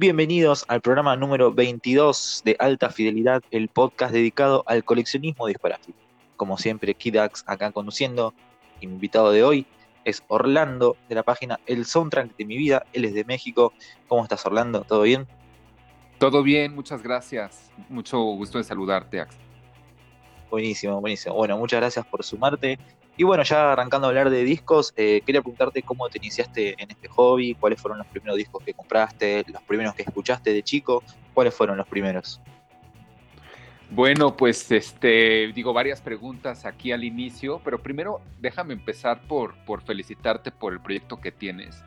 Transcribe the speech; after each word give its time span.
Bienvenidos 0.00 0.64
al 0.68 0.80
programa 0.80 1.14
número 1.14 1.52
22 1.52 2.40
de 2.46 2.56
Alta 2.58 2.88
Fidelidad, 2.88 3.42
el 3.50 3.68
podcast 3.68 4.14
dedicado 4.14 4.64
al 4.66 4.82
coleccionismo 4.82 5.46
discográfico. 5.46 5.98
Como 6.38 6.56
siempre, 6.56 6.94
Kidax 6.94 7.44
acá 7.46 7.70
conduciendo. 7.70 8.32
Invitado 8.80 9.30
de 9.30 9.44
hoy 9.44 9.66
es 10.06 10.22
Orlando 10.28 10.96
de 11.10 11.16
la 11.16 11.22
página 11.22 11.60
El 11.66 11.84
Soundtrack 11.84 12.34
de 12.34 12.46
mi 12.46 12.56
vida. 12.56 12.86
Él 12.94 13.04
es 13.04 13.12
de 13.12 13.24
México. 13.24 13.74
¿Cómo 14.08 14.22
estás, 14.22 14.46
Orlando? 14.46 14.84
¿Todo 14.84 15.02
bien? 15.02 15.26
Todo 16.16 16.42
bien, 16.42 16.74
muchas 16.74 17.02
gracias. 17.02 17.70
Mucho 17.90 18.22
gusto 18.22 18.56
de 18.56 18.64
saludarte, 18.64 19.20
Axel. 19.20 19.42
Buenísimo, 20.50 20.98
buenísimo. 20.98 21.34
Bueno, 21.34 21.58
muchas 21.58 21.78
gracias 21.78 22.06
por 22.06 22.24
sumarte. 22.24 22.78
Y 23.20 23.22
bueno, 23.22 23.42
ya 23.42 23.74
arrancando 23.74 24.06
a 24.06 24.08
hablar 24.08 24.30
de 24.30 24.44
discos, 24.44 24.94
eh, 24.96 25.20
quería 25.26 25.42
preguntarte 25.42 25.82
cómo 25.82 26.08
te 26.08 26.16
iniciaste 26.16 26.82
en 26.82 26.90
este 26.90 27.06
hobby, 27.08 27.54
cuáles 27.54 27.78
fueron 27.78 27.98
los 27.98 28.06
primeros 28.06 28.38
discos 28.38 28.64
que 28.64 28.72
compraste, 28.72 29.44
los 29.46 29.60
primeros 29.64 29.94
que 29.94 30.04
escuchaste 30.04 30.54
de 30.54 30.62
chico, 30.62 31.02
cuáles 31.34 31.52
fueron 31.52 31.76
los 31.76 31.86
primeros. 31.86 32.40
Bueno, 33.90 34.38
pues 34.38 34.72
este, 34.72 35.52
digo 35.52 35.74
varias 35.74 36.00
preguntas 36.00 36.64
aquí 36.64 36.92
al 36.92 37.04
inicio, 37.04 37.60
pero 37.62 37.82
primero 37.82 38.22
déjame 38.40 38.72
empezar 38.72 39.20
por, 39.28 39.54
por 39.66 39.82
felicitarte 39.82 40.50
por 40.50 40.72
el 40.72 40.80
proyecto 40.80 41.20
que 41.20 41.30
tienes. 41.30 41.84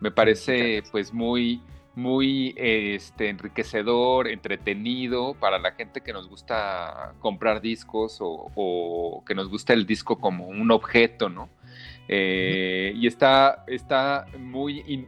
Me 0.00 0.10
parece 0.10 0.82
pues 0.90 1.12
muy, 1.12 1.62
muy 1.94 2.54
este, 2.56 3.28
enriquecedor, 3.28 4.28
entretenido 4.28 5.34
para 5.34 5.58
la 5.58 5.72
gente 5.72 6.00
que 6.00 6.12
nos 6.12 6.28
gusta 6.28 7.14
comprar 7.20 7.60
discos 7.60 8.18
o, 8.20 9.22
que 9.26 9.34
nos 9.34 9.48
gusta 9.48 9.72
el 9.72 9.86
disco 9.86 10.18
como 10.18 10.46
un 10.46 10.70
objeto, 10.70 11.28
¿no? 11.28 11.50
Eh, 12.08 12.92
y 12.96 13.06
está, 13.06 13.64
está 13.66 14.26
muy, 14.38 15.06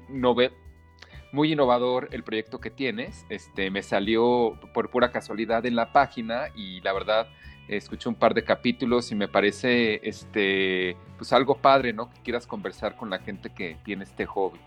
muy 1.32 1.52
innovador 1.52 2.08
el 2.12 2.22
proyecto 2.22 2.60
que 2.60 2.70
tienes. 2.70 3.24
Este, 3.28 3.70
me 3.70 3.82
salió 3.82 4.58
por 4.72 4.90
pura 4.90 5.10
casualidad 5.10 5.64
en 5.66 5.76
la 5.76 5.92
página 5.92 6.48
y 6.54 6.80
la 6.82 6.92
verdad 6.92 7.28
escuché 7.68 8.08
un 8.10 8.14
par 8.14 8.34
de 8.34 8.44
capítulos 8.44 9.10
y 9.10 9.14
me 9.14 9.28
parece 9.28 10.06
este, 10.06 10.96
pues 11.16 11.32
algo 11.32 11.56
padre, 11.56 11.92
¿no? 11.92 12.10
Que 12.10 12.20
quieras 12.20 12.46
conversar 12.46 12.96
con 12.96 13.08
la 13.08 13.18
gente 13.18 13.50
que 13.50 13.78
tiene 13.84 14.04
este 14.04 14.26
hobby. 14.26 14.60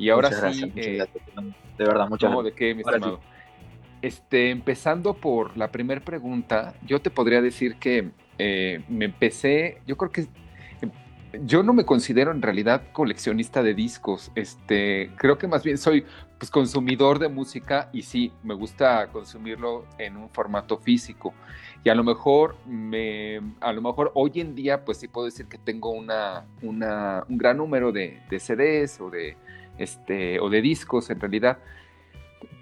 Y 0.00 0.08
ahora 0.08 0.30
sí, 0.50 0.72
eh, 0.76 1.06
de 1.76 1.84
verdad, 1.84 2.08
muchas 2.08 2.30
gracias. 2.30 2.44
¿De 2.44 2.52
qué, 2.52 2.74
mi 2.74 2.80
estimado? 2.80 3.20
Este, 4.00 4.48
empezando 4.48 5.12
por 5.12 5.58
la 5.58 5.70
primera 5.70 6.00
pregunta, 6.00 6.72
yo 6.86 7.02
te 7.02 7.10
podría 7.10 7.42
decir 7.42 7.76
que 7.76 8.12
eh, 8.38 8.82
me 8.88 9.04
empecé, 9.04 9.82
yo 9.86 9.98
creo 9.98 10.10
que 10.10 10.26
yo 11.44 11.62
no 11.62 11.74
me 11.74 11.84
considero 11.84 12.32
en 12.32 12.40
realidad 12.40 12.82
coleccionista 12.92 13.62
de 13.62 13.74
discos, 13.74 14.32
este, 14.34 15.10
creo 15.16 15.36
que 15.36 15.46
más 15.46 15.62
bien 15.62 15.76
soy 15.76 16.06
pues, 16.38 16.50
consumidor 16.50 17.18
de 17.18 17.28
música 17.28 17.90
y 17.92 18.00
sí, 18.00 18.32
me 18.42 18.54
gusta 18.54 19.06
consumirlo 19.08 19.84
en 19.98 20.16
un 20.16 20.30
formato 20.30 20.78
físico. 20.78 21.34
Y 21.84 21.90
a 21.90 21.94
lo 21.94 22.04
mejor 22.04 22.56
me, 22.66 23.40
a 23.60 23.72
lo 23.74 23.82
mejor 23.82 24.12
hoy 24.14 24.32
en 24.36 24.54
día, 24.54 24.82
pues 24.82 24.96
sí 24.96 25.08
puedo 25.08 25.26
decir 25.26 25.46
que 25.46 25.58
tengo 25.58 25.90
una, 25.90 26.46
una 26.62 27.22
un 27.28 27.36
gran 27.36 27.58
número 27.58 27.92
de, 27.92 28.22
de 28.30 28.40
CDs 28.40 28.98
o 29.00 29.10
de, 29.10 29.36
este, 29.80 30.38
o 30.40 30.48
de 30.48 30.60
discos 30.62 31.10
en 31.10 31.20
realidad, 31.20 31.58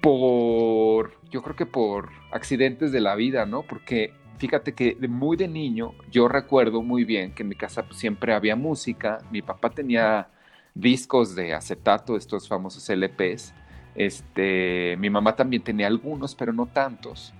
por, 0.01 1.13
yo 1.31 1.43
creo 1.43 1.57
que 1.57 1.67
por 1.67 2.11
accidentes 2.31 2.93
de 2.93 3.01
la 3.01 3.15
vida, 3.15 3.47
¿no? 3.47 3.63
Porque 3.63 4.13
fíjate 4.39 4.73
que 4.73 4.97
muy 5.09 5.37
de 5.37 5.49
niño 5.49 5.95
yo 6.11 6.29
recuerdo 6.29 6.83
muy 6.83 7.05
bien 7.05 7.35
que 7.35 7.43
en 7.43 7.49
mi 7.49 7.57
casa 7.57 7.85
siempre 7.91 8.33
había 8.33 8.57
música, 8.57 9.19
mi 9.31 9.43
papá 9.43 9.71
tenía 9.71 10.29
discos 10.75 11.35
de 11.35 11.55
acetato, 11.55 12.17
estos 12.17 12.47
famosos 12.49 12.89
LPs, 12.89 13.53
este, 13.97 14.97
mi 14.99 15.11
mamá 15.11 15.35
también 15.35 15.63
tenía 15.63 15.89
algunos, 15.89 16.35
pero 16.37 16.53
no 16.53 16.67
tantos 16.67 17.35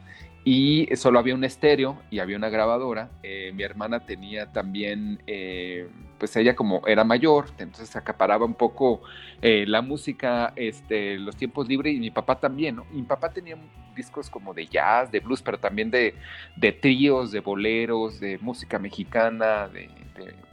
y 0.51 0.89
solo 0.97 1.19
había 1.19 1.35
un 1.35 1.45
estéreo 1.45 1.99
y 2.11 2.21
había 2.21 2.39
una 2.39 2.49
grabadora. 2.49 3.11
Eh, 3.23 3.53
mi 3.55 3.65
hermana 3.65 4.01
tenía 4.01 4.47
también, 4.47 5.23
eh, 5.27 5.91
pues 6.17 6.35
ella 6.37 6.57
como 6.57 6.87
era 6.87 7.05
mayor, 7.05 7.49
entonces 7.59 7.95
acaparaba 7.97 8.47
un 8.47 8.55
poco 8.55 9.03
eh, 9.43 9.67
la 9.67 9.83
música, 9.83 10.55
este, 10.57 11.19
los 11.19 11.37
tiempos 11.37 11.69
libres 11.69 11.95
y 11.95 12.01
mi 12.01 12.11
papá 12.11 12.41
también, 12.41 12.77
¿no? 12.77 12.87
mi 12.91 13.03
papá 13.03 13.29
tenía 13.29 13.59
discos 13.95 14.31
como 14.31 14.55
de 14.55 14.67
jazz, 14.67 15.13
de 15.13 15.21
blues, 15.21 15.43
pero 15.43 15.59
también 15.59 15.91
de, 15.91 16.15
de 16.57 16.73
tríos, 16.73 17.31
de 17.31 17.41
boleros, 17.41 18.19
de 18.19 18.39
música 18.39 18.79
mexicana, 18.79 19.69
de, 19.69 19.91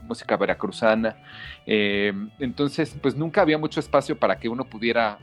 música 0.02 0.36
veracruzana. 0.36 1.16
entonces, 1.66 2.94
pues 3.00 3.16
nunca 3.16 3.40
había 3.40 3.56
mucho 3.56 3.80
espacio 3.80 4.14
para 4.16 4.38
que 4.38 4.50
uno 4.50 4.64
pudiera 4.66 5.18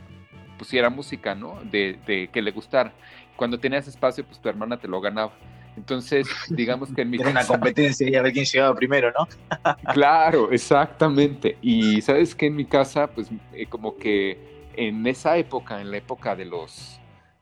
pusiera 0.58 0.90
música, 0.90 1.36
¿no? 1.36 1.60
De, 1.64 2.00
de 2.06 2.30
que 2.30 2.42
le 2.42 2.52
gustara 2.52 2.92
cuando 3.36 3.60
tenías 3.60 3.88
espacio, 3.88 4.26
pues 4.26 4.40
tu 4.40 4.50
hermana 4.50 4.78
te 4.78 4.88
lo 4.88 5.02
ganaba. 5.02 5.34
Entonces, 5.76 6.28
digamos 6.50 6.94
que 6.94 7.02
en 7.02 7.10
mi 7.10 7.18
Era 7.18 7.32
una 7.32 7.46
competencia 7.46 8.08
y 8.08 8.16
a 8.16 8.22
ver 8.22 8.34
quién 8.34 8.46
llegaba 8.46 8.76
primero, 8.76 9.12
¿no? 9.12 9.28
claro, 9.94 10.52
exactamente. 10.52 11.58
Y 11.62 12.02
sabes 12.02 12.36
que 12.36 12.48
en 12.48 12.56
mi 12.56 12.66
casa, 12.66 13.08
pues 13.08 13.30
eh, 13.54 13.66
como 13.68 13.98
que 13.98 14.70
en 14.76 15.06
esa 15.08 15.38
época, 15.38 15.82
en 15.82 15.92
la 15.92 15.98
época 15.98 16.36
de 16.36 16.46
los 16.46 17.00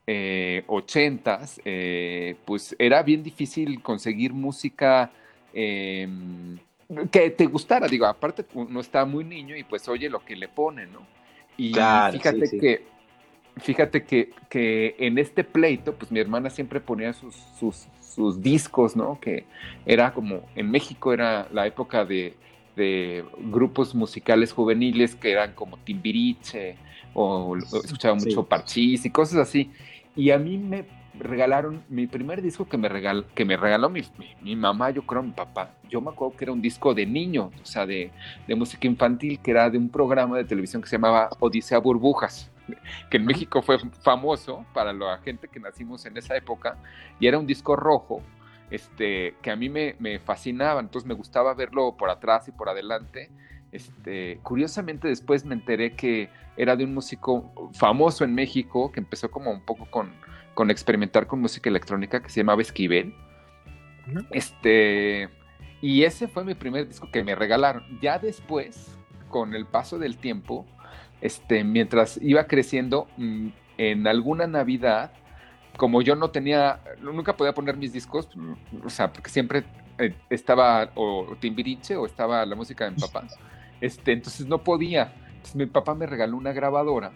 eh, 0.08 0.64
ochentas, 0.68 1.60
eh, 1.66 2.36
pues 2.46 2.76
era 2.80 3.04
bien 3.04 3.24
difícil 3.24 3.82
conseguir 3.82 4.34
música 4.34 5.12
em, 5.54 6.58
que 7.12 7.30
te 7.32 7.46
gustara. 7.46 7.88
Digo, 7.88 8.06
aparte 8.06 8.46
uno 8.54 8.80
está 8.80 9.06
muy 9.06 9.24
niño 9.24 9.56
y 9.56 9.64
pues 9.64 9.88
oye 9.88 10.10
lo 10.10 10.24
que 10.24 10.36
le 10.36 10.48
pone, 10.48 10.86
¿no? 10.86 11.06
Y 11.58 11.74
fíjate 11.74 12.50
que 12.60 12.91
fíjate 13.62 14.04
que, 14.04 14.32
que, 14.50 14.96
en 15.00 15.18
este 15.18 15.44
pleito, 15.44 15.94
pues 15.94 16.12
mi 16.12 16.20
hermana 16.20 16.50
siempre 16.50 16.80
ponía 16.80 17.14
sus, 17.14 17.36
sus, 17.60 17.88
sus, 18.02 18.42
discos, 18.42 18.96
¿no? 18.96 19.20
Que 19.20 19.46
era 19.86 20.14
como, 20.14 20.42
en 20.56 20.70
México 20.70 21.14
era 21.14 21.48
la 21.52 21.68
época 21.68 22.04
de, 22.06 22.36
de 22.76 23.24
grupos 23.38 23.96
musicales 23.96 24.52
juveniles 24.52 25.16
que 25.16 25.32
eran 25.32 25.54
como 25.54 25.78
Timbiriche, 25.78 26.76
o, 27.14 27.56
escuchaba 27.58 28.16
mucho 28.16 28.46
Parchís 28.46 29.06
y 29.06 29.10
cosas 29.10 29.40
así. 29.40 29.72
Y 30.16 30.32
a 30.32 30.38
mí 30.38 30.58
me 30.58 30.86
regalaron 31.20 31.84
mi 31.90 32.08
primer 32.08 32.42
disco 32.42 32.68
que 32.68 32.78
me, 32.78 32.90
regal, 32.90 33.26
que 33.36 33.46
me 33.46 33.58
regaló 33.58 33.90
mi, 33.90 34.02
mi, 34.42 34.56
mamá, 34.56 34.92
yo 34.92 35.04
creo 35.04 35.24
mi 35.24 35.32
papá. 35.32 35.74
Yo 35.90 36.02
me 36.02 36.10
acuerdo 36.10 36.36
que 36.36 36.46
era 36.46 36.54
un 36.54 36.62
disco 36.62 36.94
de 36.94 37.06
niño, 37.06 37.52
o 37.62 37.66
sea, 37.66 37.86
de, 37.86 38.12
de 38.48 38.56
música 38.56 38.88
infantil, 38.88 39.40
que 39.40 39.52
era 39.52 39.70
de 39.70 39.78
un 39.78 39.90
programa 39.90 40.38
de 40.38 40.46
televisión 40.46 40.82
que 40.82 40.90
se 40.90 40.96
llamaba 40.96 41.30
Odisea 41.40 41.80
Burbujas 41.80 42.51
que 43.10 43.18
en 43.18 43.26
México 43.26 43.62
fue 43.62 43.78
famoso 44.02 44.66
para 44.74 44.94
la 44.94 45.18
gente 45.20 45.48
que 45.48 45.60
nacimos 45.60 46.06
en 46.06 46.18
esa 46.18 46.36
época, 46.36 46.78
y 47.20 47.28
era 47.28 47.38
un 47.38 47.48
disco 47.48 47.76
rojo, 47.76 48.22
este, 48.70 49.36
que 49.42 49.52
a 49.52 49.56
mí 49.56 49.70
me, 49.70 49.96
me 50.00 50.20
fascinaba, 50.20 50.80
entonces 50.80 51.08
me 51.08 51.14
gustaba 51.14 51.54
verlo 51.54 51.96
por 51.98 52.10
atrás 52.10 52.48
y 52.48 52.52
por 52.52 52.70
adelante. 52.70 53.30
Este, 53.72 54.40
curiosamente 54.44 55.08
después 55.08 55.46
me 55.46 55.56
enteré 55.56 55.96
que 55.96 56.30
era 56.58 56.76
de 56.76 56.84
un 56.84 56.94
músico 56.94 57.72
famoso 57.74 58.24
en 58.24 58.34
México, 58.34 58.92
que 58.92 59.00
empezó 59.00 59.32
como 59.32 59.52
un 59.52 59.66
poco 59.66 59.90
con, 59.90 60.14
con 60.54 60.70
experimentar 60.72 61.28
con 61.28 61.42
música 61.42 61.70
electrónica, 61.70 62.22
que 62.22 62.30
se 62.30 62.42
llamaba 62.42 62.62
Esquivel. 62.62 63.14
Este, 64.32 65.30
y 65.82 66.04
ese 66.04 66.28
fue 66.28 66.44
mi 66.44 66.54
primer 66.54 66.88
disco 66.88 67.10
que 67.12 67.24
me 67.24 67.36
regalaron. 67.36 67.84
Ya 68.02 68.20
después, 68.20 68.98
con 69.30 69.54
el 69.54 69.66
paso 69.66 69.98
del 70.00 70.18
tiempo, 70.18 70.66
este, 71.22 71.64
mientras 71.64 72.20
iba 72.22 72.46
creciendo, 72.46 73.08
mm, 73.18 73.48
en 73.78 74.08
alguna 74.08 74.48
Navidad, 74.48 75.12
como 75.78 76.02
yo 76.02 76.16
no 76.16 76.32
tenía, 76.32 76.80
nunca 77.02 77.38
podía 77.38 77.54
poner 77.54 77.78
mis 77.78 77.94
discos, 77.94 78.30
o 78.84 78.90
sea, 78.90 79.12
porque 79.12 79.30
siempre 79.30 79.64
eh, 79.98 80.14
estaba 80.30 80.92
o 80.96 81.36
Timbiriche 81.40 81.96
o 81.96 82.06
estaba 82.06 82.46
la 82.46 82.56
música 82.56 82.86
de 82.86 82.92
mi 82.92 82.98
papá, 82.98 83.28
este, 83.82 84.12
entonces 84.12 84.48
no 84.48 84.64
podía. 84.64 85.14
Entonces 85.28 85.56
mi 85.56 85.66
papá 85.66 85.96
me 85.96 86.06
regaló 86.06 86.38
una 86.38 86.54
grabadora 86.54 87.12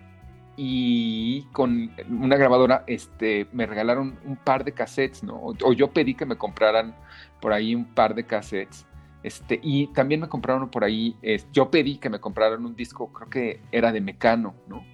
y 0.57 1.43
con 1.51 1.91
una 2.09 2.37
grabadora 2.37 2.83
este, 2.87 3.47
me 3.51 3.65
regalaron 3.65 4.17
un 4.25 4.37
par 4.37 4.63
de 4.63 4.71
cassettes, 4.71 5.23
¿no? 5.23 5.35
O, 5.35 5.73
yo 5.73 5.91
pedí 5.91 6.15
que 6.15 6.25
me 6.25 6.37
compraran 6.37 6.95
por 7.41 7.53
ahí 7.53 7.75
un 7.75 7.85
par 7.85 8.15
de 8.15 8.25
cassettes 8.25 8.87
este, 9.25 9.59
y 9.63 9.87
también 9.87 10.21
me 10.21 10.29
compraron 10.29 10.69
por 10.69 10.83
ahí, 10.83 11.15
yo 11.51 11.71
pedí 11.71 11.97
que 11.97 12.11
me 12.11 12.19
compraran 12.19 12.63
un 12.63 12.75
disco, 12.75 13.11
creo 13.11 13.29
que 13.29 13.59
era 13.71 13.91
de 13.91 13.99
Mecano, 13.99 14.53
¿no? 14.67 14.85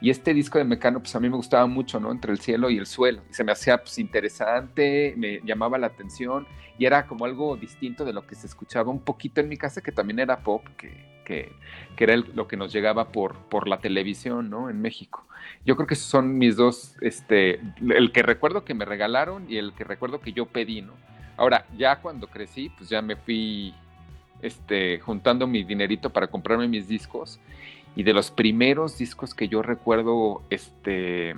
Y 0.00 0.10
este 0.10 0.34
disco 0.34 0.58
de 0.58 0.64
Mecano, 0.64 1.00
pues 1.00 1.14
a 1.14 1.20
mí 1.20 1.28
me 1.28 1.36
gustaba 1.36 1.66
mucho, 1.66 1.98
¿no? 2.00 2.10
Entre 2.10 2.32
el 2.32 2.40
cielo 2.40 2.70
y 2.70 2.78
el 2.78 2.86
suelo. 2.86 3.22
Y 3.30 3.34
se 3.34 3.44
me 3.44 3.52
hacía, 3.52 3.78
pues, 3.78 3.98
interesante, 3.98 5.14
me 5.16 5.40
llamaba 5.44 5.78
la 5.78 5.88
atención 5.88 6.46
y 6.76 6.86
era 6.86 7.06
como 7.06 7.24
algo 7.24 7.56
distinto 7.56 8.04
de 8.04 8.12
lo 8.12 8.26
que 8.26 8.34
se 8.34 8.46
escuchaba 8.46 8.90
un 8.90 9.00
poquito 9.00 9.40
en 9.40 9.48
mi 9.48 9.56
casa, 9.56 9.80
que 9.80 9.92
también 9.92 10.18
era 10.18 10.40
pop, 10.40 10.64
que, 10.76 11.22
que, 11.24 11.52
que 11.96 12.04
era 12.04 12.16
lo 12.16 12.48
que 12.48 12.56
nos 12.56 12.72
llegaba 12.72 13.12
por, 13.12 13.36
por 13.48 13.68
la 13.68 13.78
televisión, 13.78 14.50
¿no? 14.50 14.70
En 14.70 14.80
México. 14.80 15.24
Yo 15.64 15.76
creo 15.76 15.86
que 15.86 15.94
esos 15.94 16.06
son 16.08 16.36
mis 16.36 16.56
dos, 16.56 16.96
este, 17.00 17.60
el 17.80 18.10
que 18.12 18.22
recuerdo 18.22 18.64
que 18.64 18.74
me 18.74 18.84
regalaron 18.84 19.46
y 19.48 19.56
el 19.56 19.72
que 19.72 19.84
recuerdo 19.84 20.20
que 20.20 20.32
yo 20.32 20.46
pedí, 20.46 20.82
¿no? 20.82 20.94
Ahora, 21.38 21.64
ya 21.78 21.96
cuando 22.00 22.26
crecí, 22.26 22.68
pues 22.68 22.90
ya 22.90 23.00
me 23.00 23.16
fui 23.16 23.72
este, 24.42 24.98
juntando 25.00 25.46
mi 25.46 25.64
dinerito 25.64 26.10
para 26.10 26.26
comprarme 26.26 26.68
mis 26.68 26.86
discos. 26.86 27.40
y 27.96 28.02
de 28.02 28.12
los 28.12 28.30
primeros 28.30 28.98
discos 28.98 29.34
que 29.34 29.48
yo 29.48 29.62
recuerdo 29.62 30.42
este, 30.50 31.34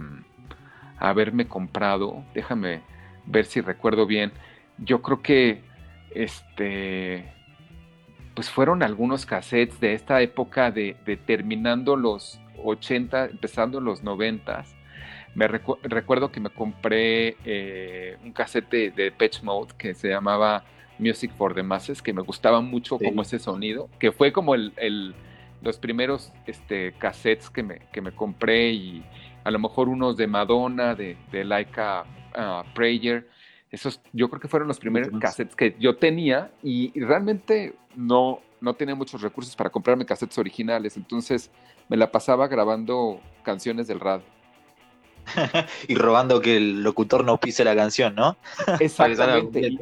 haberme 0.98 1.46
comprado, 1.46 2.24
déjame 2.34 2.82
ver 3.24 3.46
si 3.46 3.60
recuerdo 3.60 4.04
bien, 4.06 4.32
yo 4.76 5.00
creo 5.00 5.22
que 5.22 5.62
este, 6.10 7.32
pues 8.34 8.50
fueron 8.50 8.82
algunos 8.82 9.26
cassettes 9.26 9.80
de 9.80 9.94
esta 9.94 10.20
época 10.20 10.70
de, 10.70 10.96
terminando 11.26 11.96
los 11.96 12.40
80, 12.62 13.26
empezando 13.26 13.80
los 13.80 14.02
90. 14.02 14.64
Me 15.34 15.46
recuerdo 15.48 16.32
que 16.32 16.40
me 16.40 16.50
compré 16.50 17.36
eh, 17.44 18.16
un 18.24 18.32
cassette 18.32 18.94
de, 18.94 19.12
Patch 19.12 19.42
Mode 19.42 19.74
que 19.78 19.94
se 19.94 20.08
llamaba 20.08 20.64
Music 20.98 21.32
for 21.36 21.54
the 21.54 21.62
Masses, 21.62 22.02
que 22.02 22.12
me 22.12 22.22
gustaba 22.22 22.60
mucho 22.60 22.98
como 22.98 23.22
ese 23.22 23.38
sonido, 23.38 23.88
que 23.98 24.10
fue 24.12 24.32
como 24.32 24.54
el 24.54 25.14
los 25.62 25.78
primeros 25.78 26.32
este, 26.46 26.92
cassettes 26.92 27.50
que 27.50 27.62
me, 27.62 27.80
que 27.92 28.00
me 28.00 28.12
compré 28.12 28.70
y 28.72 29.04
a 29.44 29.50
lo 29.50 29.58
mejor 29.58 29.88
unos 29.88 30.16
de 30.16 30.26
Madonna, 30.26 30.94
de, 30.94 31.16
de 31.30 31.44
Laika 31.44 32.04
uh, 32.36 32.74
Prayer. 32.74 33.28
Esos 33.70 34.00
yo 34.12 34.28
creo 34.28 34.40
que 34.40 34.48
fueron 34.48 34.68
los 34.68 34.78
primeros 34.78 35.10
cassettes 35.20 35.54
que 35.54 35.76
yo 35.78 35.96
tenía 35.96 36.50
y, 36.62 36.98
realmente 37.00 37.74
no, 37.94 38.40
no 38.60 38.74
tenía 38.74 38.94
muchos 38.94 39.22
recursos 39.22 39.54
para 39.54 39.70
comprarme 39.70 40.04
cassettes 40.04 40.38
originales, 40.38 40.96
entonces 40.96 41.50
me 41.88 41.96
la 41.96 42.10
pasaba 42.10 42.48
grabando 42.48 43.20
canciones 43.42 43.86
del 43.86 44.00
radio. 44.00 44.24
y 45.88 45.94
robando 45.94 46.40
que 46.40 46.56
el 46.56 46.82
locutor 46.82 47.24
no 47.24 47.38
pise 47.38 47.64
la 47.64 47.74
canción, 47.74 48.14
¿no? 48.14 48.36
Exactamente. 48.80 49.78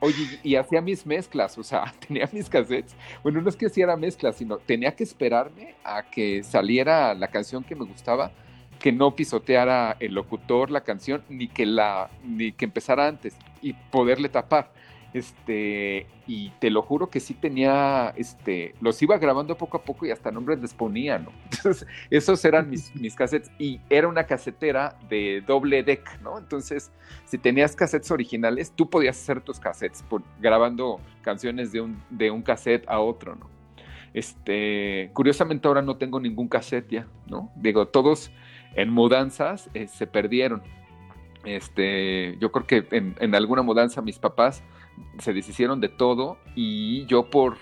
Oye, 0.00 0.40
y 0.42 0.56
hacía 0.56 0.80
mis 0.80 1.06
mezclas, 1.06 1.56
o 1.56 1.62
sea, 1.62 1.92
tenía 2.06 2.28
mis 2.32 2.48
cassettes. 2.48 2.94
Bueno, 3.22 3.40
no 3.40 3.48
es 3.48 3.56
que 3.56 3.66
hiciera 3.66 3.96
mezclas, 3.96 4.36
sino 4.36 4.58
tenía 4.58 4.94
que 4.94 5.04
esperarme 5.04 5.74
a 5.84 6.02
que 6.02 6.42
saliera 6.42 7.14
la 7.14 7.28
canción 7.28 7.62
que 7.62 7.74
me 7.74 7.84
gustaba, 7.84 8.32
que 8.80 8.92
no 8.92 9.14
pisoteara 9.14 9.96
el 10.00 10.14
locutor 10.14 10.70
la 10.70 10.82
canción, 10.82 11.22
ni 11.28 11.48
que 11.48 11.66
la, 11.66 12.10
ni 12.24 12.52
que 12.52 12.64
empezara 12.64 13.06
antes, 13.06 13.36
y 13.60 13.74
poderle 13.74 14.28
tapar. 14.28 14.72
Este, 15.14 16.06
y 16.26 16.50
te 16.58 16.70
lo 16.70 16.80
juro 16.80 17.10
que 17.10 17.20
sí 17.20 17.34
tenía, 17.34 18.14
este, 18.16 18.74
los 18.80 19.02
iba 19.02 19.18
grabando 19.18 19.58
poco 19.58 19.76
a 19.76 19.84
poco 19.84 20.06
y 20.06 20.10
hasta 20.10 20.30
nombres 20.30 20.60
les 20.60 20.72
ponía, 20.72 21.18
¿no? 21.18 21.30
Entonces, 21.50 21.86
esos 22.08 22.42
eran 22.46 22.70
mis, 22.70 22.94
mis 23.00 23.14
cassettes 23.14 23.50
y 23.58 23.80
era 23.90 24.08
una 24.08 24.24
casetera 24.24 24.96
de 25.10 25.42
doble 25.46 25.82
deck, 25.82 26.18
¿no? 26.22 26.38
Entonces, 26.38 26.90
si 27.26 27.36
tenías 27.36 27.76
cassettes 27.76 28.10
originales, 28.10 28.72
tú 28.74 28.88
podías 28.88 29.20
hacer 29.20 29.42
tus 29.42 29.60
cassettes 29.60 30.02
por, 30.02 30.22
grabando 30.40 30.98
canciones 31.20 31.72
de 31.72 31.82
un, 31.82 32.02
de 32.08 32.30
un 32.30 32.40
cassette 32.40 32.88
a 32.88 32.98
otro, 33.00 33.36
¿no? 33.36 33.50
Este, 34.14 35.10
curiosamente 35.12 35.68
ahora 35.68 35.82
no 35.82 35.96
tengo 35.96 36.20
ningún 36.20 36.48
cassette 36.48 36.88
ya, 36.90 37.06
¿no? 37.26 37.50
Digo, 37.56 37.88
todos 37.88 38.30
en 38.74 38.90
mudanzas 38.90 39.68
eh, 39.74 39.88
se 39.88 40.06
perdieron. 40.06 40.62
Este, 41.44 42.36
yo 42.38 42.52
creo 42.52 42.66
que 42.66 42.96
en, 42.96 43.16
en 43.18 43.34
alguna 43.34 43.62
mudanza 43.62 44.00
mis 44.00 44.18
papás 44.18 44.62
se 45.18 45.32
deshicieron 45.32 45.80
de 45.80 45.88
todo 45.88 46.38
y 46.54 47.06
yo 47.06 47.30
por, 47.30 47.58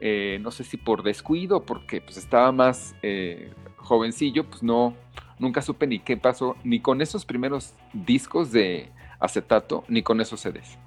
eh, 0.00 0.38
no 0.40 0.50
sé 0.50 0.64
si 0.64 0.76
por 0.76 1.02
descuido, 1.02 1.64
porque 1.64 2.00
pues 2.00 2.16
estaba 2.16 2.52
más 2.52 2.94
eh, 3.02 3.52
jovencillo, 3.76 4.44
pues 4.44 4.62
no, 4.62 4.94
nunca 5.38 5.62
supe 5.62 5.86
ni 5.86 5.98
qué 5.98 6.16
pasó, 6.16 6.56
ni 6.64 6.80
con 6.80 7.00
esos 7.00 7.24
primeros 7.24 7.74
discos 7.92 8.52
de 8.52 8.90
acetato, 9.20 9.84
ni 9.88 10.02
con 10.02 10.20
esos 10.20 10.40
CDs. 10.40 10.78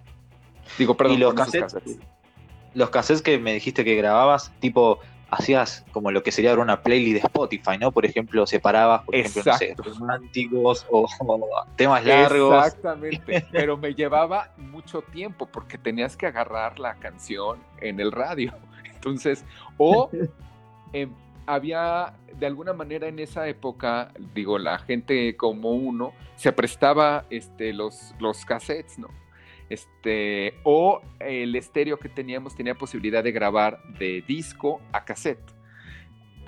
Digo, 0.77 0.95
perdón, 0.95 1.17
¿Y 1.17 1.19
los 1.19 1.33
cassettes, 1.33 1.99
los 2.73 2.89
cassettes 2.89 3.21
que 3.21 3.37
me 3.37 3.53
dijiste 3.53 3.83
que 3.83 3.95
grababas, 3.95 4.51
tipo 4.59 4.99
hacías 5.37 5.85
como 5.91 6.11
lo 6.11 6.23
que 6.23 6.31
sería 6.31 6.53
una 6.55 6.81
playlist 6.81 7.21
de 7.21 7.27
Spotify, 7.27 7.77
¿no? 7.79 7.91
Por 7.91 8.05
ejemplo, 8.05 8.45
separabas, 8.45 9.03
por 9.03 9.15
ejemplo, 9.15 9.43
no 9.45 9.57
sé, 9.57 9.75
románticos 9.77 10.85
o, 10.89 11.07
temas 11.75 12.05
largos. 12.05 12.65
Exactamente, 12.65 13.45
pero 13.51 13.77
me 13.77 13.93
llevaba 13.93 14.51
mucho 14.57 15.01
tiempo 15.01 15.45
porque 15.45 15.77
tenías 15.77 16.15
que 16.17 16.27
agarrar 16.27 16.79
la 16.79 16.95
canción 16.95 17.59
en 17.81 17.99
el 17.99 18.11
radio. 18.11 18.53
Entonces, 18.93 19.45
o 19.77 20.09
em, 20.93 21.11
había, 21.45 22.13
de 22.33 22.45
alguna 22.45 22.73
manera 22.73 23.07
en 23.07 23.19
esa 23.19 23.47
época, 23.47 24.11
digo, 24.33 24.57
la 24.57 24.79
gente 24.79 25.35
como 25.37 25.71
uno, 25.71 26.13
se 26.35 26.51
prestaba 26.51 27.25
este, 27.29 27.73
los, 27.73 28.13
los 28.19 28.45
cassettes, 28.45 28.97
¿no? 28.97 29.09
Este, 29.69 30.53
o 30.63 31.01
el 31.19 31.55
estéreo 31.55 31.97
que 31.97 32.09
teníamos 32.09 32.55
tenía 32.55 32.75
posibilidad 32.75 33.23
de 33.23 33.31
grabar 33.31 33.81
de 33.99 34.23
disco 34.27 34.81
a 34.91 35.03
cassette. 35.05 35.55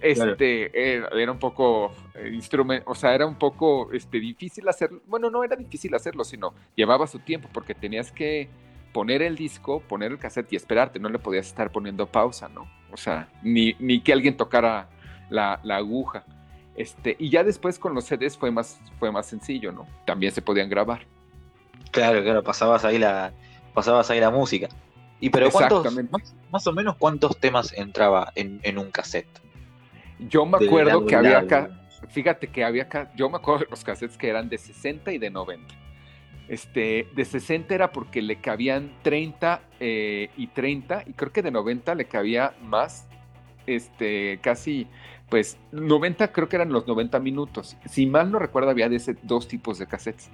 Este 0.01 0.95
era, 0.95 1.31
un 1.31 1.39
poco 1.39 1.91
eh, 2.13 2.29
instrumento, 2.31 2.89
o 2.89 2.93
sea, 2.93 3.15
era 3.15 3.25
un 3.25 3.35
poco 3.35 3.91
este, 3.91 4.19
difícil 4.19 4.67
hacerlo. 4.67 5.01
Bueno, 5.07 5.31
no 5.31 5.43
era 5.43 5.55
difícil 5.55 5.93
hacerlo, 5.95 6.23
sino 6.23 6.53
llevaba 6.75 7.07
su 7.07 7.19
tiempo 7.19 7.49
porque 7.51 7.73
tenías 7.73 8.11
que 8.11 8.47
poner 8.93 9.23
el 9.23 9.35
disco, 9.35 9.81
poner 9.81 10.11
el 10.11 10.19
cassette 10.19 10.53
y 10.53 10.55
esperarte. 10.55 10.99
No 10.99 11.09
le 11.09 11.17
podías 11.17 11.47
estar 11.47 11.71
poniendo 11.71 12.05
pausa, 12.05 12.47
¿no? 12.47 12.69
O 12.91 12.97
sea, 12.97 13.29
ni, 13.41 13.75
ni 13.79 14.01
que 14.01 14.13
alguien 14.13 14.37
tocara 14.37 14.89
la, 15.29 15.59
la 15.63 15.77
aguja. 15.77 16.23
Este, 16.75 17.15
y 17.17 17.31
ya 17.31 17.43
después 17.43 17.79
con 17.79 17.95
los 17.95 18.05
CDs 18.05 18.37
fue 18.37 18.51
más, 18.51 18.79
fue 18.99 19.11
más 19.11 19.25
sencillo, 19.25 19.71
¿no? 19.71 19.87
También 20.05 20.31
se 20.31 20.43
podían 20.43 20.69
grabar. 20.69 21.07
Claro, 21.91 22.23
claro, 22.23 22.43
pasabas 22.43 22.85
ahí 22.85 22.97
la, 22.97 23.33
pasabas 23.73 24.09
ahí 24.09 24.19
la 24.19 24.31
música. 24.31 24.69
Y 25.19 25.29
pero 25.29 25.49
cuántos, 25.49 25.85
más, 26.51 26.67
o 26.67 26.73
menos 26.73 26.95
cuántos 26.97 27.37
temas 27.37 27.73
entraba 27.73 28.31
en, 28.35 28.77
un 28.77 28.91
cassette. 28.91 29.27
Yo 30.19 30.45
me 30.45 30.63
acuerdo 30.63 31.05
que 31.05 31.15
había 31.15 31.39
acá, 31.39 31.69
fíjate 32.09 32.47
que 32.47 32.63
había 32.63 32.83
acá, 32.83 33.11
yo 33.15 33.29
me 33.29 33.37
acuerdo 33.37 33.61
de 33.61 33.67
los 33.71 33.83
cassettes 33.83 34.17
que 34.17 34.29
eran 34.29 34.49
de 34.49 34.57
60 34.57 35.11
y 35.11 35.17
de 35.17 35.29
90. 35.29 35.73
Este, 36.47 37.07
de 37.13 37.25
60 37.25 37.73
era 37.75 37.91
porque 37.91 38.21
le 38.21 38.37
cabían 38.37 38.93
30 39.01 39.61
eh, 39.79 40.29
y 40.37 40.47
30, 40.47 41.03
y 41.07 41.13
creo 41.13 41.31
que 41.31 41.41
de 41.41 41.51
90 41.51 41.95
le 41.95 42.05
cabía 42.05 42.53
más, 42.63 43.07
este, 43.65 44.39
casi, 44.41 44.87
pues 45.29 45.57
90 45.71 46.31
creo 46.31 46.47
que 46.47 46.55
eran 46.55 46.71
los 46.71 46.87
90 46.87 47.19
minutos. 47.19 47.75
Si 47.85 48.05
mal 48.05 48.31
no 48.31 48.39
recuerdo, 48.39 48.69
había 48.69 48.87
de 48.87 48.95
ese, 48.95 49.17
dos 49.23 49.47
tipos 49.47 49.77
de 49.77 49.87
cassettes. 49.87 50.29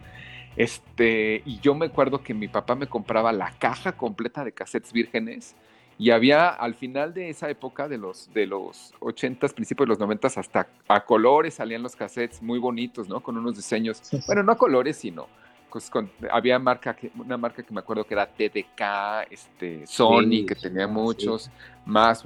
Este, 0.55 1.41
y 1.45 1.59
yo 1.59 1.73
me 1.75 1.87
acuerdo 1.87 2.21
que 2.21 2.33
mi 2.33 2.47
papá 2.47 2.75
me 2.75 2.87
compraba 2.87 3.31
la 3.31 3.51
caja 3.57 3.93
completa 3.93 4.43
de 4.43 4.51
cassettes 4.51 4.93
vírgenes 4.93 5.55
y 5.97 6.11
había 6.11 6.49
al 6.49 6.75
final 6.75 7.13
de 7.13 7.29
esa 7.29 7.49
época 7.49 7.87
de 7.87 7.97
los 7.97 8.31
de 8.33 8.47
los 8.47 8.93
80s, 8.99 9.53
principios 9.53 9.87
de 9.87 9.95
los 9.95 9.99
90s 9.99 10.37
hasta 10.37 10.67
a 10.87 11.05
colores 11.05 11.55
salían 11.55 11.83
los 11.83 11.95
cassettes 11.95 12.41
muy 12.41 12.59
bonitos, 12.59 13.07
¿no? 13.07 13.21
Con 13.21 13.37
unos 13.37 13.55
diseños, 13.55 14.01
bueno, 14.27 14.43
no 14.43 14.51
a 14.51 14.57
colores, 14.57 14.97
sino 14.97 15.27
pues 15.71 15.89
había 16.31 16.59
marca 16.59 16.95
que, 16.95 17.11
una 17.17 17.35
marca 17.35 17.63
que 17.63 17.73
me 17.73 17.79
acuerdo 17.79 18.05
que 18.05 18.13
era 18.13 18.27
TDK, 18.27 19.31
este 19.31 19.87
Sony 19.87 20.45
que 20.47 20.53
tenía 20.53 20.87
muchos, 20.87 21.49
más 21.83 22.23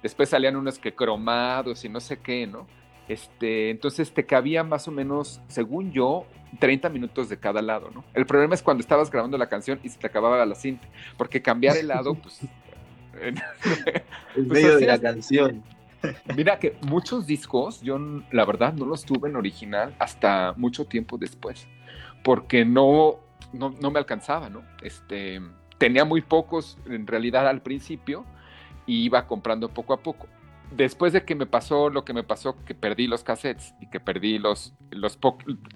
después 0.00 0.28
salían 0.28 0.54
unos 0.54 0.78
que 0.78 0.94
cromados 0.94 1.84
y 1.84 1.88
no 1.88 1.98
sé 1.98 2.20
qué, 2.20 2.46
¿no? 2.46 2.68
Este, 3.08 3.70
entonces 3.70 4.12
te 4.12 4.24
cabía 4.24 4.64
más 4.64 4.88
o 4.88 4.90
menos, 4.90 5.40
según 5.48 5.92
yo, 5.92 6.26
30 6.58 6.88
minutos 6.88 7.28
de 7.28 7.38
cada 7.38 7.60
lado, 7.60 7.90
¿no? 7.92 8.04
El 8.14 8.26
problema 8.26 8.54
es 8.54 8.62
cuando 8.62 8.80
estabas 8.80 9.10
grabando 9.10 9.36
la 9.36 9.48
canción 9.48 9.78
y 9.82 9.88
se 9.88 9.98
te 9.98 10.06
acababa 10.06 10.44
la 10.46 10.54
cinta, 10.54 10.86
porque 11.18 11.42
cambiar 11.42 11.76
el 11.76 11.88
lado, 11.88 12.14
pues... 12.14 12.40
en 13.20 13.34
pues, 14.34 14.46
medio 14.46 14.78
de 14.78 14.86
la 14.86 14.98
canción. 14.98 15.62
Mira 16.36 16.58
que 16.58 16.76
muchos 16.86 17.26
discos, 17.26 17.80
yo 17.80 17.98
la 18.30 18.44
verdad 18.44 18.74
no 18.74 18.84
los 18.84 19.04
tuve 19.04 19.28
en 19.28 19.36
original 19.36 19.94
hasta 19.98 20.54
mucho 20.56 20.86
tiempo 20.86 21.18
después, 21.18 21.66
porque 22.22 22.64
no, 22.64 23.20
no, 23.52 23.74
no 23.80 23.90
me 23.90 23.98
alcanzaba, 23.98 24.48
¿no? 24.50 24.62
Este, 24.82 25.40
tenía 25.78 26.04
muy 26.04 26.20
pocos 26.22 26.78
en 26.86 27.06
realidad 27.06 27.48
al 27.48 27.62
principio 27.62 28.24
y 28.86 29.04
iba 29.04 29.26
comprando 29.26 29.68
poco 29.68 29.94
a 29.94 29.98
poco 29.98 30.28
después 30.76 31.12
de 31.12 31.24
que 31.24 31.34
me 31.34 31.46
pasó 31.46 31.90
lo 31.90 32.04
que 32.04 32.12
me 32.12 32.22
pasó, 32.22 32.56
que 32.64 32.74
perdí 32.74 33.06
los 33.06 33.22
cassettes 33.24 33.74
y 33.80 33.88
que 33.88 34.00
perdí 34.00 34.38
los, 34.38 34.74
los 34.90 35.18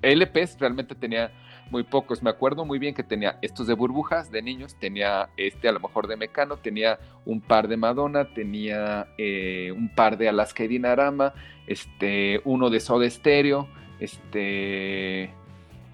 LPs, 0.03 0.59
realmente 0.59 0.95
tenía 0.95 1.33
muy 1.71 1.83
pocos. 1.83 2.23
Me 2.23 2.31
acuerdo 2.31 2.65
muy 2.65 2.79
bien 2.79 2.95
que 2.95 3.03
tenía 3.03 3.39
estos 3.43 3.67
de 3.67 3.75
burbujas 3.75 4.31
de 4.31 4.43
niños, 4.43 4.75
tenía 4.79 5.29
este 5.37 5.69
a 5.69 5.73
lo 5.73 5.81
mejor 5.81 6.07
de 6.07 6.17
Mecano, 6.17 6.57
tenía 6.57 6.99
un 7.25 7.41
par 7.41 7.69
de 7.69 7.77
Madonna, 7.77 8.27
tenía 8.33 9.09
eh, 9.19 9.73
un 9.77 9.89
par 9.89 10.19
de 10.19 10.29
Alaska 10.29 10.65
y 10.65 10.69
Dinarama, 10.69 11.35
este, 11.67 12.41
uno 12.45 12.71
de 12.71 12.81
Soda 12.81 13.09
Stereo, 13.09 13.69
este, 14.01 15.31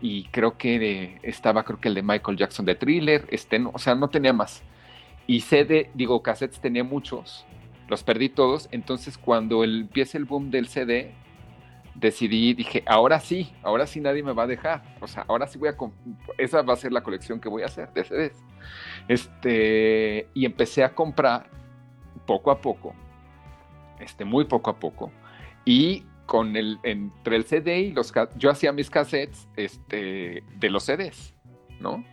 y 0.01 0.25
creo 0.25 0.57
que 0.57 1.19
estaba 1.23 1.65
creo 1.65 1.81
que 1.81 1.89
el 1.89 1.95
de 1.95 2.03
Michael 2.03 2.37
Jackson 2.37 2.67
de 2.67 2.75
Thriller, 2.75 3.27
este, 3.31 3.63
o 3.73 3.79
sea, 3.79 3.95
no 3.95 4.09
tenía 4.09 4.33
más. 4.33 4.63
Y 5.27 5.41
CD, 5.41 5.91
digo, 5.95 6.23
cassettes 6.23 6.61
tenía 6.61 6.85
muchos, 6.85 7.47
los 7.89 8.03
perdí 8.03 8.29
todos. 8.29 8.69
Entonces, 8.71 9.19
cuando 9.19 9.65
el, 9.65 9.83
empieza 9.83 10.19
el 10.19 10.25
boom 10.25 10.51
del 10.51 10.69
CD, 10.69 11.15
decidí, 11.95 12.55
dije, 12.55 12.83
ahora 12.87 13.21
sí, 13.21 13.53
ahora 13.63 13.87
sí 13.87 14.01
nadie 14.01 14.23
me 14.23 14.33
va 14.33 14.45
a 14.45 14.47
dejar. 14.47 14.83
O 15.01 15.07
sea, 15.07 15.25
ahora 15.29 15.47
sí 15.47 15.59
voy 15.59 15.69
a. 15.69 15.77
Esa 16.39 16.63
va 16.63 16.75
a 16.75 16.77
ser 16.77 16.93
la 16.93 17.03
colección 17.03 17.41
que 17.41 17.49
voy 17.49 17.63
a 17.63 17.67
hacer 17.67 17.93
de 17.93 18.05
CDs. 18.05 18.45
Este, 19.09 20.29
y 20.35 20.45
empecé 20.45 20.85
a 20.85 20.95
comprar 20.95 21.49
poco 22.27 22.51
a 22.51 22.61
poco, 22.61 22.95
este, 24.01 24.25
muy 24.25 24.45
poco 24.45 24.71
a 24.71 24.79
poco, 24.79 25.13
Y 25.65 26.05
con 26.27 26.57
el, 26.57 26.79
entre 26.83 27.37
el 27.37 27.45
CD 27.45 27.81
y 27.81 27.93
los, 27.93 28.13
yo 28.37 28.51
hacía 28.51 28.73
mis 28.73 28.89
cassettes 28.89 29.47
este, 29.57 30.43
de 30.57 30.71
los 30.71 30.85
CDs, 30.85 31.35
¿no? 31.81 32.05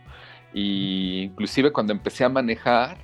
Y 0.52 1.22
inclusive 1.22 1.72
cuando 1.72 1.94
empecé 1.94 2.24
a 2.24 2.28
manejar, 2.28 2.98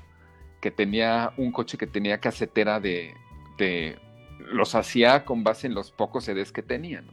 que 0.60 0.70
tenía 0.70 1.32
un 1.36 1.52
coche 1.52 1.78
que 1.78 1.86
tenía 1.86 2.18
casetera 2.18 2.80
de, 2.80 3.14
de 3.58 3.98
los 4.38 4.74
hacía 4.74 5.24
con 5.24 5.44
base 5.44 5.66
en 5.66 5.74
los 5.74 5.90
pocos 5.90 6.24
CDs 6.24 6.52
que 6.52 6.62
tenía, 6.62 7.02
¿no? 7.02 7.12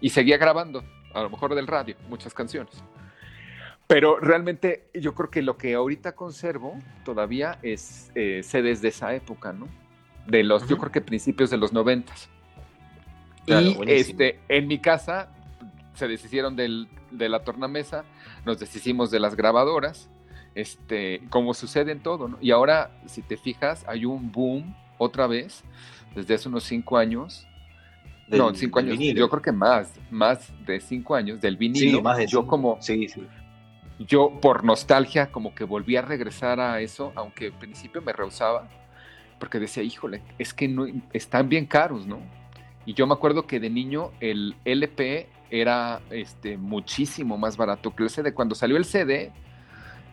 Y 0.00 0.10
seguía 0.10 0.36
grabando, 0.36 0.84
a 1.12 1.22
lo 1.22 1.30
mejor 1.30 1.54
del 1.54 1.66
radio, 1.66 1.96
muchas 2.08 2.34
canciones. 2.34 2.82
Pero 3.86 4.18
realmente 4.18 4.88
yo 4.94 5.14
creo 5.14 5.30
que 5.30 5.42
lo 5.42 5.56
que 5.58 5.74
ahorita 5.74 6.12
conservo 6.12 6.78
todavía 7.04 7.58
es 7.62 8.10
eh, 8.14 8.40
CDs 8.42 8.80
de 8.80 8.88
esa 8.88 9.14
época, 9.14 9.52
¿no? 9.52 9.68
De 10.26 10.42
los, 10.42 10.66
yo 10.68 10.78
creo 10.78 10.90
que 10.90 11.00
principios 11.02 11.50
de 11.50 11.58
los 11.58 11.72
noventas. 11.72 12.30
y 13.46 13.76
este, 13.86 14.40
en 14.48 14.68
mi 14.68 14.78
casa 14.78 15.28
se 15.94 16.08
deshicieron 16.08 16.56
del, 16.56 16.88
de 17.10 17.28
la 17.28 17.44
tornamesa, 17.44 18.04
nos 18.46 18.58
deshicimos 18.58 19.10
de 19.10 19.20
las 19.20 19.36
grabadoras, 19.36 20.08
este, 20.54 21.22
como 21.30 21.54
sucede 21.54 21.92
en 21.92 22.00
todo, 22.00 22.28
¿no? 22.28 22.38
Y 22.40 22.50
ahora, 22.50 22.90
si 23.06 23.22
te 23.22 23.36
fijas, 23.36 23.84
hay 23.88 24.04
un 24.04 24.30
boom 24.30 24.74
otra 24.98 25.26
vez, 25.26 25.64
desde 26.14 26.34
hace 26.34 26.48
unos 26.48 26.64
cinco 26.64 26.96
años. 26.96 27.46
no, 28.28 28.54
cinco 28.54 28.78
años, 28.78 28.98
yo 28.98 29.28
creo 29.28 29.42
que 29.42 29.52
más, 29.52 29.92
más 30.10 30.52
de 30.64 30.80
cinco 30.80 31.14
años 31.14 31.40
del 31.40 31.56
vinilo. 31.56 31.98
Sí, 31.98 32.02
más 32.02 32.18
de 32.18 32.26
yo 32.26 32.46
como, 32.46 32.80
sí, 32.80 33.08
sí. 33.08 33.26
Yo 33.98 34.40
por 34.40 34.64
nostalgia 34.64 35.30
como 35.30 35.54
que 35.54 35.64
volví 35.64 35.96
a 35.96 36.02
regresar 36.02 36.58
a 36.58 36.80
eso, 36.80 37.12
aunque 37.14 37.46
al 37.46 37.58
principio 37.58 38.02
me 38.02 38.12
rehusaba, 38.12 38.68
porque 39.38 39.60
decía, 39.60 39.82
híjole, 39.82 40.22
es 40.38 40.52
que 40.52 40.66
no, 40.68 40.86
están 41.12 41.48
bien 41.48 41.66
caros, 41.66 42.06
¿no? 42.06 42.18
Y 42.86 42.94
yo 42.94 43.06
me 43.06 43.14
acuerdo 43.14 43.46
que 43.46 43.60
de 43.60 43.70
niño 43.70 44.10
el 44.20 44.56
LP 44.64 45.28
era 45.50 46.00
este, 46.10 46.58
muchísimo 46.58 47.38
más 47.38 47.56
barato 47.56 47.94
que 47.94 48.02
el 48.02 48.10
CD. 48.10 48.34
Cuando 48.34 48.54
salió 48.54 48.76
el 48.76 48.84
CD, 48.84 49.32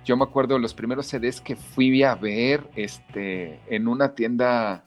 yo 0.05 0.17
me 0.17 0.23
acuerdo 0.23 0.55
de 0.55 0.61
los 0.61 0.73
primeros 0.73 1.07
CDs 1.07 1.41
que 1.41 1.55
fui 1.55 2.03
a 2.03 2.15
ver 2.15 2.67
este, 2.75 3.59
en 3.67 3.87
una 3.87 4.15
tienda 4.15 4.83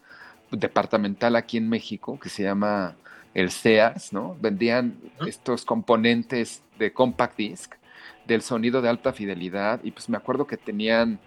departamental 0.51 1.37
aquí 1.37 1.57
en 1.57 1.69
México 1.69 2.19
que 2.19 2.29
se 2.29 2.43
llama 2.43 2.97
el 3.35 3.51
Sears, 3.51 4.13
¿no? 4.13 4.37
Vendían 4.41 4.97
estos 5.27 5.65
componentes 5.65 6.63
de 6.79 6.93
compact 6.93 7.37
disc 7.37 7.75
del 8.27 8.43
sonido 8.43 8.81
de 8.81 8.89
alta 8.89 9.13
fidelidad 9.13 9.81
y 9.83 9.91
pues 9.91 10.09
me 10.09 10.17
acuerdo 10.17 10.47
que 10.47 10.57
tenían 10.57 11.19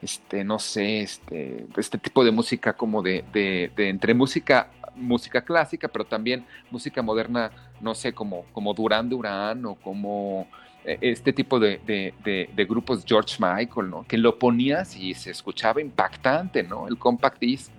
este 0.00 0.44
no 0.44 0.58
sé 0.58 1.00
este 1.00 1.66
este 1.76 1.98
tipo 1.98 2.24
de 2.24 2.30
música 2.30 2.74
como 2.74 3.02
de, 3.02 3.24
de, 3.32 3.70
entre 3.88 4.14
música 4.14 4.70
música 4.94 5.42
clásica 5.42 5.88
pero 5.88 6.04
también 6.04 6.44
música 6.70 7.02
moderna 7.02 7.50
no 7.80 7.94
sé 7.94 8.12
como 8.12 8.44
como 8.52 8.74
Duran 8.74 9.08
Duran 9.08 9.64
o 9.64 9.74
como 9.76 10.46
este 10.84 11.32
tipo 11.32 11.58
de, 11.58 11.80
de, 11.86 12.64
grupos 12.66 13.04
George 13.06 13.36
Michael 13.38 13.90
no 13.90 14.04
que 14.06 14.18
lo 14.18 14.38
ponías 14.38 14.96
y 14.96 15.14
se 15.14 15.30
escuchaba 15.30 15.80
impactante 15.80 16.62
no 16.62 16.88
el 16.88 16.98
compact 16.98 17.40
disc 17.40 17.72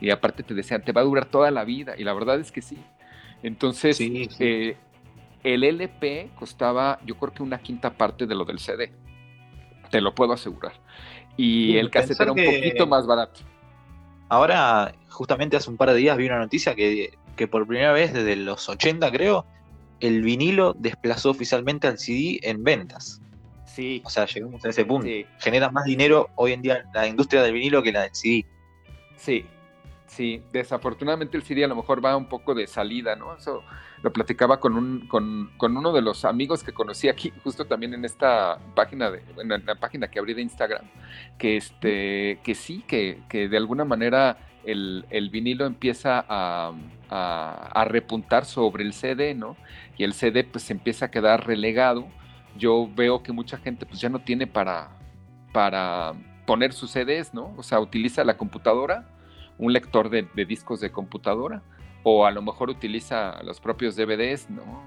y 0.00 0.10
aparte 0.10 0.42
te 0.42 0.54
decían 0.54 0.82
te 0.84 0.92
va 0.92 1.00
a 1.00 1.04
durar 1.04 1.26
toda 1.26 1.50
la 1.50 1.64
vida 1.64 1.94
y 1.98 2.04
la 2.04 2.12
verdad 2.12 2.38
es 2.38 2.52
que 2.52 2.62
sí 2.62 2.78
entonces 3.42 3.98
eh, 4.00 4.76
el 5.44 5.62
LP 5.62 6.30
costaba, 6.34 6.98
yo 7.04 7.16
creo 7.16 7.32
que 7.32 7.42
una 7.42 7.58
quinta 7.58 7.92
parte 7.92 8.26
de 8.26 8.34
lo 8.34 8.46
del 8.46 8.58
CD. 8.58 8.90
Te 9.90 10.00
lo 10.00 10.14
puedo 10.14 10.32
asegurar. 10.32 10.72
Y 11.36 11.76
el 11.76 11.90
cassette 11.90 12.20
era 12.20 12.32
un 12.32 12.42
poquito 12.42 12.86
más 12.86 13.06
barato. 13.06 13.40
Ahora, 14.30 14.94
justamente 15.10 15.56
hace 15.56 15.68
un 15.68 15.76
par 15.76 15.90
de 15.90 15.96
días 15.96 16.16
vi 16.16 16.26
una 16.26 16.38
noticia 16.38 16.74
que, 16.74 17.12
por 17.50 17.66
primera 17.66 17.92
vez 17.92 18.14
desde 18.14 18.34
los 18.36 18.66
80, 18.66 19.12
creo, 19.12 19.44
el 20.06 20.22
vinilo 20.22 20.74
desplazó 20.74 21.30
oficialmente 21.30 21.86
al 21.86 21.98
CD 21.98 22.38
en 22.42 22.62
ventas. 22.62 23.22
Sí. 23.64 24.02
O 24.04 24.10
sea, 24.10 24.26
llegamos 24.26 24.64
a 24.64 24.68
ese 24.68 24.84
punto. 24.84 25.08
Genera 25.38 25.70
más 25.70 25.84
dinero 25.84 26.28
hoy 26.34 26.52
en 26.52 26.62
día 26.62 26.84
la 26.92 27.06
industria 27.06 27.42
del 27.42 27.54
vinilo 27.54 27.82
que 27.82 27.90
la 27.90 28.02
del 28.02 28.14
CD. 28.14 28.44
Sí, 29.16 29.46
sí. 30.06 30.42
Desafortunadamente 30.52 31.38
el 31.38 31.42
CD 31.42 31.64
a 31.64 31.68
lo 31.68 31.76
mejor 31.76 32.04
va 32.04 32.16
un 32.16 32.28
poco 32.28 32.54
de 32.54 32.66
salida, 32.66 33.16
¿no? 33.16 33.34
Eso 33.34 33.62
lo 34.02 34.12
platicaba 34.12 34.60
con, 34.60 34.76
un, 34.76 35.08
con, 35.08 35.50
con, 35.56 35.74
uno 35.74 35.90
de 35.90 36.02
los 36.02 36.26
amigos 36.26 36.62
que 36.62 36.72
conocí 36.72 37.08
aquí, 37.08 37.32
justo 37.42 37.64
también 37.64 37.94
en 37.94 38.04
esta 38.04 38.58
página, 38.74 39.10
de, 39.10 39.22
en 39.38 39.48
la 39.48 39.74
página 39.76 40.08
que 40.08 40.18
abrí 40.18 40.34
de 40.34 40.42
Instagram, 40.42 40.84
que, 41.38 41.56
este, 41.56 42.38
que 42.44 42.54
sí, 42.54 42.84
que, 42.86 43.22
que 43.30 43.48
de 43.48 43.56
alguna 43.56 43.86
manera 43.86 44.36
el, 44.64 45.06
el 45.08 45.30
vinilo 45.30 45.64
empieza 45.64 46.24
a, 46.28 46.72
a, 47.14 47.84
repuntar 47.86 48.44
sobre 48.44 48.82
el 48.84 48.92
CD, 48.92 49.34
¿no? 49.34 49.56
Y 49.96 50.04
el 50.04 50.14
CD 50.14 50.44
pues 50.44 50.70
empieza 50.70 51.06
a 51.06 51.10
quedar 51.10 51.46
relegado. 51.46 52.06
Yo 52.56 52.88
veo 52.94 53.22
que 53.22 53.32
mucha 53.32 53.56
gente 53.58 53.86
pues 53.86 54.00
ya 54.00 54.08
no 54.08 54.20
tiene 54.20 54.46
para, 54.46 54.90
para 55.52 56.14
poner 56.46 56.72
sus 56.72 56.90
CDs, 56.90 57.32
¿no? 57.32 57.54
O 57.56 57.62
sea, 57.62 57.80
utiliza 57.80 58.24
la 58.24 58.36
computadora, 58.36 59.08
un 59.58 59.72
lector 59.72 60.10
de, 60.10 60.28
de 60.34 60.44
discos 60.44 60.80
de 60.80 60.90
computadora 60.90 61.62
o 62.04 62.26
a 62.26 62.30
lo 62.30 62.42
mejor 62.42 62.70
utiliza 62.70 63.42
los 63.42 63.60
propios 63.60 63.96
DVDs, 63.96 64.48
¿no? 64.50 64.84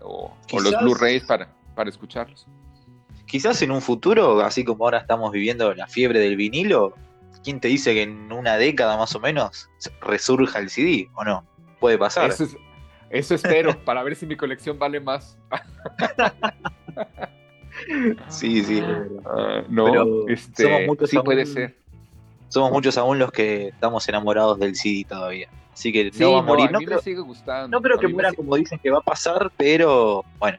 O, 0.00 0.36
los 0.52 0.74
Blu-rays 0.80 1.24
para, 1.24 1.48
para 1.74 1.88
escucharlos. 1.88 2.46
Quizás 3.26 3.60
en 3.62 3.70
un 3.70 3.82
futuro, 3.82 4.40
así 4.40 4.64
como 4.64 4.84
ahora 4.84 4.98
estamos 4.98 5.32
viviendo 5.32 5.74
la 5.74 5.86
fiebre 5.86 6.18
del 6.18 6.36
vinilo, 6.36 6.94
¿quién 7.44 7.60
te 7.60 7.68
dice 7.68 7.94
que 7.94 8.02
en 8.02 8.32
una 8.32 8.56
década 8.56 8.96
más 8.96 9.14
o 9.14 9.20
menos 9.20 9.68
resurja 10.00 10.58
el 10.58 10.70
CD 10.70 11.08
o 11.14 11.24
no? 11.24 11.44
Puede 11.80 11.98
pasar. 11.98 12.32
Eso, 13.10 13.34
espero, 13.34 13.78
para 13.84 14.02
ver 14.02 14.16
si 14.16 14.26
mi 14.26 14.36
colección 14.36 14.78
vale 14.78 15.00
más. 15.00 15.38
sí, 18.28 18.62
sí. 18.62 18.82
Ah, 19.24 19.62
no, 19.68 20.28
este, 20.28 20.88
sí 21.06 21.18
puede 21.24 21.46
ser. 21.46 21.76
Somos 22.48 22.72
muchos 22.72 22.96
aún 22.96 23.18
los 23.18 23.30
que 23.30 23.68
estamos 23.68 24.08
enamorados 24.08 24.58
del 24.58 24.74
CD 24.74 25.04
todavía. 25.08 25.48
Así 25.72 25.92
que 25.92 26.10
no 26.18 26.32
va 26.32 26.38
a 26.40 26.42
morir. 26.42 26.72
no, 26.72 26.80
creo, 26.80 27.00
sigue 27.00 27.20
gustando. 27.20 27.68
no 27.68 27.82
creo 27.82 27.98
que 27.98 28.08
muera 28.08 28.32
como 28.32 28.56
dicen 28.56 28.80
que 28.80 28.90
va 28.90 28.98
a 28.98 29.02
pasar, 29.02 29.52
pero 29.56 30.24
bueno, 30.38 30.58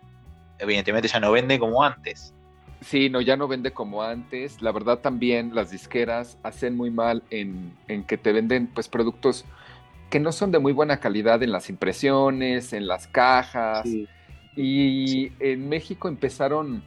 evidentemente 0.59 1.07
ya 1.07 1.19
no 1.19 1.31
vende 1.31 1.59
como 1.59 1.83
antes. 1.83 2.33
Sí, 2.81 3.09
no, 3.09 3.19
ya 3.19 3.35
no 3.35 3.47
vende 3.47 3.71
como 3.71 4.01
antes. 4.01 4.61
La 4.61 4.71
verdad 4.71 4.99
también 4.99 5.53
las 5.53 5.71
disqueras 5.71 6.37
hacen 6.43 6.77
muy 6.77 6.91
mal 6.91 7.23
en, 7.29 7.73
que 8.07 8.17
te 8.17 8.31
venden 8.31 8.67
pues 8.67 8.87
productos 8.87 9.43
que 10.09 10.19
no 10.19 10.31
son 10.31 10.51
de 10.51 10.59
muy 10.59 10.73
buena 10.73 10.99
calidad 10.99 11.41
en 11.43 11.51
las 11.51 11.69
impresiones, 11.69 12.73
en 12.73 12.87
las 12.87 13.07
cajas. 13.07 13.87
Y 14.55 15.31
en 15.39 15.69
México 15.69 16.07
empezaron, 16.07 16.83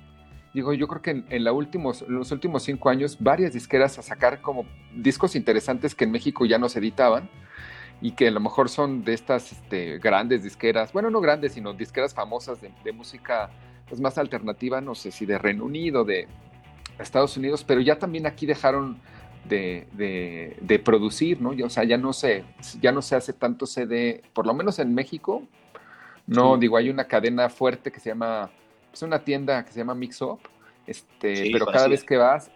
digo, 0.53 0.73
yo 0.75 0.89
creo 0.89 1.03
que 1.03 1.11
en, 1.13 1.25
en 1.31 1.49
últimos, 1.49 2.03
los 2.09 2.31
últimos 2.33 2.65
cinco 2.65 2.91
años, 2.91 3.17
varias 3.21 3.53
disqueras 3.53 3.99
a 3.99 4.03
sacar 4.03 4.41
como 4.41 4.67
discos 4.95 5.37
interesantes 5.37 5.95
que 5.95 6.05
en 6.05 6.11
México 6.11 6.45
ya 6.45 6.59
no 6.59 6.69
se 6.69 6.81
editaban 6.81 7.31
y 8.03 8.13
que 8.13 8.29
a 8.29 8.31
lo 8.33 8.41
mejor 8.41 8.69
son 8.69 9.05
de 9.05 9.15
estas 9.15 9.53
este, 9.53 9.99
grandes 9.99 10.43
disqueras, 10.43 10.93
bueno, 10.93 11.09
no 11.09 11.21
grandes, 11.21 11.53
sino 11.53 11.73
disqueras 11.73 12.13
famosas 12.13 12.59
de, 12.61 12.93
música 12.93 13.49
pues, 13.89 14.01
más 14.01 14.19
alternativa, 14.19 14.81
no 14.81 14.97
sé 14.97 15.13
si 15.13 15.25
de 15.25 15.39
Reino 15.39 15.65
Unido, 15.65 16.05
de 16.05 16.27
Estados 16.99 17.37
Unidos, 17.37 17.63
pero 17.65 17.81
ya 17.81 17.99
también 17.99 18.27
aquí 18.27 18.45
dejaron 18.45 18.99
de, 19.45 20.57
de, 20.61 20.79
producir, 20.79 21.41
¿no? 21.41 21.51
O 21.65 21.71
sea, 21.71 21.85
ya 21.85 21.99
no, 21.99 22.13
se, 22.13 22.45
ya 22.81 22.93
no 22.93 23.03
se 23.03 23.17
hace 23.17 23.33
tanto 23.33 23.67
CD, 23.67 24.23
por 24.33 24.47
lo 24.47 24.55
menos 24.55 24.79
en 24.79 24.95
México, 24.95 25.43
no, 26.27 26.57
digo, 26.57 26.77
hay 26.77 26.89
una 26.89 27.05
cadena 27.05 27.49
fuerte 27.49 27.91
que 27.91 28.01
se 28.01 28.11
llama, 28.11 28.51
es 28.93 29.03
una 29.03 29.19
tienda 29.19 29.65
que 29.65 29.73
se 29.73 29.81
llama 29.81 29.95
Mix 29.95 30.23
Up, 30.23 30.41
este, 30.87 31.51
pero 31.53 31.67
cada 31.67 31.89
vez 31.89 32.05
que 32.05 32.17
vas, 32.17 32.51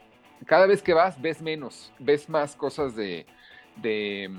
cada 0.47 0.67
vez 0.67 0.83
que 0.83 0.95
vas 0.95 1.21
ves 1.21 1.43
menos, 1.43 1.93
ves 1.99 2.29
más 2.29 2.57
cosas 2.57 2.95
de 2.95 3.27
de, 3.77 4.31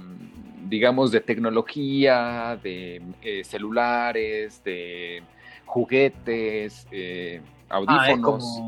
digamos, 0.67 1.11
de 1.11 1.21
tecnología, 1.21 2.59
de 2.61 3.01
eh, 3.21 3.43
celulares, 3.43 4.63
de 4.63 5.23
juguetes, 5.65 6.87
eh, 6.91 7.41
ah, 7.69 7.75
audífonos. 7.75 8.61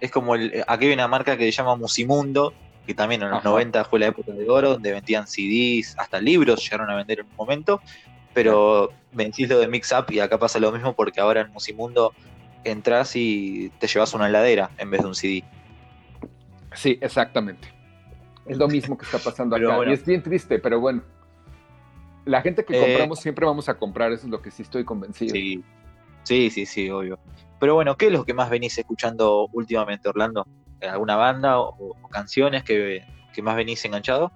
es 0.00 0.10
como, 0.10 0.34
el, 0.34 0.64
aquí 0.66 0.86
hay 0.86 0.92
una 0.92 1.08
marca 1.08 1.36
que 1.36 1.44
se 1.44 1.52
llama 1.52 1.76
Musimundo, 1.76 2.52
que 2.86 2.94
también 2.94 3.22
en 3.22 3.30
los 3.30 3.44
90 3.44 3.84
fue 3.84 4.00
la 4.00 4.06
época 4.06 4.32
de 4.32 4.48
oro, 4.48 4.70
donde 4.70 4.92
vendían 4.92 5.26
CDs, 5.26 5.94
hasta 5.98 6.20
libros 6.20 6.62
llegaron 6.62 6.90
a 6.90 6.96
vender 6.96 7.20
en 7.20 7.26
un 7.26 7.36
momento, 7.36 7.80
pero 8.34 8.90
me 9.12 9.26
decís 9.26 9.48
lo 9.48 9.58
de 9.58 9.68
Mix 9.68 9.92
Up 9.92 10.06
y 10.10 10.18
acá 10.18 10.38
pasa 10.38 10.58
lo 10.58 10.72
mismo 10.72 10.94
porque 10.94 11.20
ahora 11.20 11.42
en 11.42 11.52
Musimundo 11.52 12.12
entras 12.64 13.14
y 13.16 13.70
te 13.78 13.86
llevas 13.86 14.14
una 14.14 14.28
heladera 14.28 14.70
en 14.78 14.90
vez 14.90 15.02
de 15.02 15.06
un 15.06 15.14
CD. 15.14 15.44
Sí, 16.74 16.98
exactamente. 17.00 17.68
Es 18.46 18.56
lo 18.56 18.68
mismo 18.68 18.96
que 18.96 19.04
está 19.04 19.18
pasando 19.18 19.56
acá. 19.56 19.88
Y 19.88 19.92
es 19.92 20.04
bien 20.04 20.22
triste, 20.22 20.58
pero 20.58 20.80
bueno. 20.80 21.02
La 22.24 22.40
gente 22.40 22.64
que 22.64 22.78
compramos 22.78 23.18
eh, 23.18 23.22
siempre 23.22 23.44
vamos 23.44 23.68
a 23.68 23.74
comprar, 23.74 24.12
eso 24.12 24.26
es 24.26 24.30
lo 24.30 24.40
que 24.40 24.50
sí 24.50 24.62
estoy 24.62 24.84
convencido. 24.84 25.32
Sí, 25.34 25.62
sí, 26.22 26.50
sí, 26.50 26.66
sí, 26.66 26.88
obvio. 26.88 27.18
Pero 27.58 27.74
bueno, 27.74 27.96
¿qué 27.96 28.06
es 28.06 28.12
lo 28.12 28.24
que 28.24 28.32
más 28.32 28.48
venís 28.48 28.78
escuchando 28.78 29.48
últimamente, 29.52 30.08
Orlando? 30.08 30.46
¿Alguna 30.90 31.16
banda 31.16 31.60
o, 31.60 31.96
canciones 32.10 32.62
que, 32.64 33.04
más 33.42 33.56
venís 33.56 33.84
enganchado? 33.84 34.32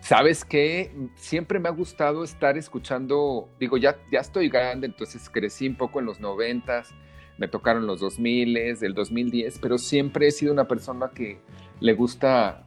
¿Sabes 0.00 0.44
qué? 0.44 0.92
Siempre 1.16 1.58
me 1.58 1.68
ha 1.68 1.72
gustado 1.72 2.24
estar 2.24 2.56
escuchando, 2.56 3.48
digo, 3.58 3.76
ya, 3.76 3.96
ya 4.10 4.20
estoy 4.20 4.48
grande, 4.48 4.86
entonces 4.86 5.28
crecí 5.28 5.68
un 5.68 5.76
poco 5.76 6.00
en 6.00 6.06
los 6.06 6.20
noventas, 6.20 6.94
me 7.36 7.48
tocaron 7.48 7.86
los 7.86 8.00
2000, 8.00 8.78
del 8.80 8.94
2010, 8.94 9.58
pero 9.58 9.78
siempre 9.78 10.28
he 10.28 10.30
sido 10.30 10.52
una 10.52 10.66
persona 10.66 11.10
que 11.14 11.40
le 11.80 11.92
gusta 11.94 12.64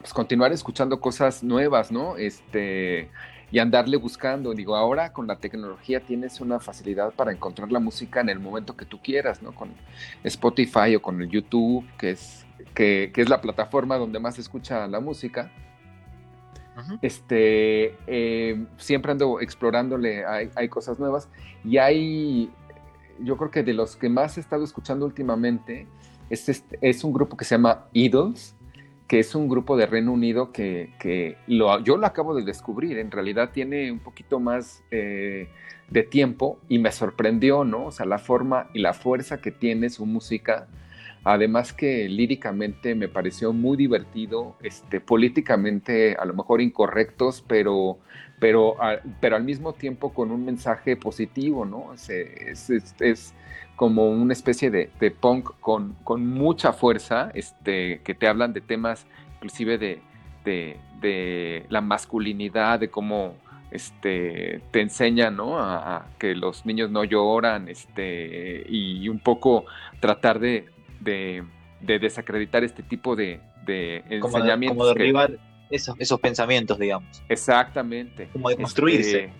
pues, 0.00 0.12
continuar 0.12 0.52
escuchando 0.52 1.00
cosas 1.00 1.42
nuevas, 1.42 1.90
¿no? 1.90 2.16
Este, 2.16 3.10
y 3.54 3.60
andarle 3.60 3.96
buscando. 3.98 4.52
Digo, 4.52 4.74
ahora 4.74 5.12
con 5.12 5.28
la 5.28 5.36
tecnología 5.36 6.00
tienes 6.00 6.40
una 6.40 6.58
facilidad 6.58 7.12
para 7.14 7.30
encontrar 7.30 7.70
la 7.70 7.78
música 7.78 8.20
en 8.20 8.28
el 8.28 8.40
momento 8.40 8.76
que 8.76 8.84
tú 8.84 9.00
quieras, 9.00 9.42
¿no? 9.42 9.54
Con 9.54 9.70
Spotify 10.24 10.96
o 10.96 11.00
con 11.00 11.22
el 11.22 11.28
YouTube, 11.28 11.86
que 11.96 12.10
es, 12.10 12.44
que, 12.74 13.12
es 13.14 13.28
la 13.28 13.40
plataforma 13.40 13.96
donde 13.96 14.18
más 14.18 14.34
se 14.34 14.40
escucha 14.40 14.88
la 14.88 14.98
música. 14.98 15.52
Este, 17.00 17.96
eh, 18.08 18.66
siempre 18.76 19.12
ando 19.12 19.40
explorándole, 19.40 20.26
hay, 20.26 20.50
hay, 20.56 20.68
cosas 20.68 20.98
nuevas 20.98 21.28
y 21.64 21.78
hay, 21.78 22.50
yo 23.20 23.36
creo 23.36 23.52
que 23.52 23.62
de 23.62 23.72
los 23.72 23.94
que 23.94 24.08
más 24.08 24.36
he 24.36 24.40
estado 24.40 24.64
escuchando 24.64 25.06
últimamente, 25.06 25.86
es, 26.28 26.48
este, 26.48 26.76
es 26.80 27.04
un 27.04 27.12
grupo 27.12 27.36
que 27.36 27.44
se 27.44 27.54
llama 27.54 27.86
Idols, 27.92 28.56
que 29.14 29.20
es 29.20 29.36
un 29.36 29.48
grupo 29.48 29.76
de 29.76 29.86
Reino 29.86 30.12
Unido 30.12 30.50
que, 30.50 31.36
lo, 31.46 31.78
yo 31.84 31.96
lo 31.96 32.04
acabo 32.04 32.34
de 32.34 32.42
descubrir, 32.42 32.98
en 32.98 33.12
realidad 33.12 33.50
tiene 33.52 33.92
un 33.92 34.00
poquito 34.00 34.40
más 34.40 34.82
eh, 34.90 35.46
de 35.88 36.02
tiempo 36.02 36.58
y 36.68 36.80
me 36.80 36.90
sorprendió, 36.90 37.62
¿no? 37.62 37.86
O 37.86 37.92
sea, 37.92 38.06
la 38.06 38.18
forma 38.18 38.70
y 38.74 38.80
la 38.80 38.92
fuerza 38.92 39.40
que 39.40 39.52
tiene 39.52 39.88
su 39.88 40.04
música, 40.04 40.66
además 41.24 41.72
que 41.72 42.08
líricamente 42.08 42.94
me 42.94 43.08
pareció 43.08 43.52
muy 43.52 43.76
divertido, 43.78 44.56
este, 44.62 45.00
políticamente 45.00 46.14
a 46.18 46.24
lo 46.26 46.34
mejor 46.34 46.60
incorrectos, 46.60 47.42
pero, 47.48 47.98
pero, 48.38 48.76
pero 49.20 49.36
al 49.36 49.44
mismo 49.44 49.72
tiempo 49.72 50.12
con 50.12 50.30
un 50.30 50.44
mensaje 50.44 50.96
positivo, 50.96 51.64
¿no? 51.64 51.94
es, 51.94 53.34
como 53.76 54.08
una 54.08 54.34
especie 54.34 54.70
de, 54.70 55.10
punk 55.10 55.50
con, 55.60 55.94
con, 56.04 56.26
mucha 56.26 56.72
fuerza, 56.72 57.30
este, 57.34 58.00
que 58.04 58.14
te 58.14 58.28
hablan 58.28 58.52
de 58.52 58.60
temas 58.60 59.06
inclusive 59.36 59.78
de, 59.78 60.00
de, 60.44 61.66
la 61.70 61.80
masculinidad, 61.80 62.78
de 62.78 62.88
cómo 62.88 63.34
este, 63.70 64.62
te 64.70 64.80
enseñan 64.80 65.36
¿no? 65.36 65.58
a, 65.58 66.06
que 66.18 66.34
los 66.34 66.64
niños 66.64 66.90
no 66.90 67.02
lloran 67.02 67.68
y 67.96 69.08
un 69.08 69.18
poco 69.18 69.64
tratar 70.00 70.38
de, 70.38 70.66
desacreditar 71.80 72.64
este 72.64 72.82
tipo 72.82 73.16
de, 73.16 73.40
enseñamientos. 74.08 74.76
Como 74.76 74.86
derribar 74.86 75.38
esos, 75.70 75.96
esos 75.98 76.20
pensamientos, 76.20 76.78
digamos. 76.78 77.22
Exactamente. 77.28 78.28
Como 78.32 78.48
de 78.48 78.56
construirse. 78.56 79.24
Este, 79.24 79.32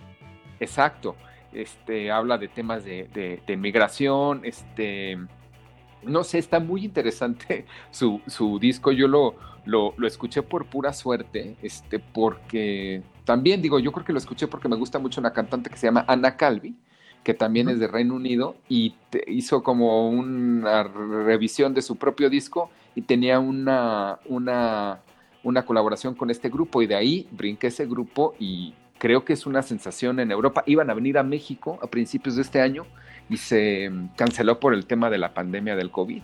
exacto 0.59 1.15
este, 1.55 2.11
habla 2.11 2.37
de 2.37 2.47
temas 2.47 2.83
de, 2.83 3.57
migración, 3.57 4.41
este, 4.43 5.17
no 6.03 6.23
sé, 6.23 6.37
está 6.37 6.59
muy 6.59 6.85
interesante 6.85 7.65
su, 7.91 8.21
disco, 8.59 8.91
yo 8.91 9.07
lo, 9.07 9.35
lo, 9.65 9.95
escuché 10.05 10.43
por 10.43 10.65
pura 10.65 10.93
suerte, 10.93 11.55
este, 11.61 11.99
porque 11.99 13.01
también 13.23 13.61
digo, 13.61 13.79
yo 13.79 13.91
creo 13.91 14.05
que 14.05 14.13
lo 14.13 14.19
escuché 14.19 14.47
porque 14.47 14.67
me 14.67 14.75
gusta 14.75 14.99
mucho 14.99 15.19
una 15.21 15.33
cantante 15.33 15.69
que 15.69 15.77
se 15.77 15.87
llama 15.87 16.05
Ana 16.07 16.35
Calvi, 16.35 16.75
que 17.25 17.33
también 17.33 17.67
es 17.67 17.79
de 17.79 17.87
Reino 17.87 18.15
Unido 18.15 18.55
y 18.69 18.93
hizo 19.27 19.63
como 19.63 20.09
una 20.09 20.83
revisión 20.83 21.73
de 21.73 21.81
su 21.81 21.97
propio 21.97 22.29
disco 22.29 22.69
y 22.95 23.01
tenía 23.01 23.39
una, 23.39 24.19
una, 24.25 24.99
una 25.43 25.65
colaboración 25.65 26.13
con 26.13 26.29
este 26.29 26.49
grupo 26.49 26.81
y 26.81 26.87
de 26.87 26.95
ahí 26.95 27.27
brinqué 27.31 27.67
ese 27.67 27.87
grupo 27.87 28.35
y 28.39 28.75
creo 28.99 29.25
que 29.25 29.33
es 29.33 29.47
una 29.47 29.63
sensación 29.63 30.19
en 30.19 30.31
Europa. 30.31 30.63
Iban 30.67 30.89
a 30.91 30.93
venir 30.93 31.17
a 31.17 31.23
México 31.23 31.79
a 31.81 31.87
principios 31.87 32.35
de 32.35 32.43
este 32.43 32.61
año 32.61 32.85
y 33.27 33.37
se 33.37 33.91
canceló 34.15 34.59
por 34.59 34.75
el 34.75 34.85
tema 34.85 35.09
de 35.09 35.17
la 35.17 35.33
pandemia 35.33 35.75
del 35.75 35.89
COVID. 35.89 36.21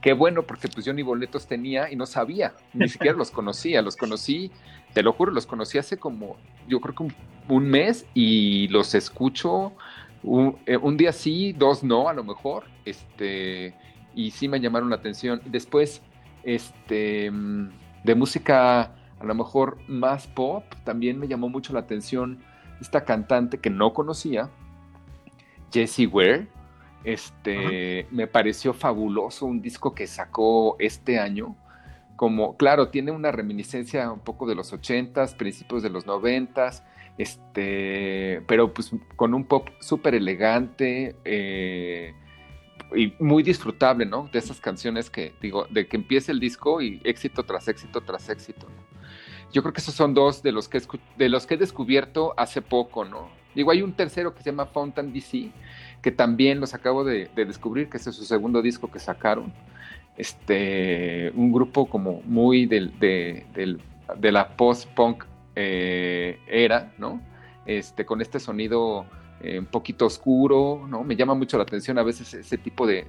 Qué 0.00 0.12
bueno, 0.12 0.44
porque 0.44 0.68
pues 0.68 0.86
yo 0.86 0.92
ni 0.92 1.02
boletos 1.02 1.46
tenía 1.46 1.90
y 1.92 1.96
no 1.96 2.06
sabía, 2.06 2.54
ni 2.72 2.88
siquiera 2.88 3.16
los 3.16 3.30
conocía, 3.30 3.82
los 3.82 3.96
conocí, 3.96 4.50
te 4.94 5.02
lo 5.02 5.12
juro, 5.12 5.32
los 5.32 5.44
conocí 5.44 5.76
hace 5.76 5.98
como, 5.98 6.36
yo 6.68 6.80
creo 6.80 6.94
que 6.94 7.02
un, 7.48 7.68
mes 7.68 8.06
y 8.14 8.68
los 8.68 8.94
escucho 8.94 9.72
eh, 10.66 10.76
un, 10.76 10.96
día 10.96 11.12
sí, 11.12 11.52
dos 11.52 11.82
no, 11.82 12.08
a 12.08 12.12
lo 12.12 12.24
mejor, 12.24 12.64
este, 12.84 13.74
y 14.14 14.30
sí 14.30 14.48
me 14.48 14.60
llamaron 14.60 14.90
la 14.90 14.96
atención. 14.96 15.40
Después, 15.46 16.02
este, 16.42 17.30
de 18.04 18.14
música 18.14 18.92
a 19.20 19.24
lo 19.24 19.34
mejor 19.34 19.78
más 19.88 20.26
pop. 20.26 20.64
También 20.84 21.18
me 21.18 21.28
llamó 21.28 21.48
mucho 21.48 21.72
la 21.72 21.80
atención 21.80 22.38
esta 22.80 23.04
cantante 23.04 23.58
que 23.58 23.70
no 23.70 23.92
conocía, 23.92 24.50
Jessie 25.72 26.06
Ware. 26.06 26.48
Este, 27.04 28.06
me 28.10 28.26
pareció 28.26 28.74
fabuloso 28.74 29.46
un 29.46 29.62
disco 29.62 29.94
que 29.94 30.06
sacó 30.06 30.76
este 30.78 31.18
año. 31.18 31.56
Como, 32.16 32.56
claro, 32.56 32.88
tiene 32.88 33.12
una 33.12 33.30
reminiscencia 33.30 34.10
un 34.10 34.20
poco 34.20 34.46
de 34.46 34.56
los 34.56 34.72
80s, 34.72 35.36
principios 35.36 35.82
de 35.82 35.90
los 35.90 36.06
90s, 36.06 36.82
este, 37.18 38.42
pero 38.46 38.72
pues 38.72 38.92
con 39.16 39.34
un 39.34 39.44
pop 39.44 39.68
súper 39.80 40.14
elegante 40.14 41.16
eh, 41.24 42.14
y 42.94 43.12
muy 43.18 43.42
disfrutable, 43.42 44.06
¿no? 44.06 44.30
De 44.32 44.38
esas 44.38 44.60
canciones 44.60 45.10
que, 45.10 45.34
digo, 45.42 45.66
de 45.68 45.88
que 45.88 45.96
empieza 45.96 46.30
el 46.30 46.38
disco 46.38 46.80
y 46.80 47.00
éxito 47.04 47.42
tras 47.42 47.66
éxito 47.68 48.00
tras 48.02 48.28
éxito. 48.28 48.68
Yo 49.52 49.62
creo 49.62 49.72
que 49.72 49.80
esos 49.80 49.94
son 49.94 50.14
dos 50.14 50.42
de 50.42 50.52
los 50.52 50.68
que, 50.68 50.80
de 51.16 51.28
los 51.28 51.46
que 51.46 51.54
he 51.54 51.58
descubierto 51.58 52.34
hace 52.36 52.62
poco, 52.62 53.04
¿no? 53.04 53.28
Digo, 53.54 53.72
hay 53.72 53.82
un 53.82 53.92
tercero 53.92 54.34
que 54.34 54.42
se 54.42 54.50
llama 54.50 54.66
Fountain 54.66 55.12
DC, 55.12 55.50
que 56.00 56.12
también 56.12 56.60
los 56.60 56.74
acabo 56.74 57.02
de, 57.02 57.28
descubrir, 57.34 57.88
que 57.88 57.96
es 57.96 58.04
su 58.04 58.12
segundo 58.12 58.62
disco 58.62 58.90
que 58.90 59.00
sacaron. 59.00 59.52
Este, 60.16 61.32
un 61.34 61.50
grupo 61.50 61.88
como 61.88 62.22
muy 62.24 62.66
del, 62.66 62.96
de, 63.00 63.46
de 64.16 64.32
la 64.32 64.56
post-punk 64.56 65.24
eh, 65.60 66.38
era, 66.46 66.92
¿no? 66.98 67.20
Este, 67.66 68.06
con 68.06 68.20
este 68.20 68.38
sonido 68.38 69.06
eh, 69.40 69.58
un 69.58 69.66
poquito 69.66 70.06
oscuro, 70.06 70.86
¿no? 70.88 71.02
Me 71.02 71.16
llama 71.16 71.34
mucho 71.34 71.56
la 71.56 71.64
atención 71.64 71.98
a 71.98 72.04
veces 72.04 72.32
ese 72.32 72.58
tipo 72.58 72.86
de, 72.86 73.06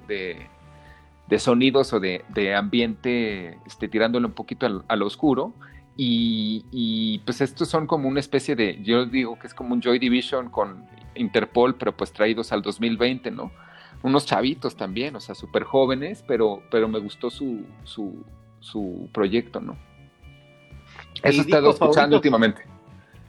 de 1.29 1.39
sonidos 1.39 1.93
o 1.93 1.99
de, 1.99 2.55
ambiente, 2.55 3.59
este, 3.67 3.87
tirándole 3.87 4.25
un 4.25 4.33
poquito 4.33 4.65
al, 4.65 4.83
al 4.87 5.03
oscuro. 5.03 5.53
Y, 6.01 7.19
pues 7.25 7.41
estos 7.41 7.67
son 7.67 7.85
como 7.85 8.07
una 8.07 8.21
especie 8.21 8.55
de, 8.55 8.81
yo 8.83 9.05
digo 9.05 9.37
que 9.37 9.47
es 9.47 9.53
como 9.53 9.73
un 9.73 9.81
Joy 9.81 9.99
Division 9.99 10.49
con 10.49 10.85
Interpol, 11.13 11.75
pero 11.75 11.95
pues 11.95 12.13
traídos 12.13 12.53
al 12.53 12.61
2020, 12.61 13.31
¿no? 13.31 13.51
Unos 14.01 14.25
chavitos 14.25 14.77
también, 14.77 15.17
o 15.17 15.19
sea, 15.19 15.35
súper 15.35 15.63
jóvenes, 15.63 16.23
pero, 16.25 16.63
pero 16.71 16.87
me 16.87 16.99
gustó 16.99 17.29
su, 17.29 17.65
su, 17.83 19.09
proyecto, 19.13 19.59
¿no? 19.59 19.77
Eso 21.23 21.41
he 21.41 21.45
estado 21.45 21.71
escuchando 21.71 22.15
últimamente. 22.15 22.61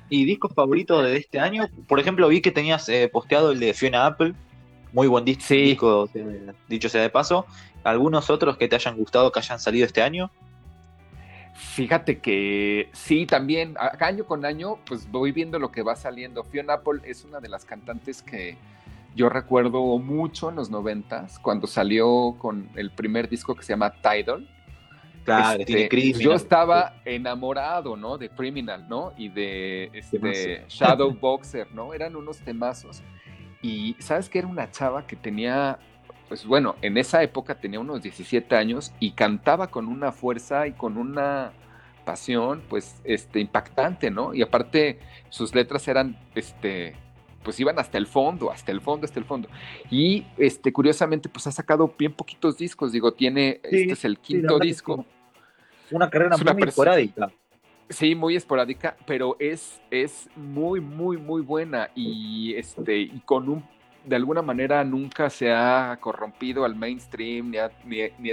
¿Y 0.08 0.24
discos 0.24 0.52
favoritos 0.52 1.04
de 1.04 1.16
este 1.16 1.38
año? 1.38 1.68
Por 1.86 2.00
ejemplo, 2.00 2.28
vi 2.28 2.40
que 2.40 2.50
tenías 2.50 2.88
eh, 2.88 3.08
posteado 3.12 3.52
el 3.52 3.60
de 3.60 3.74
Fiona 3.74 4.06
Apple, 4.06 4.34
muy 4.92 5.06
buen 5.06 5.24
disco, 5.24 6.08
dicho 6.68 6.88
sea 6.88 7.02
de 7.02 7.10
paso. 7.10 7.46
¿Algunos 7.84 8.28
otros 8.28 8.56
que 8.56 8.68
te 8.68 8.74
hayan 8.74 8.96
gustado, 8.96 9.30
que 9.30 9.38
hayan 9.38 9.60
salido 9.60 9.86
este 9.86 10.02
año? 10.02 10.30
Fíjate 11.54 12.18
que 12.18 12.88
sí, 12.92 13.26
también 13.26 13.76
año 14.00 14.24
con 14.24 14.44
año, 14.44 14.78
pues 14.86 15.10
voy 15.10 15.30
viendo 15.30 15.58
lo 15.58 15.70
que 15.70 15.82
va 15.82 15.94
saliendo. 15.94 16.42
Fiona 16.42 16.74
Apple 16.74 17.00
es 17.04 17.24
una 17.24 17.38
de 17.38 17.48
las 17.48 17.64
cantantes 17.64 18.22
que 18.22 18.56
yo 19.14 19.28
recuerdo 19.28 19.98
mucho 19.98 20.50
en 20.50 20.56
los 20.56 20.70
noventas, 20.70 21.38
cuando 21.38 21.66
salió 21.66 22.36
con 22.38 22.68
el 22.76 22.90
primer 22.90 23.28
disco 23.28 23.54
que 23.54 23.62
se 23.62 23.72
llama 23.72 23.92
Tidal. 23.92 24.48
Claro, 25.36 25.64
este, 25.66 26.12
yo 26.14 26.34
estaba 26.34 26.94
enamorado, 27.04 27.96
¿no? 27.96 28.18
De 28.18 28.28
Criminal, 28.28 28.88
¿no? 28.88 29.12
Y 29.16 29.28
de 29.28 29.90
este, 29.92 30.64
Shadow 30.68 31.12
Boxer, 31.20 31.70
¿no? 31.72 31.94
Eran 31.94 32.16
unos 32.16 32.38
temazos. 32.38 33.02
Y 33.62 33.96
sabes 33.98 34.28
que 34.28 34.38
era 34.38 34.48
una 34.48 34.70
chava 34.70 35.06
que 35.06 35.16
tenía 35.16 35.78
pues 36.30 36.46
bueno, 36.46 36.76
en 36.80 36.96
esa 36.96 37.24
época 37.24 37.56
tenía 37.56 37.80
unos 37.80 38.02
17 38.02 38.54
años 38.54 38.92
y 39.00 39.10
cantaba 39.10 39.66
con 39.66 39.88
una 39.88 40.12
fuerza 40.12 40.68
y 40.68 40.72
con 40.74 40.96
una 40.96 41.50
pasión, 42.04 42.62
pues, 42.68 43.00
este, 43.04 43.40
impactante, 43.40 44.10
¿no? 44.10 44.32
Y 44.32 44.42
aparte, 44.42 45.00
sus 45.28 45.54
letras 45.54 45.88
eran, 45.88 46.16
este, 46.36 46.94
pues 47.42 47.58
iban 47.58 47.78
hasta 47.78 47.98
el 47.98 48.06
fondo, 48.06 48.50
hasta 48.50 48.70
el 48.70 48.80
fondo, 48.80 49.06
hasta 49.06 49.18
el 49.18 49.24
fondo. 49.24 49.48
Y, 49.90 50.24
este, 50.38 50.72
curiosamente, 50.72 51.28
pues 51.28 51.46
ha 51.46 51.52
sacado 51.52 51.92
bien 51.98 52.12
poquitos 52.12 52.56
discos, 52.56 52.92
digo, 52.92 53.12
tiene, 53.12 53.60
este 53.64 53.92
es 53.92 54.04
el 54.04 54.18
quinto 54.18 54.58
disco. 54.58 55.04
Una 55.90 56.08
carrera 56.10 56.36
muy 56.36 56.68
esporádica. 56.68 57.30
Sí, 57.88 58.14
muy 58.14 58.36
esporádica, 58.36 58.96
pero 59.04 59.36
es, 59.40 59.80
es 59.90 60.28
muy, 60.36 60.80
muy, 60.80 61.16
muy 61.16 61.42
buena 61.42 61.90
y, 61.94 62.54
este, 62.54 62.98
y 62.98 63.20
con 63.24 63.48
un 63.48 63.64
de 64.04 64.16
alguna 64.16 64.42
manera 64.42 64.82
nunca 64.84 65.28
se 65.28 65.52
ha 65.52 65.98
corrompido 66.00 66.64
al 66.64 66.74
mainstream, 66.74 67.50
ni, 67.50 67.58
ni, 67.84 68.30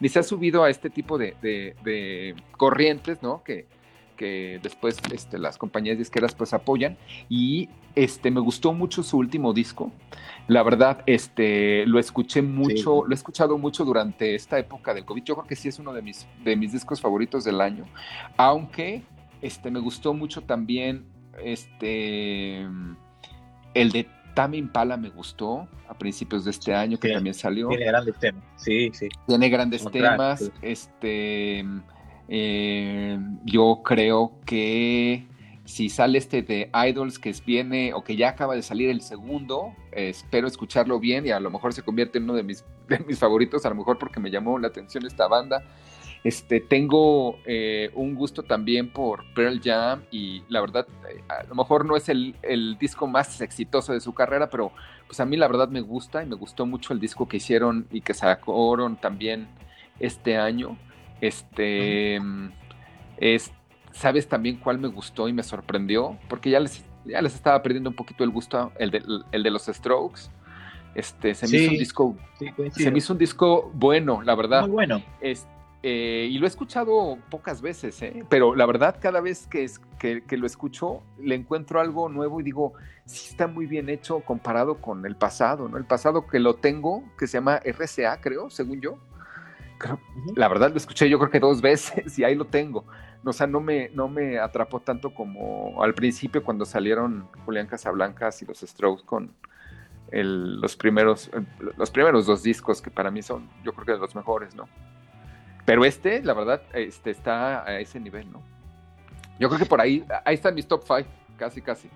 ni, 0.00 0.08
se 0.08 0.18
ha 0.18 0.22
subido 0.22 0.62
a 0.62 0.70
este 0.70 0.90
tipo 0.90 1.18
de, 1.18 2.34
corrientes, 2.56 3.22
¿no? 3.22 3.42
Que, 3.42 3.66
que 4.20 4.60
después 4.62 4.98
este, 5.14 5.38
las 5.38 5.56
compañías 5.56 5.96
disqueras 5.96 6.34
pues 6.34 6.52
apoyan 6.52 6.98
y 7.30 7.70
este, 7.94 8.30
me 8.30 8.40
gustó 8.40 8.74
mucho 8.74 9.02
su 9.02 9.16
último 9.16 9.54
disco. 9.54 9.90
La 10.46 10.62
verdad, 10.62 11.02
este, 11.06 11.86
lo 11.86 11.98
escuché 11.98 12.42
mucho, 12.42 13.06
lo 13.06 13.12
he 13.12 13.14
escuchado 13.14 13.56
mucho 13.56 13.82
durante 13.86 14.34
esta 14.34 14.58
época 14.58 14.92
del 14.92 15.06
COVID. 15.06 15.22
Yo 15.24 15.36
creo 15.36 15.46
que 15.46 15.56
sí 15.56 15.68
es 15.68 15.78
uno 15.78 15.94
de 15.94 16.02
mis, 16.02 16.26
de 16.44 16.54
mis 16.54 16.70
discos 16.70 17.00
favoritos 17.00 17.44
del 17.44 17.62
año, 17.62 17.86
aunque 18.36 19.04
este, 19.40 19.70
me 19.70 19.80
gustó 19.80 20.12
mucho 20.12 20.42
también 20.42 21.06
este, 21.42 22.60
el 23.72 23.90
de 23.90 24.06
Tame 24.34 24.58
Impala 24.58 24.98
me 24.98 25.08
gustó 25.08 25.66
a 25.88 25.94
principios 25.94 26.44
de 26.44 26.50
este 26.50 26.74
año, 26.74 26.98
que 26.98 27.08
también 27.08 27.32
salió. 27.34 27.68
Tiene 27.68 27.86
grandes 27.86 28.18
temas, 28.18 28.44
sí, 28.56 28.90
sí. 28.92 29.08
Tiene 29.26 29.48
grandes 29.48 29.82
temas. 29.90 30.52
Este, 30.60 31.64
eh, 32.30 33.18
yo 33.44 33.82
creo 33.84 34.32
que 34.46 35.26
si 35.66 35.90
sale 35.90 36.16
este 36.18 36.40
de 36.40 36.70
Idols 36.88 37.18
que 37.18 37.34
viene 37.44 37.92
o 37.92 38.02
que 38.02 38.16
ya 38.16 38.30
acaba 38.30 38.54
de 38.54 38.62
salir 38.62 38.88
el 38.88 39.02
segundo, 39.02 39.74
espero 39.92 40.48
escucharlo 40.48 40.98
bien 40.98 41.26
y 41.26 41.30
a 41.30 41.40
lo 41.40 41.50
mejor 41.50 41.74
se 41.74 41.82
convierte 41.82 42.18
en 42.18 42.24
uno 42.24 42.34
de 42.34 42.42
mis, 42.42 42.64
de 42.88 43.00
mis 43.00 43.18
favoritos, 43.18 43.66
a 43.66 43.68
lo 43.68 43.74
mejor 43.74 43.98
porque 43.98 44.18
me 44.18 44.30
llamó 44.30 44.58
la 44.58 44.68
atención 44.68 45.04
esta 45.04 45.28
banda. 45.28 45.62
Este, 46.22 46.60
tengo 46.60 47.38
eh, 47.46 47.90
un 47.94 48.14
gusto 48.14 48.42
también 48.42 48.92
por 48.92 49.24
Pearl 49.32 49.58
Jam 49.62 50.02
y 50.10 50.42
la 50.50 50.60
verdad, 50.60 50.86
eh, 51.08 51.22
a 51.28 51.44
lo 51.44 51.54
mejor 51.54 51.86
no 51.86 51.96
es 51.96 52.10
el, 52.10 52.34
disco 52.78 53.06
más 53.06 53.40
exitoso 53.40 53.94
de 53.94 54.00
su 54.00 54.12
carrera, 54.12 54.50
pero 54.50 54.70
pues 55.06 55.18
a 55.20 55.24
mí 55.24 55.38
la 55.38 55.48
verdad 55.48 55.68
me 55.68 55.80
gusta 55.80 56.22
y 56.22 56.26
me 56.26 56.36
gustó 56.36 56.66
mucho 56.66 56.92
el 56.92 57.00
disco 57.00 57.26
que 57.26 57.38
hicieron 57.38 57.86
y 57.90 58.02
que 58.02 58.12
sacaron 58.12 58.96
también 58.96 59.48
este 59.98 60.36
año. 60.36 60.76
Este, 61.20 62.20
es, 63.18 63.52
¿sabes 63.92 64.28
también 64.28 64.56
cuál 64.56 64.78
me 64.78 64.88
gustó 64.88 65.28
y 65.28 65.32
me 65.32 65.42
sorprendió? 65.42 66.18
Porque 66.28 66.50
ya 66.50 66.60
les, 66.60 66.84
ya 67.04 67.20
les 67.22 67.34
estaba 67.34 67.62
perdiendo 67.62 67.90
un 67.90 67.96
poquito 67.96 68.24
el 68.24 68.30
gusto, 68.30 68.72
el 68.78 68.90
de, 68.90 69.02
el 69.32 69.42
de 69.42 69.50
los 69.50 69.66
Strokes. 69.66 70.30
Este, 70.94 71.34
se 71.34 71.46
me 71.46 71.58
hizo 71.58 71.70
un 71.70 71.78
disco, 71.78 72.16
se 72.72 72.90
me 72.90 72.98
hizo 72.98 73.12
un 73.12 73.18
disco 73.18 73.70
bueno, 73.74 74.22
la 74.22 74.34
verdad. 74.34 74.62
Muy 74.62 74.70
bueno. 74.70 75.02
Este, 75.20 75.48
eh, 75.82 76.28
y 76.30 76.38
lo 76.38 76.44
he 76.44 76.48
escuchado 76.48 77.16
pocas 77.30 77.62
veces, 77.62 78.02
¿eh? 78.02 78.22
pero 78.28 78.54
la 78.54 78.66
verdad 78.66 78.96
cada 79.00 79.22
vez 79.22 79.46
que, 79.46 79.64
es, 79.64 79.80
que, 79.98 80.22
lo 80.36 80.46
escucho 80.46 81.02
le 81.18 81.34
encuentro 81.34 81.80
algo 81.80 82.10
nuevo 82.10 82.38
y 82.38 82.42
digo, 82.42 82.74
sí 83.06 83.28
está 83.30 83.46
muy 83.46 83.64
bien 83.64 83.88
hecho 83.88 84.20
comparado 84.20 84.76
con 84.82 85.06
el 85.06 85.16
pasado, 85.16 85.70
¿no? 85.70 85.78
El 85.78 85.86
pasado 85.86 86.26
que 86.26 86.38
lo 86.38 86.56
tengo, 86.56 87.02
que 87.18 87.26
se 87.26 87.38
llama 87.38 87.62
RCA, 87.64 88.20
creo, 88.20 88.50
según 88.50 88.82
yo. 88.82 88.98
La 90.36 90.48
verdad 90.48 90.70
lo 90.70 90.76
escuché 90.76 91.08
yo 91.08 91.18
creo 91.18 91.30
que 91.30 91.40
dos 91.40 91.60
veces 91.62 92.18
y 92.18 92.24
ahí 92.24 92.34
lo 92.34 92.46
tengo. 92.46 92.84
O 93.24 93.32
sea, 93.32 93.46
no 93.46 93.60
me, 93.60 93.90
no 93.90 94.08
me 94.08 94.38
atrapó 94.38 94.80
tanto 94.80 95.12
como 95.14 95.82
al 95.82 95.94
principio 95.94 96.42
cuando 96.42 96.64
salieron 96.64 97.28
Julián 97.44 97.66
Casablancas 97.66 98.40
y 98.42 98.46
los 98.46 98.60
Strokes 98.60 99.04
con 99.04 99.34
los, 100.12 100.76
primeros, 100.76 101.30
los 101.76 101.90
primeros 101.90 102.26
dos 102.26 102.42
discos 102.42 102.82
que 102.82 102.90
para 102.90 103.10
mí 103.10 103.22
son, 103.22 103.48
yo 103.62 103.72
creo 103.72 103.86
que 103.86 103.92
de 103.92 103.98
los 103.98 104.14
mejores, 104.14 104.54
¿no? 104.54 104.68
Pero 105.64 105.84
este, 105.84 106.22
la 106.22 106.34
verdad, 106.34 106.62
este, 106.72 107.10
está 107.10 107.64
a 107.64 107.78
ese 107.78 108.00
nivel, 108.00 108.30
¿no? 108.32 108.42
Yo 109.38 109.48
creo 109.48 109.58
que 109.58 109.66
por 109.66 109.80
ahí, 109.80 110.04
ahí 110.24 110.34
están 110.34 110.54
mis 110.54 110.66
top 110.66 110.82
5, 110.84 111.08
casi, 111.36 111.62
casi. 111.62 111.88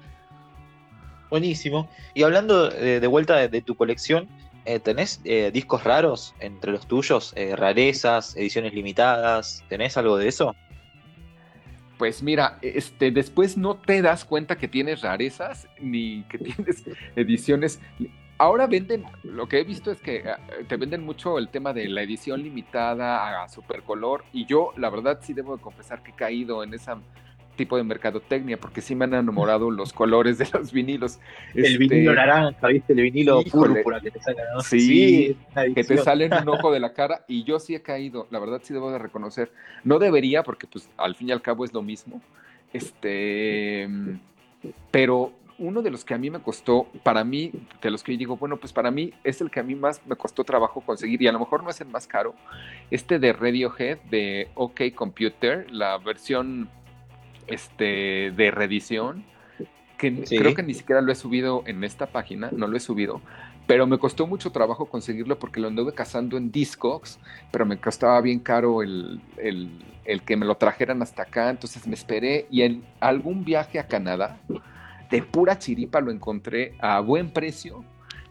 Buenísimo. 1.29 1.89
Y 2.15 2.23
hablando 2.23 2.71
de, 2.71 3.07
vuelta 3.07 3.49
de, 3.49 3.63
tu 3.63 3.75
colección, 3.75 4.29
eh, 4.65 4.81
¿tenés 4.81 5.21
eh, 5.25 5.51
discos 5.53 5.85
raros 5.85 6.35
entre 6.41 6.73
los 6.73 6.87
tuyos? 6.87 7.33
Eh, 7.37 7.55
rarezas, 7.57 8.37
ediciones 8.37 8.75
limitadas, 8.75 9.65
¿tenés 9.69 9.97
algo 9.97 10.17
de 10.17 10.29
eso? 10.29 10.55
Pues 11.99 12.23
mira, 12.23 12.59
este, 12.63 13.11
después 13.11 13.57
no 13.57 13.77
te 13.77 14.03
das 14.03 14.25
cuenta 14.25 14.57
que 14.57 14.67
tienes 14.69 15.03
rarezas 15.03 15.69
ni 15.81 16.25
que 16.25 16.39
tienes 16.39 16.85
ediciones 17.17 17.81
Ahora 18.37 18.67
venden, 18.67 19.05
lo 19.23 19.47
que 19.47 19.61
he 19.61 19.65
visto 19.65 19.93
es 19.93 20.01
que 20.01 20.25
te 20.67 20.77
venden 20.77 21.05
mucho 21.05 21.39
el 21.39 21.51
tema 21.51 21.73
de 21.73 21.89
la 21.89 22.03
edición 22.03 22.43
limitada 22.43 23.45
a 23.45 23.49
supercolor 23.49 24.25
y 24.33 24.45
yo 24.45 24.73
la 24.77 24.91
verdad 24.91 25.21
sí 25.23 25.35
debo 25.35 25.57
de 25.57 25.63
confesar 25.63 26.03
que 26.03 26.11
he 26.11 26.15
caído 26.15 26.65
en 26.65 26.75
ese 26.75 26.91
tipo 27.55 27.77
de 27.77 27.85
mercadotecnia 27.85 28.59
porque 28.59 28.81
sí 28.81 28.95
me 28.95 29.05
han 29.05 29.15
enamorado 29.15 29.71
los 29.71 29.93
colores 29.93 30.39
de 30.39 30.49
los 30.53 30.73
vinilos. 30.73 31.19
El 31.55 31.65
este, 31.65 31.79
vinilo 31.79 32.15
naranja, 32.15 32.69
¿viste? 32.69 32.93
El 32.93 33.03
vinilo 33.03 33.43
púrpura 33.45 34.01
que 34.01 34.11
te 34.11 34.21
sale, 34.21 34.43
¿no? 34.55 34.61
Sí, 34.61 35.37
que 35.75 35.85
te 35.85 35.99
sale 35.99 36.27
en 36.27 36.35
un 36.35 36.49
ojo 36.49 36.73
de 36.73 36.81
la 36.81 36.93
cara 36.93 37.25
y 37.29 37.45
yo 37.45 37.59
sí 37.59 37.75
he 37.75 37.83
caído, 37.83 38.27
la 38.31 38.39
verdad 38.39 38.61
sí 38.63 38.73
debo 38.73 38.91
de 38.91 38.99
reconocer. 38.99 39.51
No 39.83 39.99
debería 39.99 40.43
porque 40.43 40.67
pues 40.67 40.89
al 40.97 41.15
fin 41.15 41.29
y 41.29 41.33
al 41.33 41.43
cabo 41.43 41.65
es 41.65 41.73
lo 41.73 41.83
mismo. 41.83 42.21
Este, 42.73 43.89
pero 44.91 45.33
uno 45.59 45.83
de 45.83 45.91
los 45.91 46.05
que 46.05 46.15
a 46.15 46.19
mí 46.19 46.31
me 46.31 46.41
costó, 46.41 46.89
para 47.03 47.25
mí, 47.25 47.53
de 47.81 47.91
los 47.91 48.03
que 48.03 48.13
yo 48.13 48.19
digo, 48.19 48.37
bueno, 48.37 48.57
pues 48.57 48.73
para 48.73 48.91
mí 48.91 49.13
es 49.23 49.41
el 49.41 49.51
que 49.51 49.61
a 49.61 49.63
mí 49.63 49.75
más 49.75 50.01
me 50.07 50.17
costó 50.17 50.45
trabajo 50.45 50.81
conseguir 50.81 51.23
y 51.23 51.29
a 51.29 51.33
lo 51.33 51.39
mejor 51.39 51.63
no 51.63 51.71
es 51.71 51.81
el 51.81 51.89
más 51.89 52.07
caro, 52.07 52.35
este 52.91 53.19
de 53.19 53.33
Radiohead, 53.33 53.99
de 54.11 54.49
OK 54.55 54.81
Computer, 54.95 55.71
la 55.71 55.99
versión 55.99 56.69
este, 57.47 58.33
de 58.33 58.51
reedición, 58.51 59.25
que 59.99 60.25
creo 60.25 60.55
que 60.55 60.63
ni 60.63 60.75
siquiera 60.75 61.01
lo 61.01 61.13
he 61.13 61.15
subido 61.15 61.63
en 61.67 61.85
esta 61.85 62.07
página, 62.07 62.51
no 62.53 62.67
lo 62.67 62.77
he 62.77 62.81
subido, 62.81 63.21
pero 63.67 63.87
me 63.87 63.99
costó 63.99 64.27
mucho 64.27 64.51
trabajo 64.51 64.87
conseguirlo 64.87 65.39
porque 65.39 65.61
lo 65.61 65.69
anduve 65.69 65.95
cazando 65.95 66.37
en 66.37 66.51
Discogs, 66.51 67.19
pero 67.51 67.65
me 67.65 67.79
costaba 67.79 68.21
bien 68.21 68.41
caro 68.41 68.83
el, 68.83 69.21
el 70.05 70.23
que 70.23 70.37
me 70.37 70.47
lo 70.47 70.57
trajeran 70.57 71.03
hasta 71.03 71.23
acá, 71.23 71.51
entonces 71.51 71.87
me 71.87 71.95
esperé 71.95 72.47
y 72.51 72.63
en 72.63 72.85
algún 73.01 73.45
viaje 73.45 73.79
a 73.79 73.87
Canadá, 73.87 74.39
de 75.11 75.23
pura 75.23 75.59
chiripa 75.59 76.01
lo 76.01 76.11
encontré 76.11 76.75
a 76.81 77.01
buen 77.01 77.31
precio, 77.31 77.85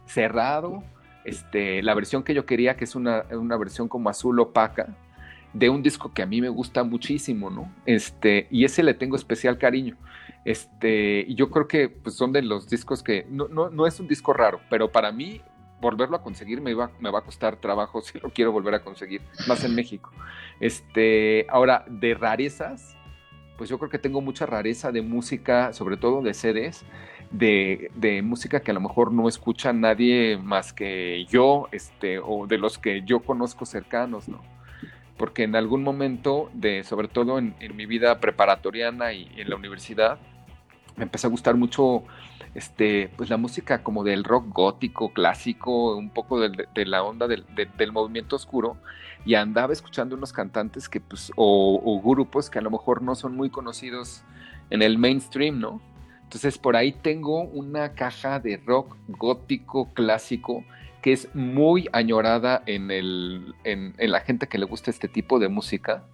cerrado, 0.06 0.84
este, 1.26 1.82
la 1.82 1.94
versión 1.94 2.24
que 2.24 2.34
yo 2.34 2.46
quería, 2.46 2.76
que 2.76 2.84
es 2.84 2.96
una, 2.96 3.24
una, 3.32 3.58
versión 3.58 3.88
como 3.88 4.10
azul 4.10 4.40
opaca, 4.40 4.96
de 5.54 5.70
un 5.70 5.84
disco 5.84 6.14
que 6.14 6.24
a 6.24 6.26
mí 6.26 6.42
me 6.42 6.50
gusta 6.50 6.84
muchísimo, 6.84 7.50
¿no? 7.50 7.72
Este, 7.86 8.48
y 8.50 8.66
ese 8.66 8.84
le 8.84 8.94
tengo 8.94 9.16
especial 9.16 9.58
cariño. 9.58 9.98
Este, 10.46 11.26
yo 11.34 11.50
creo 11.50 11.68
que 11.68 11.90
pues, 11.90 12.16
son 12.16 12.34
de 12.34 12.42
los 12.42 12.68
discos 12.68 13.04
que 13.04 13.26
no, 13.30 13.48
no, 13.48 13.70
no 13.70 13.88
es 13.88 14.00
un 14.00 14.08
disco 14.08 14.34
raro, 14.34 14.60
pero 14.70 14.92
para 14.92 15.12
mí 15.12 15.42
volverlo 15.80 16.16
a 16.16 16.22
conseguir 16.22 16.62
me, 16.62 16.74
va, 16.74 16.92
me 17.00 17.12
va 17.12 17.20
a 17.20 17.24
costar 17.24 17.58
trabajo 17.58 18.02
si 18.04 18.20
lo 18.20 18.30
quiero 18.30 18.52
volver 18.52 18.74
a 18.74 18.84
conseguir, 18.84 19.22
más 19.48 19.64
en 19.64 19.76
México. 19.76 20.12
Este, 20.60 21.46
ahora, 21.50 21.86
de 21.88 22.14
rarezas, 22.16 22.96
pues 23.58 23.70
yo 23.70 23.78
creo 23.78 23.90
que 23.90 24.00
tengo 24.00 24.22
mucha 24.22 24.46
rareza 24.46 24.92
de 24.92 25.02
música, 25.02 25.74
sobre 25.74 25.98
todo 25.98 26.22
de 26.22 26.34
CDs, 26.34 26.84
de, 27.32 28.22
música 28.24 28.62
que 28.62 28.72
a 28.72 28.74
lo 28.74 28.82
mejor 28.82 29.12
no 29.12 29.28
escucha 29.28 29.74
nadie 29.74 30.38
más 30.38 30.74
que 30.74 31.26
yo, 31.30 31.68
este, 31.72 32.20
o 32.20 32.48
de 32.48 32.58
los 32.58 32.78
que 32.78 33.04
yo 33.06 33.20
conozco 33.22 33.66
cercanos, 33.66 34.30
¿no? 34.30 34.42
Porque 35.18 35.44
en 35.44 35.56
algún 35.56 35.84
momento, 35.84 36.50
de, 36.54 36.84
sobre 36.84 37.08
todo 37.08 37.38
en, 37.38 37.56
mi 37.76 37.86
vida 37.86 38.20
preparatoriana 38.20 39.14
y 39.14 39.30
en 39.38 39.50
la 39.50 39.56
universidad, 39.56 40.18
me 40.96 41.04
empezó 41.04 41.28
a 41.28 41.30
gustar 41.30 41.56
mucho 41.56 42.04
este, 42.56 43.10
pues 43.16 43.30
la 43.30 43.38
música 43.38 43.84
como 43.84 44.04
del 44.04 44.24
rock 44.24 44.48
gótico, 44.50 45.14
clásico, 45.14 45.96
un 45.96 46.10
poco 46.10 46.40
de, 46.40 46.86
la 46.86 47.04
onda 47.04 47.28
del, 47.28 47.46
del, 47.56 47.92
movimiento 47.92 48.36
oscuro, 48.36 48.78
y 49.26 49.36
andaba 49.36 49.74
escuchando 49.74 50.16
unos 50.16 50.34
cantantes 50.34 50.90
que, 50.90 51.00
pues, 51.00 51.32
o, 51.36 52.02
grupos 52.04 52.50
que 52.50 52.60
a 52.60 52.62
lo 52.62 52.70
mejor 52.70 53.02
no 53.02 53.16
son 53.16 53.36
muy 53.36 53.50
conocidos 53.50 54.24
en 54.70 54.82
el 54.82 54.98
mainstream, 54.98 55.60
¿no? 55.60 55.82
Entonces 56.24 56.58
por 56.58 56.76
ahí 56.76 56.94
tengo 56.94 57.44
una 57.44 57.94
caja 57.94 58.40
de 58.40 58.58
rock 58.58 58.98
gótico 59.08 59.94
clásico 59.94 60.64
que 61.04 61.12
es 61.12 61.28
muy 61.36 61.90
añorada 61.92 62.64
en, 62.66 62.90
el, 62.90 63.54
en, 63.66 63.94
en 63.98 64.12
la 64.12 64.22
gente 64.22 64.48
que 64.48 64.58
le 64.58 64.66
gusta 64.66 64.90
este 64.90 65.10
tipo 65.10 65.38
de 65.38 65.50
música. 65.50 66.06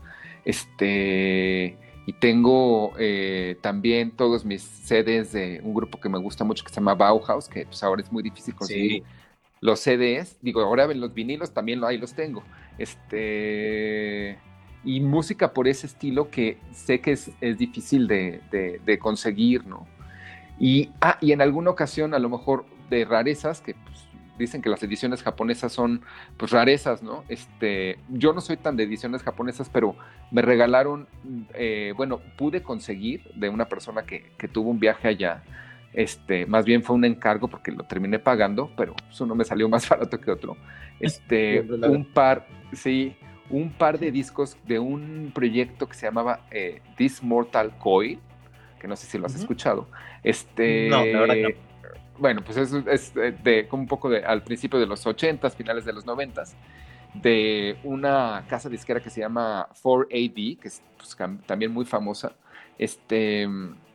Este, 0.44 1.78
y 2.08 2.14
tengo 2.14 2.94
eh, 2.98 3.56
también 3.62 4.10
todos 4.10 4.44
mis 4.44 4.64
CDs 4.64 5.32
de 5.32 5.62
un 5.64 5.76
grupo 5.76 6.00
que 6.00 6.10
me 6.10 6.18
gusta 6.18 6.44
mucho 6.44 6.64
que 6.64 6.72
se 6.72 6.78
llama 6.78 6.96
Bauhaus, 6.96 7.48
que 7.48 7.66
pues 7.68 7.84
ahora 7.84 8.02
es 8.02 8.12
muy 8.12 8.24
difícil 8.24 8.56
conseguir 8.56 9.04
los 9.62 9.80
CDs. 9.80 10.40
Digo, 10.42 10.62
ahora 10.62 10.88
los 10.88 11.14
vinilos 11.14 11.54
también 11.54 11.84
ahí 11.84 12.00
los 12.00 12.16
tengo. 12.16 12.44
Este, 12.80 14.40
y 14.84 15.02
música 15.02 15.54
por 15.54 15.68
ese 15.68 15.86
estilo 15.86 16.32
que 16.32 16.58
sé 16.72 17.00
que 17.00 17.12
es, 17.12 17.32
difícil 17.60 18.08
de, 18.08 19.00
conseguir, 19.00 19.68
¿no? 19.68 19.86
Y, 20.60 20.90
ah, 21.02 21.20
y 21.22 21.32
en 21.32 21.42
alguna 21.42 21.70
ocasión, 21.70 22.16
a 22.16 22.20
lo 22.20 22.30
mejor 22.30 22.66
de 22.90 23.06
rarezas, 23.06 23.62
que 23.62 23.76
pues, 23.76 23.99
dicen 24.40 24.62
que 24.62 24.70
las 24.70 24.82
ediciones 24.82 25.22
japonesas 25.22 25.72
son 25.72 26.02
pues 26.38 26.52
rarezas, 26.52 27.04
¿no? 27.04 27.24
Este, 27.30 28.00
yo 28.10 28.34
no 28.34 28.42
soy 28.42 28.58
tan 28.58 28.76
de 28.76 28.84
ediciones 28.84 29.22
japonesas, 29.22 29.70
pero 29.70 29.96
me 30.32 30.42
regalaron, 30.42 31.08
eh, 31.54 31.94
bueno, 31.96 32.22
pude 32.38 32.64
conseguir 32.64 33.24
de 33.36 33.50
una 33.50 33.66
persona 33.66 34.04
que, 34.04 34.32
tuvo 34.52 34.72
un 34.72 34.80
viaje 34.80 35.08
allá, 35.08 35.44
este, 35.94 36.46
más 36.46 36.66
bien 36.66 36.84
fue 36.84 36.96
un 36.96 37.06
encargo 37.06 37.48
porque 37.48 37.72
lo 37.72 37.84
terminé 37.84 38.20
pagando, 38.20 38.72
pero 38.78 38.96
pues, 38.96 39.20
uno 39.22 39.36
me 39.36 39.44
salió 39.44 39.70
más 39.70 39.88
barato 39.90 40.20
que 40.20 40.32
otro. 40.32 40.58
Este, 41.00 41.62
un 41.88 42.06
par, 42.06 42.48
sí, 42.74 43.16
un 43.50 43.72
par 43.72 44.00
de 44.00 44.12
discos 44.12 44.58
de 44.66 44.80
un 44.80 45.32
proyecto 45.34 45.88
que 45.88 45.96
se 45.96 46.06
llamaba 46.06 46.42
eh, 46.52 46.82
This 46.98 47.22
Mortal 47.22 47.78
Coil, 47.78 48.20
que 48.80 48.88
no 48.88 48.96
sé 48.96 49.08
si 49.08 49.18
lo 49.18 49.26
has 49.26 49.36
escuchado. 49.36 49.88
Este, 50.24 50.90
no, 50.90 51.06
la 51.06 51.20
verdad 51.20 51.34
que 51.34 51.54
no. 51.54 51.69
Bueno, 52.20 52.42
pues 52.44 52.58
es, 52.58 52.74
es 52.74 53.14
de, 53.14 53.68
como 53.70 53.84
un 53.84 53.88
poco 53.88 54.10
de, 54.10 54.24
al 54.26 54.44
principio 54.44 54.80
de 54.80 54.86
los 54.86 55.06
80s, 55.06 55.56
finales 55.56 55.86
de 55.86 55.94
los 55.94 56.06
90s, 56.06 56.54
de 57.14 57.78
una 57.84 58.46
casa 58.48 58.70
disquera 58.70 59.00
que 59.00 59.10
se 59.10 59.22
llama 59.22 59.68
4AD, 59.84 60.60
que 60.60 60.68
es 60.68 60.82
pues, 60.98 61.18
también 61.46 61.72
muy 61.72 61.86
famosa. 61.86 62.34
Este, 62.78 63.48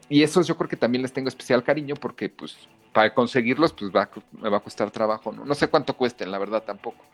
y 0.08 0.22
esos 0.22 0.46
yo 0.46 0.56
creo 0.56 0.68
que 0.68 0.76
también 0.76 1.02
les 1.02 1.12
tengo 1.12 1.28
especial 1.28 1.62
cariño 1.62 1.94
porque 1.96 2.28
pues 2.28 2.56
para 2.92 3.12
conseguirlos 3.12 3.72
pues 3.72 3.90
va, 3.90 4.08
me 4.32 4.48
va 4.48 4.58
a 4.58 4.60
costar 4.60 4.90
trabajo, 4.90 5.32
¿no? 5.32 5.44
No 5.44 5.54
sé 5.54 5.68
cuánto 5.68 5.96
cuesten, 5.96 6.30
la 6.30 6.38
verdad 6.38 6.62
tampoco. 6.62 7.04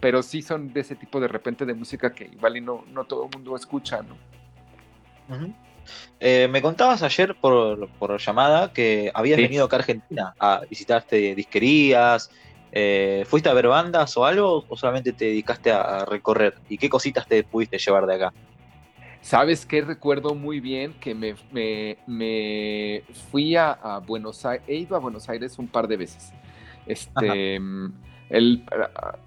Pero 0.00 0.22
sí 0.22 0.42
son 0.42 0.72
de 0.72 0.80
ese 0.80 0.96
tipo 0.96 1.20
de 1.20 1.28
repente 1.28 1.64
de 1.66 1.74
música 1.74 2.12
que 2.12 2.24
igual 2.24 2.56
y 2.56 2.60
no, 2.60 2.84
no 2.92 3.04
todo 3.04 3.24
el 3.24 3.30
mundo 3.34 3.56
escucha, 3.56 4.02
¿no? 4.02 4.16
Eh, 6.20 6.48
me 6.50 6.62
contabas 6.62 7.02
ayer 7.02 7.36
por, 7.40 7.88
por 7.98 8.18
llamada 8.20 8.72
que 8.72 9.10
habías 9.14 9.36
Sí. 9.36 9.42
venido 9.42 9.64
acá 9.64 9.76
a 9.76 9.78
Argentina 9.80 10.34
a 10.38 10.60
visitarte 10.68 11.34
disquerías. 11.34 12.30
eh, 12.72 13.24
¿Fuiste 13.26 13.48
a 13.48 13.54
ver 13.54 13.68
bandas 13.68 14.16
o 14.16 14.24
algo 14.26 14.64
o 14.68 14.76
solamente 14.76 15.12
te 15.12 15.26
dedicaste 15.26 15.70
a, 15.72 15.80
a 16.00 16.04
recorrer? 16.04 16.54
¿Y 16.68 16.76
qué 16.78 16.88
cositas 16.88 17.26
te 17.26 17.42
pudiste 17.44 17.78
llevar 17.78 18.06
de 18.06 18.14
acá? 18.16 18.32
¿Sabes 19.20 19.66
qué? 19.66 19.80
Recuerdo 19.82 20.34
muy 20.34 20.60
bien 20.60 20.94
que 21.00 21.14
me, 21.14 21.34
me- 21.50 21.98
me 22.06 23.02
fui 23.30 23.56
a, 23.56 23.72
a 23.72 23.98
Buenos 23.98 24.44
Aires, 24.46 24.64
he 24.68 24.76
ido 24.76 24.96
a 24.96 25.00
Buenos 25.00 25.28
Aires 25.28 25.58
un 25.58 25.66
par 25.66 25.88
de 25.88 25.96
veces. 25.96 26.32
Este, 26.86 27.58
mm, 27.58 27.92
el, 28.30 28.64
ah, 28.72 29.18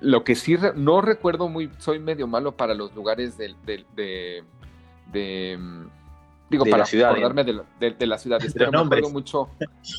lo 0.00 0.22
que 0.24 0.34
sí, 0.34 0.56
no 0.76 1.00
recuerdo 1.00 1.48
muy, 1.48 1.70
soy 1.78 1.98
medio 1.98 2.26
malo 2.26 2.56
para 2.56 2.74
los 2.74 2.94
lugares 2.94 3.38
del- 3.38 3.56
del- 3.64 3.86
de, 3.94 4.44
de, 5.12 5.56
mm, 5.58 5.86
digo, 6.50 6.64
De 6.64 6.70
para 6.70 6.82
la 6.82 6.86
ciudad, 6.86 7.10
acordarme 7.10 7.44
de, 7.44 7.52
la- 7.52 7.64
de- 7.78 7.90
de 7.92 8.06
pero 8.58 8.72
los 8.72 8.80
me 8.82 8.86
acuerdo 8.96 9.10
mucho, 9.10 9.48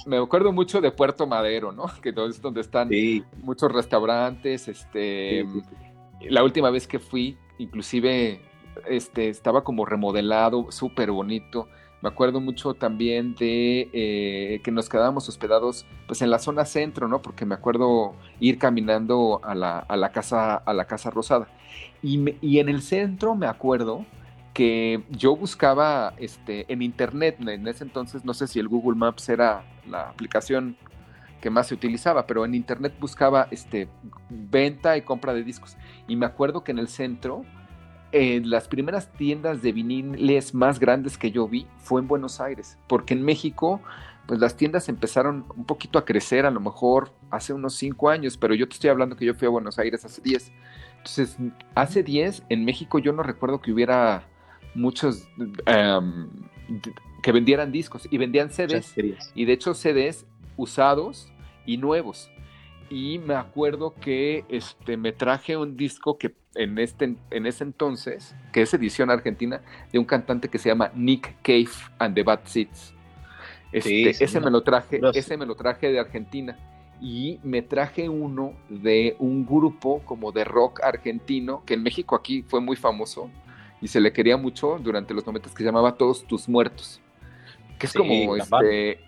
me 0.06 0.18
acuerdo 0.18 0.52
mucho 0.52 0.82
de 0.82 0.92
Puerto 0.92 1.28
Madero, 1.28 1.72
¿no? 1.72 1.86
Que 2.02 2.10
es 2.10 2.42
donde 2.42 2.62
están 2.62 2.90
Sí, 2.90 3.24
muchos 3.42 3.72
restaurantes, 3.72 4.68
este, 4.68 5.46
sí, 5.54 5.62
sí, 6.20 6.28
la 6.30 6.44
última 6.44 6.70
vez 6.70 6.88
que 6.88 7.00
fui, 7.00 7.38
inclusive 7.60 8.42
este, 8.88 9.30
estaba 9.30 9.64
como 9.64 9.86
remodelado, 9.86 10.72
súper 10.72 11.12
bonito. 11.12 11.68
Me 12.02 12.08
acuerdo 12.08 12.40
mucho 12.40 12.74
también 12.76 13.36
de 13.36 13.90
eh, 13.92 14.62
que 14.64 14.72
nos 14.72 14.88
quedábamos 14.88 15.28
hospedados 15.28 15.86
pues 16.08 16.22
en 16.22 16.30
la 16.30 16.40
zona 16.40 16.64
centro, 16.64 17.10
¿no? 17.10 17.22
Porque 17.22 17.46
me 17.46 17.56
acuerdo 17.56 18.14
ir 18.40 18.58
caminando 18.58 19.42
a 19.44 19.54
la, 19.54 19.80
a 19.80 19.98
la 19.98 20.12
casa, 20.14 20.56
a 20.56 20.74
la 20.74 20.86
casa 20.86 21.10
rosada. 21.10 21.50
Y, 22.02 22.18
me- 22.18 22.38
y 22.42 22.60
en 22.60 22.70
el 22.70 22.82
centro 22.84 23.36
me 23.36 23.48
acuerdo 23.48 24.06
que 24.54 25.04
yo 25.10 25.36
buscaba 25.36 26.14
este, 26.18 26.72
en 26.72 26.82
internet, 26.82 27.38
en 27.40 27.68
ese 27.68 27.84
entonces 27.84 28.26
no 28.26 28.34
sé 28.34 28.48
si 28.48 28.60
el 28.60 28.68
Google 28.68 28.98
Maps 28.98 29.30
era 29.30 29.64
la 29.88 30.10
aplicación 30.10 30.76
que 31.40 31.50
más 31.50 31.68
se 31.68 31.74
utilizaba, 31.74 32.28
pero 32.28 32.46
en 32.46 32.56
internet 32.56 32.94
buscaba 33.00 33.48
este, 33.52 33.88
venta 34.30 34.98
y 34.98 35.02
compra 35.02 35.34
de 35.34 35.44
discos. 35.44 35.78
Y 36.08 36.16
me 36.16 36.26
acuerdo 36.26 36.64
que 36.64 36.72
en 36.72 36.80
el 36.80 36.88
centro, 36.88 37.46
eh, 38.12 38.42
las 38.44 38.68
primeras 38.68 39.12
tiendas 39.14 39.62
de 39.62 39.72
viniles 39.72 40.54
más 40.54 40.80
grandes 40.80 41.18
que 41.18 41.32
yo 41.32 41.48
vi 41.48 41.66
fue 41.78 42.02
en 42.02 42.08
Buenos 42.08 42.42
Aires, 42.42 42.78
porque 42.88 43.14
en 43.14 43.24
México, 43.24 43.82
pues 44.28 44.40
las 44.40 44.58
tiendas 44.58 44.90
empezaron 44.90 45.46
un 45.56 45.66
poquito 45.66 45.98
a 45.98 46.06
crecer, 46.06 46.46
a 46.46 46.52
lo 46.52 46.60
mejor 46.60 47.14
hace 47.30 47.54
unos 47.54 47.76
5 47.76 48.10
años, 48.10 48.38
pero 48.38 48.54
yo 48.54 48.68
te 48.68 48.74
estoy 48.74 48.90
hablando 48.90 49.16
que 49.16 49.26
yo 49.26 49.34
fui 49.34 49.48
a 49.48 49.52
Buenos 49.52 49.80
Aires 49.80 50.04
hace 50.06 50.22
10. 50.22 50.52
Entonces, 50.98 51.38
hace 51.76 52.04
10 52.04 52.44
en 52.50 52.66
México 52.66 53.00
yo 53.00 53.14
no 53.14 53.24
recuerdo 53.24 53.62
que 53.62 53.72
hubiera 53.72 54.24
muchos 54.76 55.28
d- 55.38 55.52
que 57.22 57.32
vendieran 57.32 57.72
discos 57.72 58.08
y 58.10 58.18
vendían 58.18 58.50
CDs. 58.52 58.94
Y 59.36 59.46
de 59.46 59.54
hecho 59.54 59.74
CDs 59.74 60.26
usados 60.58 61.32
y 61.66 61.78
nuevos. 61.78 62.30
Y 62.90 63.20
me 63.20 63.36
acuerdo 63.36 63.94
que 63.94 64.46
este, 64.50 64.98
me 64.98 65.12
traje 65.12 65.56
un 65.58 65.78
disco 65.78 66.18
que 66.18 66.34
en, 66.56 66.80
este, 66.80 67.16
en 67.30 67.46
ese 67.46 67.64
entonces, 67.64 68.36
que 68.52 68.64
es 68.64 68.74
edición 68.74 69.12
argentina, 69.12 69.62
de 69.92 70.00
un 70.00 70.06
cantante 70.06 70.50
que 70.50 70.58
se 70.58 70.70
llama 70.70 70.92
Nick 70.96 71.36
Cave 71.44 71.70
and 72.00 72.16
the 72.16 72.24
Bad 72.24 72.42
Seeds. 72.46 72.94
Este, 73.72 73.90
Sí, 74.14 74.24
ese 74.24 74.40
me 74.40 74.50
lo 74.50 74.64
traje, 74.64 75.00
ese 75.14 75.38
me 75.38 75.46
lo 75.46 75.56
traje 75.56 75.92
de 75.92 76.00
Argentina. 76.00 76.58
Y 77.02 77.40
me 77.44 77.62
traje 77.62 78.10
uno 78.10 78.54
de 78.68 79.16
un 79.20 79.46
grupo 79.46 80.02
como 80.04 80.32
de 80.32 80.44
rock 80.44 80.82
argentino, 80.84 81.64
que 81.66 81.76
en 81.76 81.84
México 81.84 82.16
aquí 82.16 82.42
fue 82.42 82.60
muy 82.60 82.76
famoso 82.76 83.30
y 83.82 83.88
se 83.88 84.00
le 84.00 84.12
quería 84.12 84.38
mucho 84.38 84.78
durante 84.82 85.14
los 85.14 85.26
momentos 85.26 85.52
que 85.54 85.60
se 85.60 85.66
llamaba 85.66 85.96
Todos 85.96 86.26
tus 86.26 86.50
muertos. 86.50 87.02
Que 87.78 87.86
es 87.86 87.92
Sí, 87.94 87.98
como 87.98 88.36
este. 88.36 89.00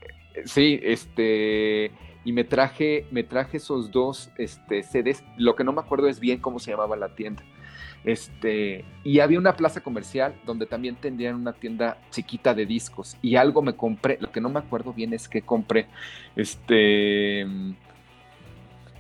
Sí, 0.45 0.79
este. 0.81 1.91
Y 2.23 2.34
me 2.34 2.43
traje, 2.43 3.05
me 3.12 3.23
traje 3.23 3.57
esos 3.57 3.91
dos 3.91 4.29
este, 4.38 4.84
CDs. 4.84 5.23
Lo 5.38 5.55
que 5.55 5.63
no 5.63 5.73
me 5.73 5.81
acuerdo 5.81 6.07
es 6.07 6.19
bien 6.19 6.39
cómo 6.39 6.60
se 6.60 6.71
llamaba 6.71 6.95
la 6.95 7.15
tienda. 7.15 7.43
Este, 8.03 8.84
y 9.03 9.19
había 9.19 9.38
una 9.38 9.55
plaza 9.55 9.81
comercial 9.81 10.34
donde 10.45 10.65
también 10.65 10.95
tendrían 10.95 11.36
una 11.36 11.53
tienda 11.53 11.97
chiquita 12.12 12.53
de 12.53 12.65
discos. 12.65 13.17
Y 13.21 13.36
algo 13.36 13.62
me 13.62 13.75
compré. 13.75 14.17
Lo 14.21 14.31
que 14.31 14.41
no 14.41 14.49
me 14.49 14.60
acuerdo 14.60 14.93
bien 14.93 15.13
es 15.13 15.27
que 15.27 15.41
compré. 15.41 15.88
Este. 16.36 17.45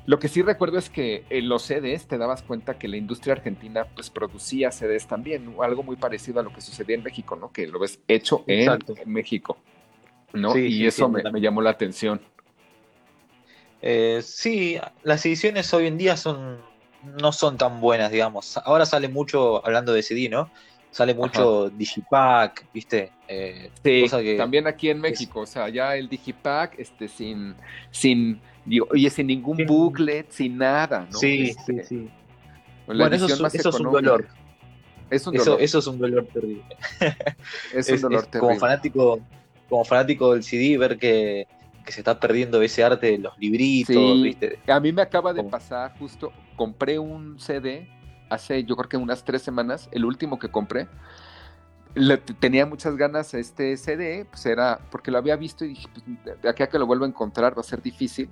Lo 0.05 0.17
que 0.19 0.27
sí 0.27 0.41
recuerdo 0.41 0.77
es 0.79 0.89
que 0.89 1.25
en 1.29 1.47
los 1.47 1.63
CDs 1.63 2.07
te 2.07 2.17
dabas 2.17 2.41
cuenta 2.41 2.77
que 2.79 2.87
la 2.87 2.97
industria 2.97 3.33
argentina 3.33 3.85
pues 3.93 4.09
producía 4.09 4.71
CDs 4.71 5.07
también, 5.07 5.45
¿no? 5.45 5.61
algo 5.61 5.83
muy 5.83 5.95
parecido 5.95 6.39
a 6.39 6.43
lo 6.43 6.51
que 6.51 6.61
sucedía 6.61 6.95
en 6.95 7.03
México, 7.03 7.35
¿no? 7.35 7.51
Que 7.51 7.67
lo 7.67 7.79
ves 7.79 7.99
hecho 8.07 8.43
en, 8.47 8.79
México, 9.05 9.57
¿no? 10.33 10.53
Sí, 10.53 10.59
y 10.65 10.71
sí, 10.71 10.85
eso 10.87 11.05
sí, 11.05 11.29
me, 11.31 11.41
llamó 11.41 11.61
la 11.61 11.69
atención. 11.69 12.19
Eh, 13.81 14.21
sí, 14.23 14.79
las 15.03 15.25
ediciones 15.25 15.71
hoy 15.73 15.87
en 15.87 15.97
día 15.97 16.17
son 16.17 16.59
no 17.03 17.31
son 17.31 17.57
tan 17.57 17.81
buenas, 17.81 18.11
digamos. 18.11 18.57
Ahora 18.57 18.85
sale 18.85 19.07
mucho, 19.07 19.65
hablando 19.65 19.93
de 19.93 20.03
CD, 20.03 20.29
¿no? 20.29 20.51
Sale 20.91 21.13
mucho 21.13 21.69
Digipack, 21.69 22.65
¿viste? 22.73 23.11
Eh, 23.27 23.71
Sí, 23.83 24.01
cosa 24.01 24.21
que- 24.21 24.35
también 24.35 24.67
aquí 24.67 24.89
en 24.89 24.99
México, 24.99 25.41
o 25.41 25.45
sea, 25.45 25.69
ya 25.69 25.95
el 25.95 26.09
Digipack, 26.09 26.77
este, 26.77 27.07
sin, 27.07 27.55
sin, 27.91 28.41
digo, 28.65 28.87
oye, 28.91 29.09
sin 29.09 29.27
ningún 29.27 29.57
Sin- 29.57 29.67
booklet, 29.67 30.29
sin 30.31 30.57
nada, 30.57 31.07
¿no? 31.11 31.17
sí, 31.17 31.49
Este, 31.49 31.83
sí, 31.83 31.87
sí. 32.05 32.09
la 32.87 32.95
Bueno, 33.05 33.15
eso 33.15 33.25
es, 33.25 33.39
más 33.41 33.53
eso 33.55 33.69
es 33.69 33.75
un 33.79 33.91
dolor. 33.91 34.27
Es 35.09 35.27
un 35.27 35.35
Eso, 35.35 35.45
dolor, 35.45 35.61
eso 35.63 35.79
es 35.79 35.87
un 35.87 35.99
dolor 35.99 36.27
terrible. 36.31 36.63
es 37.73 37.89
un 37.89 38.01
dolor 38.01 38.23
es 38.23 38.29
terrible. 38.31 38.39
como 38.39 38.59
fanático, 38.59 39.19
como 39.69 39.83
fanático 39.85 40.33
del 40.33 40.43
CD, 40.43 40.77
ver 40.77 40.97
que, 40.97 41.47
que 41.85 41.91
se 41.91 41.99
está 42.01 42.19
perdiendo 42.19 42.61
ese 42.61 42.83
arte 42.83 43.07
de 43.11 43.17
los 43.17 43.37
libritos, 43.37 43.93
Sí. 43.93 44.23
¿viste? 44.23 44.59
A 44.67 44.79
mí 44.79 44.91
me 44.93 45.01
acaba 45.01 45.33
de 45.33 45.39
¿Cómo? 45.41 45.49
pasar 45.51 45.97
justo, 45.99 46.31
compré 46.55 46.97
un 46.99 47.39
CD 47.39 47.87
hace 48.29 48.63
yo 48.63 48.77
creo 48.77 48.87
que 48.87 48.95
unas 48.95 49.25
tres 49.25 49.41
semanas, 49.41 49.89
el 49.91 50.05
último 50.05 50.39
que 50.39 50.47
compré. 50.49 50.87
Le- 51.93 52.15
tenía 52.17 52.65
muchas 52.65 52.95
ganas 52.95 53.33
a 53.33 53.39
este 53.39 53.75
CD, 53.75 54.23
pues 54.23 54.45
era, 54.45 54.79
porque 54.89 55.11
lo 55.11 55.17
había 55.17 55.35
visto 55.35 55.65
y 55.65 55.69
dije, 55.69 55.89
pues 55.93 56.41
de 56.41 56.47
aquí 56.49 56.63
a 56.63 56.69
que 56.69 56.79
lo 56.79 56.85
vuelva 56.85 57.05
a 57.05 57.09
encontrar 57.09 57.57
va 57.57 57.59
a 57.59 57.63
ser 57.65 57.81
difícil. 57.81 58.29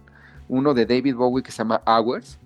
Uno 0.49 0.73
de 0.73 0.85
David 0.85 1.15
Bowie 1.15 1.43
que 1.43 1.51
se 1.51 1.59
llama 1.59 1.81
Hours. 1.85 2.39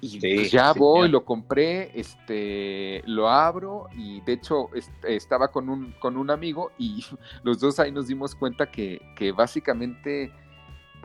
Y 0.00 0.20
Sí, 0.20 0.34
pues 0.34 0.50
ya 0.52 0.74
sí, 0.74 0.78
voy, 0.78 1.08
ya. 1.08 1.08
lo 1.08 1.24
compré, 1.24 1.92
este, 1.98 3.02
lo 3.06 3.28
abro 3.28 3.88
y 3.92 4.20
de 4.22 4.34
hecho 4.34 4.70
este, 4.74 5.16
estaba 5.16 5.48
con 5.50 5.68
un, 5.68 5.92
con 6.00 6.16
un 6.16 6.30
amigo 6.30 6.72
y 6.78 7.04
los 7.44 7.60
dos 7.60 7.80
ahí 7.80 7.92
nos 7.92 8.08
dimos 8.08 8.34
cuenta 8.36 8.70
que, 8.70 9.00
que 9.16 9.32
básicamente 9.32 10.32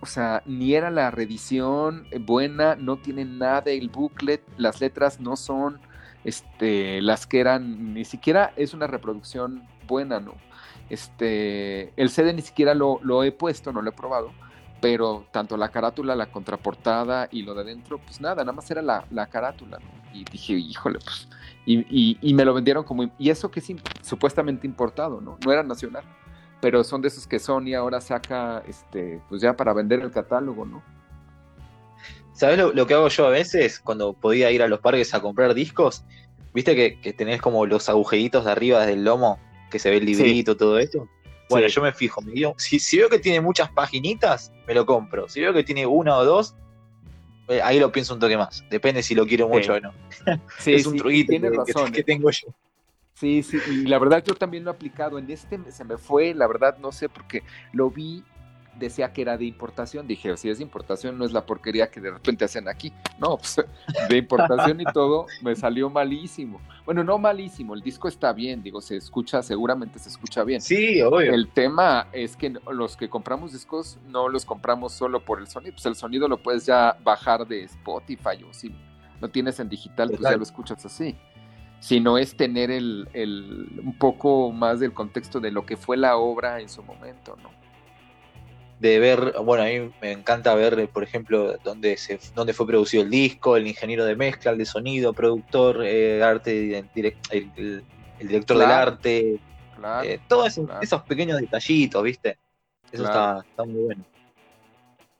o 0.04 0.06
sea, 0.06 0.44
ni 0.46 0.76
era 0.76 0.92
la 0.92 1.12
reedición 1.12 2.08
buena, 2.26 2.76
no 2.76 2.98
tiene 2.98 3.24
nada 3.26 3.72
el 3.72 3.90
booklet, 3.90 4.44
las 4.58 4.82
letras 4.82 5.22
no 5.22 5.38
son 5.38 5.80
este, 6.26 7.02
las 7.02 7.26
que 7.26 7.40
eran, 7.40 7.94
ni 7.94 8.06
siquiera 8.06 8.54
es 8.58 8.74
una 8.74 8.88
reproducción 8.88 9.64
buena, 9.88 10.20
¿no? 10.20 10.36
Este, 10.90 11.94
el 11.96 12.10
CD 12.10 12.34
ni 12.34 12.42
siquiera 12.42 12.74
lo, 12.74 13.00
lo 13.02 13.24
he 13.24 13.32
puesto, 13.32 13.72
no 13.72 13.82
lo 13.82 13.92
he 13.92 13.94
probado, 13.94 14.34
pero 14.84 15.26
tanto 15.32 15.56
la 15.56 15.70
carátula, 15.70 16.14
la 16.14 16.26
contraportada 16.26 17.30
y 17.32 17.44
lo 17.44 17.54
de 17.54 17.62
adentro, 17.62 18.00
pues 18.00 18.20
nada, 18.20 18.44
nada 18.44 18.52
más 18.52 18.70
era 18.70 18.82
la, 18.82 19.06
la 19.12 19.28
carátula, 19.28 19.80
¿no? 19.80 19.90
Y 20.14 20.26
dije, 20.26 20.54
híjole, 20.56 21.00
pues, 21.00 21.30
y, 21.66 21.80
y- 21.90 22.18
y 22.22 22.34
me 22.34 22.44
lo 22.44 22.54
vendieron 22.54 22.84
como, 22.84 23.10
y 23.18 23.30
eso 23.30 23.50
que 23.50 23.62
es 23.62 23.72
supuestamente 24.02 24.68
importado, 24.68 25.22
¿no? 25.22 25.38
No 25.44 25.52
era 25.52 25.64
nacional 25.64 26.04
pero 26.60 26.82
son 26.86 27.02
de 27.02 27.10
esos 27.10 27.28
que 27.28 27.40
Sony 27.40 27.74
ahora 27.78 28.00
saca, 28.00 28.64
este, 28.66 29.22
pues 29.28 29.42
ya 29.42 29.54
para 29.54 29.74
vender 29.74 30.00
el 30.02 30.12
catálogo, 30.12 30.66
¿no? 30.66 30.82
¿Sabes 32.34 32.58
lo, 32.58 32.72
lo 32.74 32.88
que 32.88 32.94
hago 32.94 33.10
yo 33.10 33.28
a 33.28 33.30
veces 33.30 33.80
cuando 33.82 34.14
podía 34.14 34.50
ir 34.50 34.64
a 34.64 34.68
los 34.70 34.80
parques 34.80 35.14
a 35.14 35.22
comprar 35.22 35.54
discos? 35.54 36.04
¿Viste 36.54 36.74
que, 36.74 37.02
que 37.02 37.12
tenés 37.12 37.42
como 37.42 37.66
los 37.66 37.90
agujeritos 37.90 38.46
de 38.46 38.52
arriba 38.52 38.86
del 38.86 39.04
lomo, 39.04 39.40
que 39.72 39.78
se 39.80 39.90
ve 39.90 39.98
el 39.98 40.06
librito, 40.06 40.56
todo 40.56 40.80
esto? 40.80 41.10
Bueno, 41.50 41.68
Sí. 41.68 41.76
yo 41.76 41.82
me 41.82 41.92
fijo, 41.92 42.22
me 42.22 42.32
digo, 42.32 42.56
si, 42.58 42.80
si 42.80 42.98
veo 42.98 43.10
que 43.10 43.20
tiene 43.20 43.42
muchas 43.42 43.70
paginitas, 43.72 44.52
me 44.68 44.74
lo 44.74 44.86
compro. 44.86 45.28
Si 45.28 45.42
veo 45.42 45.54
que 45.54 45.64
tiene 45.64 45.86
una 45.86 46.18
o 46.18 46.26
dos, 46.26 46.56
eh, 47.48 47.62
ahí 47.62 47.80
lo 47.80 47.92
pienso 47.92 48.14
un 48.14 48.20
toque 48.20 48.38
más. 48.38 48.64
Depende 48.70 49.04
si 49.04 49.16
lo 49.16 49.26
quiero 49.26 49.48
mucho 49.48 49.74
o 49.74 49.80
no. 49.80 49.94
Sí, 50.60 50.74
es 50.74 50.86
un 50.86 50.98
truquito 50.98 51.34
que, 51.92 52.04
tengo 52.04 52.30
yo. 52.32 52.48
Sí, 53.14 53.44
sí, 53.44 53.60
y 53.70 53.86
la 53.86 54.00
verdad 54.00 54.24
yo 54.26 54.34
también 54.34 54.64
lo 54.64 54.72
he 54.72 54.74
aplicado. 54.74 55.20
En 55.20 55.30
este 55.30 55.60
se 55.72 55.84
me 55.84 55.98
fue, 55.98 56.34
la 56.34 56.48
verdad 56.48 56.78
no 56.80 56.92
sé, 56.92 57.10
porque 57.10 57.44
lo 57.72 57.90
vi 57.90 58.24
decía 58.78 59.14
que 59.14 59.22
era 59.22 59.38
de 59.38 59.46
importación. 59.46 60.08
Dije, 60.08 60.36
si 60.38 60.50
es 60.50 60.58
de 60.58 60.64
importación, 60.64 61.18
no 61.18 61.26
es 61.26 61.32
la 61.32 61.46
porquería 61.46 61.90
que 61.90 62.02
de 62.02 62.12
repente 62.12 62.46
hacen 62.46 62.68
aquí. 62.68 62.94
No, 63.20 63.38
pues 63.38 63.58
de 64.10 64.18
importación 64.18 64.82
y 64.82 64.86
todo, 64.86 65.28
me 65.42 65.56
salió 65.56 65.90
malísimo. 65.90 66.62
Bueno, 66.86 67.04
no 67.04 67.18
malísimo, 67.18 67.74
el 67.74 67.82
disco 67.82 68.08
está 68.08 68.34
bien, 68.34 68.62
digo, 68.62 68.82
se 68.82 68.98
escucha, 68.98 69.42
seguramente 69.42 70.00
se 70.00 70.10
escucha 70.10 70.44
bien. 70.44 70.62
Sí, 70.62 71.02
obvio. 71.02 71.34
El 71.34 71.50
tema 71.50 72.08
es 72.12 72.36
que 72.36 72.54
los 72.72 72.98
que 72.98 73.10
compramos 73.10 73.54
discos 73.54 73.98
no 74.08 74.28
los 74.28 74.46
compramos 74.46 74.94
solo 74.94 75.24
por 75.24 75.40
el 75.40 75.48
sonido, 75.48 75.74
pues 75.74 75.86
el 75.86 75.96
sonido 75.96 76.28
lo 76.28 76.42
puedes 76.42 76.66
ya 76.66 76.98
bajar 77.04 77.48
de 77.48 77.64
Spotify 77.64 78.44
o 78.50 78.54
si 78.54 78.76
no 79.22 79.30
tienes 79.30 79.60
en 79.60 79.70
digital, 79.70 80.10
pues 80.10 80.22
ya 80.22 80.36
lo 80.36 80.44
escuchas 80.44 80.86
así 80.86 81.16
sino 81.84 82.18
es 82.18 82.38
tener 82.38 82.72
el, 82.72 83.10
el, 83.12 83.82
un 83.84 83.98
poco 83.98 84.54
más 84.54 84.80
del 84.80 84.94
contexto 84.94 85.42
de 85.42 85.52
lo 85.52 85.66
que 85.66 85.76
fue 85.76 85.98
la 85.98 86.16
obra 86.16 86.62
en 86.62 86.70
su 86.70 86.82
momento, 86.82 87.38
¿no? 87.44 87.50
De 88.80 89.00
ver, 89.00 89.36
bueno, 89.44 89.64
a 89.64 89.68
mí 89.68 89.94
me 90.02 90.12
encanta 90.12 90.54
ver, 90.56 90.90
por 90.90 91.04
ejemplo, 91.04 91.58
dónde, 91.64 91.96
se, 91.98 92.20
dónde 92.36 92.54
fue 92.54 92.68
producido 92.68 93.04
el 93.04 93.10
disco, 93.10 93.56
el 93.56 93.68
ingeniero 93.68 94.06
de 94.06 94.16
mezcla, 94.16 94.52
el 94.52 94.58
de 94.58 94.66
sonido, 94.66 95.14
productor, 95.14 95.84
eh, 95.86 96.22
arte, 96.22 96.78
el, 97.30 97.84
director 98.20 98.58
del 98.58 98.72
arte, 98.72 99.40
eh, 100.04 100.20
todos 100.28 100.60
esos, 100.82 101.02
pequeños 101.04 101.40
detallitos, 101.40 102.04
¿viste? 102.04 102.38
Eso 102.92 103.04
está, 103.04 103.44
muy 103.66 103.84
bueno. 103.84 104.04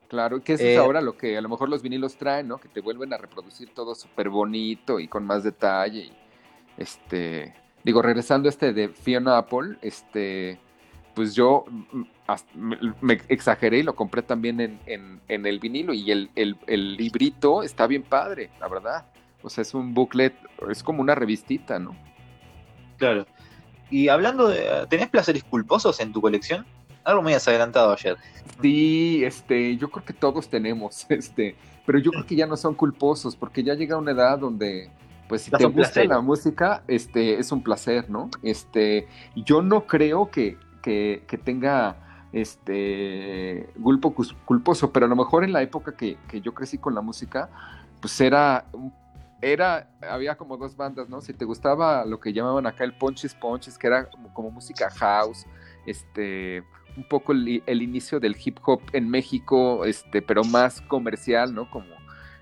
Claro, 0.08 0.44
que 0.44 0.54
eso 0.54 0.64
es 0.64 0.76
eh, 0.76 0.78
ahora 0.78 1.02
lo 1.02 1.18
que 1.18 1.38
a 1.38 1.42
lo 1.42 1.50
mejor 1.50 1.70
los 1.70 1.82
vinilos 1.82 2.18
traen, 2.18 2.48
¿no? 2.48 2.60
Que 2.60 2.68
te 2.68 2.82
vuelven 2.82 3.14
a 3.14 3.18
reproducir 3.18 3.74
todo 3.74 3.96
súper 3.96 4.30
bonito 4.30 5.00
y 5.00 5.08
con 5.08 5.26
más 5.26 5.44
detalle. 5.44 6.12
este, 6.78 7.56
digo, 7.84 8.02
regresando 8.02 8.48
a 8.48 8.52
este 8.52 8.74
de 8.74 8.90
Fiona 8.90 9.38
Apple, 9.38 9.78
este, 9.82 10.60
pues 11.14 11.36
yo 11.36 11.66
me 13.02 13.22
exageré 13.28 13.80
y 13.80 13.84
lo 13.84 13.96
compré 13.96 14.22
también 14.22 14.80
en, 14.86 15.22
el 15.28 15.60
vinilo 15.60 15.94
y 15.94 16.12
el, 16.12 16.98
librito 16.98 17.64
está 17.64 17.88
bien 17.88 18.04
padre, 18.04 18.50
la 18.60 18.68
verdad. 18.68 19.06
O 19.42 19.50
sea, 19.50 19.62
es 19.62 19.74
un 19.74 19.94
booklet, 19.94 20.34
es 20.70 20.84
como 20.84 21.02
una 21.02 21.16
revistita, 21.16 21.78
¿no? 21.78 21.96
Claro. 22.98 23.26
Y 23.90 24.08
hablando 24.08 24.48
de, 24.48 24.88
¿tenés 24.90 25.10
placeres 25.10 25.44
culposos 25.44 26.00
en 26.00 26.14
tu 26.14 26.22
colección? 26.22 26.66
Algo 27.04 27.22
muy 27.22 27.34
adelantado 27.34 27.92
ayer. 27.92 28.18
Sí, 28.62 29.24
este, 29.26 29.76
yo 29.76 29.90
creo 29.92 30.06
que 30.06 30.14
todos 30.14 30.50
tenemos, 30.50 31.06
este, 31.10 31.56
pero 31.86 32.00
yo 32.00 32.12
creo 32.12 32.26
que 32.26 32.36
ya 32.36 32.48
no 32.48 32.56
son 32.56 32.74
culposos, 32.76 33.36
porque 33.36 33.64
ya 33.64 33.74
llega 33.74 33.98
una 33.98 34.12
edad 34.12 34.40
donde, 34.40 34.90
pues 35.28 35.42
si 35.42 35.52
te 35.52 35.66
gusta 35.66 36.04
la 36.06 36.22
música, 36.22 36.84
este, 36.88 37.38
es 37.38 37.52
un 37.52 37.62
placer, 37.62 38.10
¿no? 38.10 38.30
Este, 38.42 39.08
yo 39.36 39.62
no 39.62 39.86
creo 39.86 40.32
que, 40.32 40.58
que, 40.84 41.42
tenga 41.44 41.96
este 42.32 43.70
culpo 43.82 44.14
culposo, 44.46 44.92
pero 44.92 45.06
a 45.06 45.10
lo 45.10 45.16
mejor 45.16 45.44
en 45.44 45.54
la 45.54 45.62
época 45.64 45.96
que, 45.96 46.18
yo 46.42 46.54
crecí 46.54 46.78
con 46.78 46.94
la 46.94 47.02
música, 47.02 47.50
pues 48.02 48.20
era, 48.22 48.66
era, 49.42 49.90
había 50.02 50.36
como 50.36 50.58
dos 50.58 50.76
bandas, 50.76 51.10
¿no? 51.10 51.22
Si 51.22 51.34
te 51.34 51.46
gustaba 51.46 52.06
lo 52.06 52.20
que 52.20 52.34
llamaban 52.34 52.68
acá 52.68 52.84
el 52.84 52.94
Ponches 52.94 53.34
Ponches, 53.34 53.78
que 53.78 53.88
era 53.88 54.10
como, 54.34 54.52
música 54.52 54.90
house, 54.92 55.46
este, 55.86 56.64
un 56.98 57.08
poco 57.08 57.32
el, 57.32 57.82
inicio 57.82 58.20
del 58.20 58.36
hip 58.44 58.60
hop 58.66 58.82
en 58.92 59.10
México, 59.10 59.86
este, 59.86 60.22
pero 60.22 60.44
más 60.44 60.82
comercial, 60.82 61.56
¿no? 61.56 61.72
Como, 61.72 61.96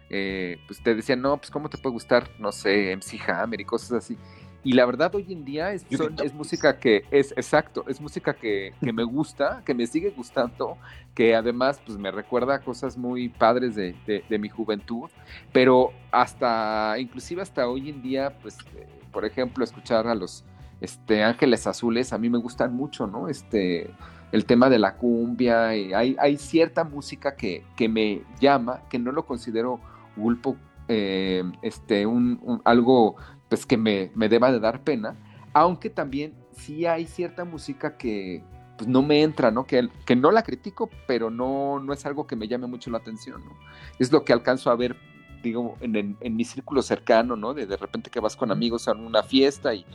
eh, 0.10 0.58
pues 0.68 0.82
te 0.82 0.96
decían, 0.96 1.22
no, 1.22 1.38
pues 1.38 1.52
cómo 1.52 1.70
te 1.70 1.78
puede 1.78 1.94
gustar, 1.94 2.30
no 2.40 2.52
sé, 2.52 2.96
MC 2.96 3.20
Hammer 3.30 3.62
y 3.62 3.66
cosas 3.66 3.92
así. 3.92 4.18
Y 4.64 4.74
la 4.74 4.86
verdad 4.86 5.14
hoy 5.16 5.34
en 5.34 5.44
día 5.44 5.74
es, 5.74 5.86
es 5.90 6.34
música 6.34 6.78
que 6.78 7.04
es 7.10 7.32
exacto, 7.32 7.84
es 7.88 8.00
música 8.00 8.34
que, 8.34 8.74
me 8.82 9.04
gusta, 9.04 9.64
que 9.66 9.74
me 9.74 9.88
sigue 9.88 10.12
gustando, 10.12 10.78
que 11.16 11.36
además 11.36 11.82
pues 11.84 11.98
me 11.98 12.12
recuerda 12.12 12.60
cosas 12.60 12.96
muy 12.96 13.30
padres 13.30 13.76
de, 13.76 14.24
mi 14.40 14.50
juventud, 14.50 15.10
pero 15.52 15.92
hasta, 16.12 16.96
inclusive 17.00 17.42
hasta 17.42 17.68
hoy 17.68 17.90
en 17.90 18.02
día, 18.04 18.38
pues, 18.42 18.58
eh, 18.76 18.88
por 19.12 19.26
ejemplo, 19.26 19.64
escuchar 19.64 20.08
a 20.08 20.14
los 20.14 20.44
este, 20.80 21.24
Ángeles 21.24 21.66
Azules, 21.66 22.14
a 22.14 22.20
mí 22.20 22.30
me 22.30 22.38
gustan 22.38 22.74
mucho, 22.74 23.08
¿no? 23.08 23.30
Este, 23.30 23.90
el 24.32 24.46
tema 24.46 24.70
de 24.70 24.78
la 24.78 24.96
cumbia, 24.96 25.76
y 25.76 25.92
hay, 25.94 26.16
hay 26.20 26.38
cierta 26.38 26.84
música 26.84 27.36
que, 27.36 27.64
que 27.76 27.90
me 27.90 28.22
llama, 28.40 28.82
que 28.90 29.00
no 29.00 29.12
lo 29.12 29.26
considero 29.26 29.80
gulpo 30.16 30.56
eh, 30.88 31.44
este, 31.62 32.06
un, 32.06 32.62
algo 32.66 33.16
pues 33.52 33.66
que 33.66 33.76
me, 33.76 34.10
deba 34.30 34.50
de 34.50 34.62
dar 34.62 34.82
pena, 34.82 35.18
aunque 35.52 35.90
también 35.90 36.34
sí 36.54 36.86
hay 36.86 37.06
cierta 37.06 37.44
música 37.44 37.98
que 37.98 38.42
pues 38.78 38.88
no 38.88 39.02
me 39.02 39.24
entra, 39.24 39.52
¿no? 39.52 39.66
Que, 39.66 39.90
que 40.06 40.16
no 40.16 40.32
la 40.32 40.42
critico, 40.42 40.90
pero 41.06 41.30
no, 41.30 41.82
no 41.82 41.92
es 41.92 42.06
algo 42.06 42.26
que 42.26 42.38
me 42.38 42.48
llame 42.48 42.68
mucho 42.68 42.90
la 42.90 43.00
atención, 43.00 43.44
¿no? 43.44 43.52
Es 44.00 44.10
lo 44.10 44.24
que 44.24 44.32
alcanzo 44.32 44.72
a 44.72 44.78
ver, 44.78 44.96
digo, 45.44 45.76
en, 45.82 46.18
mi 46.22 46.46
círculo 46.46 46.82
cercano, 46.82 47.36
¿no? 47.36 47.54
De, 47.54 47.66
de 47.66 47.76
repente 47.76 48.10
que 48.10 48.22
vas 48.22 48.38
con 48.38 48.52
amigos 48.52 48.88
a 48.88 48.94
una 48.94 49.22
fiesta 49.22 49.74
y, 49.74 49.86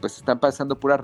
pues 0.00 0.18
están 0.18 0.38
pasando 0.38 0.78
puras 0.78 1.00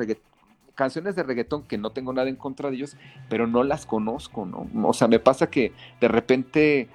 canciones 0.76 1.16
de 1.16 1.24
reggaetón 1.24 1.64
que 1.64 1.76
no 1.76 1.90
tengo 1.90 2.12
nada 2.12 2.28
en 2.28 2.36
contra 2.36 2.70
de 2.70 2.76
ellos, 2.76 2.96
pero 3.28 3.48
no 3.48 3.64
las 3.64 3.84
conozco, 3.84 4.46
¿no? 4.46 4.68
O 4.88 4.92
sea, 4.92 5.08
me 5.08 5.18
pasa 5.18 5.50
que 5.50 5.72
de 6.00 6.06
repente 6.06 6.88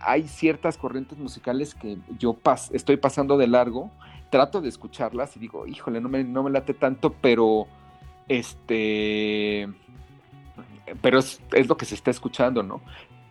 hay 0.00 0.26
ciertas 0.26 0.78
corrientes 0.78 1.18
musicales 1.18 1.74
que 1.74 1.98
yo 2.18 2.38
estoy 2.72 2.96
pasando 2.96 3.36
de 3.36 3.46
largo 3.46 3.90
trato 4.32 4.62
de 4.62 4.70
escucharlas 4.70 5.36
y 5.36 5.40
digo, 5.40 5.66
híjole, 5.66 6.00
no 6.00 6.08
me, 6.08 6.24
no 6.24 6.42
me 6.42 6.50
late 6.50 6.72
tanto, 6.72 7.12
pero 7.12 7.68
este, 8.28 9.68
pero 11.02 11.18
es, 11.18 11.40
lo 11.68 11.76
que 11.76 11.84
se 11.84 11.94
está 11.94 12.10
escuchando, 12.10 12.62
¿no? 12.62 12.80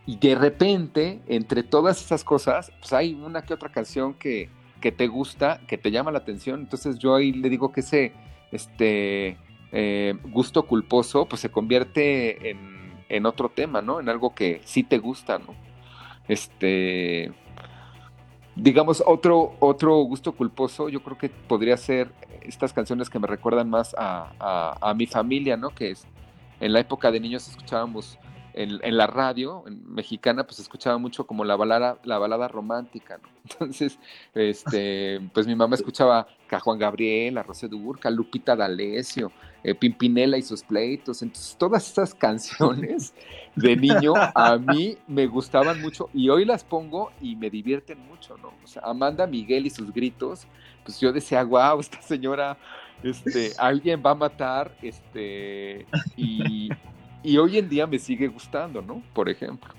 Y 0.06 0.18
de 0.18 0.36
repente, 0.36 1.20
entre 1.26 1.64
todas 1.64 2.06
esas 2.06 2.24
cosas, 2.24 2.72
pues 2.80 2.94
hay 2.94 3.16
una 3.16 3.42
que 3.42 3.56
otra 3.56 3.72
canción 3.72 4.14
que, 4.14 4.52
que 4.80 4.92
te 4.92 5.08
gusta, 5.08 5.60
que 5.68 5.80
te 5.80 5.90
llama 5.90 6.12
la 6.12 6.20
atención. 6.20 6.60
Entonces 6.60 7.00
yo 7.00 7.16
ahí 7.16 7.32
le 7.32 7.50
digo 7.50 7.72
que 7.72 7.80
ese 7.80 8.14
este, 8.52 9.38
eh, 9.72 10.14
gusto 10.26 10.68
culposo, 10.68 11.26
pues 11.26 11.42
se 11.42 11.50
convierte 11.50 12.52
en, 12.52 12.94
en, 13.10 13.26
otro 13.26 13.50
tema, 13.50 13.82
¿no? 13.82 14.00
En 14.00 14.08
algo 14.08 14.36
que 14.36 14.62
sí 14.66 14.84
te 14.84 15.00
gusta, 15.00 15.40
¿no? 15.40 15.56
Este, 16.28 17.32
Digamos, 18.56 19.02
otro, 19.06 19.56
otro 19.60 19.96
gusto 20.04 20.34
culposo, 20.34 20.90
yo 20.90 21.02
creo 21.02 21.18
que 21.18 21.30
podría 21.30 21.78
ser 21.78 22.12
estas 22.42 22.74
canciones 22.74 23.10
que 23.10 23.20
me 23.20 23.28
recuerdan 23.28 23.70
más 23.70 23.96
a, 23.98 24.94
mi 24.96 25.08
familia, 25.08 25.56
¿no? 25.56 25.70
Que 25.70 25.92
es, 25.92 26.06
en 26.60 26.74
la 26.74 26.80
época 26.80 27.12
de 27.12 27.20
niños 27.20 27.48
escuchábamos 27.48 28.20
en, 28.54 28.98
la 28.98 29.08
radio 29.08 29.64
en 29.68 29.94
mexicana, 29.94 30.46
pues 30.46 30.60
escuchaba 30.60 30.98
mucho 30.98 31.26
como 31.26 31.46
la 31.46 31.56
balada, 31.56 31.98
la 32.04 32.18
balada 32.18 32.48
romántica, 32.48 33.20
¿no? 33.22 33.30
Entonces, 33.44 33.98
este, 34.34 35.22
pues 35.34 35.48
mi 35.48 35.56
mamá 35.56 35.76
escuchaba 35.76 36.28
a 36.50 36.60
Juan 36.60 36.80
Gabriel, 36.80 37.38
a 37.38 37.44
Rosé 37.44 37.68
Durca, 37.68 38.10
Lupita 38.10 38.56
D'Alessio, 38.56 39.32
eh, 39.64 39.74
Pimpinela 39.76 40.38
y 40.38 40.42
sus 40.42 40.64
pleitos. 40.64 41.22
Entonces, 41.22 41.56
todas 41.58 41.90
esas 41.90 42.14
canciones 42.14 43.14
de 43.56 43.76
niño 43.76 44.14
a 44.16 44.58
mí 44.58 44.98
me 45.08 45.28
gustaban 45.28 45.82
mucho 45.82 46.10
y 46.14 46.30
hoy 46.30 46.46
las 46.46 46.64
pongo 46.64 47.12
y 47.22 47.36
me 47.36 47.50
divierten 47.50 48.00
mucho, 48.08 48.38
¿no? 48.38 48.54
O 48.64 48.68
sea, 48.68 48.84
Amanda 48.86 49.28
Miguel 49.28 49.66
y 49.66 49.70
sus 49.70 49.92
gritos, 49.94 50.48
pues 50.84 51.00
yo 51.00 51.12
decía, 51.12 51.44
wow, 51.44 51.80
esta 51.80 52.02
señora, 52.02 52.58
este, 53.04 53.54
alguien 53.58 54.02
va 54.06 54.12
a 54.12 54.16
matar, 54.16 54.76
este, 54.82 55.86
y, 56.16 56.70
hoy 57.38 57.58
en 57.58 57.70
día 57.70 57.88
me 57.88 58.00
sigue 58.00 58.28
gustando, 58.28 58.82
¿no? 58.82 59.02
Por 59.14 59.30
ejemplo. 59.30 59.74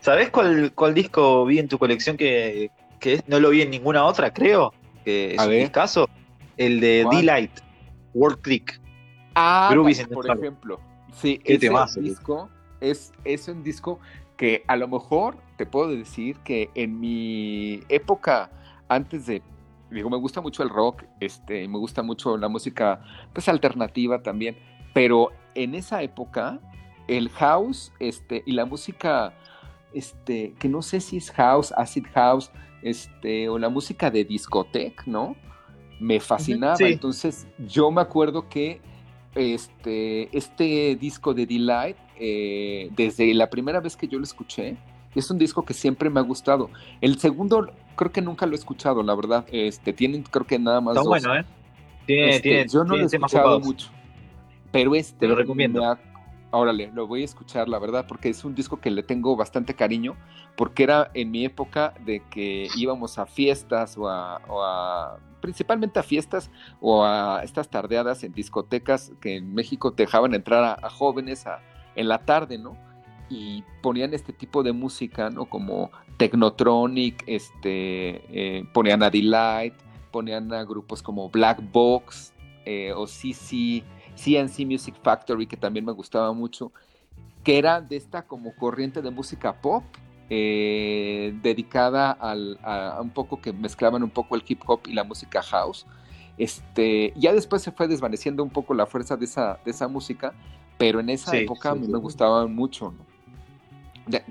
¿Sabes 0.00 0.30
cuál, 0.30 0.72
cuál 0.74 0.94
disco 0.94 1.44
vi 1.44 1.58
en 1.58 1.68
tu 1.68 1.78
colección 1.78 2.16
que, 2.16 2.70
no 3.26 3.40
lo 3.40 3.50
vi 3.50 3.62
en 3.62 3.70
ninguna 3.70 4.04
otra, 4.04 4.32
creo? 4.32 4.72
Que 5.04 5.34
es 5.34 5.40
un 5.40 5.68
caso 5.68 6.08
El 6.56 6.80
de 6.80 7.06
D-Light, 7.10 7.52
World 8.14 8.40
Click. 8.40 8.80
Ah, 9.34 9.72
por 10.12 10.30
ejemplo. 10.30 10.80
Sí, 11.12 11.40
ese 11.44 12.00
disco 12.00 12.48
es, 12.80 13.12
es 13.24 13.48
un 13.48 13.62
disco 13.62 14.00
que 14.36 14.64
a 14.66 14.76
lo 14.76 14.88
mejor 14.88 15.36
te 15.56 15.66
puedo 15.66 15.90
decir 15.90 16.36
que 16.38 16.70
en 16.74 16.98
mi 16.98 17.80
época 17.88 18.50
antes 18.88 19.26
de 19.26 19.42
digo 19.90 20.10
me 20.10 20.16
gusta 20.16 20.40
mucho 20.40 20.62
el 20.62 20.70
rock 20.70 21.04
este 21.20 21.68
me 21.68 21.78
gusta 21.78 22.02
mucho 22.02 22.36
la 22.36 22.48
música 22.48 23.04
pues 23.32 23.48
alternativa 23.48 24.22
también 24.22 24.56
pero 24.94 25.30
en 25.54 25.74
esa 25.74 26.02
época 26.02 26.60
el 27.08 27.28
house 27.30 27.92
este 27.98 28.42
y 28.46 28.52
la 28.52 28.64
música 28.64 29.34
este 29.92 30.54
que 30.58 30.68
no 30.68 30.82
sé 30.82 31.00
si 31.00 31.18
es 31.18 31.30
house 31.32 31.72
acid 31.76 32.06
house 32.14 32.50
este 32.82 33.48
o 33.48 33.58
la 33.58 33.68
música 33.68 34.10
de 34.10 34.24
discoteca 34.24 35.02
no 35.06 35.36
me 36.00 36.20
fascinaba 36.20 36.76
entonces 36.80 37.46
yo 37.58 37.90
me 37.90 38.00
acuerdo 38.00 38.48
que 38.48 38.80
este, 39.34 40.36
este 40.36 40.96
disco 40.96 41.34
de 41.34 41.46
Delight, 41.46 41.96
eh, 42.18 42.90
desde 42.94 43.32
la 43.34 43.48
primera 43.48 43.80
vez 43.80 43.96
que 43.96 44.06
yo 44.06 44.18
lo 44.18 44.24
escuché, 44.24 44.76
Es 45.14 45.30
un 45.30 45.36
disco 45.36 45.62
que 45.62 45.74
siempre 45.74 46.08
me 46.08 46.20
ha 46.20 46.22
gustado. 46.22 46.70
El 47.02 47.18
segundo 47.18 47.70
creo 47.96 48.10
que 48.10 48.22
nunca 48.22 48.46
lo 48.46 48.52
he 48.52 48.54
escuchado, 48.54 49.02
la 49.02 49.14
verdad. 49.14 49.44
Este, 49.52 49.92
tienen 49.92 50.22
creo 50.22 50.46
que 50.46 50.58
nada 50.58 50.80
más 50.80 50.96
Está 50.96 51.06
bueno, 51.06 51.36
¿eh? 51.36 51.44
Tiene, 52.06 52.36
este, 52.36 52.66
yo 52.66 52.82
no 52.82 52.96
lo 52.96 53.02
he 53.02 53.04
escuchado 53.04 53.60
mucho. 53.60 53.90
Pero 54.72 54.94
este 54.94 55.18
Te 55.18 55.28
lo 55.28 55.36
recomiendo. 55.36 55.98
Órale, 56.54 56.90
lo 56.92 57.06
voy 57.06 57.22
a 57.22 57.24
escuchar, 57.24 57.66
la 57.66 57.78
verdad, 57.78 58.04
porque 58.06 58.28
es 58.28 58.44
un 58.44 58.54
disco 58.54 58.78
que 58.78 58.90
le 58.90 59.02
tengo 59.02 59.36
bastante 59.36 59.72
cariño, 59.72 60.16
porque 60.54 60.82
era 60.82 61.10
en 61.14 61.30
mi 61.30 61.46
época 61.46 61.94
de 62.04 62.22
que 62.30 62.68
íbamos 62.76 63.18
a 63.18 63.24
fiestas 63.24 63.96
o 63.96 64.06
a, 64.06 65.18
principalmente 65.40 65.98
a 65.98 66.02
fiestas 66.02 66.50
o 66.78 67.04
a 67.04 67.42
estas 67.42 67.70
tardeadas 67.70 68.22
en 68.22 68.34
discotecas 68.34 69.12
que 69.18 69.36
en 69.36 69.54
México 69.54 69.94
te 69.94 70.02
dejaban 70.02 70.34
entrar 70.34 70.78
a, 70.82 70.90
jóvenes 70.90 71.46
en 71.94 72.08
la 72.08 72.18
tarde, 72.18 72.58
¿no? 72.58 72.76
Y 73.30 73.64
ponían 73.80 74.12
este 74.12 74.34
tipo 74.34 74.62
de 74.62 74.72
música, 74.72 75.30
¿no? 75.30 75.46
Como 75.46 75.90
Technotronic, 76.18 77.24
este, 77.26 78.58
eh, 78.58 78.64
ponían 78.74 79.02
a 79.02 79.08
Delight, 79.08 79.72
ponían 80.10 80.52
a 80.52 80.64
grupos 80.64 81.02
como 81.02 81.30
Black 81.30 81.62
Box 81.72 82.34
eh, 82.66 82.92
o 82.94 83.06
CC 83.06 83.82
CNC 84.16 84.66
Music 84.66 84.94
Factory, 85.02 85.46
que 85.46 85.56
también 85.56 85.84
me 85.84 85.92
gustaba 85.92 86.32
mucho, 86.32 86.72
que 87.44 87.58
era 87.58 87.80
de 87.80 87.96
esta 87.96 88.22
como 88.22 88.54
corriente 88.54 89.02
de 89.02 89.10
música 89.10 89.60
pop, 89.60 89.84
eh, 90.30 91.34
dedicada 91.42 92.12
al, 92.12 92.58
a, 92.62 92.98
un 93.02 93.10
poco 93.10 93.40
que 93.40 93.52
mezclaban 93.52 94.02
un 94.02 94.10
poco 94.10 94.36
el 94.36 94.42
hip 94.46 94.62
hop 94.66 94.80
y 94.86 94.92
la 94.94 95.04
música 95.04 95.42
house. 95.42 95.86
Este, 96.38 97.12
ya 97.16 97.32
después 97.32 97.62
se 97.62 97.72
fue 97.72 97.88
desvaneciendo 97.88 98.42
un 98.42 98.50
poco 98.50 98.74
la 98.74 98.86
fuerza 98.86 99.16
de 99.16 99.26
esa, 99.26 99.58
de 99.64 99.70
esa 99.70 99.88
música, 99.88 100.32
pero 100.78 101.00
en 101.00 101.10
esa 101.10 101.36
época 101.36 101.70
a 101.70 101.74
mí 101.74 101.86
me 101.86 101.98
gustaba 101.98 102.46
mucho. 102.46 102.94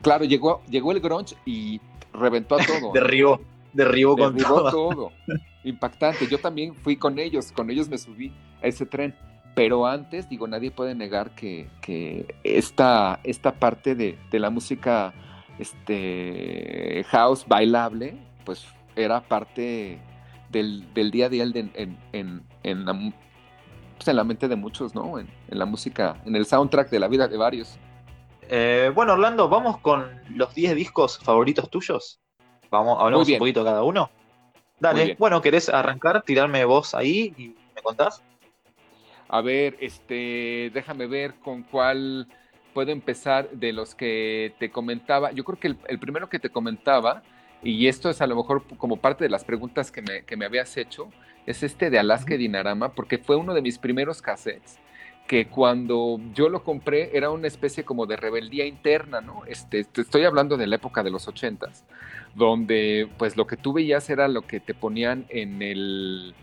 claro, 0.01 0.25
llegó, 0.25 0.61
llegó 0.69 0.91
el 0.91 0.99
grunge 0.99 1.35
y 1.45 1.79
reventó 2.13 2.55
a 2.55 2.57
todo. 2.65 2.91
derribó, 2.93 3.39
derribó, 3.73 4.17
con 4.17 4.37
todo. 4.37 4.71
todo. 4.71 5.11
Impactante. 5.63 6.27
Yo 6.27 6.39
también 6.39 6.73
fui 6.73 6.95
con 6.97 7.19
ellos, 7.19 7.51
con 7.51 7.69
ellos 7.69 7.87
me 7.87 7.97
subí 7.97 8.33
a 8.61 8.67
ese 8.67 8.85
tren. 8.85 9.15
Pero 9.53 9.85
antes, 9.85 10.29
digo, 10.29 10.47
nadie 10.47 10.71
puede 10.71 10.95
negar 10.95 11.31
que, 11.31 11.67
esta, 12.43 13.19
esta 13.23 13.51
parte 13.53 13.95
de, 13.95 14.17
la 14.31 14.49
música 14.49 15.13
este, 15.59 17.05
house 17.09 17.45
bailable, 17.47 18.17
pues 18.45 18.65
era 18.95 19.21
parte 19.21 19.99
del, 20.49 21.11
día 21.11 21.25
a 21.25 21.29
día 21.29 21.43
en, 21.43 21.91
en, 22.63 22.85
la, 22.85 22.93
pues, 23.97 24.07
en 24.07 24.15
la 24.15 24.23
mente 24.23 24.47
de 24.47 24.55
muchos, 24.55 24.95
¿no? 24.95 25.19
En, 25.19 25.27
la 25.49 25.65
música, 25.65 26.15
en 26.25 26.35
el 26.35 26.45
soundtrack 26.45 26.89
de 26.89 26.99
la 26.99 27.07
vida 27.07 27.27
de 27.27 27.37
varios. 27.37 27.77
Eh, 28.49 28.91
bueno, 28.95 29.13
Orlando, 29.13 29.47
vamos 29.49 29.77
con 29.79 30.05
los 30.29 30.55
10 30.55 30.75
discos 30.75 31.19
favoritos 31.19 31.69
tuyos. 31.69 32.19
Vamos, 32.69 32.97
hablamos 32.99 33.29
un 33.29 33.37
poquito 33.37 33.63
cada 33.63 33.83
uno. 33.83 34.09
Dale, 34.79 35.15
bueno, 35.19 35.41
¿querés 35.41 35.69
arrancar, 35.69 36.23
tirarme 36.23 36.65
vos 36.65 36.95
ahí 36.95 37.33
y 37.37 37.49
me 37.75 37.81
contás? 37.83 38.23
A 39.33 39.39
ver, 39.39 39.77
este, 39.79 40.71
déjame 40.73 41.07
ver 41.07 41.35
con 41.35 41.63
cuál 41.63 42.27
puedo 42.73 42.91
empezar 42.91 43.49
de 43.51 43.71
los 43.71 43.95
que 43.95 44.53
te 44.59 44.71
comentaba. 44.71 45.31
Yo 45.31 45.45
creo 45.45 45.57
que 45.57 45.67
el, 45.87 45.99
primero 45.99 46.27
que 46.27 46.37
te 46.37 46.49
comentaba, 46.49 47.23
y 47.63 47.87
esto 47.87 48.09
es 48.09 48.19
a 48.19 48.27
lo 48.27 48.35
mejor 48.35 48.65
como 48.75 48.97
parte 48.97 49.23
de 49.23 49.29
las 49.29 49.45
preguntas 49.45 49.89
que 49.89 50.01
me, 50.01 50.23
que 50.25 50.35
me 50.35 50.43
habías 50.43 50.75
hecho, 50.75 51.09
es 51.45 51.63
este 51.63 51.89
de 51.89 51.97
Alaska 51.97 52.33
y 52.35 52.39
Dinarama, 52.39 52.89
porque 52.93 53.19
fue 53.19 53.37
uno 53.37 53.53
de 53.53 53.61
mis 53.61 53.77
primeros 53.77 54.21
cassettes 54.21 54.79
que 55.27 55.47
cuando 55.47 56.19
yo 56.33 56.49
lo 56.49 56.61
compré 56.65 57.15
era 57.15 57.29
una 57.29 57.47
especie 57.47 57.85
como 57.85 58.05
de 58.07 58.17
rebeldía 58.17 58.65
interna, 58.65 59.21
¿no? 59.21 59.45
Este, 59.45 59.85
te 59.85 60.01
estoy 60.01 60.25
hablando 60.25 60.57
de 60.57 60.67
la 60.67 60.75
época 60.75 61.03
de 61.03 61.09
los 61.09 61.29
ochentas, 61.29 61.85
donde 62.35 63.07
pues 63.17 63.37
lo 63.37 63.47
que 63.47 63.55
tú 63.55 63.71
veías 63.71 64.09
era 64.09 64.27
lo 64.27 64.41
que 64.41 64.59
te 64.59 64.73
ponían 64.73 65.25
en 65.29 65.61
el, 65.61 66.35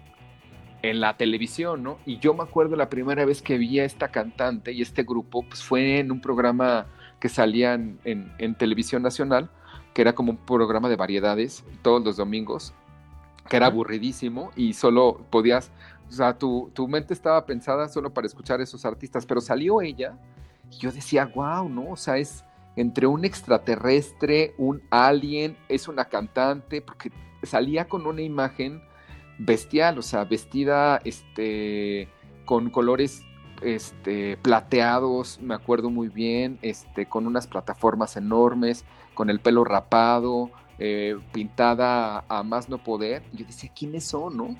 en 0.82 1.00
la 1.00 1.16
televisión, 1.16 1.82
¿no? 1.82 1.98
Y 2.06 2.18
yo 2.18 2.34
me 2.34 2.42
acuerdo 2.42 2.76
la 2.76 2.88
primera 2.88 3.24
vez 3.24 3.42
que 3.42 3.58
vi 3.58 3.80
a 3.80 3.84
esta 3.84 4.08
cantante 4.08 4.72
y 4.72 4.82
este 4.82 5.02
grupo, 5.02 5.42
pues 5.42 5.62
fue 5.62 5.98
en 5.98 6.12
un 6.12 6.20
programa 6.20 6.86
que 7.20 7.28
salía 7.28 7.74
en, 7.74 7.98
en, 8.04 8.54
televisión 8.54 9.02
nacional, 9.02 9.50
que 9.92 10.02
era 10.02 10.14
como 10.14 10.32
un 10.32 10.36
programa 10.36 10.88
de 10.88 10.96
variedades 10.96 11.64
todos 11.82 12.04
los 12.04 12.16
domingos, 12.16 12.72
que 13.48 13.56
era 13.56 13.66
aburridísimo 13.66 14.52
y 14.54 14.74
solo 14.74 15.24
podías, 15.30 15.72
o 16.08 16.12
sea, 16.12 16.38
tu, 16.38 16.70
tu 16.74 16.86
mente 16.86 17.12
estaba 17.12 17.44
pensada 17.44 17.88
solo 17.88 18.14
para 18.14 18.26
escuchar 18.26 18.60
a 18.60 18.62
esos 18.62 18.84
artistas, 18.84 19.26
pero 19.26 19.40
salió 19.40 19.80
ella 19.80 20.16
y 20.70 20.76
yo 20.78 20.92
decía, 20.92 21.26
wow, 21.34 21.68
¿no? 21.68 21.90
O 21.90 21.96
sea, 21.96 22.18
es 22.18 22.44
entre 22.76 23.08
un 23.08 23.24
extraterrestre, 23.24 24.54
un 24.58 24.80
alien, 24.90 25.56
es 25.68 25.88
una 25.88 26.04
cantante, 26.04 26.80
porque 26.80 27.10
salía 27.42 27.88
con 27.88 28.06
una 28.06 28.22
imagen 28.22 28.80
bestial, 29.38 29.98
o 29.98 30.02
sea, 30.02 30.24
vestida 30.24 31.00
este, 31.04 32.08
con 32.44 32.70
colores 32.70 33.22
este, 33.62 34.36
plateados, 34.38 35.40
me 35.40 35.54
acuerdo 35.54 35.90
muy 35.90 36.08
bien, 36.08 36.58
este, 36.62 37.06
con 37.06 37.26
unas 37.26 37.46
plataformas 37.46 38.16
enormes, 38.16 38.84
con 39.14 39.30
el 39.30 39.40
pelo 39.40 39.64
rapado, 39.64 40.50
eh, 40.78 41.16
pintada 41.32 42.24
a 42.28 42.42
más 42.42 42.68
no 42.68 42.78
poder. 42.78 43.22
Yo 43.32 43.44
decía, 43.44 43.70
¿quiénes 43.74 44.04
son, 44.04 44.36
no? 44.36 44.56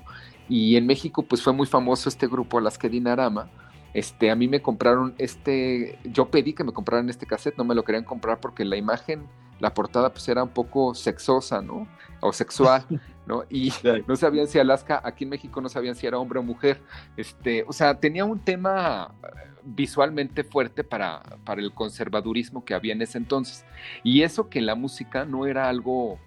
Y 0.49 0.75
en 0.75 0.85
México, 0.85 1.23
pues 1.23 1.41
fue 1.41 1.53
muy 1.53 1.67
famoso 1.67 2.09
este 2.09 2.27
grupo, 2.27 2.59
Las 2.59 2.77
que 2.77 2.89
Dinarama. 2.89 3.49
Este, 3.93 4.29
a 4.29 4.35
mí 4.35 4.47
me 4.47 4.61
compraron 4.61 5.15
este, 5.17 5.97
yo 6.03 6.29
pedí 6.29 6.53
que 6.53 6.63
me 6.63 6.73
compraran 6.73 7.09
este 7.09 7.25
cassette, 7.25 7.57
no 7.57 7.63
me 7.63 7.73
lo 7.73 7.83
querían 7.83 8.03
comprar 8.03 8.39
porque 8.39 8.63
la 8.63 8.77
imagen, 8.77 9.27
la 9.59 9.73
portada, 9.73 10.11
pues 10.11 10.27
era 10.27 10.43
un 10.43 10.49
poco 10.49 10.95
sexosa, 10.95 11.61
¿no? 11.61 11.87
O 12.21 12.33
sexual. 12.33 12.85
¿no? 13.25 13.43
Y 13.47 13.71
no 14.07 14.15
sabían 14.15 14.47
si 14.47 14.57
Alaska, 14.57 15.01
aquí 15.03 15.23
en 15.23 15.29
México 15.29 15.61
no 15.61 15.69
sabían 15.69 15.95
si 15.95 16.07
era 16.07 16.17
hombre 16.17 16.39
o 16.39 16.43
mujer. 16.43 16.81
Este, 17.15 17.63
o 17.67 17.71
sea, 17.71 17.99
tenía 17.99 18.25
un 18.25 18.39
tema 18.39 19.13
eh, 19.23 19.27
visualmente 19.63 20.43
fuerte 20.43 20.83
para, 20.83 21.21
para 21.45 21.61
el 21.61 21.71
conservadurismo 21.71 22.65
que 22.65 22.73
había 22.73 22.93
en 22.93 23.03
ese 23.03 23.19
entonces. 23.19 23.65
Y 24.03 24.23
eso 24.23 24.49
que 24.49 24.61
la 24.61 24.73
música 24.73 25.25
no 25.25 25.45
era 25.45 25.69
algo 25.69 26.17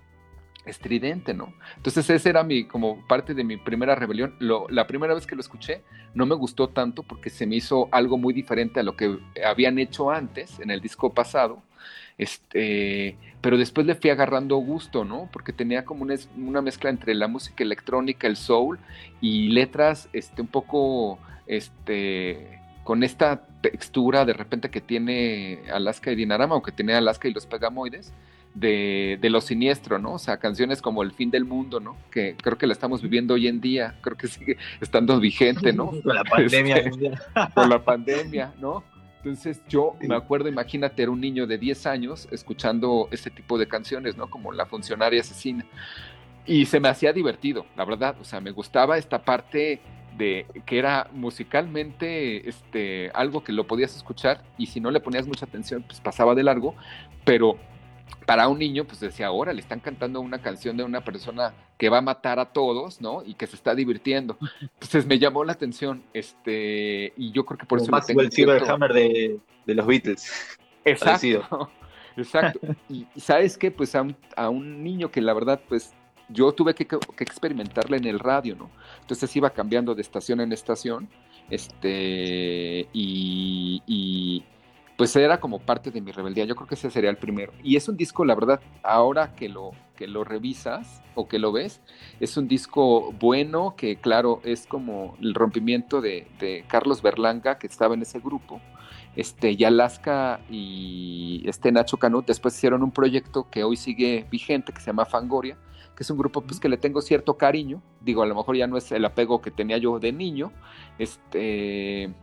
estridente, 0.65 1.35
¿no? 1.35 1.53
Entonces 1.77 2.09
ese 2.09 2.29
era 2.29 2.45
mi, 2.45 2.65
como 2.65 3.05
parte 3.07 3.35
de 3.35 3.45
mi 3.45 3.57
primera 3.57 3.95
rebelión. 3.95 4.37
Lo, 4.39 4.69
la 4.69 4.87
primera 4.87 5.15
vez 5.15 5.27
que 5.27 5.35
lo 5.35 5.41
escuché 5.41 5.83
no 6.15 6.27
me 6.27 6.35
gustó 6.35 6.69
tanto 6.69 7.03
porque 7.03 7.31
se 7.31 7.47
me 7.47 7.57
hizo 7.57 7.89
algo 7.91 8.17
muy 8.17 8.33
diferente 8.33 8.81
a 8.81 8.83
lo 8.83 8.97
que 8.97 9.19
habían 9.45 9.79
hecho 9.79 10.11
antes 10.11 10.61
en 10.61 10.71
el 10.71 10.81
disco 10.81 11.13
pasado. 11.13 11.63
Este, 12.19 13.17
pero 13.41 13.59
después 13.59 13.87
le 13.87 13.95
fui 13.95 14.11
agarrando 14.11 14.57
gusto, 14.57 15.05
¿no? 15.05 15.29
Porque 15.33 15.53
tenía 15.53 15.85
como 15.85 16.05
una, 16.05 16.63
mezcla 16.63 16.91
entre 16.91 17.15
la 17.15 17.29
música 17.29 17.65
electrónica, 17.65 18.27
el 18.27 18.37
soul 18.37 18.79
y 19.21 19.49
letras, 19.49 20.09
este, 20.13 20.43
un 20.43 20.49
poco, 20.49 21.19
este, 21.47 22.61
con 22.85 23.03
esta 23.03 23.47
textura 23.61 24.25
de 24.25 24.33
repente 24.33 24.71
que 24.71 24.81
tiene 24.81 25.61
Alaska 25.73 26.13
y 26.13 26.17
Dinarama 26.17 26.55
o 26.55 26.63
que 26.63 26.73
tiene 26.73 26.95
Alaska 26.95 27.29
y 27.29 27.33
los 27.33 27.47
Pegamoides. 27.47 28.13
De, 28.55 29.19
de, 29.23 29.31
lo 29.31 29.41
siniestro, 29.41 29.99
¿no? 29.99 30.13
O 30.13 30.19
sea, 30.19 30.37
canciones 30.37 30.83
como 30.83 31.03
El 31.03 31.13
fin 31.13 31.31
del 31.31 31.47
mundo, 31.47 31.81
¿no? 31.81 31.97
Que 32.11 32.37
creo 32.37 32.59
que 32.59 32.67
la 32.67 32.75
estamos 32.75 33.01
viviendo 33.01 33.33
hoy 33.33 33.49
en 33.49 33.63
día, 33.63 33.95
creo 34.03 34.15
que 34.15 34.29
sigue 34.29 34.59
estando 34.83 35.19
vigente, 35.19 35.73
¿no? 35.73 35.87
Con 36.05 36.15
la 36.15 36.23
pandemia. 36.23 36.77
Este, 36.77 37.13
con 37.55 37.71
la 37.71 37.83
pandemia, 37.83 38.53
¿no? 38.61 38.85
Entonces 39.23 39.63
yo 39.69 39.95
me 40.01 40.17
acuerdo, 40.17 40.49
imagínate, 40.49 41.03
era 41.03 41.13
un 41.13 41.21
niño 41.21 41.47
de 41.47 41.57
10 41.57 41.87
años 41.87 42.29
escuchando 42.33 43.09
este 43.13 43.31
tipo 43.31 43.57
de 43.57 43.69
canciones, 43.69 44.17
¿no? 44.17 44.29
Como 44.29 44.51
La 44.51 44.67
funcionaria 44.67 45.21
asesina. 45.21 45.65
Y 46.45 46.67
se 46.67 46.81
me 46.81 46.89
hacía 46.89 47.13
divertido, 47.13 47.65
la 47.77 47.85
verdad. 47.85 48.17
O 48.21 48.25
sea, 48.25 48.41
me 48.41 48.51
gustaba 48.51 48.99
esta 48.99 49.23
parte 49.23 49.81
de 50.19 50.45
que 50.67 50.79
era 50.79 51.09
musicalmente 51.13 52.49
este, 52.49 53.11
algo 53.15 53.45
que 53.45 53.53
lo 53.53 53.67
podías 53.67 53.97
escuchar 53.97 54.43
y 54.59 54.67
si 54.67 54.81
no 54.81 54.91
le 54.91 54.99
ponías 54.99 55.27
mucha 55.27 55.47
atención, 55.47 55.85
pues 55.85 56.01
pasaba 56.01 56.35
de 56.35 56.43
largo, 56.43 56.75
pero 57.25 57.57
para 58.27 58.49
un 58.49 58.59
niño, 58.59 58.85
pues 58.85 59.01
decía, 59.01 59.27
ahora 59.27 59.53
le 59.53 59.61
están 59.61 59.81
cantando 59.81 60.21
una 60.21 60.41
canción 60.41 60.77
de 60.77 60.85
una 60.85 61.03
persona 61.03 61.55
que 61.79 61.89
va 61.89 61.99
a 61.99 62.03
matar 62.03 62.39
a 62.39 62.53
todos, 62.53 63.01
¿no? 63.01 63.23
Y 63.25 63.35
que 63.35 63.47
se 63.47 63.57
está 63.57 63.75
divirtiendo. 63.75 64.39
Entonces 64.61 65.07
me 65.07 65.19
llamó 65.19 65.45
la 65.45 65.53
atención, 65.53 66.03
este, 66.13 67.13
y 67.17 67.33
yo 67.33 67.45
creo 67.45 67.59
que 67.59 67.67
por 67.67 67.81
eso 67.81 67.91
más 67.91 68.07
tengo 68.07 68.21
el 68.21 68.71
Hammer 68.71 68.93
de, 68.93 69.39
de, 69.67 69.75
los 69.75 69.87
Beatles. 69.87 70.59
Exacto. 70.85 71.71
Exacto. 72.17 72.61
Y, 72.89 73.07
sabes 73.17 73.57
qué, 73.57 73.71
pues 73.71 73.95
a 73.95 74.03
un, 74.03 74.17
a 74.37 74.49
un, 74.51 74.85
niño 74.85 75.11
que 75.11 75.21
la 75.21 75.33
verdad, 75.33 75.61
pues 75.69 75.95
yo 76.29 76.53
tuve 76.53 76.75
que, 76.75 76.87
que, 76.87 76.99
experimentarle 77.19 77.97
en 77.97 78.05
el 78.05 78.19
radio, 78.19 78.55
¿no? 78.55 78.71
Entonces 79.01 79.35
iba 79.35 79.51
cambiando 79.51 79.95
de 79.95 80.03
estación 80.03 80.41
en 80.41 80.53
estación, 80.53 81.09
este, 81.51 82.87
y, 82.93 83.83
y 83.87 84.45
pues 84.97 85.17
era 85.17 85.41
como 85.41 85.59
parte 85.59 85.91
de 85.91 86.01
mi 86.01 86.13
rebeldía. 86.13 86.45
Yo 86.45 86.55
creo 86.55 86.69
que 86.69 86.75
ese 86.75 86.91
sería 86.91 87.11
el 87.11 87.17
primero. 87.17 87.53
Y 87.63 87.77
es 87.77 87.89
un 87.89 87.97
disco, 87.97 88.25
la 88.25 88.35
verdad, 88.35 88.61
ahora 88.83 89.35
que 89.35 89.49
lo, 89.49 89.73
que 89.97 90.07
lo 90.07 90.25
revisas 90.25 91.03
o 91.15 91.29
que 91.29 91.39
lo 91.39 91.53
ves, 91.53 91.81
es 92.21 92.37
un 92.37 92.49
disco 92.49 93.13
bueno 93.13 93.75
que, 93.77 93.97
claro, 93.97 94.41
es 94.45 94.67
como 94.67 95.17
el 95.21 95.35
rompimiento 95.35 96.01
de, 96.01 96.65
Carlos 96.69 97.03
Berlanga, 97.03 97.59
que 97.59 97.67
estaba 97.67 97.95
en 97.95 98.03
ese 98.03 98.21
grupo. 98.21 98.61
Este, 99.15 99.53
y 99.53 99.65
Alaska 99.65 100.41
y 100.49 101.43
este 101.47 101.71
Nacho 101.71 101.99
Canut 101.99 102.27
después 102.27 102.57
hicieron 102.57 102.83
un 102.83 102.93
proyecto 102.93 103.51
que 103.51 103.63
hoy 103.63 103.77
sigue 103.77 104.27
vigente, 104.31 104.73
que 104.73 104.81
se 104.81 104.87
llama 104.87 105.05
Fangoria, 105.05 105.59
que 105.95 106.03
es 106.03 106.11
un 106.11 106.17
grupo 106.17 106.41
pues, 106.41 106.59
que 106.59 106.69
le 106.69 106.79
tengo 106.79 107.03
cierto 107.03 107.37
cariño. 107.37 107.83
Digo, 108.01 108.23
a 108.23 108.27
lo 108.27 108.35
mejor 108.35 108.57
ya 108.57 108.67
no 108.67 108.79
es 108.79 108.91
el 108.93 109.05
apego 109.05 109.43
que 109.43 109.51
tenía 109.51 109.77
yo 109.77 109.99
de 109.99 110.13
niño. 110.13 110.51
Este 110.99 112.15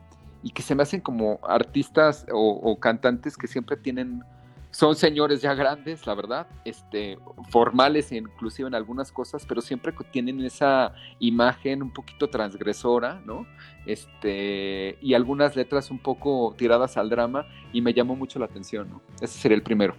y 0.43 0.51
que 0.51 0.61
se 0.61 0.75
me 0.75 0.83
hacen 0.83 1.01
como 1.01 1.39
artistas 1.43 2.25
o, 2.31 2.77
cantantes 2.79 3.35
que 3.37 3.47
siempre 3.47 3.75
tienen, 3.75 4.23
son 4.71 4.95
señores 4.95 5.41
ya 5.41 5.53
grandes, 5.53 6.07
la 6.07 6.13
verdad, 6.13 6.47
este, 6.63 7.17
formales 7.49 8.11
inclusive 8.11 8.67
en 8.67 8.75
algunas 8.75 9.11
cosas, 9.11 9.45
pero 9.45 9.61
siempre 9.61 9.93
tienen 10.11 10.43
esa 10.45 10.93
imagen 11.19 11.83
un 11.83 11.91
poquito 11.91 12.29
transgresora, 12.29 13.21
¿no? 13.25 13.45
Este, 13.85 14.97
y 15.01 15.13
algunas 15.13 15.55
letras 15.55 15.91
un 15.91 15.99
poco 15.99 16.55
tiradas 16.57 16.95
al 16.97 17.09
drama 17.09 17.45
y 17.73 17.81
me 17.81 17.93
llamó 17.93 18.15
mucho 18.15 18.39
la 18.39 18.45
atención, 18.45 18.89
¿no? 18.89 19.01
Ese 19.19 19.39
sería 19.39 19.55
el 19.55 19.63
primero. 19.63 19.95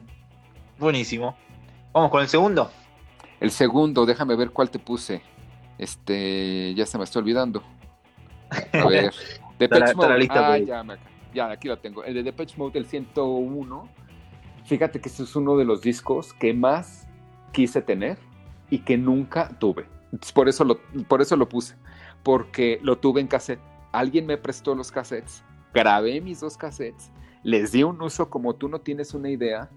Buenísimo. 0.78 1.36
Vamos 1.92 2.10
con 2.10 2.22
el 2.22 2.28
segundo. 2.28 2.70
El 3.40 3.50
segundo, 3.50 4.06
déjame 4.06 4.36
ver 4.36 4.50
cuál 4.50 4.70
te 4.70 4.78
puse. 4.78 5.22
Este, 5.76 6.74
ya 6.74 6.86
se 6.86 6.98
me 6.98 7.04
está 7.04 7.18
olvidando. 7.18 7.62
A 8.72 8.84
ver. 8.88 9.12
Depeche 9.60 9.94
Mode. 9.94 10.28
ah, 10.30 10.58
ya, 10.58 10.84
ya, 11.34 11.50
aquí 11.50 11.68
lo 11.68 11.78
tengo. 11.78 12.02
El 12.02 12.14
de 12.14 12.22
Depeche 12.22 12.56
Mode, 12.56 12.78
el 12.78 12.86
101. 12.86 13.88
Fíjate 14.64 15.00
que 15.00 15.08
ese 15.08 15.24
es 15.24 15.36
uno 15.36 15.56
de 15.56 15.64
los 15.64 15.82
discos 15.82 16.32
que 16.32 16.54
más 16.54 17.06
quise 17.52 17.82
tener 17.82 18.18
y 18.70 18.78
que 18.80 18.96
nunca 18.96 19.50
tuve. 19.58 19.86
Por 20.34 20.48
eso 20.48 20.64
lo, 20.64 20.80
por 21.06 21.20
eso 21.20 21.36
lo 21.36 21.48
puse. 21.48 21.76
Porque 22.22 22.80
lo 22.82 22.98
tuve 22.98 23.20
en 23.20 23.26
cassette. 23.26 23.60
Alguien 23.92 24.26
me 24.26 24.38
prestó 24.38 24.74
los 24.74 24.90
cassettes. 24.90 25.44
Grabé 25.74 26.20
mis 26.20 26.40
dos 26.40 26.56
cassettes. 26.56 27.12
Les 27.42 27.72
di 27.72 27.82
un 27.82 28.00
uso 28.00 28.30
como 28.30 28.54
tú 28.54 28.68
no 28.68 28.80
tienes 28.80 29.14
una 29.14 29.30
idea. 29.30 29.70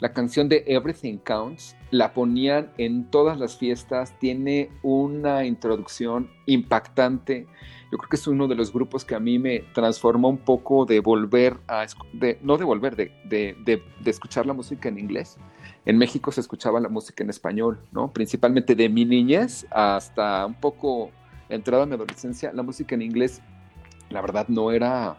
La 0.00 0.12
canción 0.12 0.48
de 0.48 0.64
Everything 0.66 1.18
Counts 1.18 1.76
la 1.90 2.12
ponían 2.12 2.72
en 2.78 3.10
todas 3.10 3.38
las 3.38 3.56
fiestas. 3.56 4.18
Tiene 4.18 4.70
una 4.82 5.44
introducción 5.44 6.30
impactante 6.46 7.46
yo 7.90 7.98
creo 7.98 8.08
que 8.08 8.16
es 8.16 8.26
uno 8.28 8.46
de 8.46 8.54
los 8.54 8.72
grupos 8.72 9.04
que 9.04 9.16
a 9.16 9.20
mí 9.20 9.38
me 9.38 9.60
transformó 9.74 10.28
un 10.28 10.38
poco 10.38 10.86
de 10.86 11.00
volver 11.00 11.58
a, 11.66 11.86
no 12.40 12.56
de 12.56 12.64
volver, 12.64 12.94
de, 12.94 13.12
de, 13.24 13.56
de, 13.64 14.10
escuchar 14.10 14.46
la 14.46 14.52
música 14.52 14.88
en 14.88 14.98
inglés. 14.98 15.38
En 15.84 15.98
México 15.98 16.30
se 16.30 16.40
escuchaba 16.40 16.78
la 16.78 16.88
música 16.88 17.24
en 17.24 17.30
español, 17.30 17.80
¿no? 17.90 18.12
Principalmente 18.12 18.76
de 18.76 18.88
mi 18.88 19.04
niñez 19.04 19.66
hasta 19.70 20.46
un 20.46 20.54
poco 20.54 21.10
entrada 21.48 21.82
a 21.82 21.86
mi 21.86 21.94
adolescencia, 21.94 22.52
la 22.52 22.62
música 22.62 22.94
en 22.94 23.02
inglés, 23.02 23.42
la 24.08 24.20
verdad, 24.20 24.46
no 24.46 24.70
era 24.70 25.16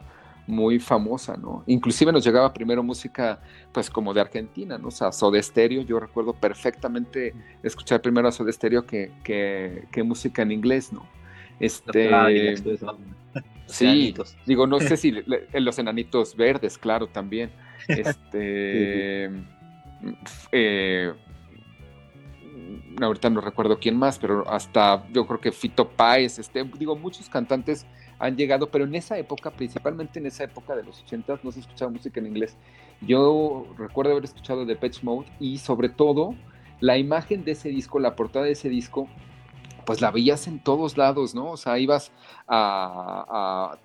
muy 0.48 0.80
famosa, 0.80 1.38
¿no? 1.38 1.64
Inclusive 1.68 2.12
nos 2.12 2.24
llegaba 2.24 2.54
primero 2.54 2.84
música, 2.84 3.40
pues 3.72 3.90
como 3.90 4.14
de 4.14 4.22
Argentina, 4.22 4.78
¿no? 4.78 4.90
O 4.90 4.92
sea, 4.92 5.12
Soda 5.12 5.42
Stereo, 5.42 5.82
yo 5.84 6.00
recuerdo 6.00 6.34
perfectamente 6.34 7.34
escuchar 7.64 8.02
primero 8.02 8.28
a 8.28 8.32
Soda 8.32 8.52
Stereo 8.52 8.86
que, 8.86 9.12
que, 9.24 9.86
que 9.92 10.04
música 10.04 10.42
en 10.42 10.52
inglés, 10.52 10.92
¿no? 10.92 11.08
Este, 11.60 12.10
sí, 13.68 14.16
digo, 14.46 14.66
no 14.66 14.80
sé 14.80 14.98
si 14.98 15.14
los 15.54 15.80
enanitos 15.80 16.36
verdes, 16.36 16.78
claro, 16.78 17.08
también. 17.08 17.52
Este, 17.88 19.26
eh, 20.52 21.14
ahorita 23.00 23.30
no 23.30 23.42
recuerdo 23.42 23.80
quién 23.80 23.98
más, 23.98 24.18
pero 24.20 24.48
hasta 24.50 25.08
yo 25.12 25.26
creo 25.28 25.40
que 25.40 25.52
Fito 25.52 25.88
Páez, 25.88 26.40
este, 26.40 26.64
digo, 26.78 26.96
muchos 26.96 27.30
cantantes 27.30 27.86
han 28.22 28.38
llegado, 28.38 28.70
pero 28.70 28.86
en 28.86 28.94
esa 28.94 29.18
época, 29.18 29.50
principalmente 29.50 30.20
en 30.20 30.28
esa 30.28 30.44
época 30.44 30.76
de 30.76 30.84
los 30.84 31.02
80 31.02 31.40
no 31.42 31.52
se 31.52 31.62
escuchaba 31.62 31.92
música 31.92 32.20
en 32.20 32.28
inglés. 32.28 32.56
Yo 33.02 33.66
recuerdo 33.78 34.12
haber 34.12 34.26
escuchado 34.26 34.66
The 34.66 34.76
Patch 34.76 35.02
Mode 35.02 35.28
y 35.40 35.58
sobre 35.58 35.90
todo 35.90 36.36
la 36.80 37.00
imagen 37.00 37.44
de 37.44 37.54
ese 37.54 37.70
disco, 37.70 38.00
la 38.00 38.16
portada 38.16 38.46
de 38.46 38.52
ese 38.52 38.70
disco, 38.70 39.08
pues 39.88 40.02
la 40.02 40.12
veías 40.12 40.46
en 40.48 40.60
todos 40.60 40.98
lados, 40.98 41.34
¿no? 41.34 41.50
O 41.50 41.58
sea, 41.58 41.80
ibas 41.80 42.12
a, 42.48 43.76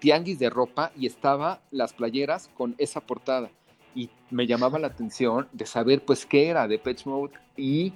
tianguis 0.00 0.38
de 0.38 0.50
ropa 0.50 0.92
y 0.94 1.06
estaba 1.06 1.62
las 1.70 1.94
playeras 1.94 2.50
con 2.58 2.74
esa 2.76 3.00
portada. 3.00 3.50
Y 3.94 4.10
me 4.30 4.46
llamaba 4.46 4.78
la 4.78 4.88
atención 4.88 5.48
de 5.52 5.64
saber, 5.64 6.04
pues, 6.04 6.26
qué 6.26 6.48
era 6.48 6.68
de 6.68 6.78
Patch 6.78 7.06
Mode. 7.06 7.32
Y 7.56 7.94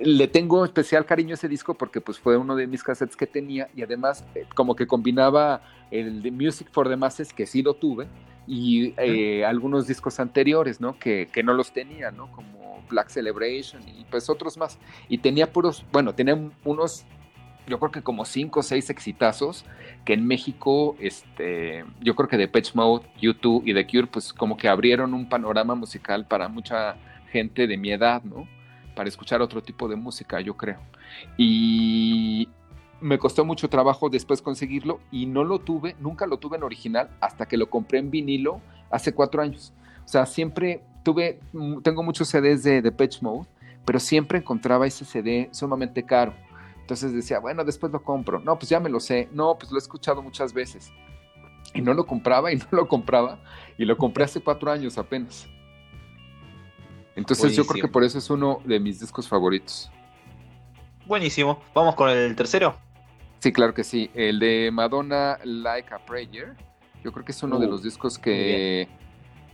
le 0.00 0.28
tengo 0.28 0.64
especial 0.64 1.04
cariño 1.04 1.32
a 1.32 1.34
ese 1.34 1.48
disco 1.48 1.74
porque, 1.74 2.00
pues, 2.00 2.18
fue 2.18 2.36
uno 2.36 2.56
de 2.56 2.66
mis 2.66 2.82
cassettes 2.82 3.16
que 3.16 3.26
tenía. 3.26 3.68
Y 3.74 3.82
además, 3.82 4.24
eh, 4.34 4.46
como 4.54 4.76
que 4.76 4.86
combinaba 4.86 5.62
el 5.90 6.22
de 6.22 6.30
Music 6.30 6.68
for 6.70 6.88
the 6.88 6.96
Masses, 6.96 7.32
que 7.32 7.46
sí 7.46 7.62
lo 7.62 7.74
tuve, 7.74 8.06
y 8.46 8.94
eh, 8.96 9.44
algunos 9.44 9.86
discos 9.86 10.20
anteriores, 10.20 10.80
¿no? 10.80 10.98
Que, 10.98 11.28
que 11.32 11.42
no 11.42 11.52
los 11.52 11.72
tenía, 11.72 12.10
¿no? 12.10 12.32
Como 12.32 12.82
Black 12.88 13.10
Celebration 13.10 13.82
y 13.86 14.04
pues 14.10 14.28
otros 14.28 14.56
más. 14.56 14.78
Y 15.08 15.18
tenía 15.18 15.52
puros, 15.52 15.84
bueno, 15.92 16.14
tenía 16.14 16.38
unos, 16.64 17.04
yo 17.66 17.78
creo 17.78 17.90
que 17.90 18.02
como 18.02 18.24
cinco 18.24 18.60
o 18.60 18.62
seis 18.62 18.90
exitazos 18.90 19.64
que 20.04 20.14
en 20.14 20.26
México, 20.26 20.96
este, 20.98 21.84
yo 22.00 22.16
creo 22.16 22.28
que 22.28 22.36
de 22.36 22.48
Patch 22.48 22.74
Mode, 22.74 23.06
YouTube 23.20 23.62
y 23.66 23.74
The 23.74 23.86
Cure, 23.86 24.06
pues 24.06 24.32
como 24.32 24.56
que 24.56 24.68
abrieron 24.68 25.14
un 25.14 25.28
panorama 25.28 25.74
musical 25.74 26.26
para 26.26 26.48
mucha 26.48 26.96
gente 27.30 27.66
de 27.66 27.76
mi 27.76 27.92
edad, 27.92 28.22
¿no? 28.22 28.48
Para 28.98 29.10
escuchar 29.10 29.40
otro 29.40 29.62
tipo 29.62 29.86
de 29.86 29.94
música, 29.94 30.40
yo 30.40 30.56
creo. 30.56 30.80
Y 31.36 32.48
me 33.00 33.16
costó 33.16 33.44
mucho 33.44 33.68
trabajo 33.68 34.08
después 34.08 34.42
conseguirlo 34.42 34.98
y 35.12 35.26
no 35.26 35.44
lo 35.44 35.60
tuve, 35.60 35.94
nunca 36.00 36.26
lo 36.26 36.38
tuve 36.38 36.56
en 36.56 36.64
original 36.64 37.08
hasta 37.20 37.46
que 37.46 37.56
lo 37.56 37.70
compré 37.70 38.00
en 38.00 38.10
vinilo 38.10 38.60
hace 38.90 39.14
cuatro 39.14 39.40
años. 39.40 39.72
O 40.04 40.08
sea, 40.08 40.26
siempre 40.26 40.82
tuve, 41.04 41.38
mm, 41.52 41.82
tengo 41.82 42.02
muchos 42.02 42.26
CDs 42.26 42.64
de 42.64 42.82
Depeche 42.82 43.20
Mode, 43.22 43.46
pero 43.84 44.00
siempre 44.00 44.38
encontraba 44.38 44.84
ese 44.84 45.04
CD 45.04 45.48
sumamente 45.52 46.02
caro. 46.02 46.34
Entonces 46.80 47.12
decía, 47.12 47.38
bueno, 47.38 47.64
después 47.64 47.92
lo 47.92 48.02
compro. 48.02 48.40
No, 48.40 48.58
pues 48.58 48.68
ya 48.68 48.80
me 48.80 48.90
lo 48.90 48.98
sé. 48.98 49.28
No, 49.30 49.56
pues 49.56 49.70
lo 49.70 49.78
he 49.78 49.78
escuchado 49.78 50.22
muchas 50.22 50.52
veces. 50.52 50.90
Y 51.72 51.82
no 51.82 51.94
lo 51.94 52.04
compraba 52.04 52.52
y 52.52 52.56
no 52.56 52.66
lo 52.72 52.88
compraba. 52.88 53.38
Y 53.78 53.84
lo 53.84 53.96
compré 53.96 54.24
hace 54.24 54.40
cuatro 54.40 54.72
años 54.72 54.98
apenas. 54.98 55.48
Entonces 57.18 57.56
yo 57.56 57.66
creo 57.66 57.82
que 57.82 57.88
por 57.88 58.04
eso 58.04 58.18
es 58.18 58.30
uno 58.30 58.60
de 58.64 58.78
mis 58.78 59.00
discos 59.00 59.28
favoritos. 59.28 59.90
Buenísimo. 61.04 61.60
¿Vamos 61.74 61.94
con 61.94 62.08
el 62.10 62.36
tercero? 62.36 62.76
Sí, 63.40 63.52
claro 63.52 63.74
que 63.74 63.82
sí. 63.82 64.10
El 64.14 64.38
de 64.38 64.70
Madonna 64.72 65.38
Like 65.42 65.92
a 65.92 65.98
Prayer. 65.98 66.54
Yo 67.02 67.12
creo 67.12 67.24
que 67.24 67.32
es 67.32 67.42
uno 67.42 67.58
de 67.58 67.66
uh, 67.66 67.70
los 67.70 67.82
discos 67.82 68.18
que 68.18 68.88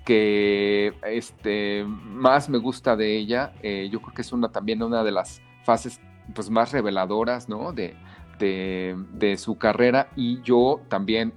que 0.04 0.92
este, 1.06 1.84
más 1.84 2.50
me 2.50 2.58
gusta 2.58 2.94
de 2.94 3.16
ella. 3.16 3.52
Eh, 3.62 3.88
yo 3.90 4.02
creo 4.02 4.14
que 4.14 4.20
es 4.20 4.32
una, 4.32 4.50
también 4.50 4.82
una 4.82 5.02
de 5.02 5.12
las 5.12 5.40
fases 5.64 5.98
pues, 6.34 6.50
más 6.50 6.72
reveladoras 6.72 7.48
¿no? 7.48 7.72
de, 7.72 7.96
de, 8.38 9.36
su 9.38 9.56
carrera 9.56 10.10
y 10.16 10.42
yo 10.42 10.82
también 10.88 11.32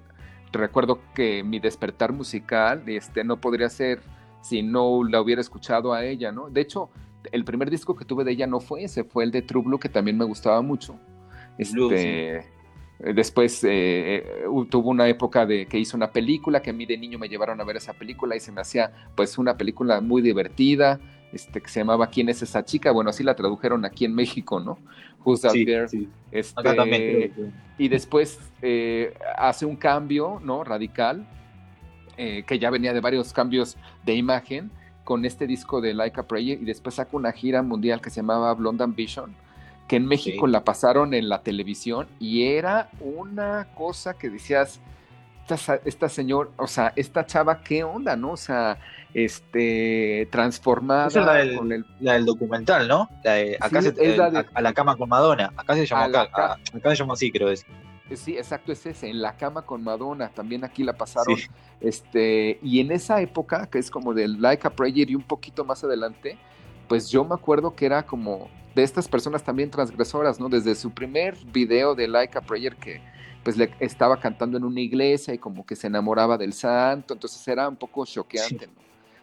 recuerdo 0.51 0.99
que 1.13 1.43
mi 1.43 1.59
despertar 1.59 2.11
musical 2.11 2.83
este, 2.87 3.23
no 3.23 3.37
podría 3.37 3.69
ser 3.69 4.01
si 4.47 4.63
no 4.63 5.03
la 5.03 5.21
hubiera 5.21 5.41
escuchado 5.41 5.93
a 5.93 6.05
ella. 6.05 6.31
¿no? 6.31 6.49
De 6.49 6.61
hecho, 6.61 6.89
el 7.31 7.43
primer 7.43 7.69
disco 7.69 7.95
que 7.95 8.05
tuve 8.05 8.23
de 8.23 8.31
ella 8.31 8.47
no 8.47 8.59
fue 8.59 8.83
ese, 8.83 9.03
fue 9.03 9.23
el 9.23 9.31
de 9.31 9.41
True 9.41 9.63
Blue 9.63 9.79
que 9.79 9.89
también 9.89 10.17
me 10.17 10.25
gustaba 10.25 10.61
mucho. 10.61 10.97
Este, 11.57 12.37
eh, 12.37 12.43
después 13.13 13.63
eh, 13.63 13.69
eh, 13.69 14.23
tuvo 14.69 14.89
una 14.89 15.07
época 15.07 15.45
de 15.45 15.65
que 15.65 15.79
hizo 15.79 15.97
una 15.97 16.11
película 16.11 16.61
que 16.61 16.69
a 16.69 16.73
mí 16.73 16.85
de 16.85 16.97
niño 16.97 17.19
me 17.19 17.27
llevaron 17.27 17.59
a 17.59 17.63
ver 17.63 17.77
esa 17.77 17.93
película 17.93 18.35
y 18.35 18.39
se 18.39 18.51
me 18.51 18.61
hacía 18.61 18.91
pues 19.15 19.37
una 19.37 19.57
película 19.57 19.99
muy 19.99 20.21
divertida, 20.21 20.99
este, 21.33 21.61
que 21.61 21.67
se 21.67 21.81
llamaba 21.81 22.07
¿Quién 22.07 22.29
es 22.29 22.41
esa 22.41 22.63
chica? 22.63 22.91
Bueno, 22.91 23.09
así 23.09 23.23
la 23.23 23.35
tradujeron 23.35 23.83
aquí 23.85 24.05
en 24.05 24.15
México, 24.15 24.59
¿no? 24.59 24.77
Who's 25.25 25.43
Out 25.43 25.53
There. 25.53 25.87
Este, 26.31 27.31
y 27.77 27.87
después 27.89 28.39
hace 29.37 29.65
un 29.65 29.75
cambio, 29.75 30.39
¿no? 30.41 30.63
Radical, 30.63 31.27
que 32.17 32.59
ya 32.59 32.69
venía 32.69 32.93
de 32.93 32.99
varios 32.99 33.31
cambios 33.31 33.77
de 34.05 34.15
imagen 34.15 34.71
con 35.03 35.23
este 35.23 35.47
disco 35.47 35.79
de 35.79 35.93
Like 35.93 36.19
a 36.19 36.27
Prayer 36.27 36.61
y 36.61 36.65
después 36.65 36.95
saca 36.95 37.15
una 37.15 37.31
gira 37.31 37.61
mundial 37.61 38.01
que 38.01 38.09
se 38.09 38.17
llamaba 38.17 38.53
Blonde 38.53 38.83
Ambition 38.83 39.35
que 39.87 39.95
en 39.95 40.05
México 40.05 40.47
la 40.47 40.63
pasaron 40.63 41.13
en 41.13 41.29
la 41.29 41.41
televisión 41.41 42.07
y 42.19 42.43
era 42.43 42.89
una 42.99 43.69
cosa 43.73 44.15
que 44.15 44.29
decías, 44.29 44.81
esta, 45.47 45.79
esta 45.85 46.09
señor, 46.09 46.51
o 46.57 46.67
sea, 46.67 46.91
esta 46.95 47.25
chava, 47.25 47.61
¿qué 47.61 47.83
onda, 47.83 48.17
no? 48.17 48.31
O 48.31 48.37
sea, 48.37 48.77
este, 49.13 50.27
transformada. 50.29 51.07
Esa 51.07 51.21
es 51.21 51.25
la 51.25 51.33
del, 51.35 51.55
con 51.55 51.71
el... 51.71 51.85
la 52.01 52.13
del 52.13 52.25
documental, 52.25 52.87
¿no? 52.87 53.09
La 53.23 53.33
de, 53.33 53.57
acá 53.59 53.81
se, 53.81 53.93
es 53.97 54.17
la 54.17 54.29
de... 54.29 54.45
a, 54.53 54.61
la 54.61 54.73
cama 54.73 54.97
con 54.97 55.07
Madonna. 55.07 55.53
Acá 55.55 55.75
se 55.75 55.85
llama, 55.85 56.05
acá, 56.05 56.21
acá, 56.73 56.89
se 56.89 56.95
llama 56.95 57.13
así, 57.13 57.31
creo 57.31 57.49
decir. 57.49 57.67
Sí, 58.15 58.37
exacto, 58.37 58.71
es 58.71 58.85
ese, 58.85 59.09
en 59.09 59.21
la 59.21 59.35
cama 59.35 59.63
con 59.63 59.83
Madonna, 59.83 60.29
también 60.29 60.63
aquí 60.63 60.83
la 60.83 60.93
pasaron. 60.93 61.37
Este, 61.81 62.59
y 62.61 62.79
en 62.79 62.91
esa 62.91 63.21
época, 63.21 63.67
que 63.67 63.79
es 63.79 63.91
como 63.91 64.13
de 64.13 64.27
Like 64.27 64.67
a 64.67 64.69
Prayer 64.71 65.09
y 65.09 65.15
un 65.15 65.23
poquito 65.23 65.65
más 65.65 65.83
adelante, 65.83 66.37
pues 66.87 67.09
yo 67.09 67.23
me 67.25 67.35
acuerdo 67.35 67.75
que 67.75 67.85
era 67.85 68.05
como 68.05 68.49
de 68.75 68.83
estas 68.83 69.07
personas 69.07 69.43
también 69.43 69.69
transgresoras, 69.69 70.39
¿no? 70.39 70.49
Desde 70.49 70.75
su 70.75 70.91
primer 70.91 71.35
video 71.51 71.95
de 71.95 72.07
Like 72.07 72.37
a 72.37 72.41
Prayer 72.41 72.75
que 72.75 73.01
pues 73.43 73.57
le 73.57 73.71
estaba 73.79 74.19
cantando 74.19 74.57
en 74.57 74.63
una 74.63 74.81
iglesia 74.81 75.33
y 75.33 75.37
como 75.37 75.65
que 75.65 75.75
se 75.75 75.87
enamoraba 75.87 76.37
del 76.37 76.53
santo, 76.53 77.13
entonces 77.13 77.47
era 77.47 77.67
un 77.67 77.75
poco 77.75 78.05
choqueante, 78.05 78.67
¿no? 78.67 78.73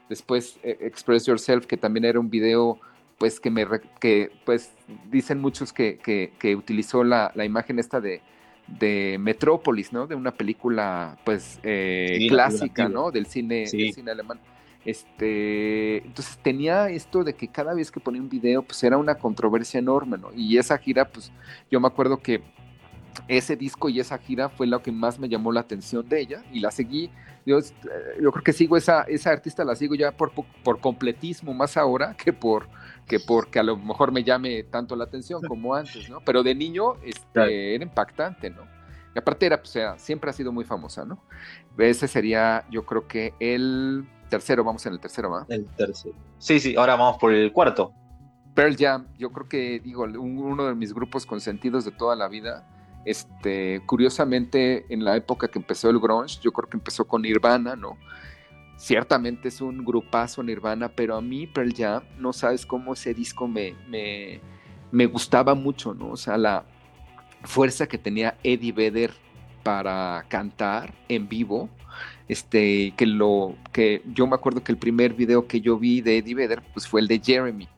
Después 0.08 0.58
eh, 0.62 0.78
Express 0.80 1.26
Yourself, 1.26 1.66
que 1.66 1.76
también 1.76 2.04
era 2.04 2.20
un 2.20 2.30
video 2.30 2.78
pues 3.18 3.38
que 3.38 3.50
me 3.50 3.66
que 4.00 4.30
pues 4.44 4.72
dicen 5.10 5.40
muchos 5.40 5.72
que, 5.72 5.98
que, 5.98 6.56
utilizó 6.56 7.04
la, 7.04 7.32
la, 7.34 7.44
imagen 7.44 7.78
esta 7.78 8.00
de, 8.00 8.22
de 8.66 9.16
Metrópolis, 9.20 9.92
¿no? 9.92 10.06
De 10.06 10.14
una 10.14 10.32
película 10.32 11.18
pues 11.24 11.58
eh, 11.62 12.26
clásica, 12.28 12.88
¿no? 12.88 13.10
Del 13.10 13.26
cine, 13.26 13.66
del 13.70 13.92
cine 13.92 14.10
alemán. 14.10 14.40
Este, 14.84 15.98
entonces 15.98 16.38
tenía 16.42 16.90
esto 16.90 17.24
de 17.24 17.34
que 17.34 17.48
cada 17.48 17.72
vez 17.74 17.90
que 17.90 18.00
ponía 18.00 18.20
un 18.20 18.28
video, 18.28 18.62
pues 18.62 18.82
era 18.84 18.98
una 18.98 19.14
controversia 19.14 19.78
enorme, 19.78 20.18
¿no? 20.18 20.30
Y 20.34 20.58
esa 20.58 20.76
gira, 20.76 21.08
pues 21.08 21.32
yo 21.70 21.80
me 21.80 21.86
acuerdo 21.86 22.18
que 22.18 22.42
ese 23.28 23.56
disco 23.56 23.88
y 23.88 24.00
esa 24.00 24.18
gira 24.18 24.48
fue 24.48 24.66
lo 24.66 24.82
que 24.82 24.92
más 24.92 25.18
me 25.18 25.28
llamó 25.28 25.52
la 25.52 25.60
atención 25.60 26.06
de 26.08 26.20
ella 26.20 26.44
y 26.52 26.60
la 26.60 26.70
seguí. 26.70 27.10
Yo, 27.46 27.58
eh, 27.58 27.62
yo 28.20 28.32
creo 28.32 28.44
que 28.44 28.52
sigo 28.52 28.76
esa, 28.76 29.02
esa 29.02 29.30
artista, 29.30 29.64
la 29.64 29.76
sigo 29.76 29.94
ya 29.94 30.12
por, 30.12 30.32
por 30.62 30.80
completismo 30.80 31.54
más 31.54 31.76
ahora 31.76 32.14
que 32.16 32.32
por 32.32 32.68
que 33.06 33.20
porque 33.20 33.58
a 33.58 33.62
lo 33.62 33.76
mejor 33.76 34.12
me 34.12 34.24
llame 34.24 34.62
tanto 34.64 34.96
la 34.96 35.04
atención 35.04 35.42
como 35.42 35.74
antes, 35.74 36.08
¿no? 36.08 36.20
Pero 36.24 36.42
de 36.42 36.54
niño 36.54 36.94
este, 37.02 37.74
era 37.74 37.84
impactante, 37.84 38.50
¿no? 38.50 38.62
Y 39.14 39.18
aparte 39.18 39.46
era, 39.46 39.58
pues, 39.58 39.70
sea, 39.70 39.98
siempre 39.98 40.30
ha 40.30 40.32
sido 40.32 40.52
muy 40.52 40.64
famosa, 40.64 41.04
¿no? 41.04 41.22
Ese 41.78 42.08
sería, 42.08 42.64
yo 42.70 42.84
creo 42.84 43.06
que 43.06 43.34
el 43.38 44.08
tercero, 44.28 44.64
vamos 44.64 44.84
en 44.86 44.94
el 44.94 45.00
tercero, 45.00 45.30
¿va? 45.30 45.46
El 45.48 45.66
tercero. 45.66 46.14
Sí, 46.38 46.58
sí, 46.58 46.74
ahora 46.76 46.96
vamos 46.96 47.18
por 47.18 47.32
el 47.32 47.52
cuarto. 47.52 47.92
Pearl 48.54 48.76
Jam, 48.76 49.06
yo 49.18 49.30
creo 49.30 49.48
que, 49.48 49.80
digo, 49.80 50.04
uno 50.04 50.66
de 50.66 50.74
mis 50.74 50.92
grupos 50.92 51.26
consentidos 51.26 51.84
de 51.84 51.90
toda 51.90 52.16
la 52.16 52.28
vida. 52.28 52.66
Este, 53.04 53.82
curiosamente, 53.86 54.86
en 54.88 55.04
la 55.04 55.16
época 55.16 55.48
que 55.48 55.58
empezó 55.58 55.90
el 55.90 55.98
grunge, 55.98 56.40
yo 56.40 56.52
creo 56.52 56.68
que 56.68 56.76
empezó 56.76 57.04
con 57.04 57.22
Nirvana, 57.22 57.76
¿no? 57.76 57.98
Ciertamente 58.76 59.48
es 59.48 59.60
un 59.60 59.84
grupazo 59.84 60.42
Nirvana, 60.42 60.88
pero 60.88 61.16
a 61.16 61.20
mí 61.20 61.46
Pearl 61.46 61.72
Jam, 61.74 62.02
no 62.18 62.32
sabes 62.32 62.66
cómo 62.66 62.94
ese 62.94 63.14
disco 63.14 63.46
me, 63.46 63.74
me, 63.88 64.40
me 64.90 65.06
gustaba 65.06 65.54
mucho, 65.54 65.94
¿no? 65.94 66.10
O 66.10 66.16
sea, 66.16 66.36
la 66.36 66.64
fuerza 67.44 67.86
que 67.86 67.98
tenía 67.98 68.36
Eddie 68.42 68.72
Vedder 68.72 69.12
para 69.62 70.24
cantar 70.28 70.92
en 71.08 71.28
vivo, 71.28 71.68
este, 72.28 72.92
que 72.96 73.06
lo, 73.06 73.56
que 73.72 74.02
yo 74.12 74.26
me 74.26 74.34
acuerdo 74.34 74.62
que 74.64 74.72
el 74.72 74.78
primer 74.78 75.14
video 75.14 75.46
que 75.46 75.60
yo 75.60 75.78
vi 75.78 76.00
de 76.00 76.18
Eddie 76.18 76.34
Vedder, 76.34 76.62
pues 76.72 76.88
fue 76.88 77.00
el 77.00 77.08
de 77.08 77.20
Jeremy, 77.24 77.68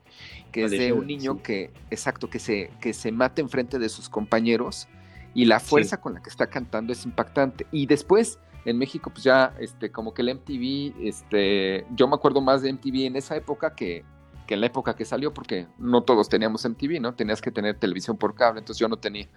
que 0.51 0.65
es 0.65 0.71
de 0.71 0.93
un 0.93 1.07
niño 1.07 1.43
que, 1.43 1.71
exacto, 1.91 2.31
que 2.31 2.39
se, 2.39 2.71
que 2.81 2.93
se 2.93 3.13
mata 3.13 3.43
enfrente 3.43 3.79
de 3.79 3.89
sus 3.89 4.09
compañeros 4.09 4.89
y 5.35 5.45
la 5.45 5.61
fuerza 5.61 6.01
con 6.01 6.15
la 6.15 6.23
que 6.23 6.31
está 6.31 6.47
cantando 6.47 6.95
es 6.95 7.05
impactante. 7.05 7.67
Y 7.71 7.85
después 7.85 8.39
en 8.67 8.79
México, 8.79 9.11
pues 9.11 9.23
ya, 9.23 9.55
este, 9.61 9.91
como 9.93 10.13
que 10.13 10.23
el 10.23 10.35
MTV, 10.35 11.07
este, 11.07 11.87
yo 11.95 12.09
me 12.09 12.17
acuerdo 12.17 12.41
más 12.41 12.63
de 12.63 12.73
MTV 12.73 13.07
en 13.07 13.17
esa 13.17 13.37
época 13.37 13.77
que, 13.77 14.05
que 14.45 14.55
en 14.55 14.61
la 14.61 14.67
época 14.67 14.97
que 14.97 15.05
salió, 15.05 15.33
porque 15.33 15.69
no 15.79 16.03
todos 16.03 16.29
teníamos 16.29 16.69
MTV, 16.69 17.01
¿no? 17.01 17.15
Tenías 17.15 17.41
que 17.41 17.53
tener 17.53 17.79
televisión 17.79 18.17
por 18.17 18.35
cable, 18.35 18.59
entonces 18.59 18.81
yo 18.81 18.89
no 18.89 18.97
tenía. 18.97 19.29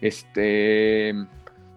Este, 0.00 1.14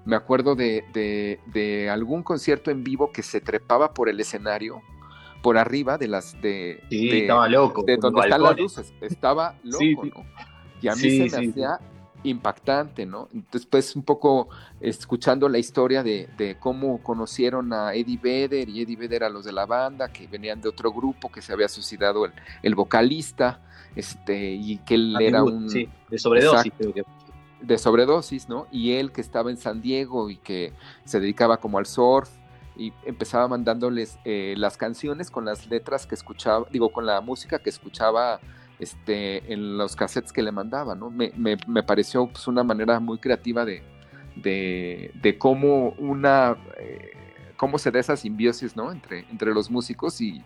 me 0.05 0.15
acuerdo 0.15 0.55
de, 0.55 0.85
de, 0.93 1.89
algún 1.89 2.23
concierto 2.23 2.71
en 2.71 2.81
vivo 2.81 3.11
que 3.11 3.23
se 3.23 3.41
trepaba 3.41 3.93
por 3.93 4.07
el 4.07 4.17
escenario, 4.21 4.81
por 5.43 5.57
arriba 5.57 5.97
de 5.97 6.07
las 6.07 6.41
de, 6.41 6.81
estaba 6.89 7.49
loco, 7.49 7.83
de 7.83 7.97
donde 7.97 8.21
están 8.21 8.41
las 8.41 8.57
luces, 8.57 8.93
estaba 9.01 9.59
loco, 9.63 10.05
¿no? 10.05 10.25
Y 10.81 10.87
a 10.87 10.95
mí 10.95 11.27
se 11.29 11.41
me 11.41 11.49
hacía 11.49 11.79
impactante, 12.23 13.05
¿no? 13.05 13.27
Después 13.51 13.95
un 13.95 14.03
poco 14.03 14.49
escuchando 14.79 15.49
la 15.49 15.57
historia 15.57 16.03
de, 16.03 16.57
cómo 16.59 17.01
conocieron 17.01 17.73
a 17.73 17.93
Eddie 17.93 18.19
Vedder 18.21 18.69
y 18.69 18.81
Eddie 18.81 18.95
Vedder 18.95 19.23
a 19.23 19.29
los 19.29 19.45
de 19.45 19.51
la 19.51 19.65
banda, 19.65 20.11
que 20.11 20.27
venían 20.27 20.61
de 20.61 20.69
otro 20.69 20.91
grupo, 20.91 21.31
que 21.31 21.41
se 21.41 21.53
había 21.53 21.67
suicidado 21.67 22.25
el, 22.61 22.75
vocalista, 22.75 23.61
este, 23.95 24.53
y 24.53 24.77
que 24.79 24.95
él 24.95 25.17
era 25.19 25.43
un... 25.43 25.69
Sí, 25.69 25.89
de 26.09 26.17
sobredosis 26.17 26.73
creo 26.77 26.93
que 26.93 27.03
de 27.61 27.77
sobredosis, 27.77 28.49
¿no? 28.49 28.67
Y 28.71 28.93
él 28.93 29.11
que 29.11 29.21
estaba 29.21 29.51
en 29.51 29.57
San 29.57 29.81
Diego 29.81 30.29
y 30.29 30.37
que 30.37 30.73
se 31.05 31.19
dedicaba 31.19 31.57
como 31.57 31.77
al 31.77 31.85
surf 31.85 32.29
y 32.75 32.93
empezaba 33.05 33.47
mandándoles 33.47 34.17
eh, 34.25 34.55
las 34.57 34.77
canciones 34.77 35.29
con 35.29 35.45
las 35.45 35.67
letras 35.67 36.07
que 36.07 36.15
escuchaba, 36.15 36.65
digo, 36.71 36.91
con 36.91 37.05
la 37.05 37.21
música 37.21 37.59
que 37.59 37.69
escuchaba 37.69 38.39
este, 38.81 39.53
en 39.53 39.77
los 39.77 39.95
cassettes 39.95 40.33
que 40.33 40.41
le 40.41 40.51
mandaba, 40.51 40.95
¿no? 40.95 41.11
Me, 41.11 41.57
pareció 41.83 42.27
pues, 42.27 42.47
una 42.47 42.63
manera 42.63 42.99
muy 42.99 43.19
creativa 43.19 43.63
de, 43.63 43.83
de, 44.35 45.37
cómo 45.37 45.89
una... 45.99 46.57
Eh, 46.77 47.11
cómo 47.57 47.77
se 47.77 47.91
da 47.91 47.99
esa 47.99 48.17
simbiosis, 48.17 48.75
¿no? 48.75 48.91
Entre, 48.91 49.19
entre 49.29 49.53
los 49.53 49.69
músicos 49.69 50.19
y 50.19 50.43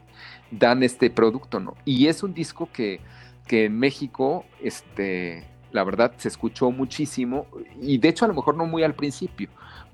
dan 0.52 0.84
este 0.84 1.10
producto, 1.10 1.62
¿no? 1.62 1.76
Y 1.86 2.08
es 2.08 2.24
un 2.24 2.34
disco 2.34 2.68
que, 2.74 3.00
que 3.48 3.66
en 3.66 3.80
México, 3.80 4.44
este, 4.62 5.48
la 5.72 5.86
verdad, 5.86 6.12
se 6.18 6.28
escuchó 6.28 6.72
muchísimo 6.72 7.48
y 7.82 8.00
de 8.00 8.10
hecho 8.10 8.26
a 8.26 8.28
lo 8.28 8.34
mejor 8.34 8.58
no 8.58 8.66
muy 8.66 8.84
al 8.84 8.96
principio, 8.96 9.48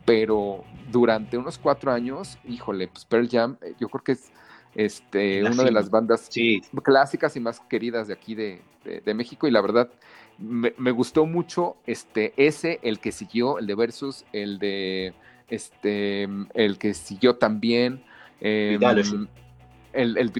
pero 0.03 0.63
durante 0.91 1.37
unos 1.37 1.59
cuatro 1.59 1.91
años, 1.91 2.39
híjole, 2.43 2.87
pues 2.87 3.05
Pearl 3.05 3.29
Jam, 3.29 3.57
eh, 3.61 3.75
yo 3.79 3.87
creo 3.89 4.03
que 4.03 4.13
es 4.13 4.31
este, 4.75 5.43
una 5.43 5.63
de 5.63 5.71
las 5.71 5.89
bandas 5.89 6.29
clásicas 6.83 7.35
y 7.35 7.39
más 7.39 7.59
queridas 7.61 8.07
de 8.07 8.13
aquí 8.13 8.35
de, 8.35 8.61
México 9.13 9.47
y 9.47 9.51
la 9.51 9.61
verdad 9.61 9.89
me, 10.37 10.91
gustó 10.91 11.25
mucho 11.25 11.75
este, 11.85 12.33
ese, 12.37 12.79
el 12.81 12.99
que 12.99 13.11
siguió, 13.11 13.59
el 13.59 13.67
de 13.67 13.75
Versus, 13.75 14.25
el 14.33 14.57
de 14.59 15.13
este, 15.49 16.27
el 16.55 16.77
que 16.79 16.93
siguió 16.93 17.35
también. 17.35 18.03
El, 18.39 18.79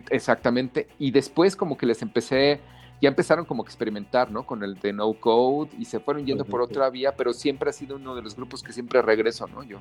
exactamente. 0.09 0.87
Y 0.97 1.11
después 1.11 1.55
como 1.55 1.77
que 1.77 1.85
les 1.85 2.01
empecé, 2.01 2.61
ya 3.01 3.09
empezaron 3.09 3.45
como 3.45 3.63
que 3.63 3.69
experimentar, 3.69 4.31
¿no? 4.31 4.45
Con 4.45 4.63
el 4.63 4.75
de 4.75 4.93
No 4.93 5.13
Code 5.13 5.71
y 5.77 5.85
se 5.85 5.99
fueron 5.99 6.25
yendo 6.25 6.45
por 6.45 6.61
otra 6.61 6.89
vía, 6.89 7.15
pero 7.15 7.33
siempre 7.33 7.69
ha 7.69 7.73
sido 7.73 7.97
uno 7.97 8.15
de 8.15 8.21
los 8.23 8.35
grupos 8.35 8.63
que 8.63 8.73
siempre 8.73 9.01
regreso, 9.01 9.47
¿no? 9.47 9.61
Yo. 9.63 9.79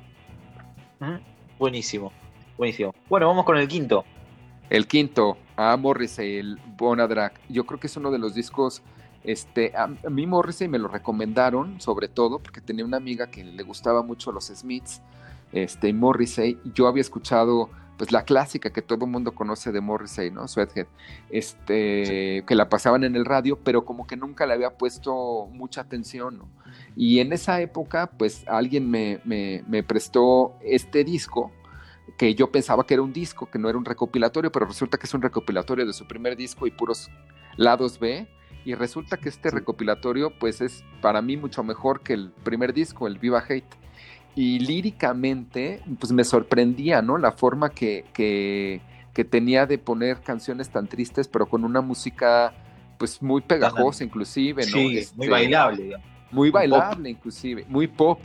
Buenísimo, 1.57 2.11
buenísimo. 2.57 2.93
Bueno, 3.09 3.27
vamos 3.27 3.45
con 3.45 3.57
el 3.57 3.67
quinto. 3.67 4.05
El 4.71 4.87
quinto, 4.87 5.37
a 5.57 5.75
Morrissey, 5.75 6.37
el 6.37 6.57
Bonadrag. 6.77 7.33
Yo 7.49 7.65
creo 7.65 7.77
que 7.77 7.87
es 7.87 7.97
uno 7.97 8.09
de 8.09 8.17
los 8.17 8.33
discos. 8.33 8.81
Este, 9.21 9.73
a, 9.75 9.87
mí 9.87 10.25
Morrissey 10.25 10.69
me 10.69 10.79
lo 10.79 10.87
recomendaron, 10.87 11.81
sobre 11.81 12.07
todo 12.07 12.39
porque 12.39 12.61
tenía 12.61 12.85
una 12.85 12.95
amiga 12.95 13.29
que 13.29 13.43
le 13.43 13.63
gustaba 13.63 14.01
mucho 14.01 14.31
los 14.31 14.45
Smiths, 14.45 15.01
este, 15.51 15.91
Morrissey. 15.91 16.57
Yo 16.73 16.87
había 16.87 17.01
escuchado, 17.01 17.69
pues, 17.97 18.13
la 18.13 18.23
clásica 18.23 18.71
que 18.71 18.81
todo 18.81 19.03
el 19.03 19.11
mundo 19.11 19.35
conoce 19.35 19.73
de 19.73 19.81
Morrissey, 19.81 20.31
¿no? 20.31 20.47
Sweathead, 20.47 20.87
este, 21.29 22.45
que 22.47 22.55
la 22.55 22.69
pasaban 22.69 23.03
en 23.03 23.17
el 23.17 23.25
radio, 23.25 23.59
pero 23.61 23.83
como 23.83 24.07
que 24.07 24.15
nunca 24.15 24.45
le 24.45 24.53
había 24.53 24.77
puesto 24.77 25.47
mucha 25.51 25.81
atención, 25.81 26.37
¿no? 26.37 26.47
Y 26.95 27.19
en 27.19 27.33
esa 27.33 27.59
época, 27.59 28.09
pues, 28.17 28.47
alguien 28.47 28.89
me, 28.89 29.19
me, 29.25 29.65
me 29.67 29.83
prestó 29.83 30.55
este 30.61 31.03
disco 31.03 31.51
que 32.17 32.35
yo 32.35 32.51
pensaba 32.51 32.85
que 32.85 32.93
era 32.93 33.03
un 33.03 33.13
disco, 33.13 33.49
que 33.49 33.59
no 33.59 33.69
era 33.69 33.77
un 33.77 33.85
recopilatorio, 33.85 34.51
pero 34.51 34.65
resulta 34.65 34.97
que 34.97 35.05
es 35.05 35.13
un 35.13 35.21
recopilatorio 35.21 35.85
de 35.85 35.93
su 35.93 36.07
primer 36.07 36.35
disco 36.35 36.67
y 36.67 36.71
puros 36.71 37.09
lados 37.57 37.99
B. 37.99 38.27
Y 38.63 38.75
resulta 38.75 39.17
que 39.17 39.29
este 39.29 39.49
recopilatorio, 39.49 40.31
pues 40.37 40.61
es 40.61 40.83
para 41.01 41.21
mí 41.21 41.35
mucho 41.35 41.63
mejor 41.63 42.01
que 42.01 42.13
el 42.13 42.29
primer 42.43 42.73
disco, 42.73 43.07
el 43.07 43.17
Viva 43.17 43.43
Hate. 43.47 43.75
Y 44.35 44.59
líricamente, 44.59 45.81
pues 45.99 46.11
me 46.11 46.23
sorprendía, 46.23 47.01
¿no? 47.01 47.17
La 47.17 47.31
forma 47.31 47.69
que, 47.69 48.05
que, 48.13 48.81
tenía 49.25 49.65
de 49.65 49.77
poner 49.77 50.21
canciones 50.21 50.69
tan 50.69 50.87
tristes, 50.87 51.27
pero 51.27 51.47
con 51.47 51.63
una 51.63 51.81
música, 51.81 52.53
pues 52.97 53.21
muy 53.21 53.41
pegajosa, 53.41 54.03
inclusive, 54.03 54.65
¿no? 54.67 54.77
muy 54.77 54.97
este, 54.97 55.29
bailable. 55.29 55.95
Muy 56.31 56.49
bailable, 56.49 57.09
inclusive, 57.09 57.65
muy 57.67 57.87
pop. 57.87 58.19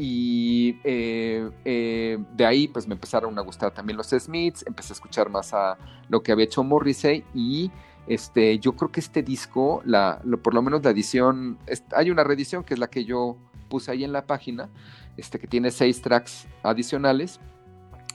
Y 0.00 0.78
eh, 0.84 1.50
eh, 1.64 2.18
de 2.36 2.46
ahí 2.46 2.68
pues 2.68 2.86
me 2.86 2.94
empezaron 2.94 3.36
a 3.36 3.42
gustar 3.42 3.72
también 3.74 3.96
los 3.96 4.10
Smiths, 4.10 4.64
empecé 4.64 4.92
a 4.92 4.94
escuchar 4.94 5.28
más 5.28 5.52
a 5.52 5.76
lo 6.08 6.22
que 6.22 6.30
había 6.30 6.44
hecho 6.44 6.62
Morrissey 6.62 7.24
y 7.34 7.72
este, 8.06 8.60
yo 8.60 8.76
creo 8.76 8.92
que 8.92 9.00
este 9.00 9.24
disco, 9.24 9.82
la, 9.84 10.22
por 10.40 10.54
lo 10.54 10.62
menos 10.62 10.84
la 10.84 10.90
edición, 10.90 11.58
hay 11.96 12.12
una 12.12 12.22
reedición 12.22 12.62
que 12.62 12.74
es 12.74 12.80
la 12.80 12.86
que 12.86 13.04
yo 13.04 13.36
puse 13.68 13.90
ahí 13.90 14.04
en 14.04 14.12
la 14.12 14.24
página, 14.24 14.68
este, 15.16 15.40
que 15.40 15.48
tiene 15.48 15.72
seis 15.72 16.00
tracks 16.00 16.46
adicionales, 16.62 17.40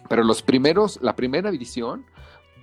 pero 0.08 0.24
los 0.24 0.42
primeros, 0.42 1.00
la 1.02 1.18
primera 1.18 1.50
edición 1.50 2.06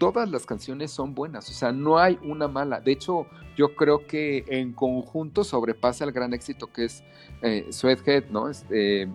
todas 0.01 0.31
las 0.31 0.47
canciones 0.47 0.91
son 0.91 1.15
buenas, 1.15 1.51
o 1.51 1.53
sea, 1.53 1.73
no 1.73 1.99
hay 1.99 2.19
una 2.23 2.49
mala. 2.49 2.81
De 2.81 2.91
hecho, 2.91 3.27
yo 3.55 3.77
creo 3.77 4.07
que 4.07 4.47
en 4.49 4.73
conjunto 4.73 5.45
sobrepasa 5.45 6.05
el 6.05 6.13
gran 6.13 6.33
éxito 6.33 6.73
que 6.73 6.87
es 6.87 7.05
eh, 7.43 7.67
Sweathead, 7.71 8.25
¿no? 8.31 8.49
Este, 8.49 9.07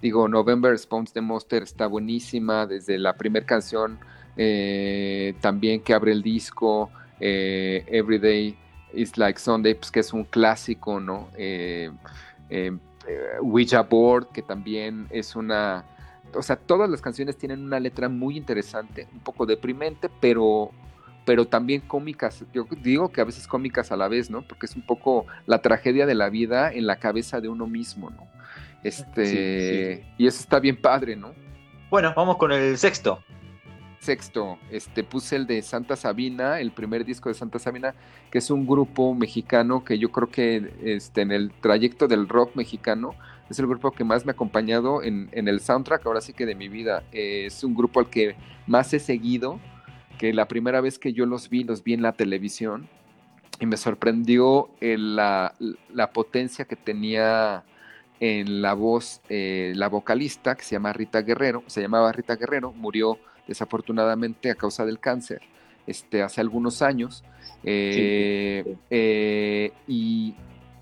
digo, 0.00 0.26
November 0.26 0.76
Spawns 0.78 1.12
the 1.12 1.20
Monster 1.20 1.62
está 1.62 1.86
buenísima, 1.86 2.66
desde 2.66 2.96
la 2.96 3.14
primera 3.18 3.44
canción 3.44 3.98
eh, 4.38 5.34
también 5.42 5.82
que 5.82 5.92
abre 5.92 6.12
el 6.12 6.22
disco, 6.22 6.90
eh, 7.20 7.84
Everyday 7.86 8.56
is 8.94 9.18
Like 9.18 9.38
Sunday, 9.38 9.74
pues 9.74 9.90
que 9.90 10.00
es 10.00 10.14
un 10.14 10.24
clásico, 10.24 10.98
¿no? 10.98 11.28
Eh, 11.36 11.90
Ouija 13.42 13.82
Board, 13.82 14.28
que 14.32 14.40
también 14.40 15.08
es 15.10 15.36
una 15.36 15.84
o 16.36 16.42
sea, 16.42 16.56
todas 16.56 16.88
las 16.88 17.00
canciones 17.00 17.36
tienen 17.36 17.64
una 17.64 17.80
letra 17.80 18.08
muy 18.08 18.36
interesante, 18.36 19.08
un 19.12 19.20
poco 19.20 19.46
deprimente, 19.46 20.08
pero, 20.20 20.70
pero 21.24 21.46
también 21.46 21.80
cómicas. 21.80 22.44
Yo 22.52 22.66
digo 22.82 23.10
que 23.10 23.20
a 23.20 23.24
veces 23.24 23.46
cómicas 23.46 23.92
a 23.92 23.96
la 23.96 24.08
vez, 24.08 24.30
¿no? 24.30 24.42
Porque 24.42 24.66
es 24.66 24.76
un 24.76 24.82
poco 24.82 25.26
la 25.46 25.62
tragedia 25.62 26.06
de 26.06 26.14
la 26.14 26.28
vida 26.30 26.72
en 26.72 26.86
la 26.86 26.96
cabeza 26.96 27.40
de 27.40 27.48
uno 27.48 27.66
mismo, 27.66 28.10
¿no? 28.10 28.26
Este, 28.82 30.06
y 30.16 30.26
eso 30.26 30.40
está 30.40 30.60
bien 30.60 30.80
padre, 30.80 31.16
¿no? 31.16 31.32
Bueno, 31.90 32.12
vamos 32.16 32.36
con 32.36 32.52
el 32.52 32.78
sexto. 32.78 33.22
Sexto, 33.98 34.58
este, 34.70 35.02
puse 35.02 35.34
el 35.34 35.46
de 35.46 35.62
Santa 35.62 35.96
Sabina, 35.96 36.60
el 36.60 36.70
primer 36.70 37.04
disco 37.04 37.28
de 37.28 37.34
Santa 37.34 37.58
Sabina, 37.58 37.94
que 38.30 38.38
es 38.38 38.50
un 38.50 38.66
grupo 38.66 39.14
mexicano 39.14 39.84
que 39.84 39.98
yo 39.98 40.12
creo 40.12 40.28
que 40.28 40.72
este, 40.84 41.22
en 41.22 41.32
el 41.32 41.50
trayecto 41.50 42.06
del 42.06 42.28
rock 42.28 42.54
mexicano 42.54 43.14
es 43.48 43.58
el 43.58 43.66
grupo 43.66 43.90
que 43.92 44.04
más 44.04 44.24
me 44.24 44.32
ha 44.32 44.34
acompañado 44.34 45.02
en, 45.02 45.28
el 45.32 45.60
soundtrack, 45.60 46.04
ahora 46.06 46.20
sí 46.20 46.32
que 46.32 46.46
de 46.46 46.54
mi 46.54 46.68
vida. 46.68 47.04
es 47.12 47.62
un 47.64 47.74
grupo 47.74 48.00
al 48.00 48.10
que 48.10 48.36
más 48.66 48.92
he 48.94 48.98
seguido, 48.98 49.60
que 50.18 50.32
la 50.32 50.48
primera 50.48 50.80
vez 50.80 50.98
que 50.98 51.12
yo 51.12 51.26
los 51.26 51.48
vi, 51.48 51.64
los 51.64 51.84
vi 51.84 51.94
en 51.94 52.02
la 52.02 52.12
televisión 52.12 52.88
y 53.60 53.66
me 53.66 53.76
sorprendió 53.76 54.70
la, 54.80 55.54
potencia 56.12 56.64
que 56.64 56.76
tenía 56.76 57.64
en 58.18 58.62
la 58.62 58.74
voz 58.74 59.20
eh, 59.28 59.72
la 59.76 59.88
vocalista 59.88 60.54
que 60.54 60.64
se 60.64 60.74
llama 60.74 60.92
Rita 60.92 61.22
Guerrero, 61.22 61.62
se 61.66 61.82
llamaba 61.82 62.12
Rita 62.12 62.36
Guerrero, 62.36 62.72
murió 62.72 63.18
desafortunadamente 63.46 64.50
a 64.50 64.54
causa 64.54 64.84
del 64.84 64.98
cáncer 64.98 65.42
este, 65.86 66.22
hace 66.22 66.40
algunos 66.40 66.82
años. 66.82 67.24
Eh, 67.62 68.76
eh, 68.90 69.72
y, 69.86 70.34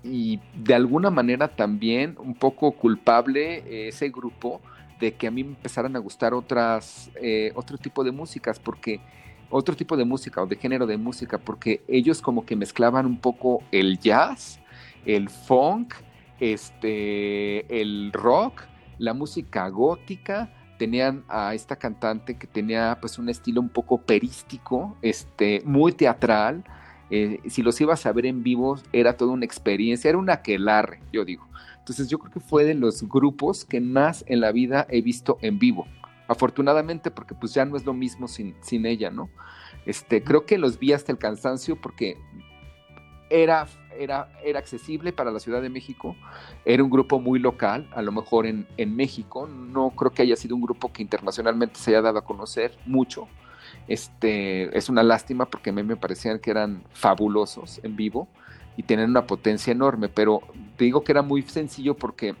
y 0.05 0.39
de 0.55 0.75
alguna 0.75 1.09
manera 1.09 1.47
también 1.47 2.15
un 2.19 2.35
poco 2.35 2.71
culpable 2.71 3.57
eh, 3.57 3.87
ese 3.89 4.09
grupo 4.09 4.61
de 4.99 5.13
que 5.15 5.27
a 5.27 5.31
mí 5.31 5.43
me 5.43 5.51
empezaran 5.51 5.95
a 5.95 5.99
gustar 5.99 6.33
otras, 6.33 7.11
eh, 7.21 7.51
otro 7.55 7.77
tipo 7.77 8.03
de 8.03 8.11
músicas, 8.11 8.59
porque 8.59 9.01
otro 9.49 9.75
tipo 9.75 9.97
de 9.97 10.05
música 10.05 10.41
o 10.41 10.47
de 10.47 10.55
género 10.55 10.85
de 10.85 10.97
música, 10.97 11.37
porque 11.37 11.83
ellos 11.87 12.21
como 12.21 12.45
que 12.45 12.55
mezclaban 12.55 13.05
un 13.05 13.17
poco 13.17 13.63
el 13.71 13.99
jazz, 13.99 14.59
el 15.05 15.29
funk, 15.29 15.93
este, 16.39 17.81
el 17.81 18.11
rock, 18.13 18.63
la 18.97 19.13
música 19.13 19.67
gótica, 19.69 20.49
tenían 20.77 21.23
a 21.27 21.53
esta 21.53 21.75
cantante 21.75 22.37
que 22.37 22.47
tenía 22.47 22.97
pues 22.99 23.17
un 23.17 23.29
estilo 23.29 23.61
un 23.61 23.69
poco 23.69 24.01
perístico, 24.01 24.97
este, 25.01 25.61
muy 25.65 25.93
teatral, 25.93 26.63
eh, 27.09 27.39
si 27.47 27.61
los 27.61 27.79
ibas 27.81 28.05
a 28.05 28.13
ver 28.13 28.25
en 28.25 28.43
vivo, 28.43 28.79
era 28.91 29.15
toda 29.17 29.31
una 29.31 29.45
experiencia, 29.45 30.09
era 30.09 30.17
un 30.17 30.29
aquelarre, 30.29 30.99
yo 31.11 31.25
digo. 31.25 31.47
Entonces 31.77 32.09
yo 32.09 32.17
creo 32.17 32.31
que 32.31 32.39
fue 32.39 32.65
de 32.65 32.73
los 32.73 33.07
grupos 33.07 33.63
que 33.63 33.79
más 33.79 34.23
en 34.27 34.41
la 34.41 34.51
vida 34.51 34.87
he 34.89 35.01
visto 35.01 35.37
en 35.41 35.59
vivo. 35.59 35.85
Afortunadamente, 36.27 37.11
porque 37.11 37.35
pues 37.35 37.53
ya 37.53 37.65
no 37.65 37.77
es 37.77 37.85
lo 37.85 37.93
mismo 37.93 38.27
sin, 38.27 38.55
sin 38.61 38.87
ella, 38.87 39.11
¿no? 39.11 39.29
Este, 39.85 40.23
creo 40.23 40.47
que 40.47 40.57
los 40.57 40.79
vi 40.79 40.93
hasta 40.93 41.11
el 41.11 41.19
cansancio 41.19 41.79
porque 41.79 42.17
era, 43.29 43.67
era, 43.99 44.29
era 44.43 44.57
accesible 44.57 45.13
para 45.13 45.29
la 45.29 45.39
Ciudad 45.39 45.61
de 45.61 45.69
México, 45.69 46.15
era 46.65 46.83
un 46.83 46.89
grupo 46.89 47.19
muy 47.19 47.37
local, 47.37 47.87
a 47.93 48.01
lo 48.01 48.11
mejor 48.11 48.47
en, 48.47 48.67
en 48.77 48.95
México, 48.95 49.47
no 49.47 49.91
creo 49.91 50.11
que 50.11 50.23
haya 50.23 50.35
sido 50.35 50.55
un 50.55 50.61
grupo 50.61 50.91
que 50.91 51.03
internacionalmente 51.03 51.79
se 51.79 51.91
haya 51.91 52.01
dado 52.01 52.17
a 52.17 52.25
conocer 52.25 52.75
mucho, 52.87 53.27
este, 53.87 54.75
es 54.77 54.89
una 54.89 55.03
lástima 55.03 55.45
porque 55.45 55.69
a 55.69 55.73
mí 55.73 55.83
me 55.83 55.95
parecían 55.95 56.39
que 56.39 56.51
eran 56.51 56.83
fabulosos 56.93 57.79
en 57.83 57.95
vivo 57.95 58.27
y 58.77 58.83
tienen 58.83 59.09
una 59.09 59.25
potencia 59.25 59.71
enorme, 59.71 60.09
pero 60.09 60.41
te 60.75 60.85
digo 60.85 61.03
que 61.03 61.11
era 61.11 61.21
muy 61.21 61.41
sencillo 61.43 61.95
porque 61.95 62.35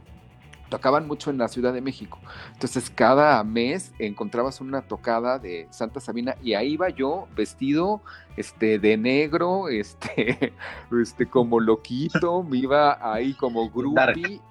tocaban 0.69 1.07
mucho 1.07 1.29
en 1.29 1.37
la 1.37 1.47
Ciudad 1.47 1.73
de 1.73 1.81
México. 1.81 2.19
Entonces 2.53 2.89
cada 2.89 3.43
mes 3.43 3.93
encontrabas 3.99 4.61
una 4.61 4.81
tocada 4.81 5.39
de 5.39 5.67
Santa 5.69 5.99
Sabina 5.99 6.35
y 6.43 6.53
ahí 6.53 6.73
iba 6.73 6.89
yo 6.89 7.27
vestido 7.35 8.01
este, 8.35 8.79
de 8.79 8.97
negro, 8.97 9.67
este, 9.69 10.53
este, 11.01 11.27
como 11.27 11.59
loquito, 11.59 12.43
me 12.43 12.57
iba 12.57 12.97
ahí 13.13 13.33
como 13.33 13.69
groupie. 13.73 14.41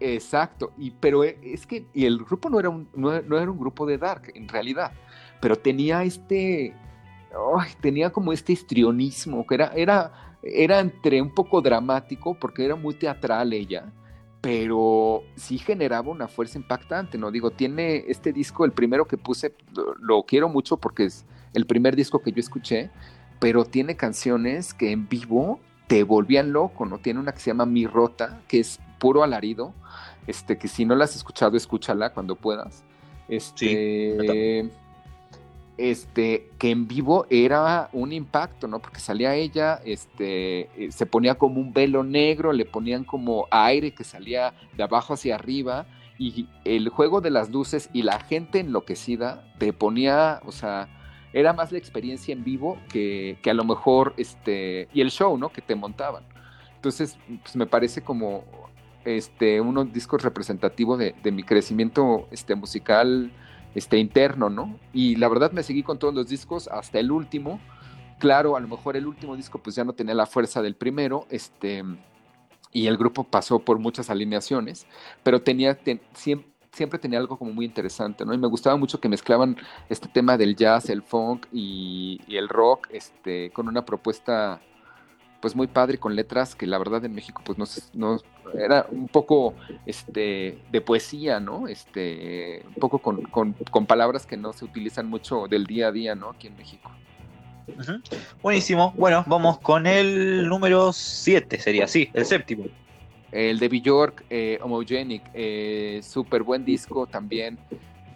Exacto, 0.00 0.72
y, 0.76 0.90
pero 0.90 1.24
es 1.24 1.66
que 1.66 1.86
y 1.94 2.04
el 2.04 2.18
grupo 2.18 2.50
no 2.50 2.60
era, 2.60 2.68
un, 2.68 2.88
no 2.94 3.14
era 3.14 3.50
un 3.50 3.58
grupo 3.58 3.86
de 3.86 3.96
dark, 3.96 4.32
en 4.34 4.48
realidad 4.48 4.92
pero 5.44 5.56
tenía 5.56 6.02
este, 6.04 6.74
tenía 7.82 8.08
como 8.08 8.32
este 8.32 8.54
histrionismo, 8.54 9.46
que 9.46 9.56
era, 9.56 9.72
era, 9.76 10.38
era 10.42 10.80
entre 10.80 11.20
un 11.20 11.34
poco 11.34 11.60
dramático, 11.60 12.32
porque 12.32 12.64
era 12.64 12.76
muy 12.76 12.94
teatral 12.94 13.52
ella, 13.52 13.92
pero 14.40 15.22
sí 15.36 15.58
generaba 15.58 16.10
una 16.10 16.28
fuerza 16.28 16.56
impactante, 16.56 17.18
¿no? 17.18 17.30
Digo, 17.30 17.50
tiene 17.50 18.06
este 18.08 18.32
disco, 18.32 18.64
el 18.64 18.72
primero 18.72 19.06
que 19.06 19.18
puse, 19.18 19.54
lo, 20.00 20.22
quiero 20.22 20.48
mucho 20.48 20.78
porque 20.78 21.04
es 21.04 21.26
el 21.52 21.66
primer 21.66 21.94
disco 21.94 22.22
que 22.22 22.32
yo 22.32 22.40
escuché, 22.40 22.90
pero 23.38 23.66
tiene 23.66 23.96
canciones 23.96 24.72
que 24.72 24.92
en 24.92 25.10
vivo 25.10 25.60
te 25.88 26.04
volvían 26.04 26.54
loco, 26.54 26.86
¿no? 26.86 27.00
Tiene 27.00 27.20
una 27.20 27.32
que 27.32 27.40
se 27.40 27.50
llama 27.50 27.66
Mi 27.66 27.86
Rota, 27.86 28.40
que 28.48 28.60
es 28.60 28.80
puro 28.98 29.22
alarido, 29.22 29.74
este, 30.26 30.56
que 30.56 30.68
si 30.68 30.86
no 30.86 30.96
la 30.96 31.04
has 31.04 31.14
escuchado, 31.14 31.54
escúchala 31.54 32.14
cuando 32.14 32.34
puedas. 32.34 32.82
Este, 33.28 34.70
este, 35.76 36.50
que 36.58 36.70
en 36.70 36.86
vivo 36.86 37.26
era 37.30 37.88
un 37.92 38.12
impacto, 38.12 38.68
¿no? 38.68 38.80
Porque 38.80 39.00
salía 39.00 39.34
ella, 39.34 39.80
este, 39.84 40.68
eh, 40.76 40.92
se 40.92 41.06
ponía 41.06 41.34
como 41.34 41.60
un 41.60 41.72
velo 41.72 42.04
negro, 42.04 42.52
le 42.52 42.64
ponían 42.64 43.04
como 43.04 43.48
aire 43.50 43.92
que 43.92 44.04
salía 44.04 44.54
de 44.76 44.82
abajo 44.82 45.14
hacia 45.14 45.34
arriba, 45.34 45.86
y 46.16 46.48
el 46.64 46.88
juego 46.90 47.20
de 47.20 47.30
las 47.30 47.50
luces 47.50 47.90
y 47.92 48.02
la 48.02 48.20
gente 48.20 48.60
enloquecida 48.60 49.44
te 49.58 49.72
ponía, 49.72 50.40
o 50.46 50.52
sea, 50.52 50.88
era 51.32 51.52
más 51.52 51.72
la 51.72 51.78
experiencia 51.78 52.32
en 52.32 52.44
vivo 52.44 52.78
que, 52.88 53.36
a 53.44 53.54
lo 53.54 53.64
mejor, 53.64 54.14
este, 54.16 54.88
y 54.94 55.00
el 55.00 55.10
show, 55.10 55.36
¿no? 55.36 55.48
Que 55.48 55.60
te 55.60 55.74
montaban. 55.74 56.22
Entonces, 56.76 57.18
pues 57.42 57.56
me 57.56 57.66
parece 57.66 58.02
como, 58.02 58.44
este, 59.04 59.60
unos 59.60 59.92
discos 59.92 60.22
representativos 60.22 61.00
de, 61.00 61.16
de 61.20 61.32
mi 61.32 61.42
crecimiento, 61.42 62.28
este, 62.30 62.54
musical, 62.54 63.32
este, 63.74 63.98
interno, 63.98 64.50
¿no? 64.50 64.78
Y 64.92 65.16
la 65.16 65.28
verdad 65.28 65.52
me 65.52 65.62
seguí 65.62 65.82
con 65.82 65.98
todos 65.98 66.14
los 66.14 66.28
discos 66.28 66.68
hasta 66.68 66.98
el 66.98 67.10
último. 67.10 67.60
Claro, 68.18 68.56
a 68.56 68.60
lo 68.60 68.68
mejor 68.68 68.96
el 68.96 69.06
último 69.06 69.36
disco 69.36 69.58
pues 69.58 69.76
ya 69.76 69.84
no 69.84 69.92
tenía 69.92 70.14
la 70.14 70.26
fuerza 70.26 70.62
del 70.62 70.76
primero, 70.76 71.26
este, 71.30 71.82
y 72.72 72.86
el 72.86 72.96
grupo 72.96 73.24
pasó 73.24 73.58
por 73.58 73.78
muchas 73.78 74.10
alineaciones, 74.10 74.86
pero 75.22 75.42
tenía, 75.42 75.78
siempre, 76.14 76.48
siempre 76.72 76.98
tenía 76.98 77.18
algo 77.18 77.38
como 77.38 77.52
muy 77.52 77.64
interesante, 77.64 78.24
¿no? 78.24 78.34
Y 78.34 78.38
me 78.38 78.48
gustaba 78.48 78.76
mucho 78.76 79.00
que 79.00 79.08
mezclaban 79.08 79.56
este 79.88 80.08
tema 80.08 80.36
del 80.36 80.56
jazz, 80.56 80.88
el 80.90 81.02
funk 81.02 81.46
y, 81.52 82.20
y 82.26 82.36
el 82.36 82.48
rock, 82.48 82.88
este, 82.90 83.50
con 83.50 83.68
una 83.68 83.84
propuesta 83.84 84.60
pues 85.44 85.54
muy 85.54 85.66
padre 85.66 85.98
con 85.98 86.16
letras 86.16 86.54
que 86.54 86.66
la 86.66 86.78
verdad 86.78 87.04
en 87.04 87.14
México 87.14 87.42
pues 87.44 87.58
no, 87.58 87.66
no 87.92 88.18
era 88.58 88.86
un 88.90 89.08
poco 89.08 89.52
este 89.84 90.56
de 90.72 90.80
poesía, 90.80 91.38
¿no? 91.38 91.68
Este, 91.68 92.62
un 92.66 92.74
poco 92.76 92.98
con, 92.98 93.86
palabras 93.86 94.24
que 94.24 94.38
no 94.38 94.54
se 94.54 94.64
utilizan 94.64 95.06
mucho 95.06 95.46
del 95.46 95.66
día 95.66 95.88
a 95.88 95.92
día, 95.92 96.14
¿no? 96.14 96.30
Aquí 96.30 96.46
en 96.46 96.56
México. 96.56 96.90
Buenísimo. 98.40 98.94
Bueno, 98.96 99.22
vamos 99.26 99.58
con 99.58 99.86
el 99.86 100.48
número 100.48 100.94
7, 100.94 101.60
sería 101.60 101.84
así, 101.84 102.08
el 102.14 102.24
séptimo. 102.24 102.64
El 103.30 103.58
de 103.58 103.68
Bjork, 103.68 104.24
eh, 104.30 104.58
Homogenic, 104.62 105.24
eh, 105.34 106.00
súper 106.02 106.42
buen 106.42 106.64
disco 106.64 107.06
también 107.06 107.58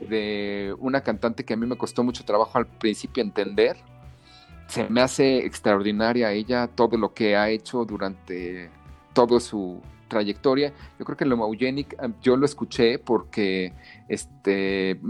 de 0.01 0.75
una 0.79 1.03
cantante 1.03 1.45
que 1.45 1.53
a 1.53 1.59
mí 1.59 1.67
me 1.67 1.77
costó 1.77 2.03
mucho 2.03 2.25
trabajo 2.25 2.57
al 2.57 2.67
principio 2.67 3.23
entender 3.23 3.77
se 4.69 4.89
me 4.89 5.01
hace 5.01 5.39
extraordinaria 5.39 6.33
ella 6.33 6.69
todo 6.69 6.97
lo 6.97 7.15
que 7.15 7.37
ha 7.37 7.49
hecho 7.49 7.85
durante 7.85 8.71
toda 9.15 9.41
su 9.41 9.81
trayectoria. 10.09 10.73
Yo 10.99 11.05
creo 11.05 11.17
que 11.17 11.25
lo 11.25 11.37
Maugenic 11.37 11.97
yo 12.23 12.37
lo 12.37 12.45
escuché 12.45 12.99
porque 12.99 13.73
este 14.09 15.01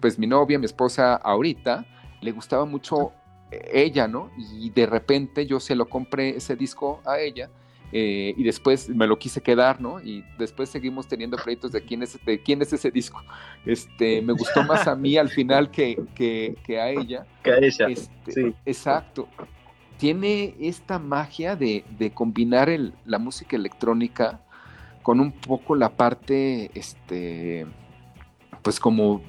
pues 0.00 0.18
mi 0.18 0.26
novia, 0.26 0.58
mi 0.58 0.66
esposa 0.66 1.14
ahorita 1.14 1.86
le 2.20 2.32
gustaba 2.32 2.64
mucho 2.64 3.12
ella, 3.50 4.08
¿no? 4.08 4.30
Y 4.36 4.70
de 4.70 4.86
repente 4.86 5.46
yo 5.46 5.60
se 5.60 5.76
lo 5.76 5.88
compré 5.88 6.36
ese 6.36 6.56
disco 6.56 7.00
a 7.04 7.18
ella 7.20 7.50
eh, 7.92 8.34
y 8.36 8.42
después 8.42 8.88
me 8.88 9.06
lo 9.06 9.18
quise 9.18 9.40
quedar, 9.40 9.80
¿no? 9.80 10.00
Y 10.00 10.24
después 10.38 10.68
seguimos 10.68 11.06
teniendo 11.06 11.36
créditos 11.36 11.72
de 11.72 11.82
quién 11.84 12.02
es, 12.02 12.18
de 12.24 12.42
quién 12.42 12.60
es 12.62 12.72
ese 12.72 12.90
disco. 12.90 13.22
Este, 13.64 14.20
me 14.22 14.32
gustó 14.32 14.64
más 14.64 14.86
a 14.88 14.96
mí 14.96 15.16
al 15.16 15.28
final 15.28 15.70
que, 15.70 16.02
que, 16.14 16.80
a 16.80 16.90
ella. 16.90 17.26
Que 17.42 17.52
a 17.52 17.58
ella. 17.58 17.86
Este, 17.88 18.32
sí. 18.32 18.54
Exacto. 18.66 19.28
Tiene 19.98 20.56
esta 20.58 20.98
magia 20.98 21.54
de, 21.54 21.84
de 21.98 22.10
combinar 22.10 22.68
el, 22.68 22.94
la 23.04 23.18
música 23.18 23.56
electrónica 23.56 24.40
con 25.02 25.20
un 25.20 25.32
poco 25.32 25.76
la 25.76 25.90
parte, 25.90 26.70
este, 26.74 27.66
pues 28.62 28.80
como, 28.80 29.22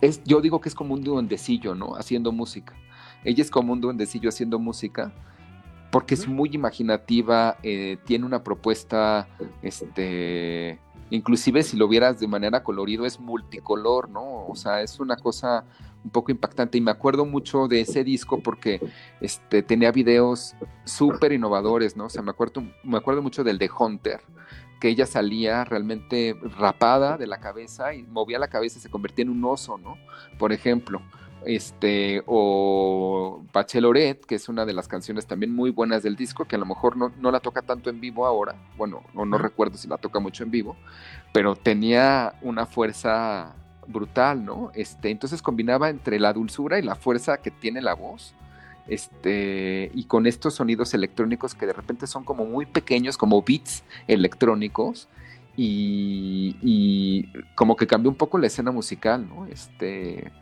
es, 0.00 0.22
yo 0.24 0.40
digo 0.40 0.60
que 0.60 0.68
es 0.68 0.74
como 0.74 0.94
un 0.94 1.02
duendecillo, 1.02 1.74
¿no? 1.74 1.96
Haciendo 1.96 2.32
música. 2.32 2.74
Ella 3.24 3.42
es 3.42 3.50
como 3.50 3.72
un 3.72 3.80
duendecillo 3.80 4.28
haciendo 4.28 4.58
música 4.58 5.12
porque 5.96 6.12
es 6.12 6.28
muy 6.28 6.50
imaginativa, 6.52 7.56
eh, 7.62 7.96
tiene 8.04 8.26
una 8.26 8.44
propuesta, 8.44 9.28
este, 9.62 10.78
inclusive 11.08 11.62
si 11.62 11.78
lo 11.78 11.88
vieras 11.88 12.20
de 12.20 12.28
manera 12.28 12.62
colorido 12.62 13.06
es 13.06 13.18
multicolor, 13.18 14.10
¿no? 14.10 14.46
O 14.46 14.54
sea, 14.56 14.82
es 14.82 15.00
una 15.00 15.16
cosa 15.16 15.64
un 16.04 16.10
poco 16.10 16.30
impactante 16.30 16.76
y 16.76 16.82
me 16.82 16.90
acuerdo 16.90 17.24
mucho 17.24 17.66
de 17.66 17.80
ese 17.80 18.04
disco 18.04 18.40
porque 18.40 18.78
este, 19.22 19.62
tenía 19.62 19.90
videos 19.90 20.54
súper 20.84 21.32
innovadores, 21.32 21.96
¿no? 21.96 22.04
O 22.04 22.10
sea, 22.10 22.20
me 22.20 22.32
acuerdo, 22.32 22.62
me 22.84 22.98
acuerdo 22.98 23.22
mucho 23.22 23.42
del 23.42 23.56
de 23.56 23.70
Hunter, 23.70 24.20
que 24.78 24.90
ella 24.90 25.06
salía 25.06 25.64
realmente 25.64 26.36
rapada 26.58 27.16
de 27.16 27.26
la 27.26 27.40
cabeza 27.40 27.94
y 27.94 28.02
movía 28.02 28.38
la 28.38 28.48
cabeza 28.48 28.78
y 28.78 28.82
se 28.82 28.90
convertía 28.90 29.22
en 29.22 29.30
un 29.30 29.42
oso, 29.46 29.78
¿no? 29.78 29.96
Por 30.38 30.52
ejemplo 30.52 31.00
este, 31.46 32.22
o 32.26 33.44
Bachelorette, 33.52 34.26
que 34.26 34.34
es 34.34 34.48
una 34.48 34.66
de 34.66 34.72
las 34.72 34.88
canciones 34.88 35.26
también 35.26 35.54
muy 35.54 35.70
buenas 35.70 36.02
del 36.02 36.16
disco, 36.16 36.44
que 36.44 36.56
a 36.56 36.58
lo 36.58 36.66
mejor 36.66 36.96
no, 36.96 37.30
la 37.30 37.40
toca 37.40 37.62
tanto 37.62 37.88
en 37.88 38.00
vivo 38.00 38.26
ahora, 38.26 38.56
bueno, 38.76 39.02
no, 39.14 39.24
no 39.24 39.38
recuerdo 39.38 39.78
si 39.78 39.88
la 39.88 39.96
toca 39.96 40.18
mucho 40.18 40.42
en 40.42 40.50
vivo, 40.50 40.76
pero 41.32 41.54
tenía 41.54 42.34
una 42.42 42.66
fuerza 42.66 43.54
brutal, 43.86 44.44
¿no? 44.44 44.72
Este, 44.74 45.10
entonces 45.10 45.40
combinaba 45.40 45.88
entre 45.88 46.18
la 46.18 46.32
dulzura 46.32 46.78
y 46.78 46.82
la 46.82 46.96
fuerza 46.96 47.38
que 47.38 47.52
tiene 47.52 47.80
la 47.80 47.94
voz, 47.94 48.34
este, 48.88 49.90
y 49.94 50.04
con 50.04 50.26
estos 50.26 50.54
sonidos 50.54 50.94
electrónicos 50.94 51.54
que 51.54 51.66
de 51.66 51.72
repente 51.72 52.06
son 52.06 52.24
como 52.24 52.44
muy 52.44 52.66
pequeños, 52.66 53.16
como 53.16 53.42
beats 53.42 53.84
electrónicos, 54.08 55.08
y, 55.56 56.56
y 56.60 57.32
como 57.54 57.76
que 57.76 57.86
cambió 57.86 58.10
un 58.10 58.16
poco 58.16 58.36
la 58.36 58.48
escena 58.48 58.72
musical, 58.72 59.26
¿no? 59.26 59.46
Este, 59.46 60.32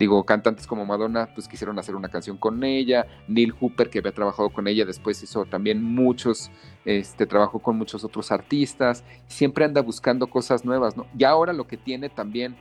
Digo, 0.00 0.24
cantantes 0.24 0.66
como 0.66 0.86
Madonna, 0.86 1.28
pues 1.34 1.46
quisieron 1.46 1.78
hacer 1.78 1.94
una 1.94 2.08
canción 2.08 2.38
con 2.38 2.64
ella. 2.64 3.06
Neil 3.28 3.52
Hooper, 3.52 3.90
que 3.90 3.98
había 3.98 4.12
trabajado 4.12 4.48
con 4.48 4.66
ella, 4.66 4.86
después 4.86 5.22
hizo 5.22 5.44
también 5.44 5.84
muchos, 5.84 6.50
este, 6.86 7.26
trabajó 7.26 7.58
con 7.58 7.76
muchos 7.76 8.02
otros 8.02 8.32
artistas. 8.32 9.04
Siempre 9.26 9.66
anda 9.66 9.82
buscando 9.82 10.26
cosas 10.28 10.64
nuevas, 10.64 10.96
¿no? 10.96 11.06
Y 11.18 11.24
ahora 11.24 11.52
lo 11.52 11.66
que 11.66 11.76
tiene 11.76 12.08
también, 12.08 12.56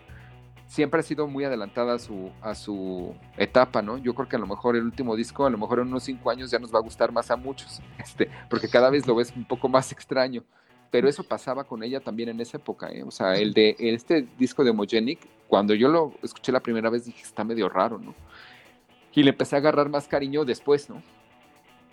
siempre 0.68 1.00
ha 1.00 1.04
sido 1.04 1.30
muy 1.30 1.46
adelantada 1.46 1.94
a 1.94 2.00
su, 2.00 2.30
a 2.42 2.56
su 2.56 3.16
etapa, 3.38 3.82
¿no? 3.82 3.98
Yo 4.00 4.14
creo 4.16 4.28
que 4.28 4.36
a 4.36 4.40
lo 4.40 4.46
mejor 4.46 4.76
el 4.76 4.84
último 4.84 5.16
disco, 5.16 5.46
a 5.46 5.50
lo 5.50 5.58
mejor 5.58 5.80
en 5.80 5.88
unos 5.88 6.04
cinco 6.04 6.32
años 6.32 6.52
ya 6.52 6.60
nos 6.60 6.76
va 6.76 6.80
a 6.80 6.82
gustar 6.82 7.14
más 7.14 7.32
a 7.32 7.38
muchos, 7.38 7.82
este, 7.98 8.30
porque 8.50 8.68
cada 8.68 8.90
vez 8.90 9.08
lo 9.08 9.16
ves 9.16 9.32
un 9.34 9.46
poco 9.46 9.70
más 9.70 9.94
extraño 9.94 10.44
pero 10.92 11.08
eso 11.08 11.24
pasaba 11.24 11.64
con 11.64 11.84
ella 11.84 12.00
también 12.00 12.30
en 12.30 12.42
esa 12.42 12.58
época, 12.58 12.90
¿eh? 12.92 13.04
o 13.04 13.12
sea, 13.12 13.36
el 13.36 13.54
de 13.54 13.76
este 13.80 14.28
disco 14.38 14.64
de 14.64 14.72
Homogenic, 14.72 15.20
cuando 15.48 15.74
yo 15.74 15.88
lo 15.88 16.14
escuché 16.24 16.52
la 16.52 16.60
primera 16.60 16.90
vez 16.90 17.06
dije, 17.06 17.24
está 17.24 17.44
medio 17.44 17.70
raro, 17.70 18.00
¿no? 18.00 18.16
Y 19.14 19.24
le 19.24 19.32
empecé 19.32 19.56
a 19.56 19.60
agarrar 19.60 19.90
más 19.90 20.08
cariño 20.08 20.46
después, 20.46 20.90
¿no? 20.90 21.04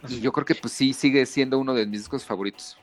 Y 0.09 0.21
yo 0.21 0.31
creo 0.31 0.45
que 0.45 0.55
pues 0.55 0.73
sí, 0.73 0.93
sigue 0.93 1.27
siendo 1.27 1.59
uno 1.59 1.75
de 1.75 1.85
mis 1.85 2.01
discos 2.01 2.25
favoritos. 2.25 2.79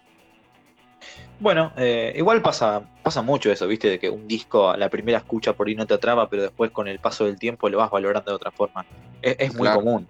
Bueno, 1.40 1.72
eh, 1.78 2.14
igual 2.18 2.42
pasa, 2.42 2.84
pasa 3.04 3.22
mucho 3.22 3.52
eso, 3.52 3.68
¿viste? 3.68 3.90
De 3.90 4.00
que 4.00 4.10
un 4.10 4.28
disco 4.28 4.70
a 4.70 4.78
la 4.78 4.90
primera 4.90 5.20
escucha 5.20 5.54
por 5.54 5.68
ahí 5.68 5.76
no 5.76 5.88
te 5.88 5.94
atrapa, 5.94 6.30
pero 6.30 6.44
después 6.44 6.72
con 6.72 6.88
el 6.88 7.00
paso 7.00 7.26
del 7.26 7.40
tiempo 7.40 7.70
lo 7.70 7.78
vas 7.78 7.90
valorando 7.90 8.32
de 8.32 8.36
otra 8.36 8.52
forma. 8.52 8.86
Es, 9.22 9.56
muy 9.56 9.70
común. 9.70 10.08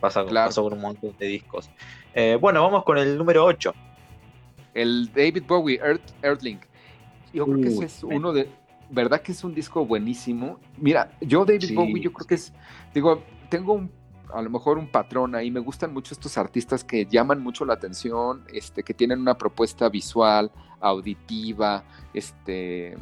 Pasa, 0.00 0.24
con 0.24 0.72
un 0.72 0.80
montón 0.80 1.16
de 1.18 1.26
discos. 1.26 1.70
Eh, 2.14 2.38
bueno, 2.40 2.62
vamos 2.62 2.84
con 2.84 2.98
el 2.98 3.18
número 3.18 3.44
8 3.44 3.74
el 4.74 5.10
David 5.12 5.44
Bowie, 5.46 5.76
Earth, 5.76 6.12
Earthling. 6.22 6.60
Yo 7.32 7.46
creo 7.46 7.60
que 7.60 7.68
ese 7.68 7.84
es 7.86 8.04
uno 8.04 8.32
de, 8.32 8.48
¿verdad 8.90 9.22
que 9.22 9.32
es 9.32 9.42
un 9.42 9.54
disco 9.54 9.86
buenísimo? 9.86 10.60
Mira, 10.76 11.10
yo 11.20 11.44
David 11.44 11.74
Bowie, 11.74 12.00
yo 12.00 12.12
creo 12.12 12.26
que 12.26 12.34
es, 12.34 12.52
digo, 12.94 13.22
tengo 13.48 13.72
un, 13.72 13.90
a 14.32 14.42
lo 14.42 14.50
mejor 14.50 14.78
un 14.78 14.86
patrón 14.86 15.34
ahí, 15.34 15.50
me 15.50 15.60
gustan 15.60 15.92
mucho 15.92 16.14
estos 16.14 16.36
artistas 16.38 16.84
que 16.84 17.06
llaman 17.06 17.40
mucho 17.40 17.64
la 17.64 17.74
atención, 17.74 18.44
este, 18.52 18.82
que 18.82 18.94
tienen 18.94 19.20
una 19.20 19.36
propuesta 19.36 19.88
visual, 19.88 20.50
auditiva, 20.80 21.84
este, 22.12 22.96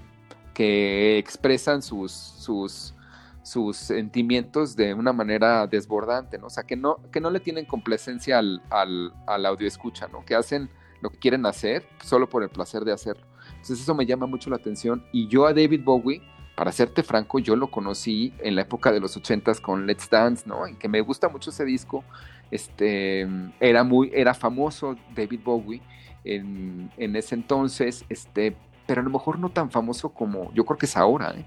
que 0.55 1.19
expresan 1.19 1.83
sus, 1.83 2.13
sus, 2.13 2.95
sus 3.43 3.77
sentimientos 3.77 4.77
de 4.77 4.95
una 4.95 5.13
manera 5.13 5.67
desbordante, 5.67 6.39
¿no? 6.39 6.47
O 6.47 6.51
sea, 6.51 6.65
que 6.65 6.77
no, 6.77 6.99
que 7.11 7.21
no 7.21 7.31
le 7.31 7.41
tienen 7.41 7.65
complacencia 7.65 8.39
al, 8.39 8.63
al, 8.71 9.13
al 9.27 9.47
audio 9.47 9.67
escucha, 9.67 10.09
¿no? 10.09 10.25
Que 10.25 10.35
hacen 10.35 10.71
lo 11.01 11.11
que 11.11 11.19
quieren 11.19 11.47
hacer 11.47 11.87
solo 12.05 12.29
por 12.29 12.43
el 12.43 12.49
placer 12.49 12.85
de 12.85 12.93
hacerlo. 12.93 13.25
Entonces 13.51 13.81
eso 13.81 13.95
me 13.95 14.07
llama 14.07 14.27
mucho 14.27 14.51
la 14.51 14.57
atención 14.57 15.05
y 15.13 15.27
yo 15.29 15.47
a 15.47 15.53
David 15.53 15.83
Bowie, 15.85 16.23
para 16.55 16.73
serte 16.73 17.03
franco, 17.03 17.39
yo 17.39 17.57
lo 17.57 17.71
conocí 17.71 18.35
en 18.41 18.55
la 18.55 18.63
época 18.63 18.93
de 18.93 19.01
los 19.01 19.17
ochentas 19.17 19.61
con 19.61 19.87
Let's 19.87 20.11
Dance, 20.11 20.45
¿no? 20.47 20.69
Y 20.69 20.75
que 20.75 20.89
me 20.89 21.01
gusta 21.01 21.29
mucho 21.29 21.51
ese 21.51 21.65
disco. 21.65 22.05
Este, 22.51 23.27
era 23.61 23.83
muy, 23.83 24.11
era 24.13 24.35
famoso 24.35 24.97
David 25.15 25.41
Bowie 25.43 25.81
en, 26.25 26.91
en 26.99 27.17
ese 27.17 27.35
entonces, 27.35 28.05
este, 28.11 28.57
pero 28.91 29.03
a 29.03 29.05
lo 29.05 29.11
mejor 29.11 29.39
no 29.39 29.51
tan 29.51 29.71
famoso 29.71 30.09
como 30.09 30.53
yo 30.53 30.65
creo 30.65 30.77
que 30.77 30.87
es 30.87 30.97
ahora. 30.97 31.33
¿eh? 31.37 31.45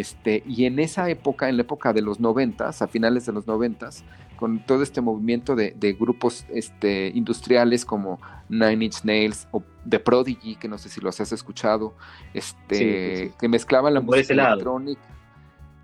Este, 0.00 0.42
y 0.46 0.64
en 0.64 0.78
esa 0.78 1.10
época, 1.10 1.50
en 1.50 1.58
la 1.58 1.62
época 1.62 1.92
de 1.92 2.00
los 2.00 2.20
noventas, 2.20 2.80
a 2.80 2.88
finales 2.88 3.26
de 3.26 3.32
los 3.32 3.46
noventas, 3.46 4.02
con 4.36 4.64
todo 4.64 4.82
este 4.82 5.02
movimiento 5.02 5.54
de, 5.56 5.96
grupos 6.00 6.46
este, 6.48 7.12
industriales 7.14 7.84
como 7.84 8.18
Nine 8.48 8.86
Inch 8.86 9.04
Nails 9.04 9.46
o 9.50 9.62
The 9.86 10.00
Prodigy, 10.00 10.56
que 10.56 10.66
no 10.66 10.78
sé 10.78 10.88
si 10.88 11.02
los 11.02 11.20
has 11.20 11.32
escuchado, 11.32 11.92
este, 12.32 13.34
que 13.38 13.46
mezclaban 13.46 13.92
la 13.92 14.00
música 14.00 14.32
electrónica. 14.32 15.02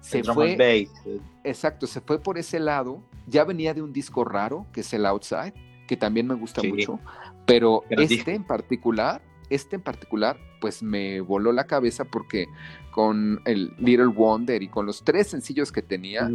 Se 0.01 0.25
fue, 0.25 0.89
exacto, 1.45 1.87
se 1.87 2.01
fue 2.01 2.19
por 2.19 2.39
ese 2.39 2.59
lado. 2.59 3.03
Ya 3.27 3.45
venía 3.45 3.75
de 3.75 3.83
un 3.83 3.93
disco 3.93 4.25
raro, 4.25 4.65
que 4.73 4.81
es 4.81 4.91
el 4.95 5.05
Outside, 5.05 5.53
que 5.87 5.99
también 5.99 6.27
me 6.27 6.37
gusta 6.37 6.63
mucho, 6.63 6.99
pero 7.45 7.85
este 7.91 8.35
en 8.35 8.45
particular 8.45 9.21
este 9.51 9.77
en 9.77 9.83
particular, 9.83 10.39
pues 10.61 10.83
me 10.83 11.21
voló 11.21 11.53
la 11.53 11.67
cabeza 11.67 12.05
porque 12.05 12.47
con 12.91 13.41
el 13.45 13.75
Little 13.79 14.07
Wonder 14.07 14.63
y 14.63 14.69
con 14.69 14.87
los 14.87 15.03
tres 15.05 15.29
sencillos 15.29 15.71
que 15.73 15.83
tenía, 15.83 16.31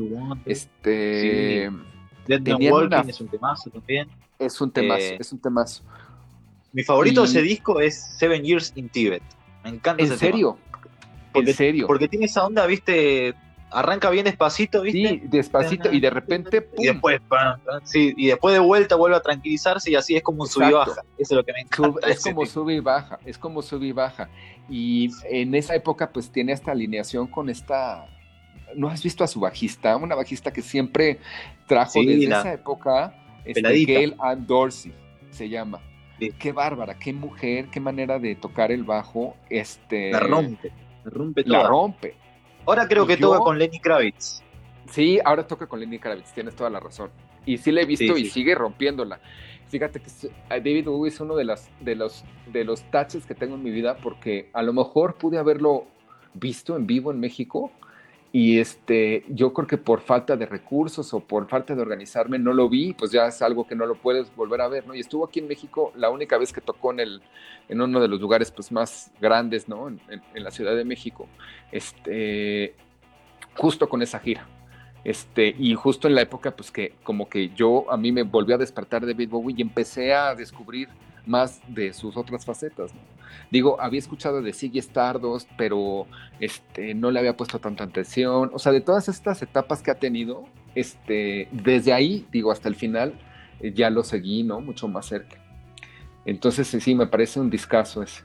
este... 0.46 1.66
es 1.68 3.22
un 3.22 3.28
temazo 3.30 3.70
también. 3.70 4.08
Es 4.38 4.62
un 4.62 4.72
temazo, 4.72 5.02
eh, 5.02 5.18
es 5.20 5.32
un 5.32 5.40
temazo. 5.40 5.84
Mi 6.74 6.84
favorito 6.84 7.22
de 7.22 7.28
ese 7.28 7.42
disco 7.42 7.80
es 7.80 7.96
Seven 8.18 8.44
Years 8.44 8.74
in 8.76 8.90
Tibet. 8.90 9.24
Me 9.64 9.70
encanta 9.70 10.04
¿En 10.04 10.18
serio? 10.18 10.58
¿En 11.34 11.54
serio? 11.54 11.88
Porque 11.88 12.08
tiene 12.08 12.26
esa 12.26 12.46
onda, 12.46 12.66
viste, 12.66 13.34
arranca 13.76 14.10
bien 14.10 14.26
despacito, 14.26 14.82
¿viste? 14.82 15.10
Sí, 15.10 15.22
despacito 15.26 15.92
y 15.92 16.00
de 16.00 16.10
repente 16.10 16.62
¡pum! 16.62 16.84
Y 16.84 16.88
después, 16.88 17.22
sí, 17.84 18.14
y 18.16 18.28
después 18.28 18.54
de 18.54 18.60
vuelta 18.60 18.96
vuelve 18.96 19.18
a 19.18 19.22
tranquilizarse 19.22 19.92
y 19.92 19.96
así 19.96 20.16
es 20.16 20.24
como 20.24 20.44
un 20.44 20.48
sub 20.48 20.64
y 20.64 20.72
baja. 20.72 20.92
Eso 20.92 21.02
es 21.18 21.32
lo 21.32 21.44
que 21.44 21.54
me 21.54 21.62
encanta. 21.62 22.08
es 22.08 22.24
como 22.24 22.46
sube 22.46 22.76
y 22.76 22.80
baja, 22.80 23.20
es 23.26 23.38
como 23.38 23.62
sube 23.62 23.88
y 23.88 23.92
baja. 23.92 24.30
Y 24.70 25.12
en 25.30 25.54
esa 25.56 25.76
época 25.76 26.10
pues 26.12 26.32
tiene 26.32 26.54
esta 26.54 26.72
alineación 26.72 27.28
con 27.28 27.50
esta 27.50 28.08
¿No 28.76 28.90
has 28.90 29.04
visto 29.04 29.24
a 29.24 29.28
su 29.28 29.40
bajista? 29.40 29.96
Una 29.96 30.16
bajista 30.16 30.52
que 30.52 30.62
siempre 30.62 31.20
trajo 31.68 32.00
desde 32.02 32.26
esa 32.26 32.54
época, 32.54 33.14
este, 33.46 33.86
Gail 33.86 34.16
Ann 34.20 34.46
Dorsey 34.48 34.94
se 35.30 35.50
llama. 35.50 35.82
Qué 36.40 36.52
bárbara, 36.54 36.98
qué 36.98 37.12
mujer, 37.14 37.68
qué 37.70 37.80
manera 37.80 38.20
de 38.20 38.36
tocar 38.36 38.72
el 38.72 38.84
bajo. 38.84 39.36
Este, 39.50 40.12
la 40.12 40.20
rompe, 40.22 40.72
la 41.04 41.12
rompe 41.12 41.44
toda. 41.44 41.64
La 41.64 41.68
rompe. 41.68 42.16
Ahora 42.66 42.88
creo 42.88 43.06
que 43.06 43.18
toca 43.18 43.40
con 43.40 43.58
Lenny 43.58 43.80
Kravitz. 43.80 44.42
Sí, 44.92 45.20
ahora 45.24 45.46
toca 45.46 45.68
con 45.68 45.80
Lenny 45.80 46.00
Kravitz, 46.00 46.34
tienes 46.34 46.56
toda 46.56 46.70
la 46.70 46.80
razón. 46.80 47.10
Y 47.46 47.58
sí 47.58 47.72
la 47.72 47.82
he 47.82 47.86
visto 47.86 48.18
y 48.18 48.26
sigue 48.26 48.56
rompiéndola. 48.56 49.20
Fíjate 49.70 50.00
que 50.00 50.10
David 50.50 50.86
Bowie 50.86 51.12
es 51.12 51.20
uno 51.20 51.36
de, 51.36 51.44
las, 51.44 51.70
de, 51.80 51.96
los, 51.96 52.24
de 52.52 52.64
los 52.64 52.84
taches 52.92 53.26
que 53.26 53.36
tengo 53.36 53.56
en 53.56 53.64
mi 53.64 53.72
vida 53.72 53.98
porque 53.98 54.50
a 54.54 54.62
lo 54.62 54.74
mejor 54.74 55.16
pude 55.16 55.38
haberlo 55.38 55.86
visto 56.34 56.76
en 56.76 56.86
vivo 56.86 57.12
en 57.12 57.20
México, 57.20 57.72
y 58.36 58.60
este, 58.60 59.24
yo 59.30 59.54
creo 59.54 59.66
que 59.66 59.78
por 59.78 60.02
falta 60.02 60.36
de 60.36 60.46
recursos 60.46 61.14
o 61.14 61.22
por 61.22 61.48
falta 61.48 61.74
de 61.74 61.82
organizarme 61.82 62.38
no 62.38 62.52
lo 62.52 62.68
vi, 62.68 62.92
pues 62.92 63.10
ya 63.12 63.28
es 63.28 63.42
algo 63.42 63.66
que 63.66 63.76
no 63.76 63.86
lo 63.86 63.96
puedes 63.96 64.36
volver 64.36 64.60
a 64.60 64.68
ver, 64.68 64.86
¿no? 64.86 64.94
Y 64.94 65.00
estuvo 65.00 65.24
aquí 65.24 65.40
en 65.40 65.48
México 65.48 65.94
la 65.96 66.10
única 66.10 66.38
vez 66.38 66.52
que 66.52 66.60
tocó 66.60 66.92
en, 66.92 67.00
el, 67.00 67.22
en 67.70 67.80
uno 67.80 68.02
de 68.02 68.10
los 68.10 68.20
lugares 68.20 68.52
pues, 68.52 68.74
más 68.74 69.10
grandes, 69.22 69.70
¿no? 69.70 69.88
En, 69.88 70.00
la 70.34 70.52
Ciudad 70.52 70.76
de 70.76 70.84
México, 70.84 71.30
este, 71.72 72.76
justo 73.56 73.88
con 73.88 74.02
esa 74.02 74.20
gira. 74.20 74.46
Este, 75.06 75.56
y 75.58 75.74
justo 75.76 76.10
en 76.10 76.16
la 76.16 76.22
época, 76.22 76.52
pues 76.54 76.72
que 76.72 76.92
como 77.04 77.30
que 77.30 77.52
yo, 77.56 77.90
a 77.90 77.96
mí 77.96 78.12
me 78.12 78.24
volvió 78.24 78.56
a 78.56 78.58
despertar 78.58 79.06
David 79.06 79.30
Bowie 79.30 79.56
y 79.58 79.62
empecé 79.62 80.14
a 80.14 80.36
descubrir 80.36 80.90
más 81.26 81.62
de 81.68 81.94
sus 81.94 82.18
otras 82.18 82.46
facetas. 82.46 82.92
Digo, 83.52 83.80
había 83.80 84.00
escuchado 84.00 84.42
de 84.42 84.54
Siggy 84.54 84.80
Stardust, 84.80 85.50
pero 85.58 86.08
este, 86.40 86.94
no 86.94 87.12
le 87.12 87.20
había 87.20 87.38
puesto 87.38 87.60
tanta 87.60 87.84
atención. 87.84 88.52
O 88.54 88.60
sea, 88.60 88.72
de 88.72 88.82
todas 88.82 89.08
estas 89.10 89.42
etapas 89.42 89.82
que 89.82 89.92
ha 89.92 89.96
tenido, 89.96 90.46
este, 90.74 91.48
desde 91.52 91.94
ahí, 91.94 92.28
digo, 92.32 92.52
hasta 92.52 92.70
el 92.70 92.76
final, 92.76 93.14
eh, 93.60 93.72
ya 93.74 93.90
lo 93.90 94.04
seguí, 94.04 94.44
¿no? 94.44 94.62
Mucho 94.62 94.88
más 94.88 95.06
cerca. 95.08 95.38
Entonces, 96.26 96.68
sí, 96.68 96.96
me 96.96 97.08
parece 97.08 97.40
un 97.40 97.50
discazo 97.50 98.02
ese. 98.02 98.24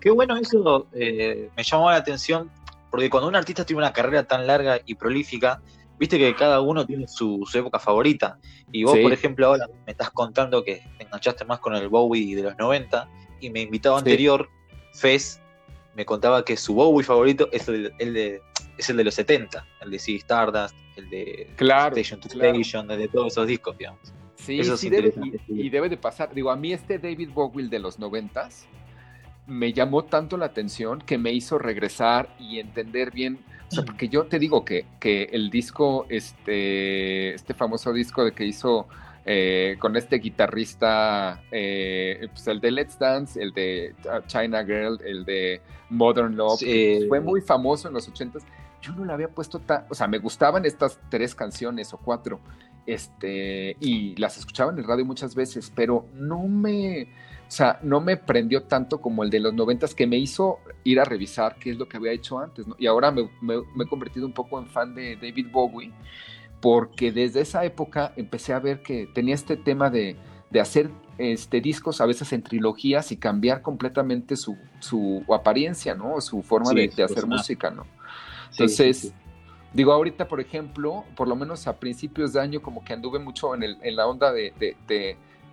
Qué 0.00 0.10
bueno 0.10 0.36
eso, 0.36 0.86
eh, 0.92 1.50
me 1.56 1.62
llamó 1.62 1.90
la 1.90 1.96
atención, 1.96 2.50
porque 2.90 3.10
cuando 3.10 3.28
un 3.28 3.36
artista 3.36 3.64
tiene 3.64 3.82
una 3.82 3.92
carrera 3.92 4.24
tan 4.24 4.46
larga 4.46 4.80
y 4.86 4.94
prolífica, 4.94 5.60
viste 5.98 6.18
que 6.18 6.34
cada 6.34 6.60
uno 6.60 6.86
tiene 6.86 7.08
su, 7.08 7.48
época 7.54 7.78
favorita. 7.78 8.38
Y 8.72 8.84
vos, 8.84 8.98
por 8.98 9.12
ejemplo, 9.12 9.46
ahora 9.46 9.66
me 9.86 9.92
estás 9.92 10.10
contando 10.10 10.62
que 10.62 10.82
te 10.96 11.04
enganchaste 11.04 11.44
más 11.44 11.58
con 11.60 11.74
el 11.74 11.88
Bowie 11.88 12.36
de 12.36 12.42
los 12.42 12.58
90, 12.58 13.08
y 13.40 13.50
mi 13.50 13.62
invitado 13.62 13.96
anterior, 13.96 14.48
Fez, 14.92 15.40
me 15.94 16.04
contaba 16.04 16.44
que 16.44 16.56
su 16.56 16.74
Bowie 16.74 17.04
favorito 17.04 17.48
es 17.52 17.68
el, 17.68 17.92
de, 17.98 18.40
es 18.76 18.90
el 18.90 18.96
de 18.96 19.04
los 19.04 19.14
70, 19.14 19.66
el 19.80 19.90
de 19.90 19.98
Sea 19.98 20.16
Stardust, 20.16 20.74
el 20.96 21.10
de 21.10 21.48
Station 21.58 22.20
to 22.20 22.28
Station, 22.28 22.90
el 22.90 22.98
de 22.98 23.08
todos 23.08 23.32
esos 23.32 23.46
discos, 23.46 23.76
digamos. 23.78 24.12
Sí, 24.36 24.62
sí 24.62 24.88
debe, 24.88 25.12
y, 25.48 25.68
debe 25.68 25.88
de 25.88 25.96
pasar. 25.96 26.32
Digo, 26.32 26.50
a 26.50 26.56
mí 26.56 26.72
este 26.72 26.98
David 26.98 27.30
Bowie 27.34 27.68
de 27.68 27.78
los 27.78 27.98
90 27.98 28.48
me 29.46 29.72
llamó 29.72 30.04
tanto 30.04 30.36
la 30.36 30.46
atención 30.46 31.00
que 31.00 31.18
me 31.18 31.32
hizo 31.32 31.58
regresar 31.58 32.34
y 32.38 32.60
entender 32.60 33.10
bien 33.10 33.38
o 33.70 33.74
sea, 33.74 33.84
porque 33.84 34.08
yo 34.08 34.24
te 34.26 34.38
digo 34.38 34.64
que, 34.64 34.86
que 34.98 35.24
el 35.32 35.50
disco, 35.50 36.06
este, 36.08 37.34
este 37.34 37.54
famoso 37.54 37.92
disco 37.92 38.24
de 38.24 38.32
que 38.32 38.46
hizo 38.46 38.88
eh, 39.26 39.76
con 39.78 39.94
este 39.96 40.16
guitarrista, 40.16 41.42
eh, 41.50 42.28
pues 42.32 42.46
el 42.46 42.60
de 42.60 42.70
Let's 42.70 42.98
Dance, 42.98 43.42
el 43.42 43.52
de 43.52 43.94
China 44.26 44.64
Girl, 44.64 44.98
el 45.04 45.26
de 45.26 45.60
Modern 45.90 46.34
Love, 46.34 46.62
fue 47.08 47.20
muy 47.20 47.42
famoso 47.42 47.88
en 47.88 47.94
los 47.94 48.08
ochentas. 48.08 48.42
Yo 48.80 48.92
no 48.92 49.04
le 49.04 49.12
había 49.12 49.28
puesto 49.28 49.58
tan, 49.58 49.84
o 49.90 49.94
sea, 49.94 50.06
me 50.06 50.18
gustaban 50.18 50.64
estas 50.64 50.98
tres 51.10 51.34
canciones 51.34 51.92
o 51.92 51.98
cuatro, 51.98 52.40
este, 52.86 53.76
y 53.80 54.16
las 54.16 54.38
escuchaba 54.38 54.72
en 54.72 54.78
el 54.78 54.84
radio 54.84 55.04
muchas 55.04 55.34
veces, 55.34 55.70
pero 55.74 56.06
no 56.14 56.48
me, 56.48 57.08
o 57.48 57.50
sea, 57.50 57.78
no 57.82 58.02
me 58.02 58.18
prendió 58.18 58.64
tanto 58.64 59.00
como 59.00 59.24
el 59.24 59.30
de 59.30 59.40
los 59.40 59.54
noventas 59.54 59.94
que 59.94 60.06
me 60.06 60.18
hizo 60.18 60.58
ir 60.84 61.00
a 61.00 61.04
revisar 61.04 61.56
qué 61.58 61.70
es 61.70 61.78
lo 61.78 61.88
que 61.88 61.96
había 61.96 62.12
hecho 62.12 62.38
antes. 62.38 62.66
Y 62.78 62.86
ahora 62.86 63.10
me, 63.10 63.22
he 63.22 63.86
convertido 63.88 64.26
un 64.26 64.34
poco 64.34 64.58
en 64.58 64.66
fan 64.66 64.94
de 64.94 65.16
David 65.16 65.46
Bowie, 65.50 65.90
porque 66.60 67.10
desde 67.10 67.40
esa 67.40 67.64
época 67.64 68.12
empecé 68.16 68.52
a 68.52 68.58
ver 68.58 68.82
que 68.82 69.06
tenía 69.14 69.34
este 69.34 69.56
tema 69.56 69.88
de, 69.88 70.18
hacer 70.60 70.90
este, 71.16 71.62
discos 71.62 72.02
a 72.02 72.06
veces 72.06 72.34
en 72.34 72.42
trilogías 72.42 73.12
y 73.12 73.16
cambiar 73.16 73.62
completamente 73.62 74.36
su, 74.36 75.24
apariencia, 75.34 75.94
¿no? 75.94 76.20
Su 76.20 76.42
forma 76.42 76.72
de, 76.72 77.02
hacer 77.02 77.26
música, 77.26 77.70
¿no? 77.70 77.86
Entonces, 78.50 79.14
digo, 79.72 79.92
ahorita, 79.92 80.28
por 80.28 80.42
ejemplo, 80.42 81.04
por 81.16 81.28
lo 81.28 81.34
menos 81.34 81.66
a 81.66 81.80
principios 81.80 82.34
de 82.34 82.42
año, 82.42 82.60
como 82.60 82.84
que 82.84 82.92
anduve 82.92 83.18
mucho 83.18 83.54
en, 83.54 83.62
el, 83.62 83.78
en 83.80 83.96
la 83.96 84.06
onda 84.06 84.32
de 84.32 84.52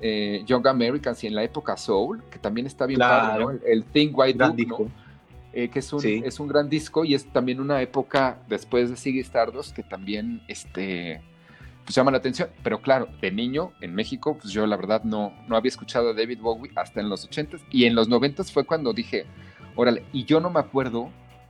eh, 0.01 0.43
Young 0.45 0.67
Americans 0.67 1.23
y 1.23 1.27
en 1.27 1.35
la 1.35 1.43
época 1.43 1.77
Soul, 1.77 2.23
que 2.29 2.39
también 2.39 2.67
está 2.67 2.85
bien 2.85 2.99
padre, 2.99 3.59
el, 3.65 3.83
Thing 3.85 4.11
White 4.13 4.43
Book, 4.43 4.89
eh, 5.53 5.69
que 5.69 5.79
es 5.79 5.93
un, 5.93 6.03
es 6.05 6.39
un 6.39 6.47
gran 6.47 6.69
disco 6.69 7.05
y 7.05 7.13
es 7.13 7.25
también 7.25 7.59
una 7.61 7.81
época 7.81 8.37
después 8.47 8.89
de 8.89 8.97
Siggy 8.97 9.19
Stardust 9.19 9.73
que 9.75 9.83
también 9.83 10.41
este, 10.47 11.21
pues 11.85 11.95
llama 11.95 12.11
la 12.11 12.17
atención. 12.17 12.49
Pero 12.63 12.81
claro, 12.81 13.07
de 13.21 13.31
niño 13.31 13.71
en 13.79 13.95
México, 13.95 14.37
pues 14.39 14.51
yo 14.51 14.67
la 14.67 14.75
verdad 14.75 15.03
no, 15.03 15.33
no 15.47 15.55
había 15.55 15.69
escuchado 15.69 16.09
a 16.09 16.13
David 16.13 16.39
Bowie 16.41 16.71
hasta 16.75 16.99
en 16.99 17.09
los 17.09 17.29
80s 17.29 17.61
y 17.71 17.85
en 17.85 17.95
los 17.95 18.09
90s 18.09 18.51
fue 18.51 18.65
cuando 18.65 18.91
dije, 18.91 19.25
órale, 19.75 20.03
y 20.11 20.25
yo 20.25 20.39
no 20.39 20.49
me 20.49 20.59
acuerdo 20.59 21.09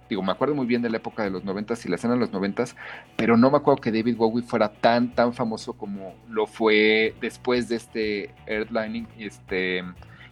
digo, 0.10 0.22
me 0.22 0.32
acuerdo 0.32 0.56
muy 0.56 0.66
bien 0.66 0.82
de 0.82 0.90
la 0.90 0.98
época 0.98 1.24
de 1.24 1.30
los 1.30 1.44
noventas 1.44 1.86
y 1.86 1.90
la 1.90 1.96
escena 1.96 2.14
de 2.14 2.20
los 2.20 2.32
noventas, 2.32 2.76
pero 3.16 3.38
no 3.38 3.52
me 3.52 3.58
acuerdo 3.58 3.82
que 3.82 3.92
David 3.92 4.18
Bowie 4.18 4.44
fuera 4.44 4.72
tan, 4.72 5.14
tan 5.14 5.34
famoso 5.34 5.74
como 5.74 6.16
lo 6.30 6.48
fue 6.48 7.16
después 7.22 7.70
de 7.70 7.76
este 7.76 8.34
Earthlining 8.48 9.08
este, 9.18 9.84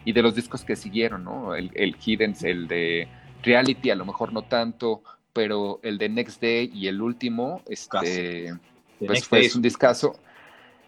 y 0.05 0.13
de 0.13 0.21
los 0.21 0.35
discos 0.35 0.63
que 0.63 0.75
siguieron, 0.75 1.23
¿no? 1.23 1.55
El, 1.55 1.71
el 1.73 1.95
Hidden, 1.95 2.35
el 2.43 2.67
de 2.67 3.07
Reality, 3.41 3.89
a 3.89 3.95
lo 3.95 4.05
mejor 4.05 4.33
no 4.33 4.43
tanto, 4.43 5.03
pero 5.33 5.79
el 5.83 5.97
de 5.97 6.09
Next 6.09 6.41
Day 6.41 6.71
y 6.73 6.87
el 6.87 7.01
último, 7.01 7.61
este, 7.67 8.53
pues 8.99 9.27
fue 9.27 9.49
un 9.55 9.61
discazo 9.61 10.19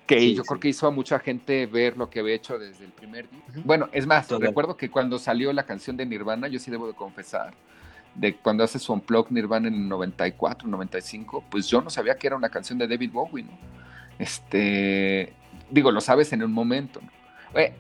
que 0.06 0.34
yo 0.34 0.44
creo 0.44 0.60
que 0.60 0.70
hizo 0.70 0.88
a 0.88 0.92
mucha 0.92 1.20
gente 1.20 1.66
ver 1.66 1.98
lo 1.98 2.10
que 2.10 2.20
había 2.20 2.36
hecho 2.36 2.60
desde 2.60 2.86
el 2.86 2.92
primer 2.92 3.30
día. 3.30 3.42
Bueno, 3.64 3.90
es 3.92 4.06
más, 4.06 4.30
recuerdo 4.30 4.78
que 4.78 4.90
cuando 4.90 5.18
salió 5.18 5.52
la 5.52 5.66
canción 5.66 5.98
de 5.98 6.06
Nirvana, 6.06 6.48
yo 6.48 6.60
sí 6.60 6.70
debo 6.70 6.88
de 6.88 6.94
confesar, 6.94 7.54
de 8.16 8.36
cuando 8.36 8.64
hace 8.64 8.80
su 8.80 8.94
unplug 8.94 9.32
Nirvana 9.32 9.68
en 9.68 9.76
el 9.76 9.90
94, 9.90 10.68
95, 10.68 11.44
pues 11.50 11.68
yo 11.68 11.82
no 11.82 11.90
sabía 11.90 12.16
que 12.18 12.28
era 12.28 12.36
una 12.36 12.50
canción 12.50 12.80
de 12.80 12.88
David 12.88 13.12
Bowie, 13.12 13.44
¿no? 13.44 13.52
Este, 14.18 15.34
digo, 15.70 15.92
lo 15.92 16.02
sabes 16.02 16.32
en 16.34 16.42
un 16.44 16.52
momento, 16.52 17.02
¿no? 17.02 17.60
Eh, 17.60 17.74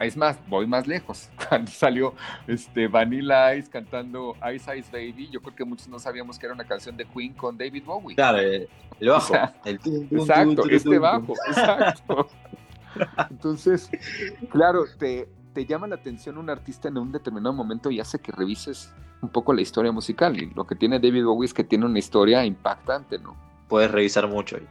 es 0.00 0.16
más, 0.16 0.38
voy 0.48 0.66
más 0.66 0.86
lejos. 0.86 1.30
Cuando 1.48 1.70
salió 1.70 2.14
este, 2.46 2.88
Vanilla 2.88 3.54
Ice 3.54 3.70
cantando 3.70 4.34
Ice 4.54 4.76
Ice 4.78 4.90
Baby, 4.92 5.28
yo 5.30 5.40
creo 5.40 5.54
que 5.54 5.64
muchos 5.64 5.88
no 5.88 5.98
sabíamos 5.98 6.38
que 6.38 6.46
era 6.46 6.54
una 6.54 6.64
canción 6.64 6.96
de 6.96 7.04
Queen 7.04 7.34
con 7.34 7.56
David 7.56 7.84
Bowie. 7.84 8.16
Claro, 8.16 8.38
el 8.38 8.68
bajo. 9.08 9.34
el 9.64 9.80
exacto, 10.10 10.68
este 10.68 10.98
bajo, 10.98 11.34
exacto. 11.48 12.28
Entonces, 13.30 13.90
claro, 14.50 14.84
te, 14.98 15.28
te 15.52 15.66
llama 15.66 15.86
la 15.86 15.96
atención 15.96 16.38
un 16.38 16.50
artista 16.50 16.88
en 16.88 16.98
un 16.98 17.12
determinado 17.12 17.52
momento 17.52 17.90
y 17.90 18.00
hace 18.00 18.18
que 18.18 18.32
revises 18.32 18.92
un 19.20 19.28
poco 19.28 19.52
la 19.52 19.60
historia 19.60 19.92
musical. 19.92 20.40
Y 20.40 20.50
lo 20.50 20.66
que 20.66 20.74
tiene 20.74 20.98
David 20.98 21.24
Bowie 21.24 21.46
es 21.46 21.54
que 21.54 21.64
tiene 21.64 21.86
una 21.86 21.98
historia 21.98 22.44
impactante, 22.44 23.18
¿no? 23.18 23.36
Puedes 23.68 23.90
revisar 23.90 24.28
mucho 24.28 24.56
ahí. 24.56 24.66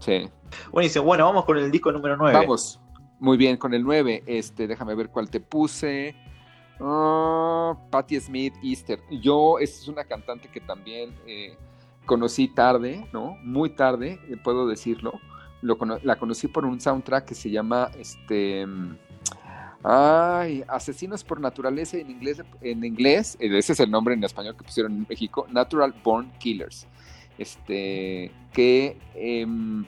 Sí. 0.00 0.28
Buenísimo. 0.70 1.04
Bueno, 1.04 1.26
vamos 1.26 1.44
con 1.44 1.58
el 1.58 1.70
disco 1.70 1.92
número 1.92 2.16
9. 2.16 2.38
Vamos. 2.38 2.80
Muy 3.18 3.36
bien, 3.36 3.56
con 3.56 3.74
el 3.74 3.82
9. 3.82 4.24
Este, 4.26 4.66
déjame 4.66 4.94
ver 4.94 5.10
cuál 5.10 5.30
te 5.30 5.40
puse. 5.40 6.14
Uh, 6.78 7.74
Patti 7.90 8.18
Smith, 8.18 8.54
Easter. 8.62 9.00
Yo, 9.10 9.58
esta 9.58 9.78
es 9.82 9.88
una 9.88 10.04
cantante 10.04 10.48
que 10.48 10.60
también 10.60 11.14
eh, 11.26 11.56
conocí 12.06 12.48
tarde, 12.48 13.06
¿no? 13.12 13.36
Muy 13.42 13.70
tarde, 13.70 14.18
eh, 14.28 14.36
puedo 14.42 14.66
decirlo. 14.66 15.12
Lo, 15.60 15.76
la 16.02 16.16
conocí 16.16 16.48
por 16.48 16.64
un 16.64 16.80
soundtrack 16.80 17.26
que 17.26 17.34
se 17.34 17.50
llama 17.50 17.90
este 17.98 18.66
Ay, 19.82 20.62
Asesinos 20.68 21.24
por 21.24 21.40
Naturaleza 21.40 21.96
en 21.96 22.10
inglés, 22.10 22.42
en 22.60 22.84
inglés, 22.84 23.36
eh, 23.40 23.56
ese 23.56 23.72
es 23.72 23.80
el 23.80 23.90
nombre 23.90 24.14
en 24.14 24.22
español 24.22 24.54
que 24.56 24.64
pusieron 24.64 24.92
en 24.92 25.06
México, 25.08 25.46
Natural 25.50 25.94
Born 26.04 26.30
Killers. 26.38 26.86
Este, 27.38 28.30
que 28.52 28.98
em, 29.14 29.86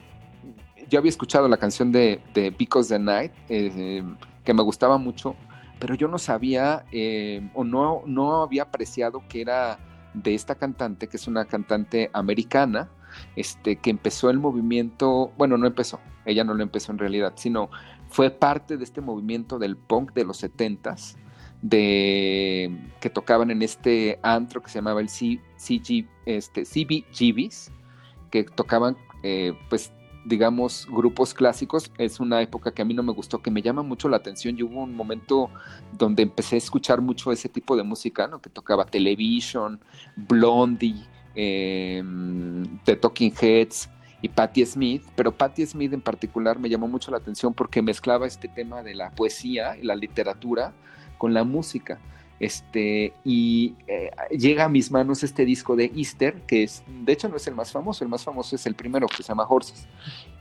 yo 0.89 0.97
había 0.97 1.09
escuchado 1.09 1.47
la 1.47 1.57
canción 1.57 1.91
de, 1.91 2.19
de 2.33 2.49
Because 2.49 2.89
the 2.89 2.97
Night, 2.97 3.31
eh, 3.49 4.03
que 4.43 4.53
me 4.53 4.63
gustaba 4.63 4.97
mucho, 4.97 5.35
pero 5.79 5.93
yo 5.93 6.07
no 6.07 6.17
sabía 6.17 6.85
em, 6.91 7.51
o 7.53 7.63
no, 7.63 8.01
no 8.07 8.41
había 8.41 8.63
apreciado 8.63 9.23
que 9.29 9.41
era 9.41 9.77
de 10.15 10.33
esta 10.33 10.55
cantante, 10.55 11.07
que 11.07 11.17
es 11.17 11.27
una 11.27 11.45
cantante 11.45 12.09
americana, 12.13 12.89
este, 13.35 13.75
que 13.75 13.91
empezó 13.91 14.31
el 14.31 14.39
movimiento, 14.39 15.31
bueno, 15.37 15.57
no 15.57 15.67
empezó, 15.67 15.99
ella 16.25 16.43
no 16.43 16.53
lo 16.53 16.63
empezó 16.63 16.91
en 16.91 16.97
realidad, 16.97 17.33
sino 17.35 17.69
fue 18.13 18.29
parte 18.29 18.77
de 18.77 18.83
este 18.83 19.01
movimiento 19.01 19.57
del 19.57 19.75
punk 19.75 20.13
de 20.13 20.23
los 20.23 20.37
setentas, 20.37 21.17
de 21.63 22.91
que 23.01 23.09
tocaban 23.09 23.49
en 23.49 23.63
este 23.63 24.19
antro 24.21 24.61
que 24.61 24.69
se 24.69 24.77
llamaba 24.77 25.01
el 25.01 25.09
CG, 25.09 26.05
este, 26.27 26.63
CBGBs, 26.63 27.71
que 28.29 28.43
tocaban, 28.43 28.97
eh, 29.23 29.53
pues, 29.67 29.91
digamos, 30.25 30.87
grupos 30.91 31.33
clásicos. 31.33 31.91
Es 31.97 32.19
una 32.19 32.39
época 32.43 32.71
que 32.71 32.83
a 32.83 32.85
mí 32.85 32.93
no 32.93 33.01
me 33.01 33.13
gustó, 33.13 33.41
que 33.41 33.49
me 33.49 33.63
llama 33.63 33.81
mucho 33.81 34.07
la 34.09 34.17
atención. 34.17 34.55
Y 34.59 34.61
hubo 34.61 34.83
un 34.83 34.95
momento 34.95 35.49
donde 35.97 36.21
empecé 36.21 36.53
a 36.55 36.59
escuchar 36.59 37.01
mucho 37.01 37.31
ese 37.31 37.49
tipo 37.49 37.75
de 37.75 37.81
música, 37.81 38.27
¿no? 38.27 38.39
Que 38.39 38.51
tocaba 38.51 38.85
Television, 38.85 39.79
Blondie, 40.15 41.03
eh, 41.33 42.03
The 42.85 42.95
Talking 42.95 43.33
Heads, 43.41 43.89
y 44.23 44.29
Patti 44.29 44.65
Smith, 44.65 45.03
pero 45.17 45.33
Patti 45.33 45.65
Smith 45.65 45.91
en 45.91 45.99
particular 45.99 46.57
me 46.57 46.69
llamó 46.69 46.87
mucho 46.87 47.11
la 47.11 47.17
atención 47.17 47.53
porque 47.53 47.81
mezclaba 47.81 48.25
este 48.25 48.47
tema 48.47 48.81
de 48.81 48.95
la 48.95 49.11
poesía 49.11 49.75
y 49.75 49.83
la 49.83 49.97
literatura 49.97 50.71
con 51.17 51.33
la 51.33 51.43
música. 51.43 51.99
Este, 52.39 53.13
y 53.25 53.75
eh, 53.85 54.11
llega 54.31 54.63
a 54.63 54.69
mis 54.69 54.91
manos 54.91 55.23
este 55.23 55.43
disco 55.43 55.75
de 55.75 55.91
Easter, 55.93 56.41
que 56.47 56.63
es, 56.63 56.83
de 56.87 57.11
hecho 57.11 57.27
no 57.27 57.35
es 57.35 57.45
el 57.47 57.55
más 57.55 57.73
famoso, 57.73 58.05
el 58.05 58.09
más 58.09 58.23
famoso 58.23 58.55
es 58.55 58.65
el 58.65 58.75
primero 58.75 59.07
que 59.07 59.17
se 59.17 59.23
llama 59.23 59.45
Horses. 59.47 59.87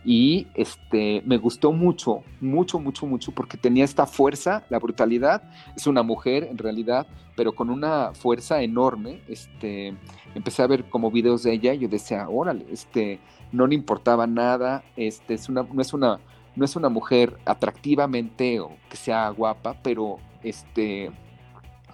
Y 0.05 0.49
este, 0.55 1.23
me 1.25 1.37
gustó 1.37 1.73
mucho, 1.73 2.23
mucho, 2.41 2.81
mucho, 2.81 3.07
mucho, 3.07 3.33
porque 3.33 3.57
tenía 3.57 3.85
esta 3.85 4.07
fuerza, 4.07 4.65
la 4.69 4.79
brutalidad. 4.79 5.43
Es 5.77 5.87
una 5.87 6.03
mujer 6.03 6.45
en 6.45 6.59
realidad, 6.59 7.07
pero 7.37 7.55
con 7.55 7.71
una 7.71 8.13
fuerza 8.15 8.63
enorme. 8.63 9.21
Este, 9.29 9.95
empecé 10.35 10.63
a 10.63 10.67
ver 10.67 10.85
como 10.85 11.11
videos 11.11 11.45
de 11.45 11.53
ella 11.53 11.75
y 11.75 11.81
yo 11.81 11.89
decía, 11.89 12.29
órale, 12.29 12.67
este, 12.71 13.21
no 13.53 13.67
le 13.67 13.75
importaba 13.75 14.27
nada, 14.27 14.83
este, 14.97 15.35
es 15.35 15.49
una, 15.49 15.63
no 15.63 15.81
es 15.81 15.93
una 15.93 16.19
no 16.55 16.65
es 16.65 16.77
una 16.77 16.89
mujer 16.89 17.39
atractivamente 17.45 18.61
o 18.61 18.77
que 18.91 18.97
sea 18.97 19.31
guapa, 19.31 19.77
pero 19.83 20.19
este, 20.43 21.11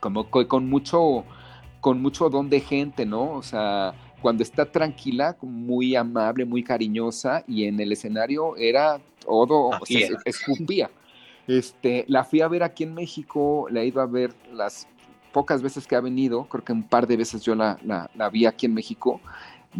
como 0.00 0.28
con 0.30 0.68
mucho, 0.68 1.24
con 1.80 2.02
mucho 2.02 2.28
don 2.30 2.50
de 2.50 2.60
gente, 2.60 3.06
¿no? 3.06 3.32
O 3.32 3.42
sea, 3.42 3.94
cuando 4.20 4.42
está 4.42 4.64
tranquila, 4.64 5.36
muy 5.42 5.94
amable, 5.94 6.44
muy 6.44 6.62
cariñosa, 6.62 7.44
y 7.46 7.64
en 7.64 7.78
el 7.80 7.92
escenario 7.92 8.56
era 8.56 9.00
todo, 9.24 9.68
o 9.68 9.86
sea, 9.86 10.08
escupía. 10.24 10.90
Este, 11.46 12.04
la 12.08 12.24
fui 12.24 12.40
a 12.40 12.48
ver 12.48 12.62
aquí 12.62 12.84
en 12.84 12.94
México, 12.94 13.68
la 13.70 13.80
he 13.80 13.86
ido 13.86 14.00
a 14.00 14.06
ver 14.06 14.34
las 14.52 14.86
pocas 15.32 15.62
veces 15.62 15.86
que 15.86 15.96
ha 15.96 16.00
venido, 16.00 16.44
creo 16.44 16.64
que 16.64 16.72
un 16.72 16.82
par 16.82 17.06
de 17.06 17.16
veces 17.16 17.42
yo 17.42 17.54
la, 17.54 17.78
la, 17.84 18.28
vi 18.28 18.44
aquí 18.46 18.66
en 18.66 18.74
México, 18.74 19.20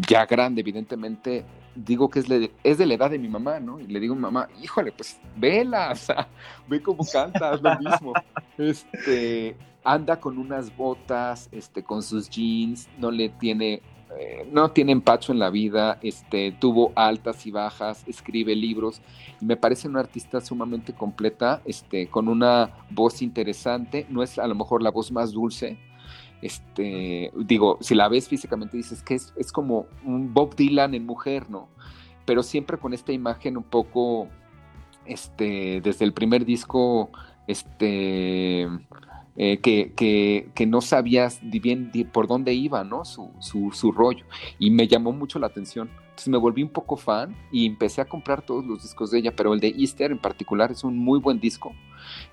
ya 0.09 0.25
grande, 0.25 0.61
evidentemente, 0.61 1.45
digo 1.75 2.09
que 2.09 2.21
es, 2.21 2.27
es 2.63 2.79
de 2.79 2.87
la 2.87 2.95
edad 2.95 3.11
de 3.11 3.19
mi 3.19 3.29
mamá, 3.29 3.61
¿no? 3.61 3.81
Y 3.81 3.87
le 3.87 4.01
digo 4.01 4.15
a 4.15 4.17
mi 4.17 4.23
mamá, 4.23 4.49
híjole, 4.63 4.93
pues 4.93 5.19
vela, 5.37 5.91
o 5.93 5.97
sea, 5.97 6.29
ve 6.69 6.81
cómo 6.81 7.05
canta, 7.05 7.55
es 7.55 7.63
lo 7.63 7.79
mismo. 7.79 8.13
Este, 8.57 9.57
anda 9.85 10.19
con 10.19 10.39
unas 10.39 10.75
botas, 10.77 11.49
este, 11.53 11.83
con 11.83 12.03
sus 12.03 12.29
jeans, 12.31 12.89
no 12.99 13.11
le 13.11 13.29
tiene 13.29 13.83
no 14.51 14.71
tiene 14.71 14.93
empacho 14.93 15.33
en 15.33 15.39
la 15.39 15.51
vida, 15.51 15.99
este, 16.03 16.53
tuvo 16.53 16.93
altas 16.97 17.47
y 17.47 17.51
bajas, 17.51 18.05
escribe 18.07 18.55
libros 18.57 19.01
y 19.41 19.45
me 19.45 19.57
parece 19.57 19.89
una 19.89 20.01
artista 20.01 20.41
sumamente 20.41 20.93
completa, 20.93 21.63
este, 21.65 22.09
con 22.09 22.29
una 22.29 22.71
voz 22.91 23.23
interesante, 23.23 24.07
no 24.09 24.23
es 24.23 24.39
a 24.39 24.47
lo 24.47 24.55
mejor 24.55 24.83
la 24.83 24.91
voz 24.91 25.13
más 25.13 25.33
dulce, 25.33 25.79
este, 26.41 27.33
digo, 27.37 27.79
si 27.81 27.95
la 27.95 28.09
ves 28.09 28.29
físicamente 28.29 28.77
dices 28.77 29.03
que 29.03 29.15
es, 29.15 29.33
es 29.37 29.53
como 29.53 29.87
un 30.05 30.33
Bob 30.33 30.55
Dylan 30.55 30.95
en 30.95 31.05
mujer, 31.05 31.51
¿no? 31.51 31.69
Pero 32.25 32.43
siempre 32.43 32.79
con 32.79 32.95
esta 32.95 33.13
imagen 33.13 33.57
un 33.57 33.65
poco, 33.65 34.29
este, 35.05 35.81
desde 35.81 36.05
el 36.05 36.13
primer 36.13 36.45
disco, 36.45 37.11
este, 37.47 38.69
eh, 39.41 39.61
que, 39.61 40.67
no 40.67 40.81
sabías 40.81 41.39
bien 41.43 41.93
por 42.13 42.27
dónde 42.27 42.55
iba, 42.55 42.83
¿no? 42.83 43.05
Su, 43.05 43.31
su, 43.41 43.93
rollo. 43.93 44.25
Y 44.59 44.73
me 44.73 44.89
llamó 44.89 45.13
mucho 45.13 45.39
la 45.39 45.47
atención. 45.47 45.89
Entonces 46.09 46.29
me 46.29 46.39
volví 46.39 46.65
un 46.65 46.71
poco 46.71 46.97
fan 46.97 47.37
y 47.53 47.65
empecé 47.65 48.01
a 48.01 48.05
comprar 48.05 48.43
todos 48.43 48.67
los 48.67 48.83
discos 48.83 49.13
de 49.13 49.21
ella, 49.21 49.37
pero 49.37 49.55
el 49.55 49.61
de 49.61 49.69
Easter 49.69 50.11
en 50.11 50.19
particular 50.19 50.73
es 50.73 50.83
un 50.83 50.99
muy 50.99 51.21
buen 51.21 51.39
disco. 51.39 51.73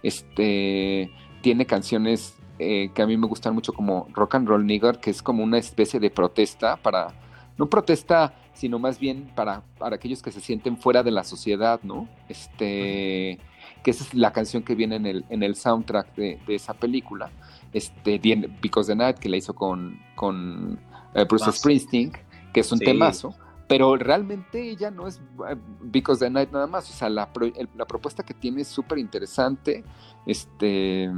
Este, 0.01 1.11
tiene 1.41 1.67
canciones 1.67 2.39
eh, 2.57 2.89
que 2.95 3.03
a 3.03 3.05
mí 3.05 3.17
me 3.17 3.27
gustan 3.27 3.53
mucho 3.53 3.71
como 3.71 4.07
Rock 4.11 4.35
and 4.35 4.47
Roll 4.47 4.65
Nigger, 4.65 4.97
que 4.97 5.11
es 5.11 5.21
como 5.21 5.43
una 5.43 5.59
especie 5.59 5.99
de 5.99 6.09
protesta 6.09 6.75
para, 6.77 7.13
no 7.55 7.69
protesta, 7.69 8.33
sino 8.55 8.79
más 8.79 8.97
bien 8.97 9.29
para, 9.35 9.61
para 9.77 9.97
aquellos 9.97 10.23
que 10.23 10.31
se 10.31 10.41
sienten 10.41 10.75
fuera 10.75 11.03
de 11.03 11.11
la 11.11 11.23
sociedad, 11.23 11.79
¿no? 11.83 12.07
Este 12.29 13.37
que 13.85 13.91
esa 13.91 14.03
es 14.03 14.15
la 14.15 14.33
canción 14.33 14.63
que 14.63 14.73
viene 14.73 14.95
en 14.95 15.05
el, 15.05 15.25
en 15.29 15.43
el 15.43 15.55
soundtrack 15.55 16.15
de, 16.15 16.39
esa 16.47 16.73
película, 16.73 17.29
este, 17.71 18.19
Because 18.59 18.91
the 18.91 18.95
Night, 18.95 19.19
que 19.19 19.29
la 19.29 19.37
hizo 19.37 19.53
con, 19.53 19.99
con 20.15 20.79
eh, 21.13 21.23
Bruce 21.29 21.51
Springsteen, 21.51 22.11
que 22.51 22.61
es 22.61 22.71
un 22.71 22.79
temazo, 22.79 23.35
pero 23.67 23.95
realmente 23.95 24.59
ella 24.71 24.89
no 24.89 25.05
es 25.05 25.21
eh, 25.47 25.55
Because 25.83 26.25
the 26.25 26.31
Night 26.31 26.51
nada 26.51 26.65
más, 26.65 26.89
o 26.89 26.93
sea, 26.93 27.09
la, 27.09 27.29
la 27.77 27.85
propuesta 27.85 28.23
que 28.23 28.33
tiene 28.33 28.61
es 28.61 28.69
súper 28.69 28.97
interesante, 28.97 29.83
este 30.25 31.11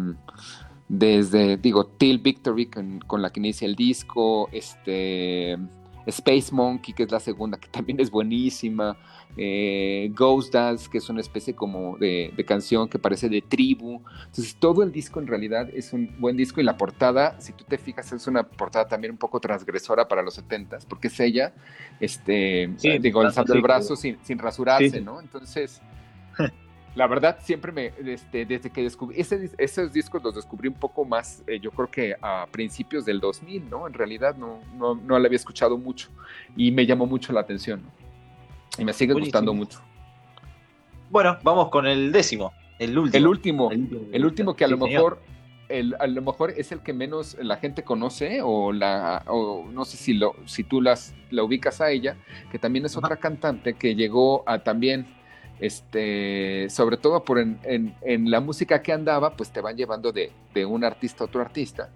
desde, 0.89 1.55
digo, 1.55 1.85
Till 1.85 2.19
Victory 2.19 2.65
con, 2.65 2.99
con, 2.99 3.21
la 3.21 3.29
que 3.29 3.39
inicia 3.39 3.65
el 3.65 3.75
disco, 3.75 4.49
este, 4.51 5.57
Space 6.07 6.53
Monkey, 6.53 6.93
que 6.93 7.03
es 7.03 7.11
la 7.11 7.19
segunda, 7.19 7.57
que 7.59 7.67
también 7.71 7.99
es 7.99 8.09
buenísima, 8.09 8.97
eh, 9.35 10.11
Ghost 10.15 10.53
Dance, 10.53 10.89
que 10.89 10.97
es 10.97 11.09
una 11.09 11.21
especie 11.21 11.53
como 11.53 11.97
de, 11.97 12.33
canción 12.47 12.87
que 12.87 12.97
parece 12.97 13.29
de 13.29 13.41
tribu. 13.41 14.01
Entonces, 14.25 14.55
todo 14.55 14.83
el 14.83 14.91
disco 14.91 15.19
en 15.19 15.27
realidad 15.27 15.69
es 15.73 15.93
un 15.93 16.15
buen 16.19 16.37
disco 16.37 16.61
y 16.61 16.63
la 16.63 16.77
portada, 16.77 17.39
si 17.39 17.53
tú 17.53 17.63
te 17.65 17.77
fijas, 17.77 18.11
es 18.11 18.27
una 18.27 18.43
portada 18.43 18.87
también 18.87 19.11
un 19.11 19.17
poco 19.17 19.39
transgresora 19.39 20.07
para 20.07 20.21
los 20.21 20.33
70 20.35 20.77
porque 20.87 21.07
es 21.07 21.19
ella, 21.19 21.53
este, 21.99 22.69
digo, 22.99 23.21
alzando 23.21 23.53
el 23.53 23.61
brazo 23.61 23.95
sin, 23.95 24.17
rasurarse, 24.37 25.01
¿no? 25.01 25.19
Entonces, 25.19 25.81
la 26.97 27.05
verdad, 27.05 27.37
siempre 27.41 27.71
me, 27.71 27.93
este, 28.11 28.43
desde 28.43 28.71
que 28.71 28.81
descubrí, 28.81 29.19
esos 29.19 29.93
discos 29.93 30.23
los 30.23 30.33
descubrí 30.33 30.67
un 30.67 30.73
poco 30.73 31.05
más, 31.05 31.43
eh, 31.45 31.59
yo 31.59 31.69
creo 31.69 31.91
que 31.91 32.15
a 32.19 32.47
principios 32.51 33.05
del 33.05 33.19
2000, 33.19 33.69
¿no? 33.69 33.85
En 33.85 33.93
realidad 33.93 34.35
no, 34.35 34.61
no, 34.75 34.95
no 34.95 35.19
la 35.19 35.27
había 35.27 35.35
escuchado 35.35 35.77
mucho 35.77 36.09
y 36.55 36.71
me 36.71 36.87
llamó 36.87 37.05
mucho 37.05 37.31
la 37.33 37.41
atención, 37.41 37.83
Y 38.79 38.83
me 38.83 38.93
sigue 38.93 39.13
gustando 39.13 39.53
mucho. 39.53 39.79
Bueno, 41.11 41.37
vamos 41.43 41.69
con 41.69 41.85
el 41.85 42.11
décimo, 42.11 42.51
el 42.79 42.97
último. 42.97 43.17
El 43.17 43.27
último, 43.27 43.69
el 44.11 44.25
último, 44.25 44.55
que 44.55 44.65
a 44.65 44.67
lo 44.67 44.77
mejor... 44.77 45.21
El, 45.69 45.97
a 45.99 46.07
lo 46.07 46.21
mejor 46.21 46.53
es 46.55 46.71
el 46.71 46.79
que 46.79 46.93
menos 46.93 47.35
la 47.41 47.57
gente 47.57 47.83
conoce 47.83 48.39
o 48.41 48.71
la 48.71 49.25
o 49.27 49.65
no 49.69 49.83
sé 49.83 49.97
si 49.97 50.13
lo 50.13 50.33
si 50.45 50.63
tú 50.63 50.79
las 50.79 51.13
la 51.29 51.43
ubicas 51.43 51.81
a 51.81 51.91
ella 51.91 52.15
que 52.53 52.57
también 52.57 52.85
es 52.85 52.95
otra 52.95 53.17
cantante 53.17 53.73
que 53.73 53.93
llegó 53.93 54.43
a 54.47 54.59
también 54.59 55.05
este, 55.59 56.69
sobre 56.69 56.97
todo 56.97 57.23
por 57.23 57.39
en, 57.39 57.59
en, 57.63 58.29
la 58.29 58.39
música 58.39 58.81
que 58.81 58.93
andaba, 58.93 59.35
pues 59.35 59.51
te 59.51 59.61
van 59.61 59.75
llevando 59.75 60.11
de, 60.11 60.31
de 60.53 60.65
un 60.65 60.83
artista 60.83 61.23
a 61.23 61.27
otro 61.27 61.41
artista. 61.41 61.89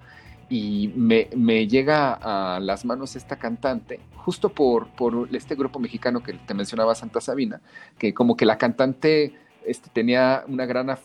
Y 0.50 0.92
me, 0.96 1.30
me, 1.36 1.68
llega 1.68 2.14
a 2.14 2.60
las 2.60 2.84
manos 2.84 3.16
esta 3.16 3.38
cantante, 3.38 4.02
justo 4.16 4.50
por, 4.50 4.90
por 4.90 5.30
este 5.34 5.56
grupo 5.56 5.80
mexicano 5.80 6.22
que 6.22 6.34
te 6.34 6.54
mencionaba, 6.54 6.94
Santa 6.94 7.22
Sabina, 7.22 7.62
que 7.98 8.14
como 8.14 8.36
que 8.36 8.46
la 8.46 8.58
cantante 8.58 9.34
este, 9.66 9.90
tenía 9.92 10.44
una 10.48 10.66
gran 10.66 10.98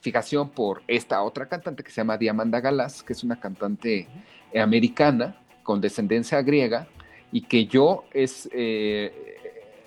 fijación 0.00 0.50
por 0.50 0.82
esta 0.86 1.22
otra 1.22 1.48
cantante 1.48 1.82
que 1.82 1.90
se 1.90 2.02
llama 2.02 2.18
Diamanda 2.18 2.60
Galas, 2.60 3.02
que 3.02 3.14
es 3.14 3.24
una 3.24 3.40
cantante 3.40 4.06
americana 4.54 5.36
con 5.64 5.80
descendencia 5.80 6.40
griega, 6.42 6.86
y 7.32 7.42
que 7.42 7.66
yo 7.66 8.04
es... 8.12 8.48
Eh, 8.52 9.33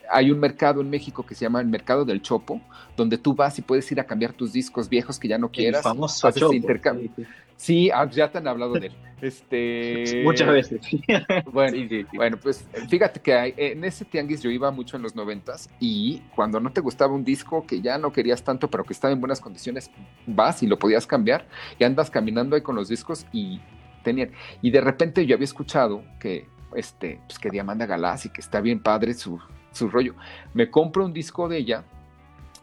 hay 0.09 0.31
un 0.31 0.39
mercado 0.39 0.81
en 0.81 0.89
México 0.89 1.25
que 1.25 1.35
se 1.35 1.45
llama 1.45 1.61
el 1.61 1.67
mercado 1.67 2.05
del 2.05 2.21
Chopo, 2.21 2.61
donde 2.95 3.17
tú 3.17 3.33
vas 3.33 3.57
y 3.59 3.61
puedes 3.61 3.91
ir 3.91 3.99
a 3.99 4.03
cambiar 4.03 4.33
tus 4.33 4.53
discos 4.53 4.89
viejos 4.89 5.19
que 5.19 5.27
ya 5.27 5.37
no 5.37 5.49
quieras. 5.49 5.79
El 5.79 5.83
famoso 5.83 6.31
Chopo. 6.31 6.53
Intercambio. 6.53 7.09
Sí, 7.57 7.89
ah, 7.89 8.07
ya 8.09 8.31
te 8.31 8.37
han 8.37 8.47
hablado 8.47 8.73
de 8.73 8.87
él. 8.87 8.93
Este... 9.19 10.21
Muchas 10.23 10.47
veces. 10.47 10.79
Bueno, 11.51 12.05
bueno, 12.13 12.37
pues 12.37 12.63
fíjate 12.87 13.19
que 13.19 13.55
en 13.57 13.83
ese 13.83 14.05
tianguis 14.05 14.43
yo 14.43 14.51
iba 14.51 14.69
mucho 14.69 14.95
en 14.95 15.01
los 15.01 15.15
noventas 15.15 15.71
y 15.79 16.21
cuando 16.35 16.59
no 16.59 16.71
te 16.71 16.81
gustaba 16.81 17.13
un 17.13 17.23
disco 17.23 17.65
que 17.65 17.81
ya 17.81 17.97
no 17.97 18.13
querías 18.13 18.43
tanto, 18.43 18.69
pero 18.69 18.83
que 18.83 18.93
estaba 18.93 19.11
en 19.11 19.19
buenas 19.19 19.41
condiciones, 19.41 19.89
vas 20.27 20.61
y 20.61 20.67
lo 20.67 20.77
podías 20.77 21.07
cambiar 21.07 21.47
y 21.79 21.83
andas 21.83 22.11
caminando 22.11 22.55
ahí 22.55 22.61
con 22.61 22.75
los 22.75 22.89
discos 22.89 23.25
y 23.31 23.59
tenían. 24.03 24.33
Y 24.61 24.69
de 24.69 24.81
repente 24.81 25.25
yo 25.25 25.33
había 25.33 25.45
escuchado 25.45 26.03
que 26.19 26.45
este, 26.75 27.19
pues 27.27 27.39
que 27.39 27.49
Diamanda 27.49 27.87
Galás 27.87 28.25
y 28.25 28.29
que 28.29 28.41
está 28.41 28.61
bien 28.61 28.81
padre 28.81 29.15
su, 29.15 29.39
su 29.71 29.89
rollo. 29.89 30.15
Me 30.53 30.69
compro 30.69 31.05
un 31.05 31.13
disco 31.13 31.47
de 31.47 31.57
ella, 31.57 31.83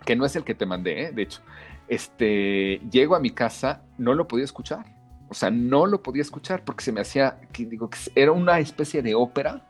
que 0.05 0.17
no 0.17 0.25
es 0.25 0.37
el 0.37 0.45
que 0.45 0.55
te 0.55 0.67
mandé, 0.67 1.05
¿eh? 1.05 1.13
de 1.13 1.23
hecho. 1.23 1.41
Este, 1.89 2.81
llego 2.91 3.15
a 3.15 3.21
mi 3.21 3.31
casa, 3.31 3.83
no 3.99 4.15
lo 4.15 4.27
podía 4.27 4.45
escuchar. 4.45 4.85
O 5.29 5.35
sea, 5.35 5.51
no 5.51 5.87
lo 5.87 6.03
podía 6.03 6.23
escuchar 6.23 6.65
porque 6.65 6.85
se 6.85 6.93
me 6.93 7.01
hacía, 7.01 7.41
que 7.53 7.67
digo, 7.67 7.91
que 7.91 7.99
era 8.15 8.33
una 8.33 8.59
especie 8.59 9.03
de 9.03 9.15
ópera, 9.15 9.67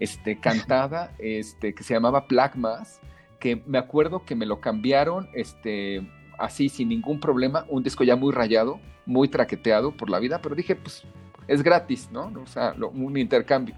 este, 0.00 0.38
cantada, 0.38 1.12
este, 1.18 1.74
que 1.74 1.82
se 1.82 1.94
llamaba 1.94 2.26
Plagmas, 2.26 3.00
que 3.38 3.62
me 3.66 3.78
acuerdo 3.78 4.24
que 4.24 4.34
me 4.34 4.46
lo 4.46 4.60
cambiaron, 4.60 5.28
este, 5.34 6.06
así 6.38 6.68
sin 6.68 6.88
ningún 6.88 7.20
problema, 7.20 7.66
un 7.68 7.82
disco 7.82 8.04
ya 8.04 8.16
muy 8.16 8.32
rayado, 8.32 8.80
muy 9.04 9.28
traqueteado 9.28 9.96
por 9.96 10.10
la 10.10 10.18
vida, 10.18 10.40
pero 10.42 10.54
dije, 10.54 10.74
pues, 10.76 11.04
es 11.46 11.62
gratis, 11.62 12.10
¿no? 12.10 12.32
O 12.42 12.46
sea, 12.46 12.74
un 12.92 13.16
intercambio. 13.16 13.74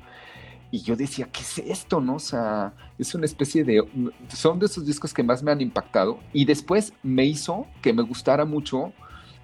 Y 0.70 0.82
yo 0.82 0.96
decía, 0.96 1.28
¿qué 1.32 1.40
es 1.40 1.58
esto? 1.58 2.00
¿No? 2.00 2.16
O 2.16 2.20
sea, 2.20 2.74
es 2.98 3.14
una 3.14 3.24
especie 3.24 3.64
de. 3.64 3.82
Son 4.28 4.58
de 4.58 4.66
esos 4.66 4.84
discos 4.84 5.14
que 5.14 5.22
más 5.22 5.42
me 5.42 5.50
han 5.50 5.60
impactado. 5.60 6.18
Y 6.32 6.44
después 6.44 6.92
me 7.02 7.24
hizo 7.24 7.66
que 7.80 7.92
me 7.92 8.02
gustara 8.02 8.44
mucho 8.44 8.92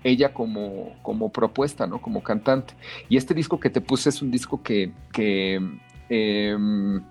ella 0.03 0.35
como, 0.35 0.95
como 1.03 1.33
propuesta, 1.33 1.87
¿no? 1.87 2.03
Como 2.03 2.23
cantante. 2.23 2.75
Y 3.09 3.17
este 3.17 3.33
disco 3.33 3.59
que 3.59 3.71
te 3.71 3.81
puse 3.81 4.11
es 4.11 4.21
un 4.21 4.31
disco 4.31 4.63
que. 4.63 4.93
que, 5.13 5.61
em, 6.11 7.03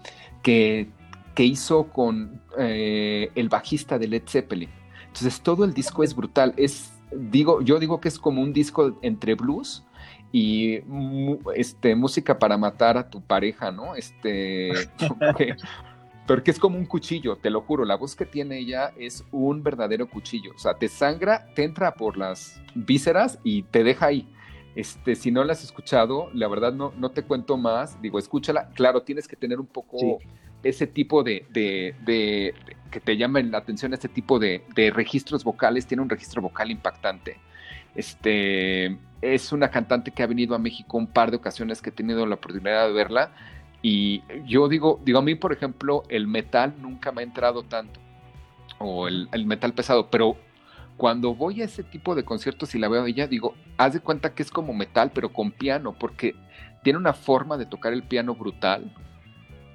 que, 0.44 0.88
hizo 1.38 1.86
con 1.86 2.40
eh, 2.60 3.32
el 3.34 3.50
bajista 3.50 3.98
de 3.98 4.08
Led 4.08 4.24
Zeppelin. 4.28 4.70
Entonces 5.08 5.42
todo 5.42 5.66
el 5.66 5.74
disco 5.74 6.04
es 6.04 6.16
brutal. 6.16 6.54
Es, 6.56 6.94
digo, 7.12 7.62
yo 7.62 7.80
digo 7.80 8.00
que 8.00 8.10
es 8.10 8.20
como 8.20 8.44
un 8.44 8.54
disco 8.54 9.00
entre 9.02 9.34
blues 9.34 9.84
y 10.34 10.82
este, 11.56 11.96
música 11.96 12.40
para 12.40 12.58
matar 12.58 12.98
a 12.98 13.08
tu 13.08 13.22
pareja, 13.22 13.72
¿no? 13.72 13.96
Este, 13.96 14.72
porque, 16.28 16.50
es 16.50 16.60
como 16.60 16.78
un 16.78 16.88
cuchillo, 16.88 17.36
te 17.36 17.52
lo 17.52 17.62
juro, 17.62 17.86
la 17.86 17.96
voz 17.96 18.16
que 18.16 18.26
tiene 18.26 18.58
ella 18.58 18.92
es 18.98 19.24
un 19.32 19.62
verdadero 19.62 20.10
cuchillo, 20.10 20.52
o 20.56 20.58
sea, 20.58 20.74
te 20.74 20.88
sangra, 20.88 21.46
te 21.54 21.64
entra 21.64 21.94
por 21.94 22.18
las 22.18 22.60
vísceras 22.74 23.40
y 23.44 23.62
te 23.62 23.84
deja 23.84 24.08
ahí. 24.08 24.28
Este, 24.76 25.14
si 25.14 25.30
no 25.30 25.44
la 25.44 25.54
has 25.54 25.64
escuchado, 25.64 26.32
la 26.34 26.48
verdad 26.48 26.74
no, 26.74 26.92
no 26.98 27.12
te 27.12 27.22
cuento 27.22 27.56
más, 27.56 28.02
digo, 28.02 28.18
escúchala, 28.18 28.70
claro, 28.72 29.04
tienes 29.04 29.28
que 29.28 29.36
tener 29.36 29.60
un 29.60 29.68
poco 29.68 30.18
ese 30.64 30.88
tipo 30.88 31.24
de, 31.24 31.46
que 32.90 33.00
te 33.00 33.18
llamen 33.18 33.52
la 33.52 33.60
atención, 33.60 33.94
este 33.94 34.10
tipo 34.10 34.40
de, 34.40 34.64
registros 34.96 35.44
vocales, 35.44 35.86
tiene 35.86 36.02
un 36.02 36.10
registro 36.10 36.42
vocal 36.42 36.72
impactante. 36.72 37.38
Este, 37.96 38.98
es 39.22 39.52
una 39.52 39.70
cantante 39.70 40.12
que 40.12 40.24
ha 40.24 40.28
venido 40.28 40.56
a 40.56 40.60
México 40.60 40.98
un 40.98 41.08
par 41.08 41.32
de 41.32 41.38
ocasiones 41.38 41.82
que 41.82 41.90
he 41.90 41.94
tenido 41.94 42.26
la 42.26 42.36
oportunidad 42.36 42.88
de 42.88 42.94
verla. 42.94 43.32
Y 43.82 44.24
yo 44.46 44.68
digo, 44.68 45.02
digo 45.04 45.20
a 45.20 45.22
mí, 45.22 45.36
por 45.36 45.54
ejemplo, 45.54 46.04
el 46.10 46.28
metal 46.28 46.74
nunca 46.80 47.12
me 47.12 47.22
ha 47.22 47.24
entrado 47.24 47.64
tanto, 47.64 48.00
o 48.80 49.08
el, 49.08 49.28
el 49.34 49.46
metal 49.46 49.74
pesado, 49.74 50.10
pero 50.10 50.38
cuando 50.96 51.36
voy 51.36 51.62
a 51.62 51.66
ese 51.66 51.84
tipo 51.84 52.16
de 52.16 52.24
conciertos 52.24 52.74
y 52.76 52.80
la 52.80 52.88
veo 52.88 53.04
a 53.04 53.08
ella, 53.08 53.28
digo, 53.28 53.56
haz 53.78 53.94
de 53.94 54.00
cuenta 54.00 54.34
que 54.34 54.44
es 54.44 54.52
como 54.52 54.74
metal, 54.74 55.12
pero 55.14 55.34
con 55.34 55.52
piano, 55.52 55.94
porque 56.00 56.36
tiene 56.84 57.00
una 57.00 57.14
forma 57.14 57.58
de 57.58 57.66
tocar 57.66 57.94
el 57.94 58.04
piano 58.04 58.36
brutal, 58.36 58.94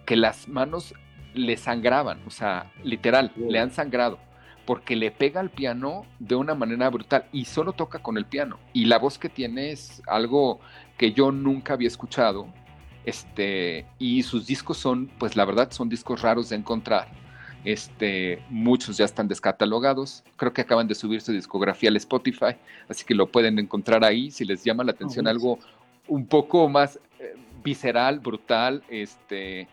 que 0.07 0.17
las 0.17 0.49
manos 0.49 0.95
le 1.35 1.57
sangraban, 1.57 2.23
o 2.27 2.31
sea, 2.31 2.73
literal, 2.83 3.33
le 3.37 3.59
han 3.59 3.71
sangrado, 3.71 4.19
porque 4.69 4.97
le 4.97 5.11
pega 5.11 5.41
al 5.41 5.49
piano 5.49 6.05
de 6.19 6.35
una 6.35 6.55
manera 6.55 6.91
brutal 6.91 7.25
y 7.33 7.47
solo 7.47 7.73
toca 7.73 8.01
con 8.01 8.19
el 8.19 8.27
piano. 8.27 8.59
Y 8.75 8.85
la 8.85 8.99
voz 8.99 9.19
que 9.19 9.31
tiene 9.31 9.71
es 9.71 10.03
algo 10.07 10.61
que 10.99 11.13
yo 11.13 11.33
nunca 11.33 11.73
había 11.73 11.89
escuchado. 11.89 12.49
Este, 13.07 13.87
y 13.99 14.23
sus 14.25 14.47
discos 14.47 14.77
son, 14.77 15.11
pues 15.19 15.37
la 15.37 15.47
verdad, 15.47 15.71
son 15.71 15.89
discos 15.89 16.21
raros 16.21 16.51
de 16.51 16.57
encontrar 16.57 17.09
este, 17.65 18.43
muchos 18.51 18.99
ya 18.99 19.07
están 19.07 19.27
descatalogados. 19.27 20.23
Creo 20.37 20.53
que 20.53 20.61
acaban 20.61 20.87
de 20.87 20.95
subir 20.95 21.23
su 21.23 21.33
discografía 21.33 21.89
al 21.89 21.97
Spotify, 21.97 22.57
así 22.91 23.07
que 23.07 23.15
lo 23.15 23.31
pueden 23.31 23.59
encontrar 23.59 24.05
ahí 24.05 24.31
si 24.31 24.45
les 24.45 24.63
llama 24.65 24.85
la 24.85 24.93
atención 24.93 25.27
oh, 25.27 25.31
algo 25.31 25.59
un 26.09 26.27
poco 26.27 26.69
más 26.69 27.01
eh, 27.19 27.35
visceral, 27.65 28.21
brutal. 28.21 28.83
Este, 28.91 29.67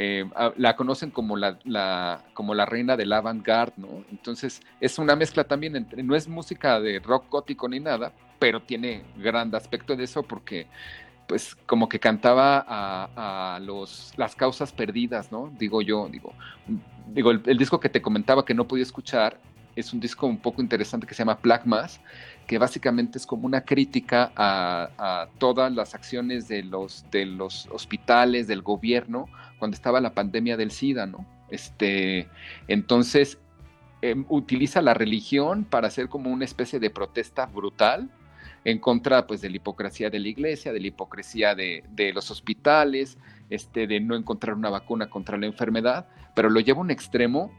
eh, 0.00 0.24
la 0.58 0.76
conocen 0.76 1.10
como 1.10 1.36
la, 1.36 2.22
como 2.32 2.54
la 2.54 2.64
reina 2.66 2.96
del 2.96 3.12
avant-garde, 3.12 3.72
¿no? 3.78 4.04
Entonces 4.12 4.62
es 4.80 4.96
una 4.96 5.16
mezcla 5.16 5.42
también 5.42 5.74
entre, 5.74 6.04
no 6.04 6.14
es 6.14 6.28
música 6.28 6.78
de 6.78 7.00
rock 7.00 7.28
gótico 7.28 7.68
ni 7.68 7.80
nada, 7.80 8.12
pero 8.38 8.62
tiene 8.62 9.02
gran 9.16 9.52
aspecto 9.56 9.96
de 9.96 10.04
eso 10.04 10.22
porque 10.22 10.68
pues 11.26 11.56
como 11.66 11.88
que 11.88 11.98
cantaba 11.98 12.64
a, 12.68 13.58
los, 13.58 14.12
las 14.16 14.36
causas 14.36 14.70
perdidas, 14.70 15.32
¿no? 15.32 15.52
Digo 15.58 15.82
yo, 15.82 16.08
digo, 16.08 16.32
digo 17.08 17.32
el, 17.32 17.58
disco 17.58 17.80
que 17.80 17.88
te 17.88 18.00
comentaba 18.00 18.44
que 18.44 18.54
no 18.54 18.68
podía 18.68 18.84
escuchar 18.84 19.40
es 19.74 19.92
un 19.92 19.98
disco 19.98 20.28
un 20.28 20.38
poco 20.38 20.62
interesante 20.62 21.08
que 21.08 21.14
se 21.14 21.22
llama 21.22 21.38
Plagmas, 21.38 22.00
que 22.46 22.56
básicamente 22.56 23.18
es 23.18 23.26
como 23.26 23.46
una 23.46 23.62
crítica 23.62 24.30
a, 24.36 25.26
todas 25.38 25.72
las 25.72 25.96
acciones 25.96 26.46
de 26.46 26.62
los, 26.62 27.04
de 27.10 27.26
los 27.26 27.66
hospitales, 27.72 28.46
del 28.46 28.62
gobierno, 28.62 29.28
cuando 29.58 29.74
estaba 29.74 30.00
la 30.00 30.14
pandemia 30.14 30.56
del 30.56 30.70
SIDA, 30.70 31.06
¿no? 31.06 31.26
Este, 31.50 32.28
entonces, 32.68 33.38
em, 34.02 34.24
utiliza 34.28 34.82
la 34.82 34.94
religión 34.94 35.64
para 35.64 35.88
hacer 35.88 36.08
como 36.08 36.30
una 36.30 36.44
especie 36.44 36.78
de 36.78 36.90
protesta 36.90 37.46
brutal 37.46 38.10
en 38.64 38.78
contra 38.78 39.26
pues, 39.26 39.40
de 39.40 39.50
la 39.50 39.56
hipocresía 39.56 40.10
de 40.10 40.18
la 40.18 40.28
iglesia, 40.28 40.72
de 40.72 40.80
la 40.80 40.88
hipocresía 40.88 41.54
de, 41.54 41.82
los 42.14 42.30
hospitales, 42.30 43.18
este, 43.50 43.86
de 43.86 44.00
no 44.00 44.14
encontrar 44.14 44.56
una 44.56 44.70
vacuna 44.70 45.08
contra 45.08 45.38
la 45.38 45.46
enfermedad, 45.46 46.08
pero 46.34 46.50
lo 46.50 46.60
lleva 46.60 46.78
a 46.78 46.82
un 46.82 46.90
extremo 46.90 47.50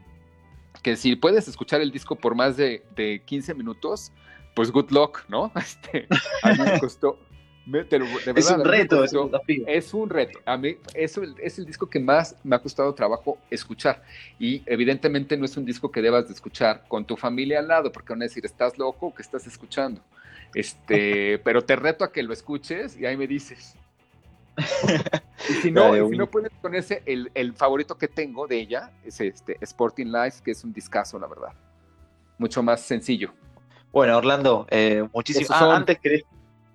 que 0.82 0.96
si 0.96 1.16
puedes 1.16 1.48
escuchar 1.48 1.80
el 1.80 1.90
disco 1.90 2.16
por 2.16 2.34
más 2.34 2.56
de, 2.56 3.22
15 3.26 3.54
minutos, 3.54 4.12
pues 4.54 4.70
good 4.70 4.90
luck, 4.90 5.24
¿no? 5.28 5.52
Este, 5.56 6.06
a 6.42 6.52
mí 6.52 6.58
me 6.58 6.78
costó, 6.78 7.18
es 7.66 8.50
un 8.50 8.64
reto, 8.64 9.04
es 9.04 9.94
un 9.94 10.08
reto. 10.08 10.40
A 10.44 10.56
mí 10.56 10.76
eso 10.94 11.22
es 11.38 11.58
el 11.58 11.66
disco 11.66 11.88
que 11.88 12.00
más 12.00 12.36
me 12.42 12.56
ha 12.56 12.58
costado 12.58 12.92
trabajo 12.94 13.38
escuchar. 13.50 14.02
Y 14.38 14.62
evidentemente 14.66 15.36
no 15.36 15.44
es 15.44 15.56
un 15.56 15.64
disco 15.64 15.90
que 15.90 16.02
debas 16.02 16.26
de 16.26 16.34
escuchar 16.34 16.84
con 16.88 17.04
tu 17.04 17.16
familia 17.16 17.60
al 17.60 17.68
lado, 17.68 17.92
porque 17.92 18.12
van 18.12 18.22
a 18.22 18.24
decir, 18.24 18.44
¿estás 18.44 18.78
loco 18.78 19.08
o 19.08 19.14
qué 19.14 19.22
estás 19.22 19.46
escuchando? 19.46 20.00
Este, 20.54 21.38
pero 21.44 21.62
te 21.62 21.76
reto 21.76 22.04
a 22.04 22.12
que 22.12 22.22
lo 22.22 22.32
escuches 22.32 22.96
y 22.98 23.06
ahí 23.06 23.16
me 23.16 23.26
dices. 23.26 23.76
y 25.48 25.52
si 25.54 25.70
no, 25.72 25.94
si 25.94 26.16
no 26.16 26.28
puedes 26.28 26.52
ponerse 26.60 27.02
el, 27.06 27.30
el, 27.34 27.52
favorito 27.54 27.96
que 27.96 28.08
tengo 28.08 28.46
de 28.46 28.58
ella, 28.58 28.90
es 29.04 29.20
este 29.20 29.58
Sporting 29.60 30.06
Life, 30.06 30.42
que 30.44 30.52
es 30.52 30.64
un 30.64 30.72
discazo, 30.72 31.18
la 31.18 31.28
verdad. 31.28 31.52
Mucho 32.38 32.62
más 32.62 32.80
sencillo. 32.80 33.32
Bueno, 33.92 34.16
Orlando, 34.16 34.66
eh, 34.70 35.06
muchísimas. 35.12 35.50
Ah, 35.50 35.76
antes 35.76 35.98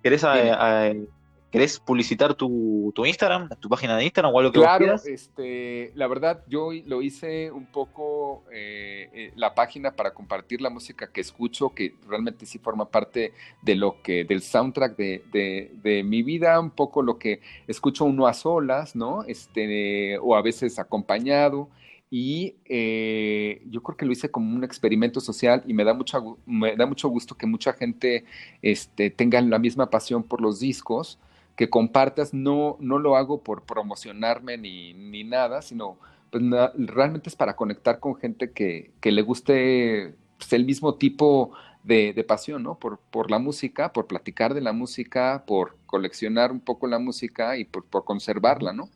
querés, 0.06 0.22
querés 0.22 1.08
¿Querés 1.50 1.78
publicitar 1.78 2.34
tu, 2.34 2.92
Instagram, 3.06 3.48
tu 3.60 3.68
página 3.68 3.96
de 3.96 4.04
Instagram 4.04 4.34
o 4.34 4.38
algo 4.40 4.52
que 4.52 4.58
claro, 4.58 4.96
este, 5.06 5.92
la 5.94 6.08
verdad, 6.08 6.42
yo 6.48 6.70
lo 6.84 7.02
hice 7.02 7.52
un 7.52 7.66
poco 7.66 8.44
eh, 8.52 9.08
eh, 9.14 9.32
la 9.36 9.54
página 9.54 9.92
para 9.92 10.12
compartir 10.12 10.60
la 10.60 10.70
música 10.70 11.10
que 11.12 11.20
escucho, 11.20 11.70
que 11.72 11.94
realmente 12.06 12.46
sí 12.46 12.58
forma 12.58 12.90
parte 12.90 13.32
de 13.62 13.76
lo 13.76 14.02
que, 14.02 14.24
del 14.24 14.42
soundtrack 14.42 14.96
de, 14.96 16.02
mi 16.04 16.22
vida, 16.22 16.58
un 16.60 16.72
poco 16.72 17.00
lo 17.00 17.16
que 17.16 17.40
escucho 17.68 18.04
uno 18.04 18.26
a 18.26 18.34
solas, 18.34 18.96
¿no? 18.96 19.22
Este, 19.22 20.18
o 20.18 20.36
a 20.36 20.42
veces 20.42 20.78
acompañado. 20.80 21.70
Y 22.18 22.56
eh, 22.64 23.60
yo 23.66 23.82
creo 23.82 23.98
que 23.98 24.06
lo 24.06 24.12
hice 24.12 24.30
como 24.30 24.56
un 24.56 24.64
experimento 24.64 25.20
social 25.20 25.62
y 25.66 25.74
me 25.74 25.84
da, 25.84 25.92
mucho, 25.92 26.38
me 26.46 26.74
da 26.74 26.86
mucho 26.86 27.10
gusto 27.10 27.34
que 27.34 27.44
mucha 27.46 27.74
gente 27.74 28.24
este, 28.62 29.10
tenga 29.10 29.38
la 29.42 29.58
misma 29.58 29.90
pasión 29.90 30.22
por 30.22 30.40
los 30.40 30.58
discos 30.58 31.18
que 31.56 31.68
compartas, 31.68 32.32
no, 32.32 32.78
no 32.80 32.98
lo 32.98 33.16
hago 33.16 33.42
por 33.42 33.64
promocionarme 33.64 34.56
ni, 34.56 34.94
ni 34.94 35.24
nada, 35.24 35.60
sino 35.60 35.98
pues, 36.30 36.42
realmente 36.78 37.28
es 37.28 37.36
para 37.36 37.54
conectar 37.54 38.00
con 38.00 38.16
gente 38.16 38.50
que, 38.50 38.92
que 39.02 39.12
le 39.12 39.20
guste 39.20 40.14
pues, 40.38 40.50
el 40.54 40.64
mismo 40.64 40.94
tipo 40.94 41.52
de, 41.84 42.14
de, 42.14 42.24
pasión, 42.24 42.62
¿no? 42.62 42.78
Por, 42.78 42.98
por 42.98 43.30
la 43.30 43.38
música, 43.38 43.92
por 43.92 44.06
platicar 44.06 44.54
de 44.54 44.62
la 44.62 44.72
música, 44.72 45.44
por 45.46 45.76
coleccionar 45.84 46.50
un 46.50 46.60
poco 46.60 46.86
la 46.86 46.98
música 46.98 47.58
y 47.58 47.66
por, 47.66 47.84
por 47.84 48.06
conservarla, 48.06 48.72
¿no? 48.72 48.88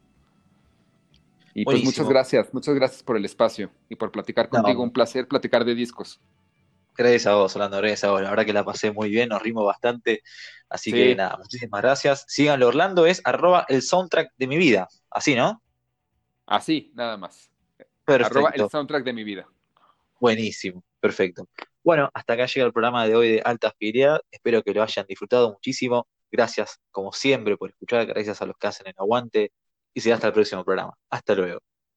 Y 1.54 1.64
pues 1.64 1.82
muchas 1.82 2.08
gracias, 2.08 2.52
muchas 2.54 2.74
gracias 2.74 3.02
por 3.02 3.16
el 3.16 3.24
espacio 3.24 3.70
y 3.88 3.96
por 3.96 4.12
platicar 4.12 4.48
contigo. 4.48 4.82
Un 4.82 4.92
placer 4.92 5.26
platicar 5.26 5.64
de 5.64 5.74
discos. 5.74 6.20
Gracias 6.96 7.26
a 7.26 7.34
vos, 7.34 7.54
Orlando, 7.56 7.78
gracias 7.78 8.04
a 8.04 8.10
vos. 8.10 8.22
La 8.22 8.30
verdad 8.30 8.44
que 8.44 8.52
la 8.52 8.64
pasé 8.64 8.92
muy 8.92 9.08
bien, 9.08 9.30
nos 9.30 9.42
rimos 9.42 9.64
bastante. 9.64 10.22
Así 10.68 10.92
que 10.92 11.14
nada, 11.14 11.36
muchísimas 11.38 11.80
gracias. 11.82 12.24
Síganlo, 12.28 12.68
Orlando, 12.68 13.06
es 13.06 13.20
arroba 13.24 13.64
el 13.68 13.82
soundtrack 13.82 14.32
de 14.36 14.46
mi 14.46 14.58
vida. 14.58 14.88
Así, 15.10 15.34
¿no? 15.34 15.62
Así, 16.46 16.92
nada 16.94 17.16
más. 17.16 17.50
Perfecto. 18.04 18.38
Arroba 18.38 18.50
el 18.54 18.68
soundtrack 18.68 19.04
de 19.04 19.12
mi 19.12 19.24
vida. 19.24 19.46
Buenísimo, 20.20 20.84
perfecto. 21.00 21.48
Bueno, 21.82 22.10
hasta 22.12 22.34
acá 22.34 22.46
llega 22.46 22.66
el 22.66 22.72
programa 22.72 23.06
de 23.06 23.16
hoy 23.16 23.32
de 23.32 23.42
Alta 23.44 23.72
Fidelidad. 23.78 24.20
Espero 24.30 24.62
que 24.62 24.74
lo 24.74 24.82
hayan 24.82 25.06
disfrutado 25.06 25.52
muchísimo. 25.52 26.06
Gracias, 26.30 26.78
como 26.90 27.12
siempre, 27.12 27.56
por 27.56 27.70
escuchar. 27.70 28.06
Gracias 28.06 28.42
a 28.42 28.46
los 28.46 28.56
que 28.58 28.66
hacen 28.66 28.86
el 28.88 28.94
aguante. 28.98 29.52
Y 29.94 30.00
será 30.00 30.16
hasta 30.16 30.28
el 30.28 30.32
próximo 30.34 30.64
programa. 30.64 30.94
Hasta 31.10 31.34
luego. 31.34 31.60